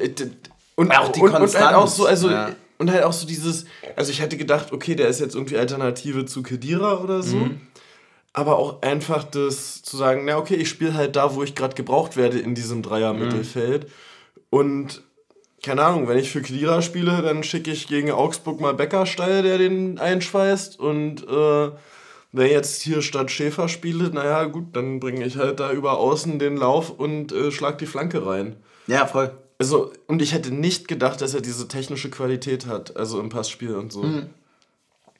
und 0.76 0.92
auch 0.92 1.12
die 1.12 1.22
und, 1.22 1.32
Konstanz. 1.32 1.56
Und 1.56 1.62
halt 1.62 1.76
auch 1.76 1.88
so, 1.88 2.06
also 2.06 2.30
ja. 2.30 2.50
und 2.78 2.92
halt 2.92 3.04
auch 3.04 3.14
so 3.14 3.28
dieses, 3.28 3.66
also 3.96 4.12
ich 4.12 4.20
hätte 4.20 4.38
gedacht, 4.38 4.72
okay, 4.72 4.96
der 4.96 5.08
ist 5.08 5.20
jetzt 5.20 5.36
irgendwie 5.36 5.58
Alternative 5.58 6.26
zu 6.26 6.42
Kedira 6.44 7.00
oder 7.00 7.22
so. 7.22 7.38
Mhm. 7.38 7.62
Aber 8.34 8.58
auch 8.58 8.82
einfach 8.82 9.26
das 9.26 9.84
zu 9.84 9.98
sagen, 9.98 10.24
na 10.26 10.38
okay, 10.38 10.56
ich 10.56 10.70
spiele 10.70 10.94
halt 10.94 11.18
da, 11.18 11.36
wo 11.36 11.44
ich 11.44 11.54
gerade 11.54 11.76
gebraucht 11.76 12.16
werde 12.16 12.40
in 12.40 12.56
diesem 12.56 12.82
Dreier-Mittelfeld. 12.82 13.86
Mhm. 13.86 13.92
Und 14.50 15.04
keine 15.64 15.84
Ahnung, 15.84 16.08
wenn 16.08 16.18
ich 16.18 16.32
für 16.32 16.42
Klira 16.42 16.82
spiele, 16.82 17.22
dann 17.22 17.44
schicke 17.44 17.72
ich 17.72 17.88
gegen 17.88 18.12
Augsburg 18.12 18.60
mal 18.60 18.74
Beckersteil, 18.74 19.44
der 19.44 19.58
den 19.58 20.00
einschweißt. 20.00 20.80
Und 20.80 21.28
äh, 21.28 21.72
wenn 22.32 22.50
jetzt 22.50 22.82
hier 22.82 23.02
statt 23.02 23.30
Schäfer 23.30 23.68
spiele, 23.68 24.10
naja, 24.10 24.46
gut, 24.46 24.76
dann 24.76 25.00
bringe 25.00 25.26
ich 25.26 25.38
halt 25.38 25.60
da 25.60 25.72
über 25.72 25.98
außen 25.98 26.40
den 26.40 26.58
Lauf 26.58 26.90
und 26.90 27.32
äh, 27.32 27.52
schlag 27.52 27.78
die 27.78 27.86
Flanke 27.86 28.26
rein. 28.26 28.56
Ja, 28.88 29.06
voll. 29.06 29.32
Also, 29.60 29.92
und 30.08 30.24
ich 30.24 30.34
hätte 30.34 30.52
nicht 30.52 30.88
gedacht, 30.88 31.22
dass 31.22 31.36
er 31.36 31.42
diese 31.42 31.68
technische 31.68 32.10
Qualität 32.10 32.66
hat, 32.66 32.98
also 32.98 33.20
im 33.20 33.30
Passspiel 33.30 33.76
und 33.76 33.94
so. 33.94 34.02
Mhm. 34.02 34.30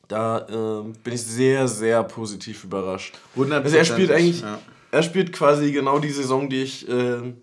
Da 0.08 0.40
äh, 0.40 0.92
bin 1.04 1.14
ich 1.14 1.22
sehr, 1.22 1.68
sehr 1.68 2.04
positiv 2.04 2.64
überrascht. 2.64 3.16
100%. 3.38 3.62
Also 3.62 3.78
er 3.78 3.86
spielt 3.86 4.12
eigentlich, 4.12 4.42
ja. 4.42 4.60
er 4.90 5.04
spielt 5.04 5.32
quasi 5.32 5.72
genau 5.72 6.00
die 6.00 6.10
Saison, 6.10 6.50
die 6.50 6.64
ich 6.64 6.90
äh, 6.90 7.34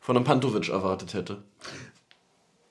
von 0.00 0.16
einem 0.16 0.24
Pantovic 0.24 0.68
erwartet 0.68 1.14
hätte. 1.14 1.38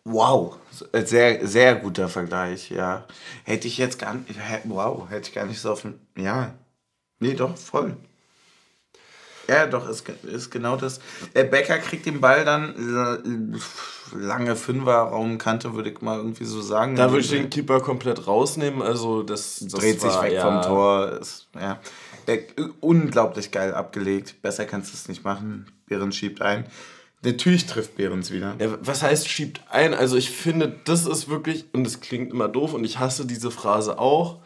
Wow, 0.03 0.57
sehr, 0.93 1.47
sehr 1.47 1.75
guter 1.75 2.09
Vergleich, 2.09 2.71
ja. 2.71 3.05
Hätte 3.43 3.67
ich 3.67 3.77
jetzt 3.77 3.99
gar 3.99 4.15
nicht, 4.15 4.29
wow, 4.63 5.09
hätte 5.09 5.29
ich 5.29 5.35
gar 5.35 5.45
nicht 5.45 5.61
so 5.61 5.71
auf 5.71 5.81
dem, 5.81 5.99
ja. 6.17 6.55
Nee, 7.19 7.35
doch, 7.35 7.55
voll. 7.55 7.95
Ja, 9.47 9.67
doch, 9.67 9.87
ist, 9.89 10.07
ist 10.23 10.49
genau 10.49 10.75
das. 10.75 10.99
Der 11.35 11.43
Becker 11.43 11.77
kriegt 11.77 12.05
den 12.05 12.21
Ball 12.21 12.45
dann, 12.45 13.53
lange 14.15 14.55
Fünferraumkante, 14.55 15.73
würde 15.73 15.91
ich 15.91 16.01
mal 16.01 16.17
irgendwie 16.17 16.45
so 16.45 16.61
sagen. 16.61 16.95
Da 16.95 17.11
würde 17.11 17.19
ich 17.19 17.29
den 17.29 17.49
Keeper 17.49 17.81
komplett 17.81 18.27
rausnehmen. 18.27 18.81
Also 18.81 19.23
das, 19.23 19.59
das 19.59 19.71
dreht 19.73 20.01
sich 20.01 20.21
weg 20.21 20.33
ja, 20.33 20.41
vom 20.41 20.61
Tor. 20.61 21.19
Ist, 21.19 21.47
ja. 21.59 21.79
Unglaublich 22.79 23.51
geil 23.51 23.73
abgelegt. 23.73 24.41
Besser 24.41 24.65
kannst 24.65 24.93
du 24.93 24.95
es 24.95 25.07
nicht 25.07 25.23
machen. 25.23 25.69
Behrens 25.87 26.15
schiebt 26.15 26.41
ein. 26.41 26.65
Natürlich 27.23 27.67
trifft 27.67 27.97
Behrens 27.97 28.31
wieder. 28.31 28.55
Ja, 28.59 28.77
was 28.81 29.03
heißt 29.03 29.29
schiebt 29.29 29.61
ein? 29.69 29.93
Also 29.93 30.17
ich 30.17 30.31
finde, 30.31 30.79
das 30.85 31.05
ist 31.05 31.29
wirklich, 31.29 31.65
und 31.71 31.83
das 31.83 32.01
klingt 32.01 32.31
immer 32.31 32.47
doof 32.47 32.73
und 32.73 32.83
ich 32.83 32.97
hasse 32.97 33.27
diese 33.27 33.51
Phrase 33.51 33.99
auch, 33.99 34.39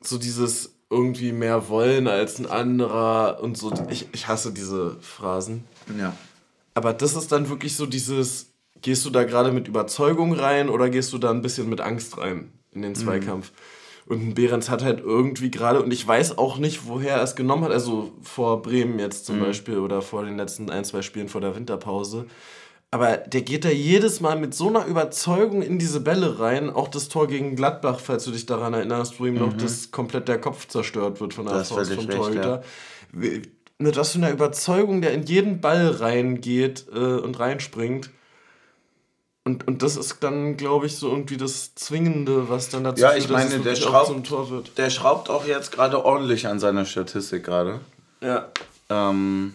so 0.00 0.18
dieses 0.18 0.74
irgendwie 0.90 1.32
mehr 1.32 1.68
wollen 1.68 2.08
als 2.08 2.38
ein 2.38 2.46
anderer 2.46 3.40
und 3.40 3.56
so. 3.56 3.72
Ich, 3.90 4.08
ich 4.12 4.26
hasse 4.26 4.52
diese 4.52 4.96
Phrasen. 5.00 5.64
Ja. 5.98 6.16
Aber 6.74 6.92
das 6.92 7.14
ist 7.14 7.30
dann 7.30 7.48
wirklich 7.48 7.76
so 7.76 7.86
dieses, 7.86 8.52
gehst 8.82 9.04
du 9.04 9.10
da 9.10 9.24
gerade 9.24 9.52
mit 9.52 9.68
Überzeugung 9.68 10.32
rein 10.32 10.68
oder 10.68 10.90
gehst 10.90 11.12
du 11.12 11.18
da 11.18 11.30
ein 11.30 11.42
bisschen 11.42 11.68
mit 11.68 11.80
Angst 11.80 12.18
rein 12.18 12.52
in 12.72 12.82
den 12.82 12.92
mhm. 12.92 12.96
Zweikampf? 12.96 13.52
Mhm. 13.52 13.77
Und 14.08 14.34
Behrens 14.34 14.70
hat 14.70 14.82
halt 14.82 15.00
irgendwie 15.00 15.50
gerade, 15.50 15.82
und 15.82 15.92
ich 15.92 16.06
weiß 16.06 16.38
auch 16.38 16.56
nicht, 16.56 16.86
woher 16.86 17.16
er 17.16 17.22
es 17.22 17.36
genommen 17.36 17.64
hat, 17.64 17.72
also 17.72 18.12
vor 18.22 18.62
Bremen 18.62 18.98
jetzt 18.98 19.26
zum 19.26 19.38
mhm. 19.38 19.44
Beispiel 19.44 19.78
oder 19.78 20.00
vor 20.00 20.24
den 20.24 20.38
letzten 20.38 20.70
ein, 20.70 20.84
zwei 20.84 21.02
Spielen 21.02 21.28
vor 21.28 21.42
der 21.42 21.54
Winterpause. 21.54 22.26
Aber 22.90 23.18
der 23.18 23.42
geht 23.42 23.66
da 23.66 23.68
jedes 23.68 24.20
Mal 24.20 24.38
mit 24.38 24.54
so 24.54 24.68
einer 24.68 24.86
Überzeugung 24.86 25.60
in 25.60 25.78
diese 25.78 26.00
Bälle 26.00 26.40
rein. 26.40 26.70
Auch 26.70 26.88
das 26.88 27.10
Tor 27.10 27.28
gegen 27.28 27.54
Gladbach, 27.54 28.00
falls 28.00 28.24
du 28.24 28.30
dich 28.30 28.46
daran 28.46 28.72
erinnerst, 28.72 29.20
wo 29.20 29.26
ihm 29.26 29.34
mhm. 29.34 29.40
noch 29.40 29.52
das 29.52 29.90
komplett 29.90 30.26
der 30.26 30.40
Kopf 30.40 30.66
zerstört 30.68 31.20
wird 31.20 31.34
von 31.34 31.44
der 31.44 31.64
Faust 31.64 31.92
vom 31.92 32.08
Torhüter. 32.08 32.62
Ja. 33.12 33.40
Mit 33.80 33.96
was 33.96 34.12
für 34.12 34.18
einer 34.18 34.30
Überzeugung 34.30 35.02
der 35.02 35.12
in 35.12 35.24
jeden 35.24 35.60
Ball 35.60 35.90
reingeht 35.90 36.86
äh, 36.92 36.98
und 36.98 37.38
reinspringt. 37.38 38.10
Und, 39.48 39.66
und 39.66 39.82
das 39.82 39.96
ist 39.96 40.18
dann, 40.20 40.58
glaube 40.58 40.84
ich, 40.84 40.96
so 40.96 41.08
irgendwie 41.08 41.38
das 41.38 41.74
Zwingende, 41.74 42.50
was 42.50 42.68
dann 42.68 42.84
dazu 42.84 43.00
ja, 43.00 43.12
führt, 43.12 43.24
ich 43.24 43.30
meine, 43.30 43.48
dass 43.48 43.62
der 43.62 43.76
schraubt, 43.76 44.08
zum 44.08 44.22
Tor 44.22 44.50
wird. 44.50 44.76
Der 44.76 44.90
schraubt 44.90 45.30
auch 45.30 45.46
jetzt 45.46 45.72
gerade 45.72 46.04
ordentlich 46.04 46.46
an 46.46 46.60
seiner 46.60 46.84
Statistik 46.84 47.44
gerade. 47.44 47.80
Ja. 48.20 48.48
Ähm, 48.90 49.54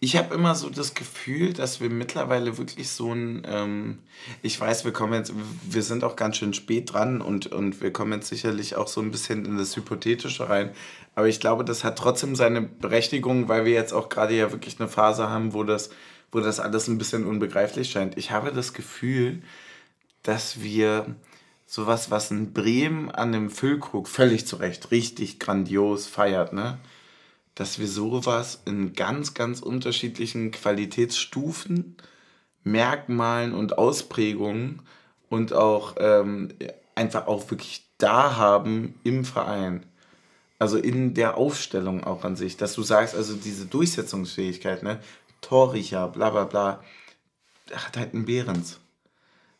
ich 0.00 0.16
habe 0.16 0.34
immer 0.34 0.56
so 0.56 0.68
das 0.68 0.94
Gefühl, 0.94 1.52
dass 1.52 1.80
wir 1.80 1.90
mittlerweile 1.90 2.58
wirklich 2.58 2.88
so 2.88 3.12
ein, 3.12 3.46
ähm, 3.48 3.98
ich 4.42 4.60
weiß, 4.60 4.84
wir 4.84 4.92
kommen 4.92 5.12
jetzt, 5.12 5.32
wir 5.70 5.84
sind 5.84 6.02
auch 6.02 6.16
ganz 6.16 6.38
schön 6.38 6.52
spät 6.52 6.92
dran 6.92 7.20
und, 7.20 7.46
und 7.52 7.80
wir 7.80 7.92
kommen 7.92 8.14
jetzt 8.14 8.30
sicherlich 8.30 8.74
auch 8.74 8.88
so 8.88 9.00
ein 9.00 9.12
bisschen 9.12 9.44
in 9.44 9.58
das 9.58 9.76
Hypothetische 9.76 10.48
rein. 10.48 10.72
Aber 11.14 11.28
ich 11.28 11.38
glaube, 11.38 11.64
das 11.64 11.84
hat 11.84 11.96
trotzdem 11.96 12.34
seine 12.34 12.62
Berechtigung, 12.62 13.46
weil 13.46 13.64
wir 13.64 13.74
jetzt 13.74 13.92
auch 13.92 14.08
gerade 14.08 14.34
ja 14.34 14.50
wirklich 14.50 14.80
eine 14.80 14.88
Phase 14.88 15.28
haben, 15.28 15.54
wo 15.54 15.62
das 15.62 15.90
wo 16.32 16.40
das 16.40 16.60
alles 16.60 16.88
ein 16.88 16.98
bisschen 16.98 17.26
unbegreiflich 17.26 17.90
scheint. 17.90 18.16
Ich 18.16 18.30
habe 18.30 18.52
das 18.52 18.72
Gefühl, 18.72 19.42
dass 20.22 20.62
wir 20.62 21.14
sowas, 21.66 22.10
was 22.10 22.30
in 22.30 22.52
Bremen 22.52 23.10
an 23.10 23.32
dem 23.32 23.48
Füllkrug 23.50 24.08
völlig 24.08 24.46
zu 24.46 24.56
Recht 24.56 24.90
richtig 24.90 25.38
grandios 25.38 26.06
feiert, 26.06 26.52
ne? 26.52 26.78
Dass 27.54 27.78
wir 27.78 27.88
sowas 27.88 28.62
in 28.64 28.92
ganz, 28.94 29.34
ganz 29.34 29.60
unterschiedlichen 29.60 30.50
Qualitätsstufen, 30.50 31.96
Merkmalen 32.64 33.54
und 33.54 33.78
Ausprägungen 33.78 34.82
und 35.28 35.52
auch 35.52 35.96
ähm, 35.98 36.48
einfach 36.94 37.26
auch 37.26 37.50
wirklich 37.50 37.86
da 37.98 38.36
haben 38.36 38.94
im 39.04 39.24
Verein. 39.24 39.86
Also 40.58 40.76
in 40.76 41.14
der 41.14 41.36
Aufstellung 41.36 42.04
auch 42.04 42.24
an 42.24 42.36
sich, 42.36 42.56
dass 42.56 42.74
du 42.74 42.82
sagst, 42.82 43.14
also 43.14 43.34
diese 43.34 43.66
Durchsetzungsfähigkeit, 43.66 44.82
ne? 44.82 45.00
Torricher, 45.40 46.08
bla 46.08 46.30
bla 46.30 46.44
bla, 46.44 46.82
hat 47.72 47.96
halt 47.96 48.14
einen 48.14 48.26
Behrens. 48.26 48.80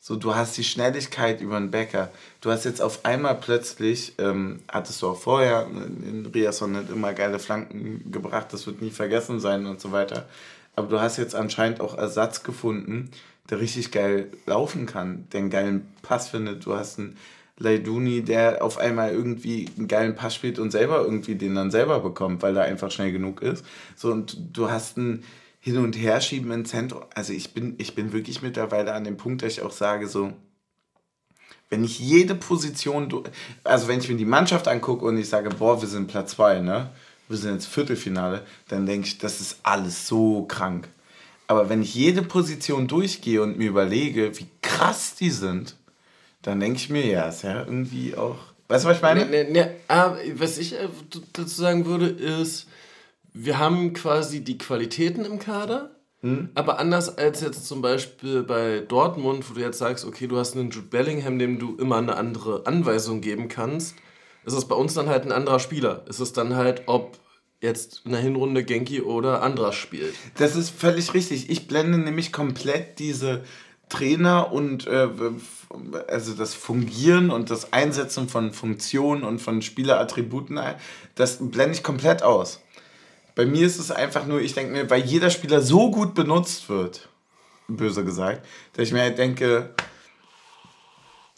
So, 0.02 0.16
du 0.16 0.34
hast 0.34 0.56
die 0.56 0.64
Schnelligkeit 0.64 1.42
über 1.42 1.58
den 1.58 1.70
Bäcker. 1.70 2.10
Du 2.40 2.50
hast 2.50 2.64
jetzt 2.64 2.80
auf 2.80 3.04
einmal 3.04 3.34
plötzlich, 3.34 4.14
ähm, 4.18 4.60
hattest 4.66 5.02
du 5.02 5.08
auch 5.08 5.18
vorher 5.18 5.66
in 5.68 6.24
Riasson 6.32 6.72
nicht 6.72 6.88
immer 6.88 7.12
geile 7.12 7.38
Flanken 7.38 8.10
gebracht, 8.10 8.46
das 8.50 8.66
wird 8.66 8.80
nie 8.80 8.90
vergessen 8.90 9.40
sein 9.40 9.66
und 9.66 9.78
so 9.78 9.92
weiter. 9.92 10.26
Aber 10.74 10.88
du 10.88 11.00
hast 11.00 11.18
jetzt 11.18 11.34
anscheinend 11.34 11.82
auch 11.82 11.98
Ersatz 11.98 12.42
gefunden, 12.42 13.10
der 13.50 13.60
richtig 13.60 13.90
geil 13.90 14.30
laufen 14.46 14.86
kann, 14.86 15.26
der 15.32 15.40
einen 15.40 15.50
geilen 15.50 15.94
Pass 16.00 16.30
findet. 16.30 16.64
Du 16.64 16.74
hast 16.74 16.98
einen 16.98 17.18
Leiduni, 17.58 18.22
der 18.22 18.64
auf 18.64 18.78
einmal 18.78 19.12
irgendwie 19.12 19.68
einen 19.76 19.86
geilen 19.86 20.14
Pass 20.14 20.34
spielt 20.34 20.58
und 20.58 20.70
selber 20.70 21.02
irgendwie 21.02 21.34
den 21.34 21.54
dann 21.54 21.70
selber 21.70 22.00
bekommt, 22.00 22.40
weil 22.40 22.56
er 22.56 22.64
einfach 22.64 22.90
schnell 22.90 23.12
genug 23.12 23.42
ist. 23.42 23.66
So, 23.96 24.10
und 24.10 24.56
du 24.56 24.70
hast 24.70 24.96
einen 24.96 25.24
hin 25.60 25.76
und 25.76 25.96
her 25.96 26.20
schieben 26.20 26.50
im 26.50 26.64
Zentrum. 26.64 27.04
Also 27.14 27.32
ich 27.32 27.52
bin, 27.52 27.74
ich 27.78 27.94
bin 27.94 28.12
wirklich 28.12 28.42
mittlerweile 28.42 28.94
an 28.94 29.04
dem 29.04 29.16
Punkt, 29.16 29.42
dass 29.42 29.52
ich 29.52 29.62
auch 29.62 29.70
sage, 29.70 30.08
so, 30.08 30.32
wenn 31.68 31.84
ich 31.84 32.00
jede 32.00 32.34
Position, 32.34 33.24
also 33.62 33.86
wenn 33.86 34.00
ich 34.00 34.08
mir 34.08 34.16
die 34.16 34.24
Mannschaft 34.24 34.66
angucke 34.66 35.04
und 35.04 35.18
ich 35.18 35.28
sage, 35.28 35.50
boah, 35.50 35.80
wir 35.80 35.88
sind 35.88 36.08
Platz 36.08 36.32
2, 36.32 36.60
ne? 36.60 36.90
Wir 37.28 37.36
sind 37.36 37.52
jetzt 37.52 37.66
Viertelfinale, 37.66 38.44
dann 38.66 38.86
denke 38.86 39.06
ich, 39.06 39.18
das 39.18 39.40
ist 39.40 39.60
alles 39.62 40.08
so 40.08 40.42
krank. 40.46 40.88
Aber 41.46 41.68
wenn 41.68 41.82
ich 41.82 41.94
jede 41.94 42.22
Position 42.22 42.88
durchgehe 42.88 43.40
und 43.40 43.56
mir 43.56 43.68
überlege, 43.68 44.36
wie 44.38 44.48
krass 44.62 45.14
die 45.14 45.30
sind, 45.30 45.76
dann 46.42 46.58
denke 46.58 46.78
ich 46.78 46.90
mir, 46.90 47.06
ja, 47.06 47.28
ist 47.28 47.42
ja 47.42 47.60
irgendwie 47.60 48.16
auch. 48.16 48.38
Weißt 48.66 48.84
du, 48.84 48.88
was 48.88 48.96
ich 48.96 49.02
meine? 49.02 49.26
Ne, 49.26 49.44
ne, 49.44 49.50
ne, 49.50 49.74
ah, 49.88 50.16
was 50.34 50.58
ich 50.58 50.74
äh, 50.74 50.88
dazu 51.32 51.60
sagen 51.60 51.86
würde, 51.86 52.06
ist, 52.06 52.66
wir 53.32 53.58
haben 53.58 53.92
quasi 53.92 54.42
die 54.42 54.58
Qualitäten 54.58 55.24
im 55.24 55.38
Kader, 55.38 55.96
hm? 56.20 56.50
aber 56.54 56.78
anders 56.78 57.16
als 57.16 57.40
jetzt 57.40 57.66
zum 57.66 57.82
Beispiel 57.82 58.42
bei 58.42 58.80
Dortmund, 58.80 59.48
wo 59.48 59.54
du 59.54 59.60
jetzt 59.60 59.78
sagst, 59.78 60.04
okay, 60.04 60.26
du 60.26 60.36
hast 60.36 60.56
einen 60.56 60.70
Jude 60.70 60.88
Bellingham, 60.88 61.38
dem 61.38 61.58
du 61.58 61.76
immer 61.76 61.96
eine 61.96 62.16
andere 62.16 62.66
Anweisung 62.66 63.20
geben 63.20 63.48
kannst, 63.48 63.96
ist 64.44 64.54
es 64.54 64.66
bei 64.66 64.74
uns 64.74 64.94
dann 64.94 65.08
halt 65.08 65.24
ein 65.24 65.32
anderer 65.32 65.60
Spieler. 65.60 66.04
Ist 66.08 66.20
es 66.20 66.32
dann 66.32 66.56
halt, 66.56 66.82
ob 66.86 67.18
jetzt 67.60 68.02
in 68.04 68.12
der 68.12 68.20
Hinrunde 68.20 68.64
Genki 68.64 69.02
oder 69.02 69.42
Andras 69.42 69.74
spielt. 69.74 70.14
Das 70.36 70.56
ist 70.56 70.70
völlig 70.70 71.14
richtig. 71.14 71.50
Ich 71.50 71.66
blende 71.66 71.98
nämlich 71.98 72.32
komplett 72.32 72.98
diese 72.98 73.44
Trainer 73.88 74.52
und 74.52 74.86
äh, 74.86 75.08
also 76.08 76.34
das 76.34 76.54
Fungieren 76.54 77.30
und 77.30 77.50
das 77.50 77.72
Einsetzen 77.72 78.28
von 78.28 78.52
Funktionen 78.52 79.24
und 79.24 79.40
von 79.40 79.62
Spielerattributen, 79.62 80.58
das 81.16 81.38
blende 81.40 81.74
ich 81.74 81.82
komplett 81.82 82.22
aus. 82.22 82.60
Bei 83.40 83.46
mir 83.46 83.66
ist 83.66 83.78
es 83.78 83.90
einfach 83.90 84.26
nur, 84.26 84.42
ich 84.42 84.52
denke 84.52 84.70
mir, 84.70 84.90
weil 84.90 85.02
jeder 85.02 85.30
Spieler 85.30 85.62
so 85.62 85.90
gut 85.90 86.12
benutzt 86.12 86.68
wird, 86.68 87.08
böse 87.68 88.04
gesagt, 88.04 88.46
dass 88.74 88.86
ich 88.86 88.92
mir 88.92 89.00
halt 89.00 89.16
denke, 89.16 89.70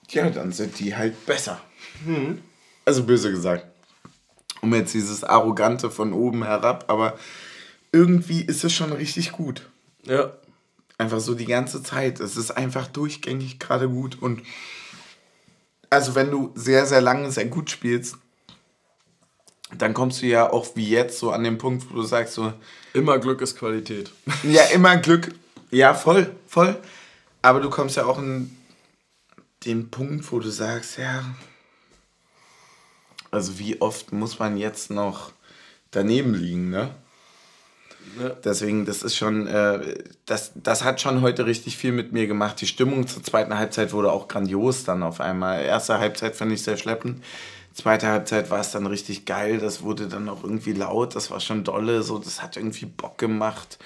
ja, 0.09 0.29
dann 0.29 0.51
sind 0.51 0.81
die 0.81 0.97
halt 0.97 1.27
besser. 1.27 1.61
Hm. 2.05 2.43
Also 2.85 3.05
böse 3.05 3.31
gesagt. 3.31 3.69
Um 4.63 4.75
jetzt 4.75 4.95
dieses 4.95 5.23
Arrogante 5.23 5.93
von 5.93 6.13
oben 6.13 6.43
herab, 6.43 6.87
aber 6.89 7.17
irgendwie 7.93 8.43
ist 8.43 8.65
es 8.65 8.73
schon 8.73 8.93
richtig 8.93 9.31
gut. 9.31 9.71
Ja. 10.05 10.33
Einfach 10.99 11.21
so 11.21 11.37
die 11.37 11.47
ganze 11.47 11.85
Zeit. 11.85 12.19
Es 12.19 12.37
ist 12.37 12.51
einfach 12.51 12.89
durchgängig 12.89 13.61
gerade 13.61 13.89
gut 13.89 14.21
und 14.21 14.43
also 15.89 16.17
wenn 16.17 16.33
du 16.33 16.51
sehr, 16.57 16.85
sehr 16.85 17.01
lange 17.01 17.31
sehr 17.31 17.47
gut 17.47 17.71
spielst, 17.71 18.17
dann 19.79 19.95
kommst 19.95 20.23
du 20.23 20.27
ja 20.27 20.51
auch 20.51 20.67
wie 20.75 20.89
jetzt 20.89 21.19
so 21.19 21.31
an 21.31 21.45
den 21.45 21.59
Punkt, 21.59 21.91
wo 21.91 21.95
du 21.95 22.03
sagst 22.03 22.35
so... 22.35 22.53
Immer 22.95 23.19
Glück 23.19 23.41
ist 23.41 23.59
Qualität. 23.59 24.11
Ja, 24.43 24.63
immer 24.75 24.97
Glück. 24.97 25.35
Ja, 25.71 25.95
voll, 25.95 26.31
voll. 26.47 26.77
Aber 27.41 27.61
du 27.61 27.71
kommst 27.71 27.97
ja 27.97 28.05
auch 28.05 28.19
in 28.19 28.57
den 29.65 29.91
Punkt, 29.91 30.31
wo 30.31 30.39
du 30.39 30.51
sagst, 30.51 30.99
ja... 30.99 31.25
Also 33.31 33.59
wie 33.59 33.81
oft 33.81 34.13
muss 34.13 34.39
man 34.39 34.59
jetzt 34.59 34.91
noch 34.91 35.33
daneben 35.91 36.35
liegen, 36.35 36.69
ne? 36.69 36.91
Ja. 38.21 38.31
Deswegen, 38.45 38.85
das 38.85 39.03
ist 39.03 39.17
schon, 39.17 39.47
äh, 39.47 39.95
das, 40.27 40.53
das 40.55 40.85
hat 40.85 41.01
schon 41.01 41.23
heute 41.23 41.47
richtig 41.47 41.77
viel 41.77 41.93
mit 41.93 42.13
mir 42.13 42.27
gemacht. 42.27 42.61
Die 42.61 42.67
Stimmung 42.67 43.07
zur 43.07 43.23
zweiten 43.23 43.57
Halbzeit 43.57 43.93
wurde 43.93 44.13
auch 44.13 44.29
grandios 44.29 44.85
dann 44.85 45.03
auf 45.03 45.21
einmal. 45.21 45.63
Erste 45.63 45.99
Halbzeit 45.99 46.37
fand 46.37 46.53
ich 46.53 46.63
sehr 46.63 46.77
schleppend. 46.77 47.23
Zweite 47.75 48.09
Halbzeit 48.09 48.51
war 48.51 48.61
es 48.61 48.71
dann 48.71 48.87
richtig 48.87 49.25
geil, 49.25 49.59
das 49.59 49.83
wurde 49.83 50.07
dann 50.07 50.29
auch 50.29 50.43
irgendwie 50.45 50.73
laut, 50.73 51.17
das 51.17 51.31
war 51.31 51.41
schon 51.41 51.65
dolle, 51.65 52.03
so, 52.03 52.19
das 52.19 52.43
hat 52.43 52.57
irgendwie 52.57 52.87
Bock 52.87 53.19
gemacht. 53.19 53.79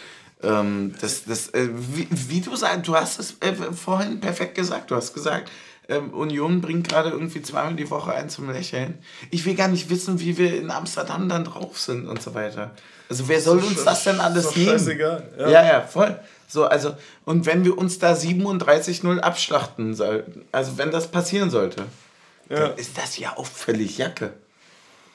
Ähm, 0.42 0.94
das, 1.00 1.24
das, 1.24 1.48
äh, 1.48 1.68
wie, 1.72 2.08
wie, 2.10 2.40
du 2.40 2.56
sagst, 2.56 2.86
du 2.86 2.94
hast 2.94 3.18
es 3.18 3.36
äh, 3.40 3.54
vorhin 3.54 4.20
perfekt 4.20 4.54
gesagt, 4.54 4.90
du 4.90 4.96
hast 4.96 5.14
gesagt, 5.14 5.50
ähm, 5.88 6.10
Union 6.10 6.60
bringt 6.60 6.88
gerade 6.88 7.10
irgendwie 7.10 7.42
zweimal 7.42 7.74
die 7.74 7.88
Woche 7.90 8.12
ein 8.12 8.28
zum 8.28 8.50
Lächeln. 8.50 8.98
Ich 9.30 9.46
will 9.46 9.54
gar 9.54 9.68
nicht 9.68 9.88
wissen, 9.88 10.20
wie 10.20 10.36
wir 10.36 10.58
in 10.58 10.70
Amsterdam 10.70 11.28
dann 11.28 11.44
drauf 11.44 11.78
sind 11.78 12.08
und 12.08 12.20
so 12.20 12.34
weiter. 12.34 12.72
Also 13.08 13.28
wer 13.28 13.40
soll 13.40 13.58
uns 13.58 13.84
das 13.84 14.02
denn 14.04 14.18
alles 14.18 14.56
nehmen? 14.56 14.70
Scheißegal. 14.70 15.28
Ja. 15.38 15.48
ja, 15.48 15.64
ja, 15.64 15.80
voll. 15.82 16.18
So, 16.48 16.64
also, 16.64 16.94
und 17.24 17.46
wenn 17.46 17.64
wir 17.64 17.78
uns 17.78 17.98
da 17.98 18.12
37-0 18.12 19.18
abschlachten 19.20 19.94
sollten, 19.94 20.44
also 20.52 20.76
wenn 20.76 20.90
das 20.90 21.08
passieren 21.08 21.50
sollte, 21.50 21.84
ja. 22.48 22.68
dann 22.68 22.78
ist 22.78 22.96
das 22.98 23.18
ja 23.18 23.36
auch 23.36 23.46
völlig 23.46 23.98
Jacke. 23.98 24.34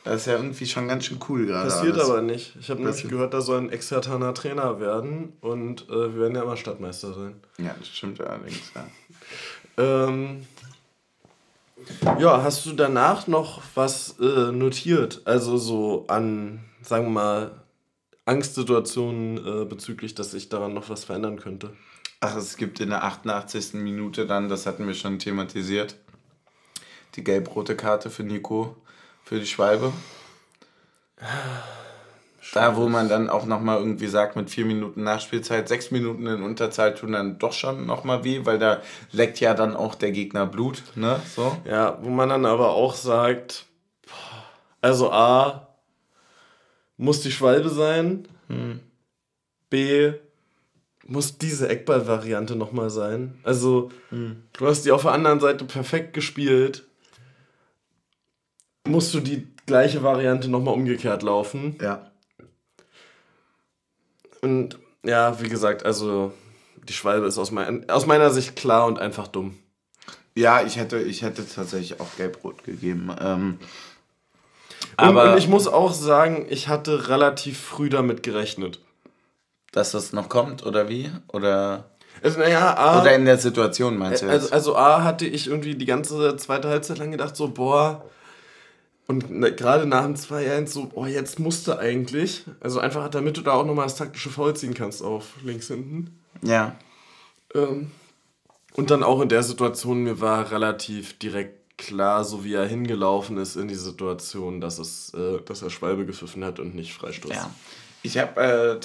Das 0.04 0.22
ist 0.22 0.28
ja 0.28 0.34
irgendwie 0.34 0.66
schon 0.66 0.88
ganz 0.88 1.06
schön 1.06 1.20
cool 1.30 1.46
gerade. 1.46 1.70
Passiert 1.70 1.94
alles. 1.94 2.10
aber 2.10 2.22
nicht. 2.22 2.56
Ich 2.60 2.70
habe 2.72 2.82
nämlich 2.82 3.08
gehört, 3.08 3.34
da 3.34 3.42
soll 3.42 3.60
ein 3.60 3.70
externer 3.70 4.34
Trainer 4.34 4.80
werden 4.80 5.34
und 5.42 5.88
äh, 5.90 6.14
wir 6.14 6.22
werden 6.22 6.36
ja 6.36 6.42
immer 6.42 6.58
Stadtmeister 6.58 7.14
sein. 7.14 7.36
Ja, 7.60 7.76
das 7.78 7.88
stimmt 7.88 8.20
allerdings, 8.20 8.72
ja. 8.74 8.88
Ähm, 9.78 10.46
ja, 12.20 12.44
hast 12.44 12.66
du 12.66 12.74
danach 12.74 13.28
noch 13.28 13.62
was 13.76 14.16
äh, 14.20 14.52
notiert? 14.52 15.22
Also 15.26 15.58
so 15.58 16.06
an, 16.08 16.64
sagen 16.82 17.06
wir 17.06 17.12
mal, 17.12 17.52
Angstsituationen 18.26 19.38
äh, 19.38 19.66
bezüglich, 19.66 20.16
dass 20.16 20.32
sich 20.32 20.50
daran 20.50 20.74
noch 20.74 20.90
was 20.90 21.04
verändern 21.04 21.38
könnte? 21.40 21.74
Ach, 22.20 22.36
es 22.36 22.58
gibt 22.58 22.80
in 22.80 22.90
der 22.90 23.04
88. 23.04 23.74
Minute 23.74 24.28
dann, 24.28 24.48
das 24.48 24.66
hatten 24.66 24.86
wir 24.86 24.94
schon 24.94 25.18
thematisiert, 25.18 25.96
die 27.16 27.24
gelb-rote 27.24 27.76
Karte 27.76 28.10
für 28.10 28.24
Nico, 28.24 28.76
für 29.24 29.40
die 29.40 29.46
Schwalbe. 29.46 29.92
Da, 32.54 32.76
wo 32.76 32.90
man 32.90 33.08
dann 33.08 33.30
auch 33.30 33.46
nochmal 33.46 33.78
irgendwie 33.80 34.08
sagt, 34.08 34.36
mit 34.36 34.50
vier 34.50 34.66
Minuten 34.66 35.04
Nachspielzeit, 35.04 35.70
sechs 35.70 35.92
Minuten 35.92 36.26
in 36.28 36.42
Unterzahl 36.44 36.96
tun 36.96 37.14
dann 37.14 37.40
doch 37.40 37.54
schon 37.54 37.86
nochmal 37.86 38.24
weh, 38.24 38.42
weil 38.44 38.60
da 38.60 38.82
leckt 39.12 39.40
ja 39.40 39.54
dann 39.54 39.76
auch 39.76 39.96
der 39.96 40.12
Gegner 40.12 40.46
Blut, 40.46 40.84
ne? 40.96 41.22
So. 41.36 41.56
Ja, 41.66 42.00
wo 42.02 42.10
man 42.10 42.30
dann 42.30 42.46
aber 42.46 42.72
auch 42.72 42.96
sagt, 42.96 43.68
also 44.82 45.12
A, 45.12 45.68
muss 46.98 47.22
die 47.22 47.32
Schwalbe 47.32 47.70
sein, 47.70 48.28
B, 49.70 50.14
muss 51.06 51.38
diese 51.38 51.70
Eckball-Variante 51.70 52.56
nochmal 52.56 52.90
sein. 52.90 53.40
Also, 53.44 53.92
du 54.10 54.68
hast 54.68 54.86
die 54.86 54.92
auf 54.92 55.04
der 55.04 55.12
anderen 55.12 55.40
Seite 55.40 55.64
perfekt 55.66 56.14
gespielt, 56.14 56.86
musst 58.88 59.14
du 59.14 59.20
die 59.20 59.48
gleiche 59.66 60.04
Variante 60.04 60.50
nochmal 60.50 60.74
umgekehrt 60.74 61.24
laufen. 61.24 61.78
Ja. 61.82 62.12
Und 64.42 64.80
ja, 65.04 65.40
wie 65.42 65.50
gesagt, 65.50 65.86
also 65.86 66.34
die 66.88 66.94
Schwalbe 66.94 67.28
ist 67.28 67.38
aus, 67.38 67.52
mein, 67.52 67.90
aus 67.90 68.06
meiner 68.06 68.32
Sicht 68.32 68.56
klar 68.56 68.86
und 68.88 69.00
einfach 69.00 69.28
dumm. 69.28 69.58
Ja, 70.36 70.62
ich 70.64 70.78
hätte, 70.78 71.00
ich 71.00 71.22
hätte 71.22 71.48
tatsächlich 71.48 72.00
auch 72.00 72.08
gelb-rot 72.18 72.64
gegeben. 72.64 73.14
Ähm, 73.20 73.60
Aber 74.98 75.22
aber 75.24 75.32
und 75.34 75.38
ich 75.38 75.48
muss 75.48 75.68
auch 75.68 75.94
sagen, 75.94 76.46
ich 76.50 76.68
hatte 76.68 77.10
relativ 77.10 77.60
früh 77.60 77.90
damit 77.90 78.24
gerechnet. 78.24 78.80
dass 79.74 79.92
das 79.92 80.12
noch 80.14 80.28
kommt, 80.30 80.66
oder 80.66 80.90
wie? 80.90 81.10
Oder, 81.28 81.92
Also, 82.24 82.40
naja, 82.40 82.76
A, 82.78 83.02
oder 83.02 83.14
in 83.16 83.26
der 83.26 83.38
Situation 83.38 83.98
meinst 83.98 84.22
du 84.22 84.26
jetzt? 84.28 84.52
also, 84.52 84.54
also 84.54 84.76
A 84.76 85.04
hatte 85.04 85.26
ich 85.26 85.48
irgendwie 85.48 85.76
die 85.76 85.86
ganze 85.86 86.36
zweite 86.38 86.68
Halbzeit 86.70 86.98
lang 86.98 87.12
gedacht, 87.12 87.36
so, 87.36 87.50
boah, 87.50 88.04
und 89.08 89.30
ne, 89.30 89.54
gerade 89.54 89.86
nach 89.86 90.04
dem 90.04 90.16
2-1 90.16 90.68
so, 90.68 90.86
boah, 90.86 91.08
jetzt 91.08 91.40
musste 91.40 91.80
eigentlich. 91.80 92.46
Also 92.60 92.80
einfach, 92.80 93.10
damit 93.10 93.38
du 93.38 93.42
da 93.42 93.54
auch 93.54 93.66
nochmal 93.66 93.86
das 93.86 93.96
taktische 93.96 94.30
Foul 94.30 94.56
ziehen 94.56 94.74
kannst 94.74 95.04
auf 95.04 95.36
links 95.44 95.68
hinten. 95.68 96.20
ja. 96.42 96.76
Ähm, 97.54 97.92
und 98.74 98.90
dann 98.90 99.04
auch 99.04 99.20
in 99.20 99.28
der 99.28 99.44
Situation, 99.44 100.04
mir 100.04 100.22
war 100.22 100.52
relativ 100.52 101.20
direkt 101.20 101.78
klar, 101.78 102.24
so 102.24 102.44
wie 102.44 102.54
er 102.54 102.66
hingelaufen 102.66 103.38
ist 103.38 103.56
in 103.56 103.68
die 103.68 103.76
Situation, 103.76 104.62
dass, 104.62 104.80
es, 104.80 105.14
äh, 105.14 105.42
dass 105.46 105.62
er 105.62 105.70
Schwalbe 105.70 106.06
gepfiffen 106.06 106.46
hat 106.46 106.60
und 106.60 106.76
nicht 106.76 106.94
Freistoß. 106.94 107.32
Ja. 107.32 107.52
Ich 108.04 108.18
habe, 108.18 108.80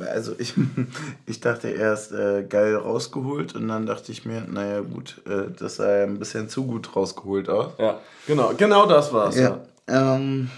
äh, 0.00 0.04
also 0.04 0.34
ich, 0.38 0.54
ich 1.26 1.40
dachte 1.40 1.68
erst 1.68 2.12
äh, 2.12 2.44
geil 2.48 2.74
rausgeholt 2.76 3.54
und 3.54 3.68
dann 3.68 3.86
dachte 3.86 4.12
ich 4.12 4.24
mir, 4.24 4.42
naja 4.48 4.80
gut, 4.80 5.20
äh, 5.26 5.50
das 5.58 5.76
sah 5.76 5.98
ja 5.98 6.04
ein 6.04 6.18
bisschen 6.18 6.48
zu 6.48 6.64
gut 6.64 6.96
rausgeholt 6.96 7.48
aus. 7.48 7.72
ja, 7.78 8.00
genau, 8.26 8.54
genau 8.56 8.86
das 8.86 9.12
war's. 9.12 9.36
Ja. 9.36 9.60
Ähm, 9.88 10.50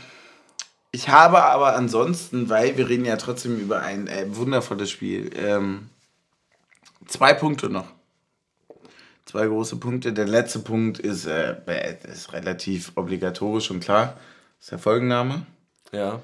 ich 0.92 1.08
habe 1.08 1.42
aber 1.42 1.74
ansonsten, 1.74 2.48
weil 2.48 2.76
wir 2.76 2.88
reden 2.88 3.04
ja 3.04 3.16
trotzdem 3.16 3.58
über 3.58 3.80
ein 3.80 4.06
äh, 4.06 4.26
wundervolles 4.28 4.90
Spiel, 4.90 5.30
ähm, 5.36 5.90
zwei 7.06 7.34
Punkte 7.34 7.68
noch. 7.68 7.86
Zwei 9.26 9.46
große 9.46 9.76
Punkte. 9.76 10.12
Der 10.12 10.26
letzte 10.26 10.60
Punkt 10.60 11.00
ist, 11.00 11.26
äh, 11.26 11.56
ist 12.04 12.32
relativ 12.32 12.92
obligatorisch 12.94 13.70
und 13.72 13.80
klar. 13.80 14.14
Das 14.58 14.66
ist 14.66 14.70
der 14.70 14.78
Folgenname. 14.78 15.46
ja. 15.90 16.20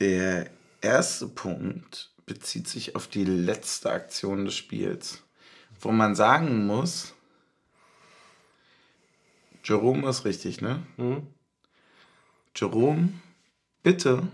Der 0.00 0.46
erste 0.82 1.28
Punkt 1.28 2.12
bezieht 2.26 2.68
sich 2.68 2.94
auf 2.94 3.08
die 3.08 3.24
letzte 3.24 3.90
Aktion 3.90 4.44
des 4.44 4.54
Spiels, 4.54 5.22
wo 5.80 5.90
man 5.90 6.14
sagen 6.14 6.66
muss, 6.66 7.14
Jerome 9.64 10.08
ist 10.08 10.24
richtig, 10.24 10.60
ne? 10.60 10.82
Mhm. 10.96 11.26
Jerome, 12.54 13.12
bitte 13.82 14.28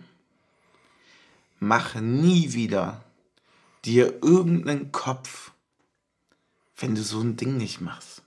mach 1.60 1.94
nie 1.96 2.52
wieder 2.52 3.04
dir 3.84 4.22
irgendeinen 4.22 4.92
Kopf, 4.92 5.52
wenn 6.76 6.94
du 6.94 7.02
so 7.02 7.20
ein 7.20 7.36
Ding 7.36 7.56
nicht 7.56 7.80
machst. 7.80 8.22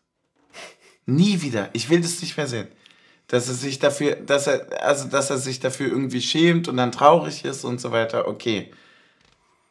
Nie 1.06 1.41
wieder. 1.41 1.69
Ich 1.73 1.89
will 1.89 2.02
das 2.02 2.22
nicht 2.22 2.38
mehr 2.38 2.48
sehen. 2.48 2.68
Dass 3.32 3.48
er 3.48 3.53
sich 3.53 3.80
dafür, 3.80 4.18
dass 4.18 4.48
er, 4.48 4.84
also 4.86 5.08
dass 5.08 5.30
er 5.30 5.38
sich 5.38 5.62
dafür 5.62 5.88
irgendwie 5.88 6.22
schämt 6.22 6.68
und 6.68 6.76
dann 6.76 6.91
traurig 6.91 7.45
ist 7.45 7.64
und 7.64 7.80
so 7.80 7.91
weiter, 7.91 8.28
okay. 8.28 8.72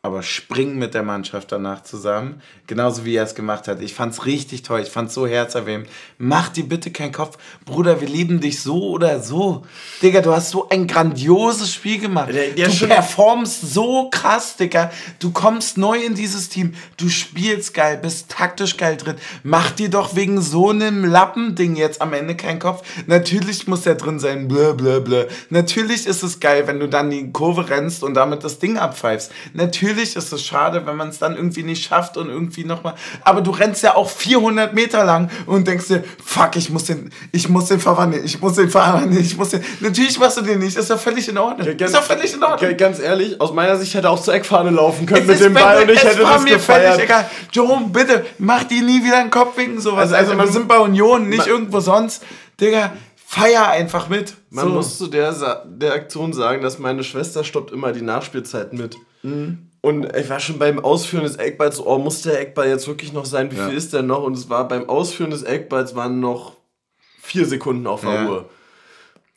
Aber 0.03 0.23
spring 0.23 0.79
mit 0.79 0.95
der 0.95 1.03
Mannschaft 1.03 1.53
danach 1.53 1.83
zusammen, 1.83 2.41
genauso 2.67 3.05
wie 3.05 3.17
er 3.17 3.25
es 3.25 3.35
gemacht 3.35 3.69
hat. 3.69 3.83
Ich 3.83 3.93
fand's 3.93 4.25
richtig 4.25 4.63
toll, 4.63 4.81
ich 4.81 4.89
fand's 4.89 5.13
so 5.13 5.27
herzerwärmend. 5.27 5.91
Mach 6.17 6.49
dir 6.49 6.67
bitte 6.67 6.91
keinen 6.91 7.13
Kopf. 7.13 7.37
Bruder, 7.67 8.01
wir 8.01 8.09
lieben 8.09 8.41
dich 8.41 8.63
so 8.63 8.83
oder 8.93 9.21
so. 9.21 9.67
Digga, 10.01 10.23
du 10.23 10.33
hast 10.33 10.53
so 10.53 10.71
ein 10.71 10.87
grandioses 10.87 11.75
Spiel 11.75 11.99
gemacht. 11.99 12.33
Der- 12.33 12.49
der 12.53 12.69
du 12.69 12.87
performst 12.95 13.75
so 13.75 14.09
krass, 14.11 14.57
Digga. 14.57 14.91
Du 15.19 15.33
kommst 15.33 15.77
neu 15.77 15.99
in 16.03 16.15
dieses 16.15 16.49
Team. 16.49 16.73
Du 16.97 17.11
spielst 17.11 17.75
geil, 17.75 17.99
bist 17.99 18.31
taktisch 18.31 18.79
geil 18.79 18.97
drin. 18.97 19.17
Mach 19.43 19.71
dir 19.71 19.91
doch 19.91 20.17
wegen 20.17 20.41
so 20.41 20.71
einem 20.71 21.05
Lappending 21.05 21.77
jetzt 21.77 22.01
am 22.01 22.15
Ende 22.15 22.37
keinen 22.37 22.59
Kopf. 22.59 22.83
Natürlich 23.07 23.67
muss 23.69 23.83
der 23.83 23.97
drin 23.97 24.19
sein, 24.19 24.49
blö, 24.49 24.73
blö, 24.73 25.03
blö. 25.03 25.27
Natürlich 25.51 26.07
ist 26.07 26.23
es 26.23 26.41
geil, 26.41 26.67
wenn 26.67 26.81
du 26.81 26.89
dann 26.89 27.11
die 27.11 27.31
Kurve 27.33 27.69
rennst 27.69 28.03
und 28.03 28.15
damit 28.15 28.45
das 28.45 28.59
Ding 28.59 28.79
abpfeifst. 28.79 29.31
Natürlich 29.53 29.90
ist 29.99 30.33
es 30.33 30.45
schade, 30.45 30.87
wenn 30.87 30.97
man 30.97 31.09
es 31.09 31.19
dann 31.19 31.35
irgendwie 31.37 31.63
nicht 31.63 31.85
schafft 31.85 32.17
und 32.17 32.29
irgendwie 32.29 32.65
nochmal. 32.65 32.95
Aber 33.23 33.41
du 33.41 33.51
rennst 33.51 33.83
ja 33.83 33.97
auch 33.97 34.09
400 34.09 34.73
Meter 34.75 35.05
lang 35.05 35.31
und 35.47 35.67
denkst 35.67 35.89
dir, 35.89 36.05
fuck, 36.25 36.57
ich 36.57 36.71
muss 36.71 36.85
den, 36.85 37.11
ich 37.33 37.49
muss 37.49 37.67
den 37.67 37.81
verwandeln, 37.81 38.25
ich 38.25 38.41
muss 38.41 38.55
den 38.55 38.71
verwandeln, 38.71 39.21
ich 39.25 39.37
muss 39.37 39.51
den. 39.51 39.63
Natürlich 39.81 40.19
machst 40.19 40.37
du 40.37 40.43
den 40.43 40.59
nicht, 40.61 40.77
ist 40.77 40.91
doch 40.91 40.99
völlig 41.01 41.29
in 41.29 41.39
Ordnung. 41.39 41.67
ist 41.67 41.95
doch 41.95 42.03
völlig 42.03 42.33
in 42.35 42.43
Ordnung. 42.43 42.77
Ganz 42.77 42.99
ehrlich, 43.01 43.41
aus 43.41 43.53
meiner 43.53 43.77
Sicht 43.77 43.95
hätte 43.95 44.07
er 44.09 44.11
auch 44.11 44.23
zur 44.23 44.35
Eckfahne 44.35 44.71
laufen 44.71 45.07
können 45.07 45.23
Es 45.23 45.39
mit 45.39 45.41
dem 45.41 45.55
Ball 45.55 45.83
und 45.83 45.91
ich 45.91 46.03
hätte 46.03 46.23
war 46.23 46.35
das 46.35 46.43
mir 46.43 46.59
völlig 46.59 46.83
gefeiert. 46.91 47.01
egal. 47.01 47.31
Jerome, 47.53 47.87
bitte, 47.89 48.25
mach 48.39 48.65
dir 48.65 48.83
nie 48.83 49.05
wieder 49.05 49.19
einen 49.19 49.31
Kopf 49.31 49.57
wegen 49.57 49.81
sowas. 49.81 50.13
Also- 50.13 50.15
Also, 50.15 50.33
also 50.33 50.43
wir 50.45 50.53
sind 50.53 50.69
bei 50.69 50.79
Union, 50.79 51.29
nicht 51.29 51.47
irgendwo 51.47 51.81
sonst. 51.81 52.23
Digga, 52.61 52.93
feier 53.27 53.69
einfach 53.69 54.09
mit. 54.09 54.35
Man 54.51 54.65
So. 54.67 54.71
muss 54.73 54.99
zu 54.99 55.07
der, 55.07 55.33
Sa- 55.33 55.65
der 55.67 55.95
Aktion 55.95 56.33
sagen, 56.33 56.63
dass 56.63 56.79
meine 56.79 57.05
Schwester 57.05 57.45
stoppt 57.45 57.71
immer 57.73 57.93
die 57.93 58.03
Nachspielzeit 58.03 58.73
mit. 58.73 58.97
Mhm. 59.23 59.70
Und 59.83 60.15
ich 60.15 60.29
war 60.29 60.41
schon 60.41 60.59
beim 60.59 60.79
Ausführen 60.79 61.25
des 61.25 61.37
Eckballs 61.37 61.77
so, 61.77 61.87
oh, 61.87 61.99
muss 61.99 62.23
der 62.23 62.39
Eckball 62.41 62.69
jetzt 62.69 62.87
wirklich 62.87 63.13
noch 63.13 63.25
sein? 63.25 63.51
Wie 63.51 63.57
Ja. 63.57 63.69
viel 63.69 63.77
ist 63.79 63.93
der 63.95 64.03
noch? 64.03 64.23
Und 64.23 64.35
es 64.37 64.51
war 64.51 64.69
beim 64.69 64.89
Ausführen 64.89 65.31
des 65.31 65.43
Eckballs 65.43 65.95
waren 65.95 66.21
noch 66.21 66.57
vier 67.23 67.47
Sekunden 67.47 67.87
auf 67.87 68.03
der 68.03 68.15
Ja. 68.15 68.29
Uhr. 68.29 68.51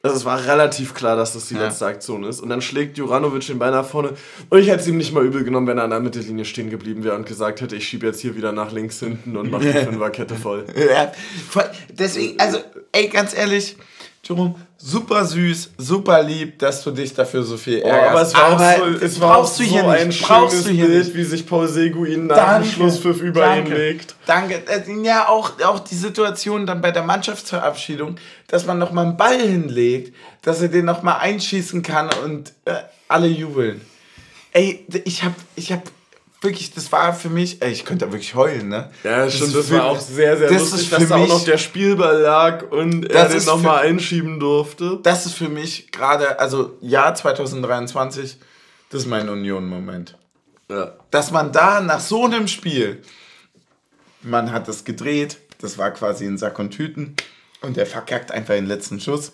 Also 0.05 0.17
es 0.17 0.25
war 0.25 0.45
relativ 0.45 0.93
klar, 0.93 1.15
dass 1.15 1.31
das 1.31 1.47
die 1.47 1.53
Ja. 1.53 1.61
letzte 1.67 1.85
Aktion 1.85 2.25
ist. 2.25 2.41
Und 2.41 2.49
dann 2.49 2.61
schlägt 2.61 2.97
Juranovic 2.97 3.47
den 3.47 3.57
Ball 3.57 3.71
nach 3.71 3.85
vorne. 3.85 4.09
Und 4.49 4.59
ich 4.59 4.67
hätte 4.67 4.81
es 4.81 4.87
ihm 4.87 4.97
nicht 4.97 5.13
mal 5.13 5.23
übel 5.25 5.45
genommen, 5.45 5.65
wenn 5.67 5.77
er 5.77 5.85
an 5.85 5.91
der 5.91 6.01
Mittellinie 6.01 6.43
stehen 6.43 6.69
geblieben 6.69 7.05
wäre 7.05 7.15
und 7.15 7.25
gesagt 7.25 7.61
hätte, 7.61 7.77
ich 7.77 7.87
schiebe 7.87 8.05
jetzt 8.07 8.19
hier 8.19 8.35
wieder 8.35 8.51
nach 8.51 8.73
links 8.73 8.99
hinten 8.99 9.37
und 9.37 9.49
mache 9.49 9.63
die 9.63 9.71
Fünferkette 9.71 10.35
voll. 10.35 10.65
Ja, 10.75 11.09
voll- 11.49 11.71
deswegen, 11.89 12.37
also, 12.37 12.57
ey, 12.91 13.07
ganz 13.07 13.33
ehrlich, 13.33 13.77
Jerome, 14.25 14.55
super 14.77 15.25
süß, 15.25 15.71
super 15.77 16.23
lieb, 16.23 16.57
dass 16.59 16.81
du 16.81 16.91
dich 16.91 17.13
dafür 17.13 17.43
so 17.43 17.57
viel 17.57 17.81
Oh, 17.83 17.87
ärgerst. 17.89 18.09
aber 18.09 18.21
es 18.21 18.33
war 18.33 18.47
auch 18.47 18.51
Aber 18.87 18.97
so, 18.99 19.05
es 19.05 19.19
war 19.19 19.29
auch 19.31 19.39
brauchst 19.41 19.55
so 19.57 19.63
du 19.63 19.69
hier 19.69 19.87
ein 19.89 20.07
nicht, 20.07 20.21
brauchst 20.25 20.51
schönes 20.51 20.65
du 20.65 20.71
hier 20.71 20.85
Bild, 20.87 21.05
nicht. 21.07 21.15
wie 21.17 21.23
sich 21.25 21.45
Paul 21.45 21.67
Seguin 21.67 22.27
nach 22.27 22.61
dem 22.61 22.63
Schlusspfiff 22.71 23.19
über 23.21 23.41
ihn 23.57 23.65
danke, 23.65 23.75
legt. 23.75 24.15
Danke. 24.25 24.63
Äh, 24.67 25.03
Ja, 25.03 25.27
auch, 25.27 25.51
auch 25.65 25.79
die 25.79 25.95
Situation 25.95 26.65
dann 26.65 26.79
bei 26.79 26.91
der 26.91 27.03
Mannschaftsverabschiedung, 27.03 28.15
dass 28.47 28.65
man 28.65 28.79
nochmal 28.79 29.07
einen 29.07 29.17
Ball 29.17 29.39
hinlegt, 29.41 30.15
dass 30.41 30.61
er 30.61 30.69
den 30.69 30.85
nochmal 30.85 31.19
einschießen 31.19 31.81
kann 31.83 32.09
und 32.23 32.53
äh, 32.63 32.75
alle 33.09 33.27
jubeln. 33.27 33.81
Ey, 34.53 34.85
ich 35.03 35.23
hab, 35.25 35.33
ich 35.57 35.73
hab 35.73 35.81
wirklich, 36.43 36.73
das 36.73 36.91
war 36.91 37.13
für 37.13 37.29
mich, 37.29 37.61
ey, 37.61 37.71
ich 37.71 37.85
könnte 37.85 38.05
da 38.05 38.11
wirklich 38.11 38.35
heulen, 38.35 38.69
ne? 38.69 38.89
Ja, 39.03 39.25
Das 39.25 39.35
stimmt, 39.35 39.55
das 39.55 39.71
war 39.71 39.85
auch 39.85 39.99
sehr, 39.99 40.37
sehr 40.37 40.49
das 40.49 40.71
lustig, 40.71 40.89
dass 40.89 41.07
da 41.07 41.15
auch 41.15 41.27
noch 41.27 41.43
der 41.45 41.57
Spielball 41.57 42.19
lag 42.21 42.71
und 42.71 43.05
er 43.09 43.29
den 43.29 43.43
nochmal 43.45 43.85
einschieben 43.85 44.39
durfte. 44.39 44.99
Das 45.03 45.25
ist 45.25 45.35
für 45.35 45.49
mich 45.49 45.91
gerade, 45.91 46.39
also 46.39 46.77
Jahr 46.81 47.15
2023, 47.15 48.37
das 48.89 49.01
ist 49.01 49.07
mein 49.07 49.29
Union-Moment. 49.29 50.17
Ja. 50.69 50.93
dass 51.11 51.31
man 51.31 51.51
da 51.51 51.81
nach 51.81 51.99
so 51.99 52.23
einem 52.25 52.47
Spiel, 52.47 53.01
man 54.21 54.51
hat 54.51 54.67
das 54.69 54.85
gedreht, 54.85 55.37
das 55.59 55.77
war 55.77 55.91
quasi 55.91 56.25
in 56.25 56.37
Sack 56.37 56.57
und 56.57 56.71
Tüten 56.71 57.15
und 57.61 57.75
der 57.75 57.85
verkackt 57.85 58.31
einfach 58.31 58.53
den 58.53 58.65
letzten 58.65 58.99
Schuss. 58.99 59.33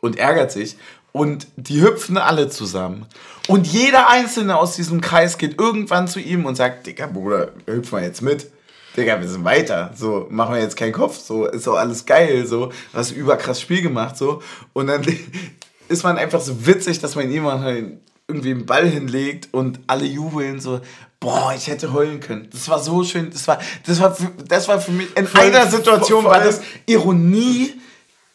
und 0.00 0.18
ärgert 0.18 0.52
sich. 0.52 0.76
Und 1.16 1.46
die 1.56 1.80
hüpfen 1.80 2.18
alle 2.18 2.50
zusammen. 2.50 3.06
Und 3.48 3.66
jeder 3.66 4.10
Einzelne 4.10 4.58
aus 4.58 4.76
diesem 4.76 5.00
Kreis 5.00 5.38
geht 5.38 5.58
irgendwann 5.58 6.08
zu 6.08 6.20
ihm 6.20 6.44
und 6.44 6.56
sagt, 6.56 6.86
Digga, 6.86 7.06
Bruder, 7.06 7.52
hüpfen 7.64 8.00
wir 8.00 8.04
jetzt 8.04 8.20
mit. 8.20 8.50
Digga, 8.94 9.18
wir 9.18 9.26
sind 9.26 9.42
weiter. 9.42 9.92
So, 9.96 10.26
machen 10.28 10.54
wir 10.54 10.60
jetzt 10.60 10.76
keinen 10.76 10.92
Kopf. 10.92 11.16
So, 11.16 11.46
ist 11.46 11.66
doch 11.66 11.76
alles 11.76 12.04
geil. 12.04 12.46
So, 12.46 12.70
hast 12.92 13.12
überkrass 13.12 13.62
Spiel 13.62 13.80
gemacht. 13.80 14.18
So. 14.18 14.42
Und 14.74 14.88
dann 14.88 15.06
ist 15.88 16.04
man 16.04 16.18
einfach 16.18 16.42
so 16.42 16.66
witzig, 16.66 16.98
dass 17.00 17.16
man 17.16 17.30
jemanden 17.30 18.02
irgendwie 18.28 18.50
einen 18.50 18.66
Ball 18.66 18.86
hinlegt 18.86 19.48
und 19.52 19.80
alle 19.86 20.04
jubeln 20.04 20.60
so, 20.60 20.82
boah, 21.18 21.54
ich 21.56 21.68
hätte 21.68 21.94
heulen 21.94 22.20
können. 22.20 22.50
Das 22.52 22.68
war 22.68 22.78
so 22.78 23.02
schön. 23.04 23.30
Das 23.30 23.48
war, 23.48 23.58
das 23.86 23.98
war, 24.02 24.14
für, 24.14 24.32
das 24.46 24.68
war 24.68 24.82
für 24.82 24.92
mich, 24.92 25.08
in 25.16 25.26
einer 25.34 25.66
Situation 25.66 26.24
war 26.26 26.44
das 26.44 26.60
Ironie, 26.84 27.72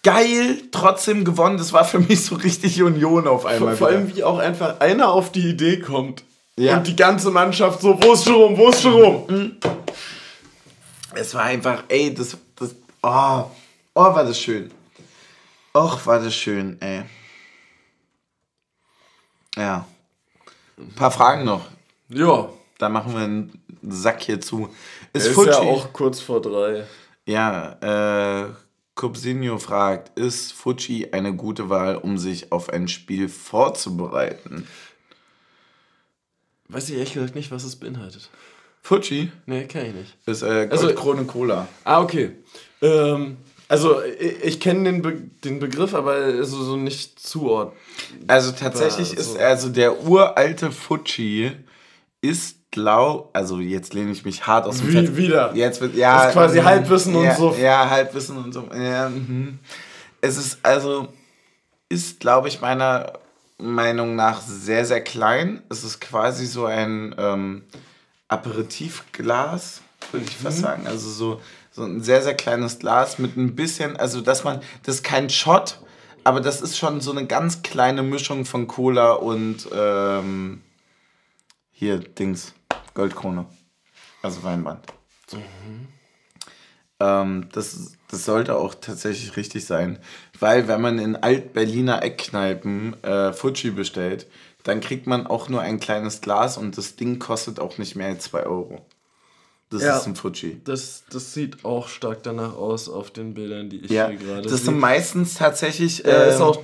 geil, 0.03 0.61
trotzdem 0.71 1.25
gewonnen. 1.25 1.57
Das 1.57 1.73
war 1.73 1.85
für 1.85 1.99
mich 1.99 2.25
so 2.25 2.35
richtig 2.35 2.81
Union 2.81 3.27
auf 3.27 3.45
einmal. 3.45 3.75
Vor, 3.75 3.87
vor 3.87 3.95
allem, 3.95 4.15
wie 4.15 4.23
auch 4.23 4.39
einfach 4.39 4.79
einer 4.79 5.11
auf 5.11 5.31
die 5.31 5.49
Idee 5.49 5.79
kommt. 5.79 6.23
Ja. 6.57 6.77
Und 6.77 6.87
die 6.87 6.95
ganze 6.95 7.31
Mannschaft 7.31 7.81
so, 7.81 8.01
wo 8.01 8.13
ist 8.13 8.25
Jerome, 8.25 8.57
wo 8.57 8.69
ist 8.69 8.83
Jerome? 8.83 9.25
Mhm. 9.27 9.57
Es 11.13 11.33
war 11.33 11.43
einfach, 11.43 11.83
ey, 11.87 12.13
das, 12.13 12.37
das, 12.55 12.75
oh, 13.01 13.43
oh, 13.95 14.01
war 14.01 14.23
das 14.23 14.39
schön. 14.39 14.71
Och, 15.73 16.05
war 16.05 16.19
das 16.19 16.35
schön, 16.35 16.79
ey. 16.81 17.03
Ja. 19.55 19.85
Ein 20.77 20.93
paar 20.95 21.11
Fragen 21.11 21.45
noch. 21.45 21.65
Ja. 22.09 22.49
Da 22.77 22.89
machen 22.89 23.13
wir 23.13 23.21
einen 23.21 23.61
Sack 23.83 24.23
hier 24.23 24.41
zu. 24.41 24.69
Ist, 25.13 25.27
ist 25.27 25.45
ja 25.45 25.59
auch 25.59 25.93
kurz 25.93 26.19
vor 26.19 26.41
drei. 26.41 26.85
Ja, 27.25 27.73
äh, 27.81 28.49
Cubsinho 29.01 29.57
fragt, 29.57 30.15
ist 30.15 30.53
Fuji 30.53 31.07
eine 31.11 31.35
gute 31.35 31.69
Wahl, 31.69 31.95
um 31.95 32.19
sich 32.19 32.51
auf 32.51 32.69
ein 32.69 32.87
Spiel 32.87 33.29
vorzubereiten? 33.29 34.67
Weiß 36.67 36.87
ich 36.87 36.97
ehrlich 36.97 37.13
gesagt 37.13 37.33
nicht, 37.33 37.49
was 37.49 37.63
es 37.63 37.77
beinhaltet. 37.77 38.29
Fuji? 38.83 39.31
Nee, 39.47 39.65
kenne 39.65 39.87
ich 39.89 39.95
nicht. 39.95 40.17
Ist 40.27 40.43
äh, 40.43 40.67
also, 40.69 40.93
Krone 40.93 41.23
Cola. 41.23 41.67
Ah, 41.83 41.99
okay. 41.99 42.35
Ähm, 42.83 43.37
also 43.67 44.03
ich, 44.03 44.43
ich 44.43 44.59
kenne 44.59 44.83
den, 44.83 45.01
Be 45.01 45.13
den 45.43 45.57
Begriff, 45.57 45.95
aber 45.95 46.11
also 46.11 46.63
so 46.63 46.77
nicht 46.77 47.19
zuordnen. 47.19 47.75
Also 48.27 48.51
tatsächlich 48.51 49.17
also. 49.17 49.33
ist 49.33 49.37
also 49.39 49.69
der 49.69 50.03
uralte 50.03 50.71
Fuji 50.71 51.53
ist 52.21 52.57
glaub, 52.71 53.29
also 53.33 53.59
jetzt 53.59 53.93
lehne 53.93 54.11
ich 54.11 54.25
mich 54.25 54.47
hart 54.47 54.65
aus 54.65 54.77
dem 54.77 54.87
Wie, 54.87 55.17
Wieder. 55.17 55.53
Jetzt 55.53 55.81
wird, 55.81 55.95
ja. 55.95 56.17
Das 56.17 56.27
ist 56.27 56.33
quasi 56.33 56.59
Halbwissen 56.59 57.21
ja, 57.21 57.31
und 57.31 57.37
so. 57.37 57.55
Ja, 57.55 57.89
Halbwissen 57.89 58.37
und 58.37 58.53
so. 58.53 58.67
Ja, 58.73 59.09
mhm. 59.09 59.59
Es 60.21 60.37
ist 60.37 60.59
also, 60.63 61.09
ist 61.89 62.19
glaube 62.19 62.47
ich 62.47 62.61
meiner 62.61 63.13
Meinung 63.57 64.15
nach 64.15 64.41
sehr, 64.41 64.85
sehr 64.85 65.01
klein. 65.01 65.61
Es 65.69 65.83
ist 65.83 65.99
quasi 66.01 66.45
so 66.45 66.65
ein 66.65 67.13
ähm, 67.17 67.63
Aperitivglas, 68.27 69.81
würde 70.11 70.25
ich 70.25 70.35
fast 70.35 70.59
mhm. 70.59 70.61
sagen. 70.61 70.87
Also 70.87 71.09
so, 71.09 71.41
so 71.71 71.83
ein 71.83 72.01
sehr, 72.01 72.21
sehr 72.21 72.35
kleines 72.35 72.79
Glas 72.79 73.19
mit 73.19 73.37
ein 73.37 73.55
bisschen, 73.55 73.97
also 73.97 74.21
dass 74.21 74.43
man, 74.43 74.61
das 74.83 74.95
ist 74.95 75.03
kein 75.03 75.29
Shot, 75.29 75.79
aber 76.23 76.39
das 76.39 76.61
ist 76.61 76.77
schon 76.77 77.01
so 77.01 77.11
eine 77.11 77.25
ganz 77.25 77.61
kleine 77.61 78.03
Mischung 78.03 78.45
von 78.45 78.67
Cola 78.67 79.13
und 79.13 79.67
ähm, 79.73 80.61
hier 81.71 81.99
Dings. 81.99 82.53
Goldkrone. 82.93 83.45
Also 84.21 84.43
Weinband. 84.43 84.85
Mhm. 85.31 85.87
Ähm, 86.99 87.47
das, 87.51 87.93
das 88.09 88.25
sollte 88.25 88.55
auch 88.55 88.75
tatsächlich 88.75 89.35
richtig 89.35 89.65
sein. 89.65 89.99
Weil 90.39 90.67
wenn 90.67 90.81
man 90.81 90.99
in 90.99 91.15
Alt-Berliner 91.15 92.03
Eckkneipen 92.03 93.01
äh, 93.03 93.33
Fuji 93.33 93.71
bestellt, 93.71 94.27
dann 94.63 94.79
kriegt 94.79 95.07
man 95.07 95.25
auch 95.25 95.49
nur 95.49 95.61
ein 95.61 95.79
kleines 95.79 96.21
Glas 96.21 96.57
und 96.57 96.77
das 96.77 96.95
Ding 96.95 97.17
kostet 97.17 97.59
auch 97.59 97.79
nicht 97.79 97.95
mehr 97.95 98.07
als 98.07 98.25
2 98.25 98.45
Euro. 98.45 98.85
Das 99.71 99.83
ja, 99.83 99.97
ist 99.97 100.05
ein 100.05 100.15
Fuji. 100.15 100.61
Das, 100.65 101.05
das 101.09 101.33
sieht 101.33 101.63
auch 101.63 101.87
stark 101.87 102.23
danach 102.23 102.55
aus 102.55 102.89
auf 102.89 103.09
den 103.09 103.33
Bildern, 103.33 103.69
die 103.69 103.79
ich 103.79 103.89
ja, 103.89 104.09
hier 104.09 104.17
gerade 104.17 104.43
sehe. 104.43 104.51
Das 104.51 104.65
sind 104.65 104.77
meistens 104.77 105.35
tatsächlich. 105.35 106.05
Äh, 106.05 106.29
ist 106.29 106.35
ähm, 106.35 106.41
auch 106.41 106.59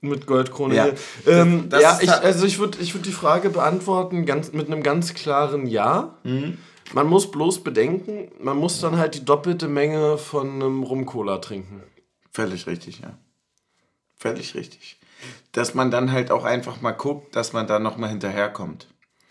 mit 0.00 0.26
Goldkrone 0.26 0.74
ja. 0.74 0.88
Ähm, 1.26 1.68
ja, 1.72 1.98
ich, 2.00 2.10
also 2.10 2.46
ich 2.46 2.58
würde 2.58 2.78
ich 2.80 2.94
würd 2.94 3.06
die 3.06 3.12
Frage 3.12 3.50
beantworten 3.50 4.26
ganz, 4.26 4.52
mit 4.52 4.66
einem 4.66 4.82
ganz 4.82 5.14
klaren 5.14 5.66
Ja. 5.66 6.18
Mhm. 6.24 6.58
Man 6.92 7.08
muss 7.08 7.30
bloß 7.30 7.64
bedenken, 7.64 8.30
man 8.38 8.56
muss 8.56 8.80
dann 8.80 8.96
halt 8.96 9.16
die 9.16 9.24
doppelte 9.24 9.66
Menge 9.66 10.18
von 10.18 10.54
einem 10.54 10.84
Rum-Cola 10.84 11.38
trinken. 11.38 11.82
Völlig 12.30 12.68
richtig, 12.68 13.00
ja. 13.00 13.18
Völlig 14.16 14.54
richtig. 14.54 15.00
Dass 15.50 15.74
man 15.74 15.90
dann 15.90 16.12
halt 16.12 16.30
auch 16.30 16.44
einfach 16.44 16.80
mal 16.80 16.92
guckt, 16.92 17.34
dass 17.34 17.52
man 17.52 17.66
da 17.66 17.78
nochmal 17.78 18.10
hinterherkommt. 18.10 18.86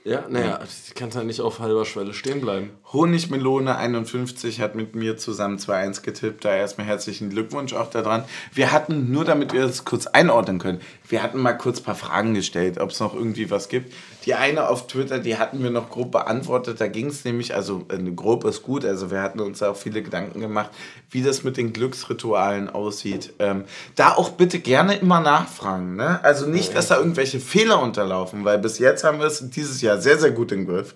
Ja, 0.06 0.24
naja, 0.30 0.60
ja. 0.60 0.94
kann 0.94 1.10
ja 1.10 1.24
nicht 1.24 1.42
auf 1.42 1.58
halber 1.58 1.84
Schwelle 1.84 2.14
stehen 2.14 2.40
bleiben. 2.40 2.70
Honigmelone 2.94 3.76
51 3.76 4.62
hat 4.62 4.76
mit 4.76 4.94
mir 4.94 5.18
zusammen 5.18 5.58
2-1 5.58 6.04
getippt. 6.04 6.46
Da 6.46 6.56
erstmal 6.56 6.86
herzlichen 6.86 7.32
Glückwunsch 7.32 7.74
auch 7.74 7.90
daran. 7.90 8.24
Wir 8.54 8.72
hatten, 8.72 9.12
nur 9.12 9.26
damit 9.26 9.52
wir 9.52 9.64
das 9.64 9.84
kurz 9.84 10.06
einordnen 10.06 10.60
können, 10.60 10.80
wir 11.10 11.24
hatten 11.24 11.40
mal 11.40 11.54
kurz 11.54 11.80
ein 11.80 11.86
paar 11.86 11.96
Fragen 11.96 12.36
gestellt, 12.36 12.80
ob 12.80 12.92
es 12.92 13.00
noch 13.00 13.16
irgendwie 13.16 13.50
was 13.50 13.68
gibt. 13.68 13.94
Die 14.26 14.34
eine 14.34 14.70
auf 14.70 14.88
Twitter, 14.88 15.20
die 15.20 15.38
hatten 15.38 15.62
wir 15.62 15.70
noch 15.70 15.90
grob 15.90 16.12
beantwortet. 16.12 16.82
Da 16.82 16.88
ging 16.88 17.08
es 17.08 17.24
nämlich, 17.26 17.54
also 17.54 17.86
äh, 17.90 17.98
grob 18.12 18.44
ist 18.44 18.64
gut, 18.64 18.84
also 18.84 19.12
wir 19.12 19.22
hatten 19.22 19.40
uns 19.40 19.60
da 19.60 19.70
auch 19.70 19.78
viele 19.78 20.02
Gedanken 20.02 20.40
gemacht, 20.42 20.72
wie 21.12 21.22
das 21.22 21.44
mit 21.44 21.58
den 21.58 21.74
Glücksritualen 21.74 22.70
aussieht. 22.70 23.34
Ähm, 23.38 23.66
da 23.96 24.14
auch 24.14 24.32
bitte 24.32 24.60
gerne 24.60 24.96
immer 24.96 25.20
nachfragen. 25.20 25.96
Ne? 25.96 26.20
Also 26.24 26.48
nicht, 26.48 26.76
dass 26.76 26.88
da 26.88 26.98
irgendwelche 26.98 27.40
Fehler 27.40 27.82
unterlaufen, 27.82 28.46
weil 28.46 28.58
bis 28.58 28.80
jetzt 28.80 29.04
haben 29.04 29.20
wir 29.20 29.28
es 29.28 29.48
dieses 29.52 29.82
Jahr 29.82 30.02
sehr, 30.02 30.18
sehr 30.18 30.32
gut 30.32 30.52
im 30.52 30.66
Griff. 30.66 30.96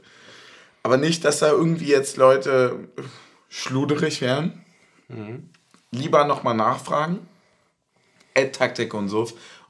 Aber 0.82 0.98
nicht, 0.98 1.24
dass 1.24 1.40
da 1.40 1.50
irgendwie 1.50 1.90
jetzt 1.90 2.18
Leute 2.18 2.88
schluderig 3.48 4.22
werden. 4.22 4.66
Mhm. 5.08 5.50
Lieber 5.92 6.26
nochmal 6.26 6.56
nachfragen. 6.56 7.28
Ad 8.36 8.52
Taktik 8.52 8.94
und 8.94 9.10
so 9.10 9.28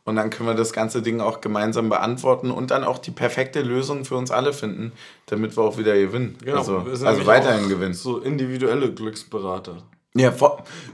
und 0.10 0.15
dann 0.15 0.31
können 0.31 0.49
wir 0.49 0.56
das 0.56 0.73
ganze 0.73 1.03
Ding 1.03 1.22
auch 1.22 1.40
gemeinsam 1.40 1.88
beantworten 1.88 2.49
und 2.49 2.72
dann 2.72 2.84
auch 2.84 2.98
die 2.98 3.11
perfekte 3.11 3.61
Lösung 3.61 4.06
für 4.06 4.15
uns 4.15 4.31
alle 4.31 4.53
finden, 4.53 4.91
damit 5.27 5.56
wir 5.56 5.64
auch 5.64 5.77
wieder 5.77 5.95
gewinnen. 5.95 6.36
Genau, 6.44 6.57
also, 6.57 6.77
also 7.06 7.26
weiterhin 7.27 7.69
gewinnen. 7.69 7.94
So 7.94 8.18
individuelle 8.18 8.91
Glücksberater. 8.91 9.84
Ja, 10.15 10.34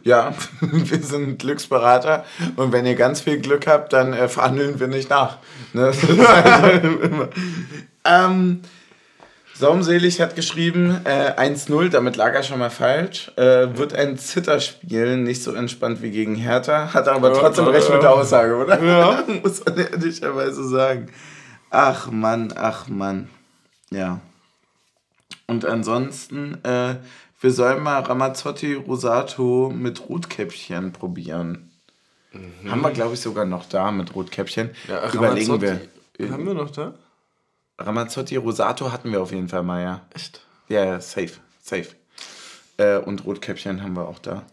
ja, 0.04 0.34
wir 0.60 1.02
sind 1.02 1.40
Glücksberater 1.40 2.26
und 2.58 2.74
wenn 2.74 2.86
ihr 2.86 2.96
ganz 2.96 3.22
viel 3.22 3.40
Glück 3.40 3.68
habt, 3.68 3.94
dann 3.94 4.12
äh, 4.12 4.28
verhandeln 4.28 4.82
wir 4.82 4.88
nicht 4.90 5.10
nach. 5.10 5.38
Ne? 5.72 5.94
ähm, 8.04 8.62
Saumselig 9.58 10.20
hat 10.20 10.36
geschrieben, 10.36 11.00
äh, 11.06 11.32
1-0, 11.38 11.90
damit 11.90 12.18
lag 12.18 12.34
er 12.34 12.44
schon 12.44 12.60
mal 12.60 12.70
falsch. 12.70 13.32
Äh, 13.38 13.78
wird 13.78 13.94
ein 13.94 14.18
Zitterspiel 14.18 15.16
nicht 15.16 15.42
so 15.44 15.54
entspannt 15.54 16.02
wie 16.02 16.12
gegen 16.12 16.36
Hertha, 16.36 16.94
hat 16.94 17.08
aber 17.08 17.34
ja, 17.34 17.40
trotzdem 17.40 17.66
ja, 17.66 17.72
recht 17.72 17.90
mit 17.90 18.04
der 18.04 18.14
Aussage, 18.14 18.56
oder? 18.58 18.84
Ja. 18.84 19.24
Muss 19.44 19.64
man 19.64 19.78
ehrlicherweise 19.78 20.68
sagen. 20.68 21.08
Ach 21.70 22.12
Mann, 22.12 22.54
ach 22.58 22.90
Mann. 22.90 23.30
Ja. 23.92 24.20
Und 25.48 25.64
ansonsten, 25.64 26.58
äh, 26.66 26.96
wir 27.40 27.52
sollen 27.52 27.82
mal 27.82 28.02
Ramazzotti 28.02 28.74
Rosato 28.74 29.72
mit 29.74 30.10
Rotkäppchen 30.10 30.92
probieren. 30.92 31.72
Mhm. 32.34 32.72
Haben 32.72 32.82
wir, 32.82 32.92
glaube 32.92 33.14
ich, 33.14 33.22
sogar 33.22 33.46
noch 33.46 33.70
da 33.70 33.92
mit 33.92 34.16
Rotkäppchen. 34.16 34.72
Ja, 34.90 35.14
Überlegen 35.14 35.62
wir. 35.62 35.80
Haben 36.30 36.46
wir 36.46 36.54
noch 36.54 36.72
da? 36.72 36.94
Ramazzotti 37.78 38.38
Rosato 38.38 38.92
hatten 38.92 39.12
wir 39.12 39.22
auf 39.22 39.32
jeden 39.32 39.50
Fall 39.50 39.64
mal, 39.64 39.82
ja. 39.82 40.02
Echt? 40.14 40.42
Ja, 40.70 40.86
ja 40.86 41.02
safe, 41.02 41.34
safe. 41.62 41.90
Äh, 42.78 42.98
und 42.98 43.26
Rotkäppchen 43.26 43.82
haben 43.82 43.94
wir 43.94 44.08
auch 44.08 44.20
da. 44.20 44.44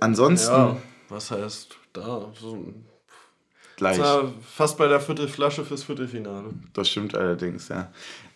Ansonsten. 0.00 0.52
Ja, 0.52 0.76
was 1.08 1.30
heißt 1.30 1.76
da? 1.92 2.30
So 2.38 2.72
Gleich. 3.76 3.98
fast 4.54 4.76
bei 4.76 4.88
der 4.88 5.00
Viertelflasche 5.00 5.64
fürs 5.64 5.84
Viertelfinale. 5.84 6.50
Das 6.74 6.88
stimmt 6.88 7.14
allerdings, 7.14 7.68
ja. 7.68 7.90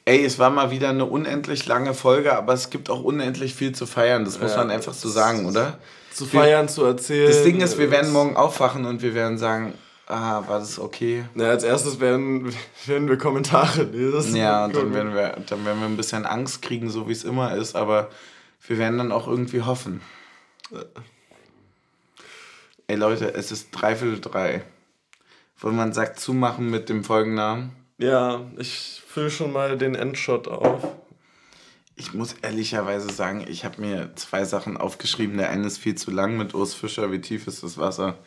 Ey, 0.07 0.25
es 0.25 0.39
war 0.39 0.51
mal 0.51 0.71
wieder 0.71 0.91
eine 0.91 1.07
unendlich 1.07 1.67
lange 1.67 1.95
Folge, 1.95 2.37
aber 2.37 2.53
es 2.53 2.71
gibt 2.71 2.91
auch 2.91 3.03
unendlich 3.03 3.55
viel 3.55 3.75
zu 3.75 3.87
feiern. 3.87 4.25
Das 4.25 4.39
muss 4.41 4.53
ja, 4.53 4.59
man 4.59 4.71
einfach 4.71 4.93
so 4.93 5.09
sagen, 5.09 5.47
oder? 5.47 5.79
Zu 6.13 6.27
feiern, 6.27 6.67
wir, 6.67 6.73
zu 6.73 6.85
erzählen. 6.85 7.29
Das 7.29 7.43
Ding 7.43 7.61
ist, 7.61 7.79
wir 7.79 7.91
werden 7.91 8.13
morgen 8.13 8.37
aufwachen 8.37 8.85
und 8.85 9.03
wir 9.03 9.15
werden 9.15 9.39
sagen, 9.39 9.75
ah, 10.07 10.47
war 10.47 10.59
das 10.59 10.79
okay? 10.79 11.25
Na, 11.35 11.51
als 11.51 11.65
erstes 11.65 12.01
werden, 12.01 12.53
werden 12.87 13.09
wir 13.09 13.19
Kommentare 13.19 13.83
lesen. 13.85 14.37
Ja, 14.37 14.65
und 14.65 14.77
dann 14.77 14.95
werden, 14.95 15.15
wir, 15.15 15.37
dann 15.47 15.65
werden 15.65 15.81
wir 15.81 15.87
ein 15.87 15.97
bisschen 15.97 16.27
Angst 16.27 16.63
kriegen, 16.63 16.91
so 16.91 17.09
wie 17.09 17.13
es 17.13 17.25
immer 17.25 17.55
ist, 17.55 17.77
aber 17.77 18.11
wir 18.67 18.79
werden 18.79 18.99
dann 18.99 19.13
auch 19.13 19.27
irgendwie 19.27 19.63
hoffen. 19.63 20.01
Ey 22.87 22.97
Leute, 22.97 23.35
es 23.35 23.53
ist 23.53 23.71
dreiviertel 23.71 24.21
drei. 24.21 24.63
Wollen 25.59 25.77
wir 25.77 25.83
einen 25.83 25.93
Sack 25.93 26.19
zumachen 26.19 26.71
mit 26.71 26.89
dem 26.89 27.05
Folgennamen? 27.05 27.73
Ja, 27.99 28.43
ich 28.59 29.03
fülle 29.07 29.31
schon 29.31 29.53
mal 29.53 29.79
den 29.79 29.95
Endshot 29.95 30.49
auf. 30.49 30.83
Ich 31.97 32.13
muss 32.13 32.35
ehrlicherweise 32.43 33.13
sagen, 33.13 33.45
ich 33.49 33.65
habe 33.65 33.81
mir 33.81 34.15
zwei 34.17 34.45
Sachen 34.45 34.77
aufgeschrieben. 34.77 35.39
Der 35.39 35.51
eine 35.51 35.67
ist 35.67 35.79
viel 35.79 35.95
zu 35.95 36.11
lang 36.11 36.37
mit 36.37 36.53
Urs 36.53 36.75
Fischer, 36.75 37.13
wie 37.13 37.21
tief 37.21 37.47
ist 37.47 37.63
das 37.63 37.79
Wasser. 37.79 38.19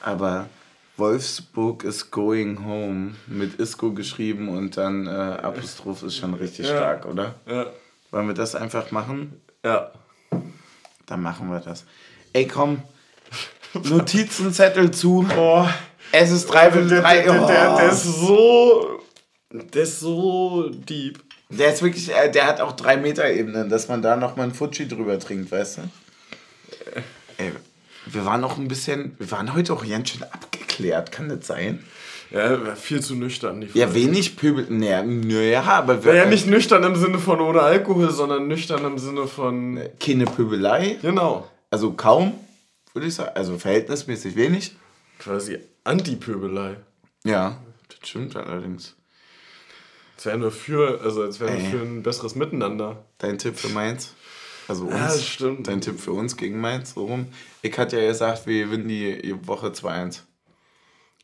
Aber 0.00 0.48
Wolfsburg 0.96 1.84
is 1.84 2.10
going 2.10 2.64
home 2.64 3.14
mit 3.26 3.58
Isco 3.58 3.92
geschrieben 3.92 4.48
und 4.48 4.76
dann 4.76 5.06
äh, 5.06 5.10
Apostroph 5.10 6.02
ist 6.04 6.16
schon 6.16 6.34
richtig 6.34 6.68
ja. 6.68 6.76
stark, 6.76 7.06
oder? 7.06 7.34
Ja. 7.46 7.66
Wollen 8.10 8.28
wir 8.28 8.34
das 8.34 8.54
einfach 8.54 8.90
machen? 8.92 9.40
Ja. 9.64 9.90
Dann 11.06 11.20
machen 11.20 11.50
wir 11.50 11.60
das. 11.60 11.84
Ey, 12.32 12.46
komm. 12.46 12.82
Notizenzettel 13.82 14.92
zu. 14.92 15.26
Oh. 15.36 15.66
Es 16.12 16.30
ist 16.30 16.46
drei 16.46 16.70
für 16.70 16.86
drei. 16.86 17.22
Der, 17.22 17.32
der, 17.32 17.46
der, 17.46 17.76
der, 17.76 17.90
ist 17.90 18.04
so. 18.04 19.00
Der 19.50 19.82
ist 19.82 19.98
so 19.98 20.68
deep. 20.68 21.20
Der 21.48 21.72
ist 21.72 21.82
wirklich, 21.82 22.14
äh, 22.14 22.30
der 22.30 22.46
hat 22.46 22.60
auch 22.60 22.72
drei 22.72 22.96
Meter 22.96 23.28
Ebenen, 23.28 23.68
dass 23.68 23.88
man 23.88 24.00
da 24.00 24.16
nochmal 24.16 24.44
einen 24.44 24.54
Fuji 24.54 24.86
drüber 24.86 25.18
trinkt, 25.18 25.50
weißt 25.50 25.78
du? 25.78 25.82
Ey, 27.36 27.52
wir 28.06 28.24
waren 28.24 28.40
noch 28.40 28.58
ein 28.58 28.68
bisschen, 28.68 29.16
wir 29.18 29.30
waren 29.30 29.54
heute 29.54 29.72
auch 29.72 29.86
ganz 29.86 30.10
schön 30.10 30.24
abgeklärt, 30.74 31.12
kann 31.12 31.28
das 31.28 31.46
sein? 31.46 31.84
Ja, 32.30 32.74
viel 32.74 33.00
zu 33.00 33.14
nüchtern. 33.14 33.60
Die 33.60 33.78
ja, 33.78 33.94
wenig 33.94 34.36
Pöbel. 34.36 34.66
Naja, 34.68 35.02
naja 35.04 35.62
aber. 35.62 36.04
Wir, 36.04 36.14
ja, 36.14 36.26
nicht 36.26 36.46
nüchtern 36.46 36.82
im 36.82 36.96
Sinne 36.96 37.18
von 37.18 37.40
ohne 37.40 37.60
Alkohol, 37.60 38.10
sondern 38.10 38.48
nüchtern 38.48 38.84
im 38.84 38.98
Sinne 38.98 39.28
von. 39.28 39.78
Keine 40.00 40.24
Pöbelei. 40.24 40.98
Genau. 41.00 41.48
Also 41.70 41.92
kaum, 41.92 42.34
würde 42.92 43.06
ich 43.06 43.14
sagen. 43.14 43.30
Also 43.34 43.56
verhältnismäßig 43.58 44.34
wenig. 44.34 44.74
Quasi 45.18 45.58
Anti-Pöbelei. 45.84 46.76
Ja, 47.24 47.58
das 47.88 48.08
stimmt 48.08 48.34
allerdings. 48.36 48.96
Es 50.16 50.26
wäre 50.26 50.38
nur 50.38 50.50
für, 50.50 51.00
also 51.02 51.22
es 51.24 51.38
wäre 51.40 51.56
für 51.58 51.82
ein 51.82 52.02
besseres 52.02 52.34
Miteinander. 52.34 53.04
Dein 53.18 53.38
Tipp 53.38 53.56
für 53.56 53.68
Mainz? 53.68 54.14
Also 54.66 54.84
uns. 54.84 54.94
Ja, 54.94 55.06
das 55.06 55.26
stimmt. 55.26 55.68
Dein 55.68 55.80
Tipp 55.80 56.00
für 56.00 56.12
uns 56.12 56.36
gegen 56.36 56.60
Mainz, 56.60 56.94
so 56.94 57.04
rum. 57.04 57.26
Ich 57.62 57.76
hatte 57.78 58.00
ja 58.00 58.08
gesagt, 58.08 58.46
wir 58.46 58.64
gewinnen 58.64 58.88
die 58.88 59.34
Woche 59.46 59.68
2-1. 59.68 60.20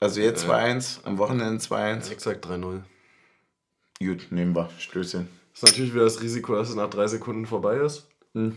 Also 0.03 0.23
jetzt 0.23 0.47
2-1, 0.47 1.05
am 1.05 1.19
Wochenende 1.19 1.63
2-1. 1.63 2.11
Ich 2.11 2.21
sag 2.21 2.43
3-0. 2.43 2.83
Gut, 4.03 4.29
nehmen 4.31 4.57
wir. 4.57 4.71
Stößchen. 4.79 5.29
Ist 5.53 5.63
natürlich 5.63 5.93
wieder 5.93 6.05
das 6.05 6.23
Risiko, 6.23 6.55
dass 6.55 6.71
es 6.71 6.75
nach 6.75 6.89
drei 6.89 7.07
Sekunden 7.07 7.45
vorbei 7.45 7.77
ist. 7.77 8.09
Hm. 8.33 8.57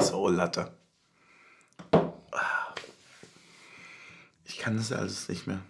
So, 0.00 0.30
Latte. 0.30 0.72
Ich 4.46 4.56
kann 4.56 4.78
das 4.78 4.90
alles 4.90 5.28
nicht 5.28 5.46
mehr. 5.46 5.60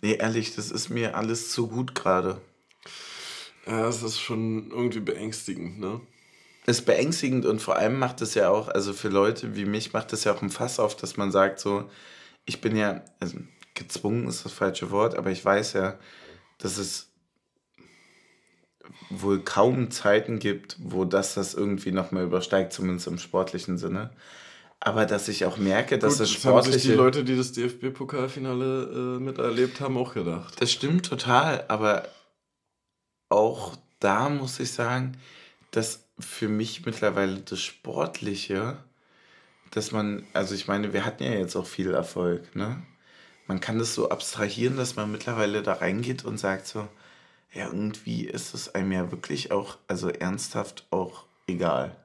Nee, 0.00 0.14
ehrlich, 0.14 0.56
das 0.56 0.72
ist 0.72 0.88
mir 0.88 1.16
alles 1.16 1.52
zu 1.52 1.68
gut 1.68 1.94
gerade. 1.94 2.40
Ja, 3.66 3.86
es 3.86 4.02
ist 4.02 4.18
schon 4.18 4.72
irgendwie 4.72 4.98
beängstigend, 4.98 5.78
ne? 5.78 6.00
Ist 6.64 6.86
beängstigend 6.86 7.44
und 7.44 7.60
vor 7.60 7.76
allem 7.76 7.98
macht 7.98 8.20
es 8.20 8.34
ja 8.34 8.48
auch, 8.48 8.68
also 8.68 8.92
für 8.92 9.08
Leute 9.08 9.56
wie 9.56 9.64
mich 9.64 9.92
macht 9.92 10.12
es 10.12 10.24
ja 10.24 10.32
auch 10.32 10.42
ein 10.42 10.50
Fass 10.50 10.78
auf, 10.78 10.96
dass 10.96 11.16
man 11.16 11.32
sagt 11.32 11.58
so, 11.58 11.90
ich 12.44 12.60
bin 12.60 12.76
ja, 12.76 13.04
also 13.18 13.38
gezwungen 13.74 14.28
ist 14.28 14.44
das 14.44 14.52
falsche 14.52 14.90
Wort, 14.90 15.16
aber 15.16 15.30
ich 15.30 15.44
weiß 15.44 15.72
ja, 15.72 15.98
dass 16.58 16.78
es 16.78 17.12
wohl 19.10 19.40
kaum 19.40 19.90
Zeiten 19.90 20.38
gibt, 20.38 20.76
wo 20.80 21.04
das 21.04 21.34
das 21.34 21.54
irgendwie 21.54 21.92
nochmal 21.92 22.24
übersteigt, 22.24 22.72
zumindest 22.72 23.06
im 23.06 23.18
sportlichen 23.18 23.78
Sinne. 23.78 24.10
Aber 24.80 25.06
dass 25.06 25.28
ich 25.28 25.44
auch 25.44 25.58
merke, 25.58 25.98
dass 25.98 26.14
Gut, 26.14 26.20
das 26.22 26.30
sportliche... 26.30 26.76
Das 26.76 26.84
haben 26.84 26.90
die 26.90 26.96
Leute, 26.96 27.24
die 27.24 27.36
das 27.36 27.52
DFB-Pokalfinale 27.52 29.16
äh, 29.16 29.20
miterlebt 29.20 29.80
haben, 29.80 29.96
auch 29.96 30.14
gedacht. 30.14 30.60
Das 30.60 30.72
stimmt 30.72 31.06
total, 31.06 31.64
aber 31.68 32.08
auch 33.28 33.76
da 34.00 34.28
muss 34.28 34.58
ich 34.58 34.72
sagen, 34.72 35.16
dass 35.72 36.04
für 36.18 36.48
mich 36.48 36.86
mittlerweile 36.86 37.40
das 37.40 37.60
Sportliche, 37.60 38.76
dass 39.72 39.90
man, 39.90 40.24
also 40.32 40.54
ich 40.54 40.68
meine, 40.68 40.92
wir 40.92 41.04
hatten 41.04 41.24
ja 41.24 41.32
jetzt 41.32 41.56
auch 41.56 41.66
viel 41.66 41.92
Erfolg, 41.92 42.54
ne? 42.54 42.82
Man 43.48 43.58
kann 43.60 43.78
das 43.78 43.94
so 43.94 44.08
abstrahieren, 44.08 44.76
dass 44.76 44.94
man 44.94 45.10
mittlerweile 45.10 45.62
da 45.62 45.74
reingeht 45.74 46.24
und 46.24 46.38
sagt 46.38 46.68
so, 46.68 46.86
ja, 47.52 47.66
irgendwie 47.66 48.24
ist 48.24 48.54
es 48.54 48.74
einem 48.74 48.92
ja 48.92 49.10
wirklich 49.10 49.50
auch, 49.50 49.78
also 49.88 50.08
ernsthaft 50.08 50.86
auch 50.90 51.26
egal. 51.48 51.96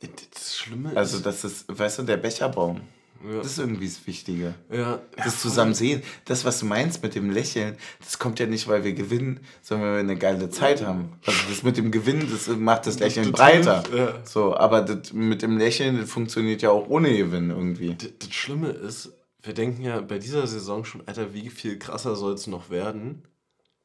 Das 0.00 0.56
Schlimme 0.56 0.90
also, 0.90 1.18
ist. 1.18 1.26
Also, 1.26 1.44
das 1.44 1.44
ist, 1.44 1.78
weißt 1.78 1.98
du, 1.98 2.02
der 2.04 2.16
Becherbaum. 2.16 2.82
Ja. 3.24 3.38
Das 3.38 3.52
ist 3.52 3.58
irgendwie 3.58 3.86
das 3.86 4.06
Wichtige. 4.06 4.54
Ja. 4.70 5.00
Das 5.16 5.40
Zusammensehen. 5.40 6.02
Das, 6.24 6.44
was 6.44 6.58
du 6.60 6.66
meinst 6.66 7.02
mit 7.02 7.14
dem 7.14 7.30
Lächeln, 7.30 7.76
das 8.00 8.18
kommt 8.18 8.40
ja 8.40 8.46
nicht, 8.46 8.68
weil 8.68 8.84
wir 8.84 8.92
gewinnen, 8.92 9.40
sondern 9.62 9.88
weil 9.88 9.94
wir 9.94 10.00
eine 10.00 10.16
geile 10.16 10.50
Zeit 10.50 10.84
haben. 10.84 11.12
Also 11.26 11.38
das 11.48 11.62
mit 11.62 11.76
dem 11.76 11.90
Gewinnen, 11.90 12.28
das 12.30 12.48
macht 12.48 12.86
das 12.86 12.98
Lächeln 12.98 13.30
das 13.30 13.40
breiter. 13.40 13.82
Ja. 13.94 14.14
So, 14.24 14.56
aber 14.56 14.82
das 14.82 15.12
mit 15.12 15.42
dem 15.42 15.58
Lächeln, 15.58 15.98
das 15.98 16.10
funktioniert 16.10 16.62
ja 16.62 16.70
auch 16.70 16.88
ohne 16.88 17.16
Gewinn 17.16 17.50
irgendwie. 17.50 17.94
Das, 17.94 18.10
das 18.18 18.34
Schlimme 18.34 18.70
ist, 18.70 19.12
wir 19.42 19.54
denken 19.54 19.82
ja 19.82 20.00
bei 20.00 20.18
dieser 20.18 20.46
Saison 20.46 20.84
schon, 20.84 21.06
Alter, 21.06 21.34
wie 21.34 21.48
viel 21.50 21.78
krasser 21.78 22.16
soll 22.16 22.34
es 22.34 22.46
noch 22.46 22.70
werden? 22.70 23.22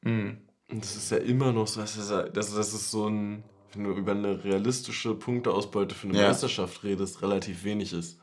Mhm. 0.02 0.38
Und 0.70 0.84
das 0.84 0.96
ist 0.96 1.10
ja 1.10 1.18
immer 1.18 1.52
noch 1.52 1.66
so, 1.66 1.80
das 1.80 1.96
ist, 1.96 2.10
das 2.10 2.52
ist 2.52 2.90
so 2.90 3.08
ein, 3.08 3.42
wenn 3.72 3.84
du 3.84 3.92
über 3.92 4.12
eine 4.12 4.44
realistische 4.44 5.14
Punkteausbeute 5.14 5.94
für 5.94 6.08
eine 6.08 6.18
ja. 6.18 6.28
Meisterschaft 6.28 6.84
redest, 6.84 7.22
relativ 7.22 7.64
wenig 7.64 7.92
ist. 7.92 8.18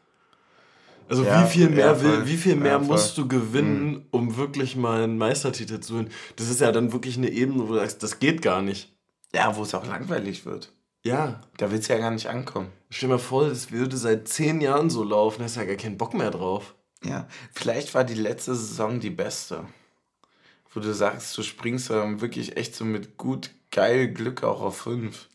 Also 1.07 1.23
ja, 1.23 1.43
wie 1.43 1.49
viel 1.49 1.69
mehr, 1.69 2.01
will, 2.01 2.25
wie 2.25 2.37
viel 2.37 2.55
mehr 2.55 2.73
ja, 2.73 2.79
musst 2.79 3.17
du 3.17 3.27
gewinnen, 3.27 3.89
mhm. 3.91 4.05
um 4.11 4.37
wirklich 4.37 4.75
mal 4.75 5.03
einen 5.03 5.17
Meistertitel 5.17 5.79
zu 5.79 5.95
holen? 5.95 6.09
Das 6.35 6.49
ist 6.49 6.61
ja 6.61 6.71
dann 6.71 6.93
wirklich 6.93 7.17
eine 7.17 7.29
Ebene, 7.29 7.63
wo 7.63 7.73
du 7.73 7.79
sagst, 7.79 8.01
das 8.01 8.19
geht 8.19 8.41
gar 8.41 8.61
nicht. 8.61 8.91
Ja, 9.33 9.55
wo 9.55 9.63
es 9.63 9.75
auch 9.75 9.85
langweilig 9.85 10.45
wird. 10.45 10.71
Ja. 11.03 11.41
Da 11.57 11.71
willst 11.71 11.89
du 11.89 11.93
ja 11.93 11.99
gar 11.99 12.11
nicht 12.11 12.27
ankommen. 12.27 12.69
Stell 12.89 13.09
dir 13.09 13.15
mal 13.15 13.19
vor, 13.19 13.47
das 13.47 13.71
würde 13.71 13.97
seit 13.97 14.27
zehn 14.27 14.61
Jahren 14.61 14.89
so 14.89 15.03
laufen, 15.03 15.39
da 15.39 15.45
hast 15.45 15.55
du 15.55 15.59
ja 15.59 15.67
gar 15.67 15.75
keinen 15.75 15.97
Bock 15.97 16.15
mehr 16.15 16.31
drauf. 16.31 16.73
Ja, 17.03 17.27
vielleicht 17.53 17.93
war 17.93 18.03
die 18.03 18.15
letzte 18.15 18.55
Saison 18.55 18.99
die 18.99 19.11
beste. 19.11 19.65
Wo 20.73 20.79
du 20.79 20.93
sagst, 20.93 21.37
du 21.37 21.43
springst 21.43 21.91
dann 21.91 22.21
wirklich 22.21 22.57
echt 22.57 22.75
so 22.75 22.83
mit 22.83 23.17
gut, 23.17 23.51
geil 23.69 24.11
Glück 24.11 24.43
auch 24.43 24.61
auf 24.61 24.77
fünf. 24.77 25.29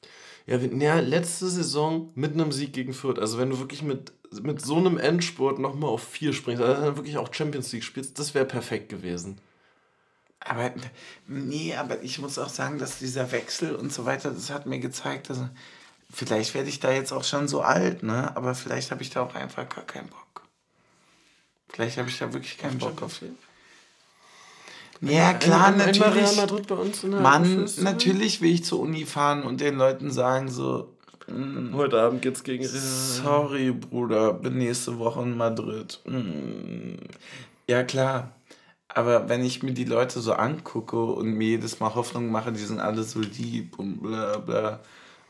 Ja, 0.47 0.57
ja, 0.57 0.99
letzte 0.99 1.49
Saison 1.49 2.11
mit 2.17 2.33
einem 2.33 2.51
Sieg 2.51 2.73
gegen 2.73 2.93
Fürth. 2.93 3.21
Also 3.21 3.39
wenn 3.39 3.51
du 3.51 3.61
wirklich 3.61 3.83
mit 3.83 4.13
mit 4.43 4.63
so 4.63 4.77
einem 4.77 4.99
Endspurt 4.99 5.59
nochmal 5.59 5.91
auf 5.91 6.03
vier 6.03 6.33
springst, 6.33 6.63
also 6.63 6.83
dann 6.83 6.97
wirklich 6.97 7.19
auch 7.19 7.33
Champions 7.33 7.73
League 7.73 7.85
spielst, 7.85 8.19
das 8.19 8.35
wäre 8.35 8.45
perfekt 8.45 8.89
gewesen. 8.89 9.41
Aber 10.41 10.73
nee, 11.27 11.75
aber 11.75 12.03
ich 12.03 12.19
muss 12.19 12.39
auch 12.39 12.49
sagen, 12.49 12.79
dass 12.79 12.99
dieser 12.99 13.31
Wechsel 13.33 13.75
und 13.75 13.93
so 13.93 14.07
weiter, 14.07 14.31
das 14.31 14.51
hat 14.51 14.67
mir 14.67 14.79
gezeigt, 14.79 15.29
dass 15.29 15.39
vielleicht 16.13 16.55
werde 16.55 16.69
ich 16.69 16.81
da 16.81 16.93
jetzt 16.93 17.13
auch 17.13 17.25
schon 17.25 17.47
so 17.47 17.61
alt, 17.61 18.03
ne? 18.03 18.35
Aber 18.37 18.55
vielleicht 18.55 18.91
habe 18.91 19.03
ich 19.03 19.11
da 19.11 19.23
auch 19.23 19.35
einfach 19.35 19.69
gar 19.69 19.85
keinen 19.85 20.09
Bock. 20.09 20.43
Vielleicht 21.69 21.99
habe 21.99 22.09
ich 22.09 22.19
da 22.19 22.33
wirklich 22.33 22.57
keinen 22.57 22.79
Bock 22.79 23.03
auf. 23.03 23.21
Ja, 25.03 25.35
klar, 25.35 25.71
natürlich. 25.71 26.37
Mann, 27.05 27.69
natürlich 27.79 28.41
will 28.41 28.53
ich 28.53 28.65
zur 28.65 28.81
Uni 28.81 29.07
fahren 29.07 29.43
und 29.43 29.61
den 29.61 29.77
Leuten 29.77 30.11
sagen 30.11 30.51
so, 30.51 30.95
Mm. 31.31 31.75
Heute 31.75 32.01
Abend 32.01 32.23
geht's 32.23 32.43
gegen 32.43 32.67
Sorry, 32.67 33.73
Bruder, 33.73 34.35
bin 34.35 34.59
nächste 34.59 34.99
Woche 34.99 35.23
in 35.23 35.37
Madrid. 35.37 36.01
Mm. 36.05 36.97
Ja, 37.69 37.85
klar. 37.85 38.33
Aber 38.89 39.29
wenn 39.29 39.45
ich 39.45 39.63
mir 39.63 39.73
die 39.73 39.85
Leute 39.85 40.21
so 40.21 40.33
angucke 40.33 41.01
und 41.01 41.33
mir 41.35 41.49
jedes 41.49 41.79
Mal 41.79 41.95
Hoffnung 41.95 42.31
mache, 42.31 42.53
die 42.53 42.65
sind 42.65 42.81
alle 42.81 43.05
so 43.05 43.21
lieb 43.21 43.79
und 43.79 44.03
bla 44.03 44.39
bla, 44.39 44.81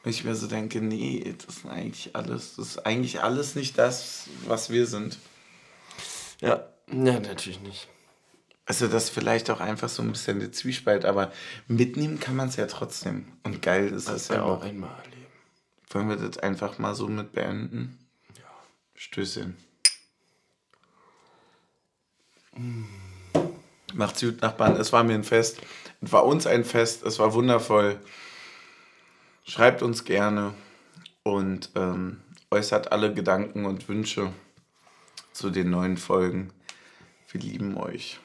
und 0.02 0.10
ich 0.10 0.24
mir 0.24 0.34
so 0.34 0.46
denke, 0.46 0.80
nee, 0.80 1.34
das 1.46 1.56
ist 1.58 1.66
eigentlich 1.66 2.16
alles, 2.16 2.56
das 2.56 2.68
ist 2.68 2.86
eigentlich 2.86 3.22
alles 3.22 3.54
nicht 3.54 3.76
das, 3.76 4.28
was 4.46 4.70
wir 4.70 4.86
sind. 4.86 5.18
Ja, 6.40 6.64
ja, 6.90 7.20
natürlich 7.20 7.60
nicht. 7.60 7.86
Also 8.64 8.86
das 8.88 9.04
ist 9.04 9.10
vielleicht 9.10 9.50
auch 9.50 9.60
einfach 9.60 9.90
so 9.90 10.02
ein 10.02 10.12
bisschen 10.12 10.40
der 10.40 10.52
Zwiespalt, 10.52 11.04
aber 11.04 11.32
mitnehmen 11.66 12.18
kann 12.18 12.36
man 12.36 12.48
es 12.48 12.56
ja 12.56 12.66
trotzdem. 12.66 13.26
Und 13.42 13.60
geil 13.60 13.88
ist 13.88 14.08
es 14.08 14.28
ja 14.28 14.42
auch. 14.42 14.62
Einmal 14.62 14.90
wollen 15.90 16.08
wir 16.08 16.16
das 16.16 16.38
einfach 16.38 16.78
mal 16.78 16.94
so 16.94 17.08
mit 17.08 17.32
beenden? 17.32 17.98
Ja. 18.36 18.50
Stößchen. 18.94 19.56
Mm. 22.56 22.84
Macht's 23.94 24.20
gut, 24.20 24.40
Nachbarn. 24.40 24.76
Es 24.76 24.92
war 24.92 25.02
mir 25.02 25.14
ein 25.14 25.24
Fest. 25.24 25.60
Es 26.00 26.12
war 26.12 26.24
uns 26.24 26.46
ein 26.46 26.64
Fest. 26.64 27.02
Es 27.02 27.18
war 27.18 27.34
wundervoll. 27.34 27.98
Schreibt 29.44 29.82
uns 29.82 30.04
gerne 30.04 30.54
und 31.24 31.70
ähm, 31.74 32.20
äußert 32.50 32.92
alle 32.92 33.12
Gedanken 33.12 33.66
und 33.66 33.88
Wünsche 33.88 34.32
zu 35.32 35.50
den 35.50 35.70
neuen 35.70 35.96
Folgen. 35.96 36.52
Wir 37.30 37.40
lieben 37.40 37.76
euch. 37.76 38.20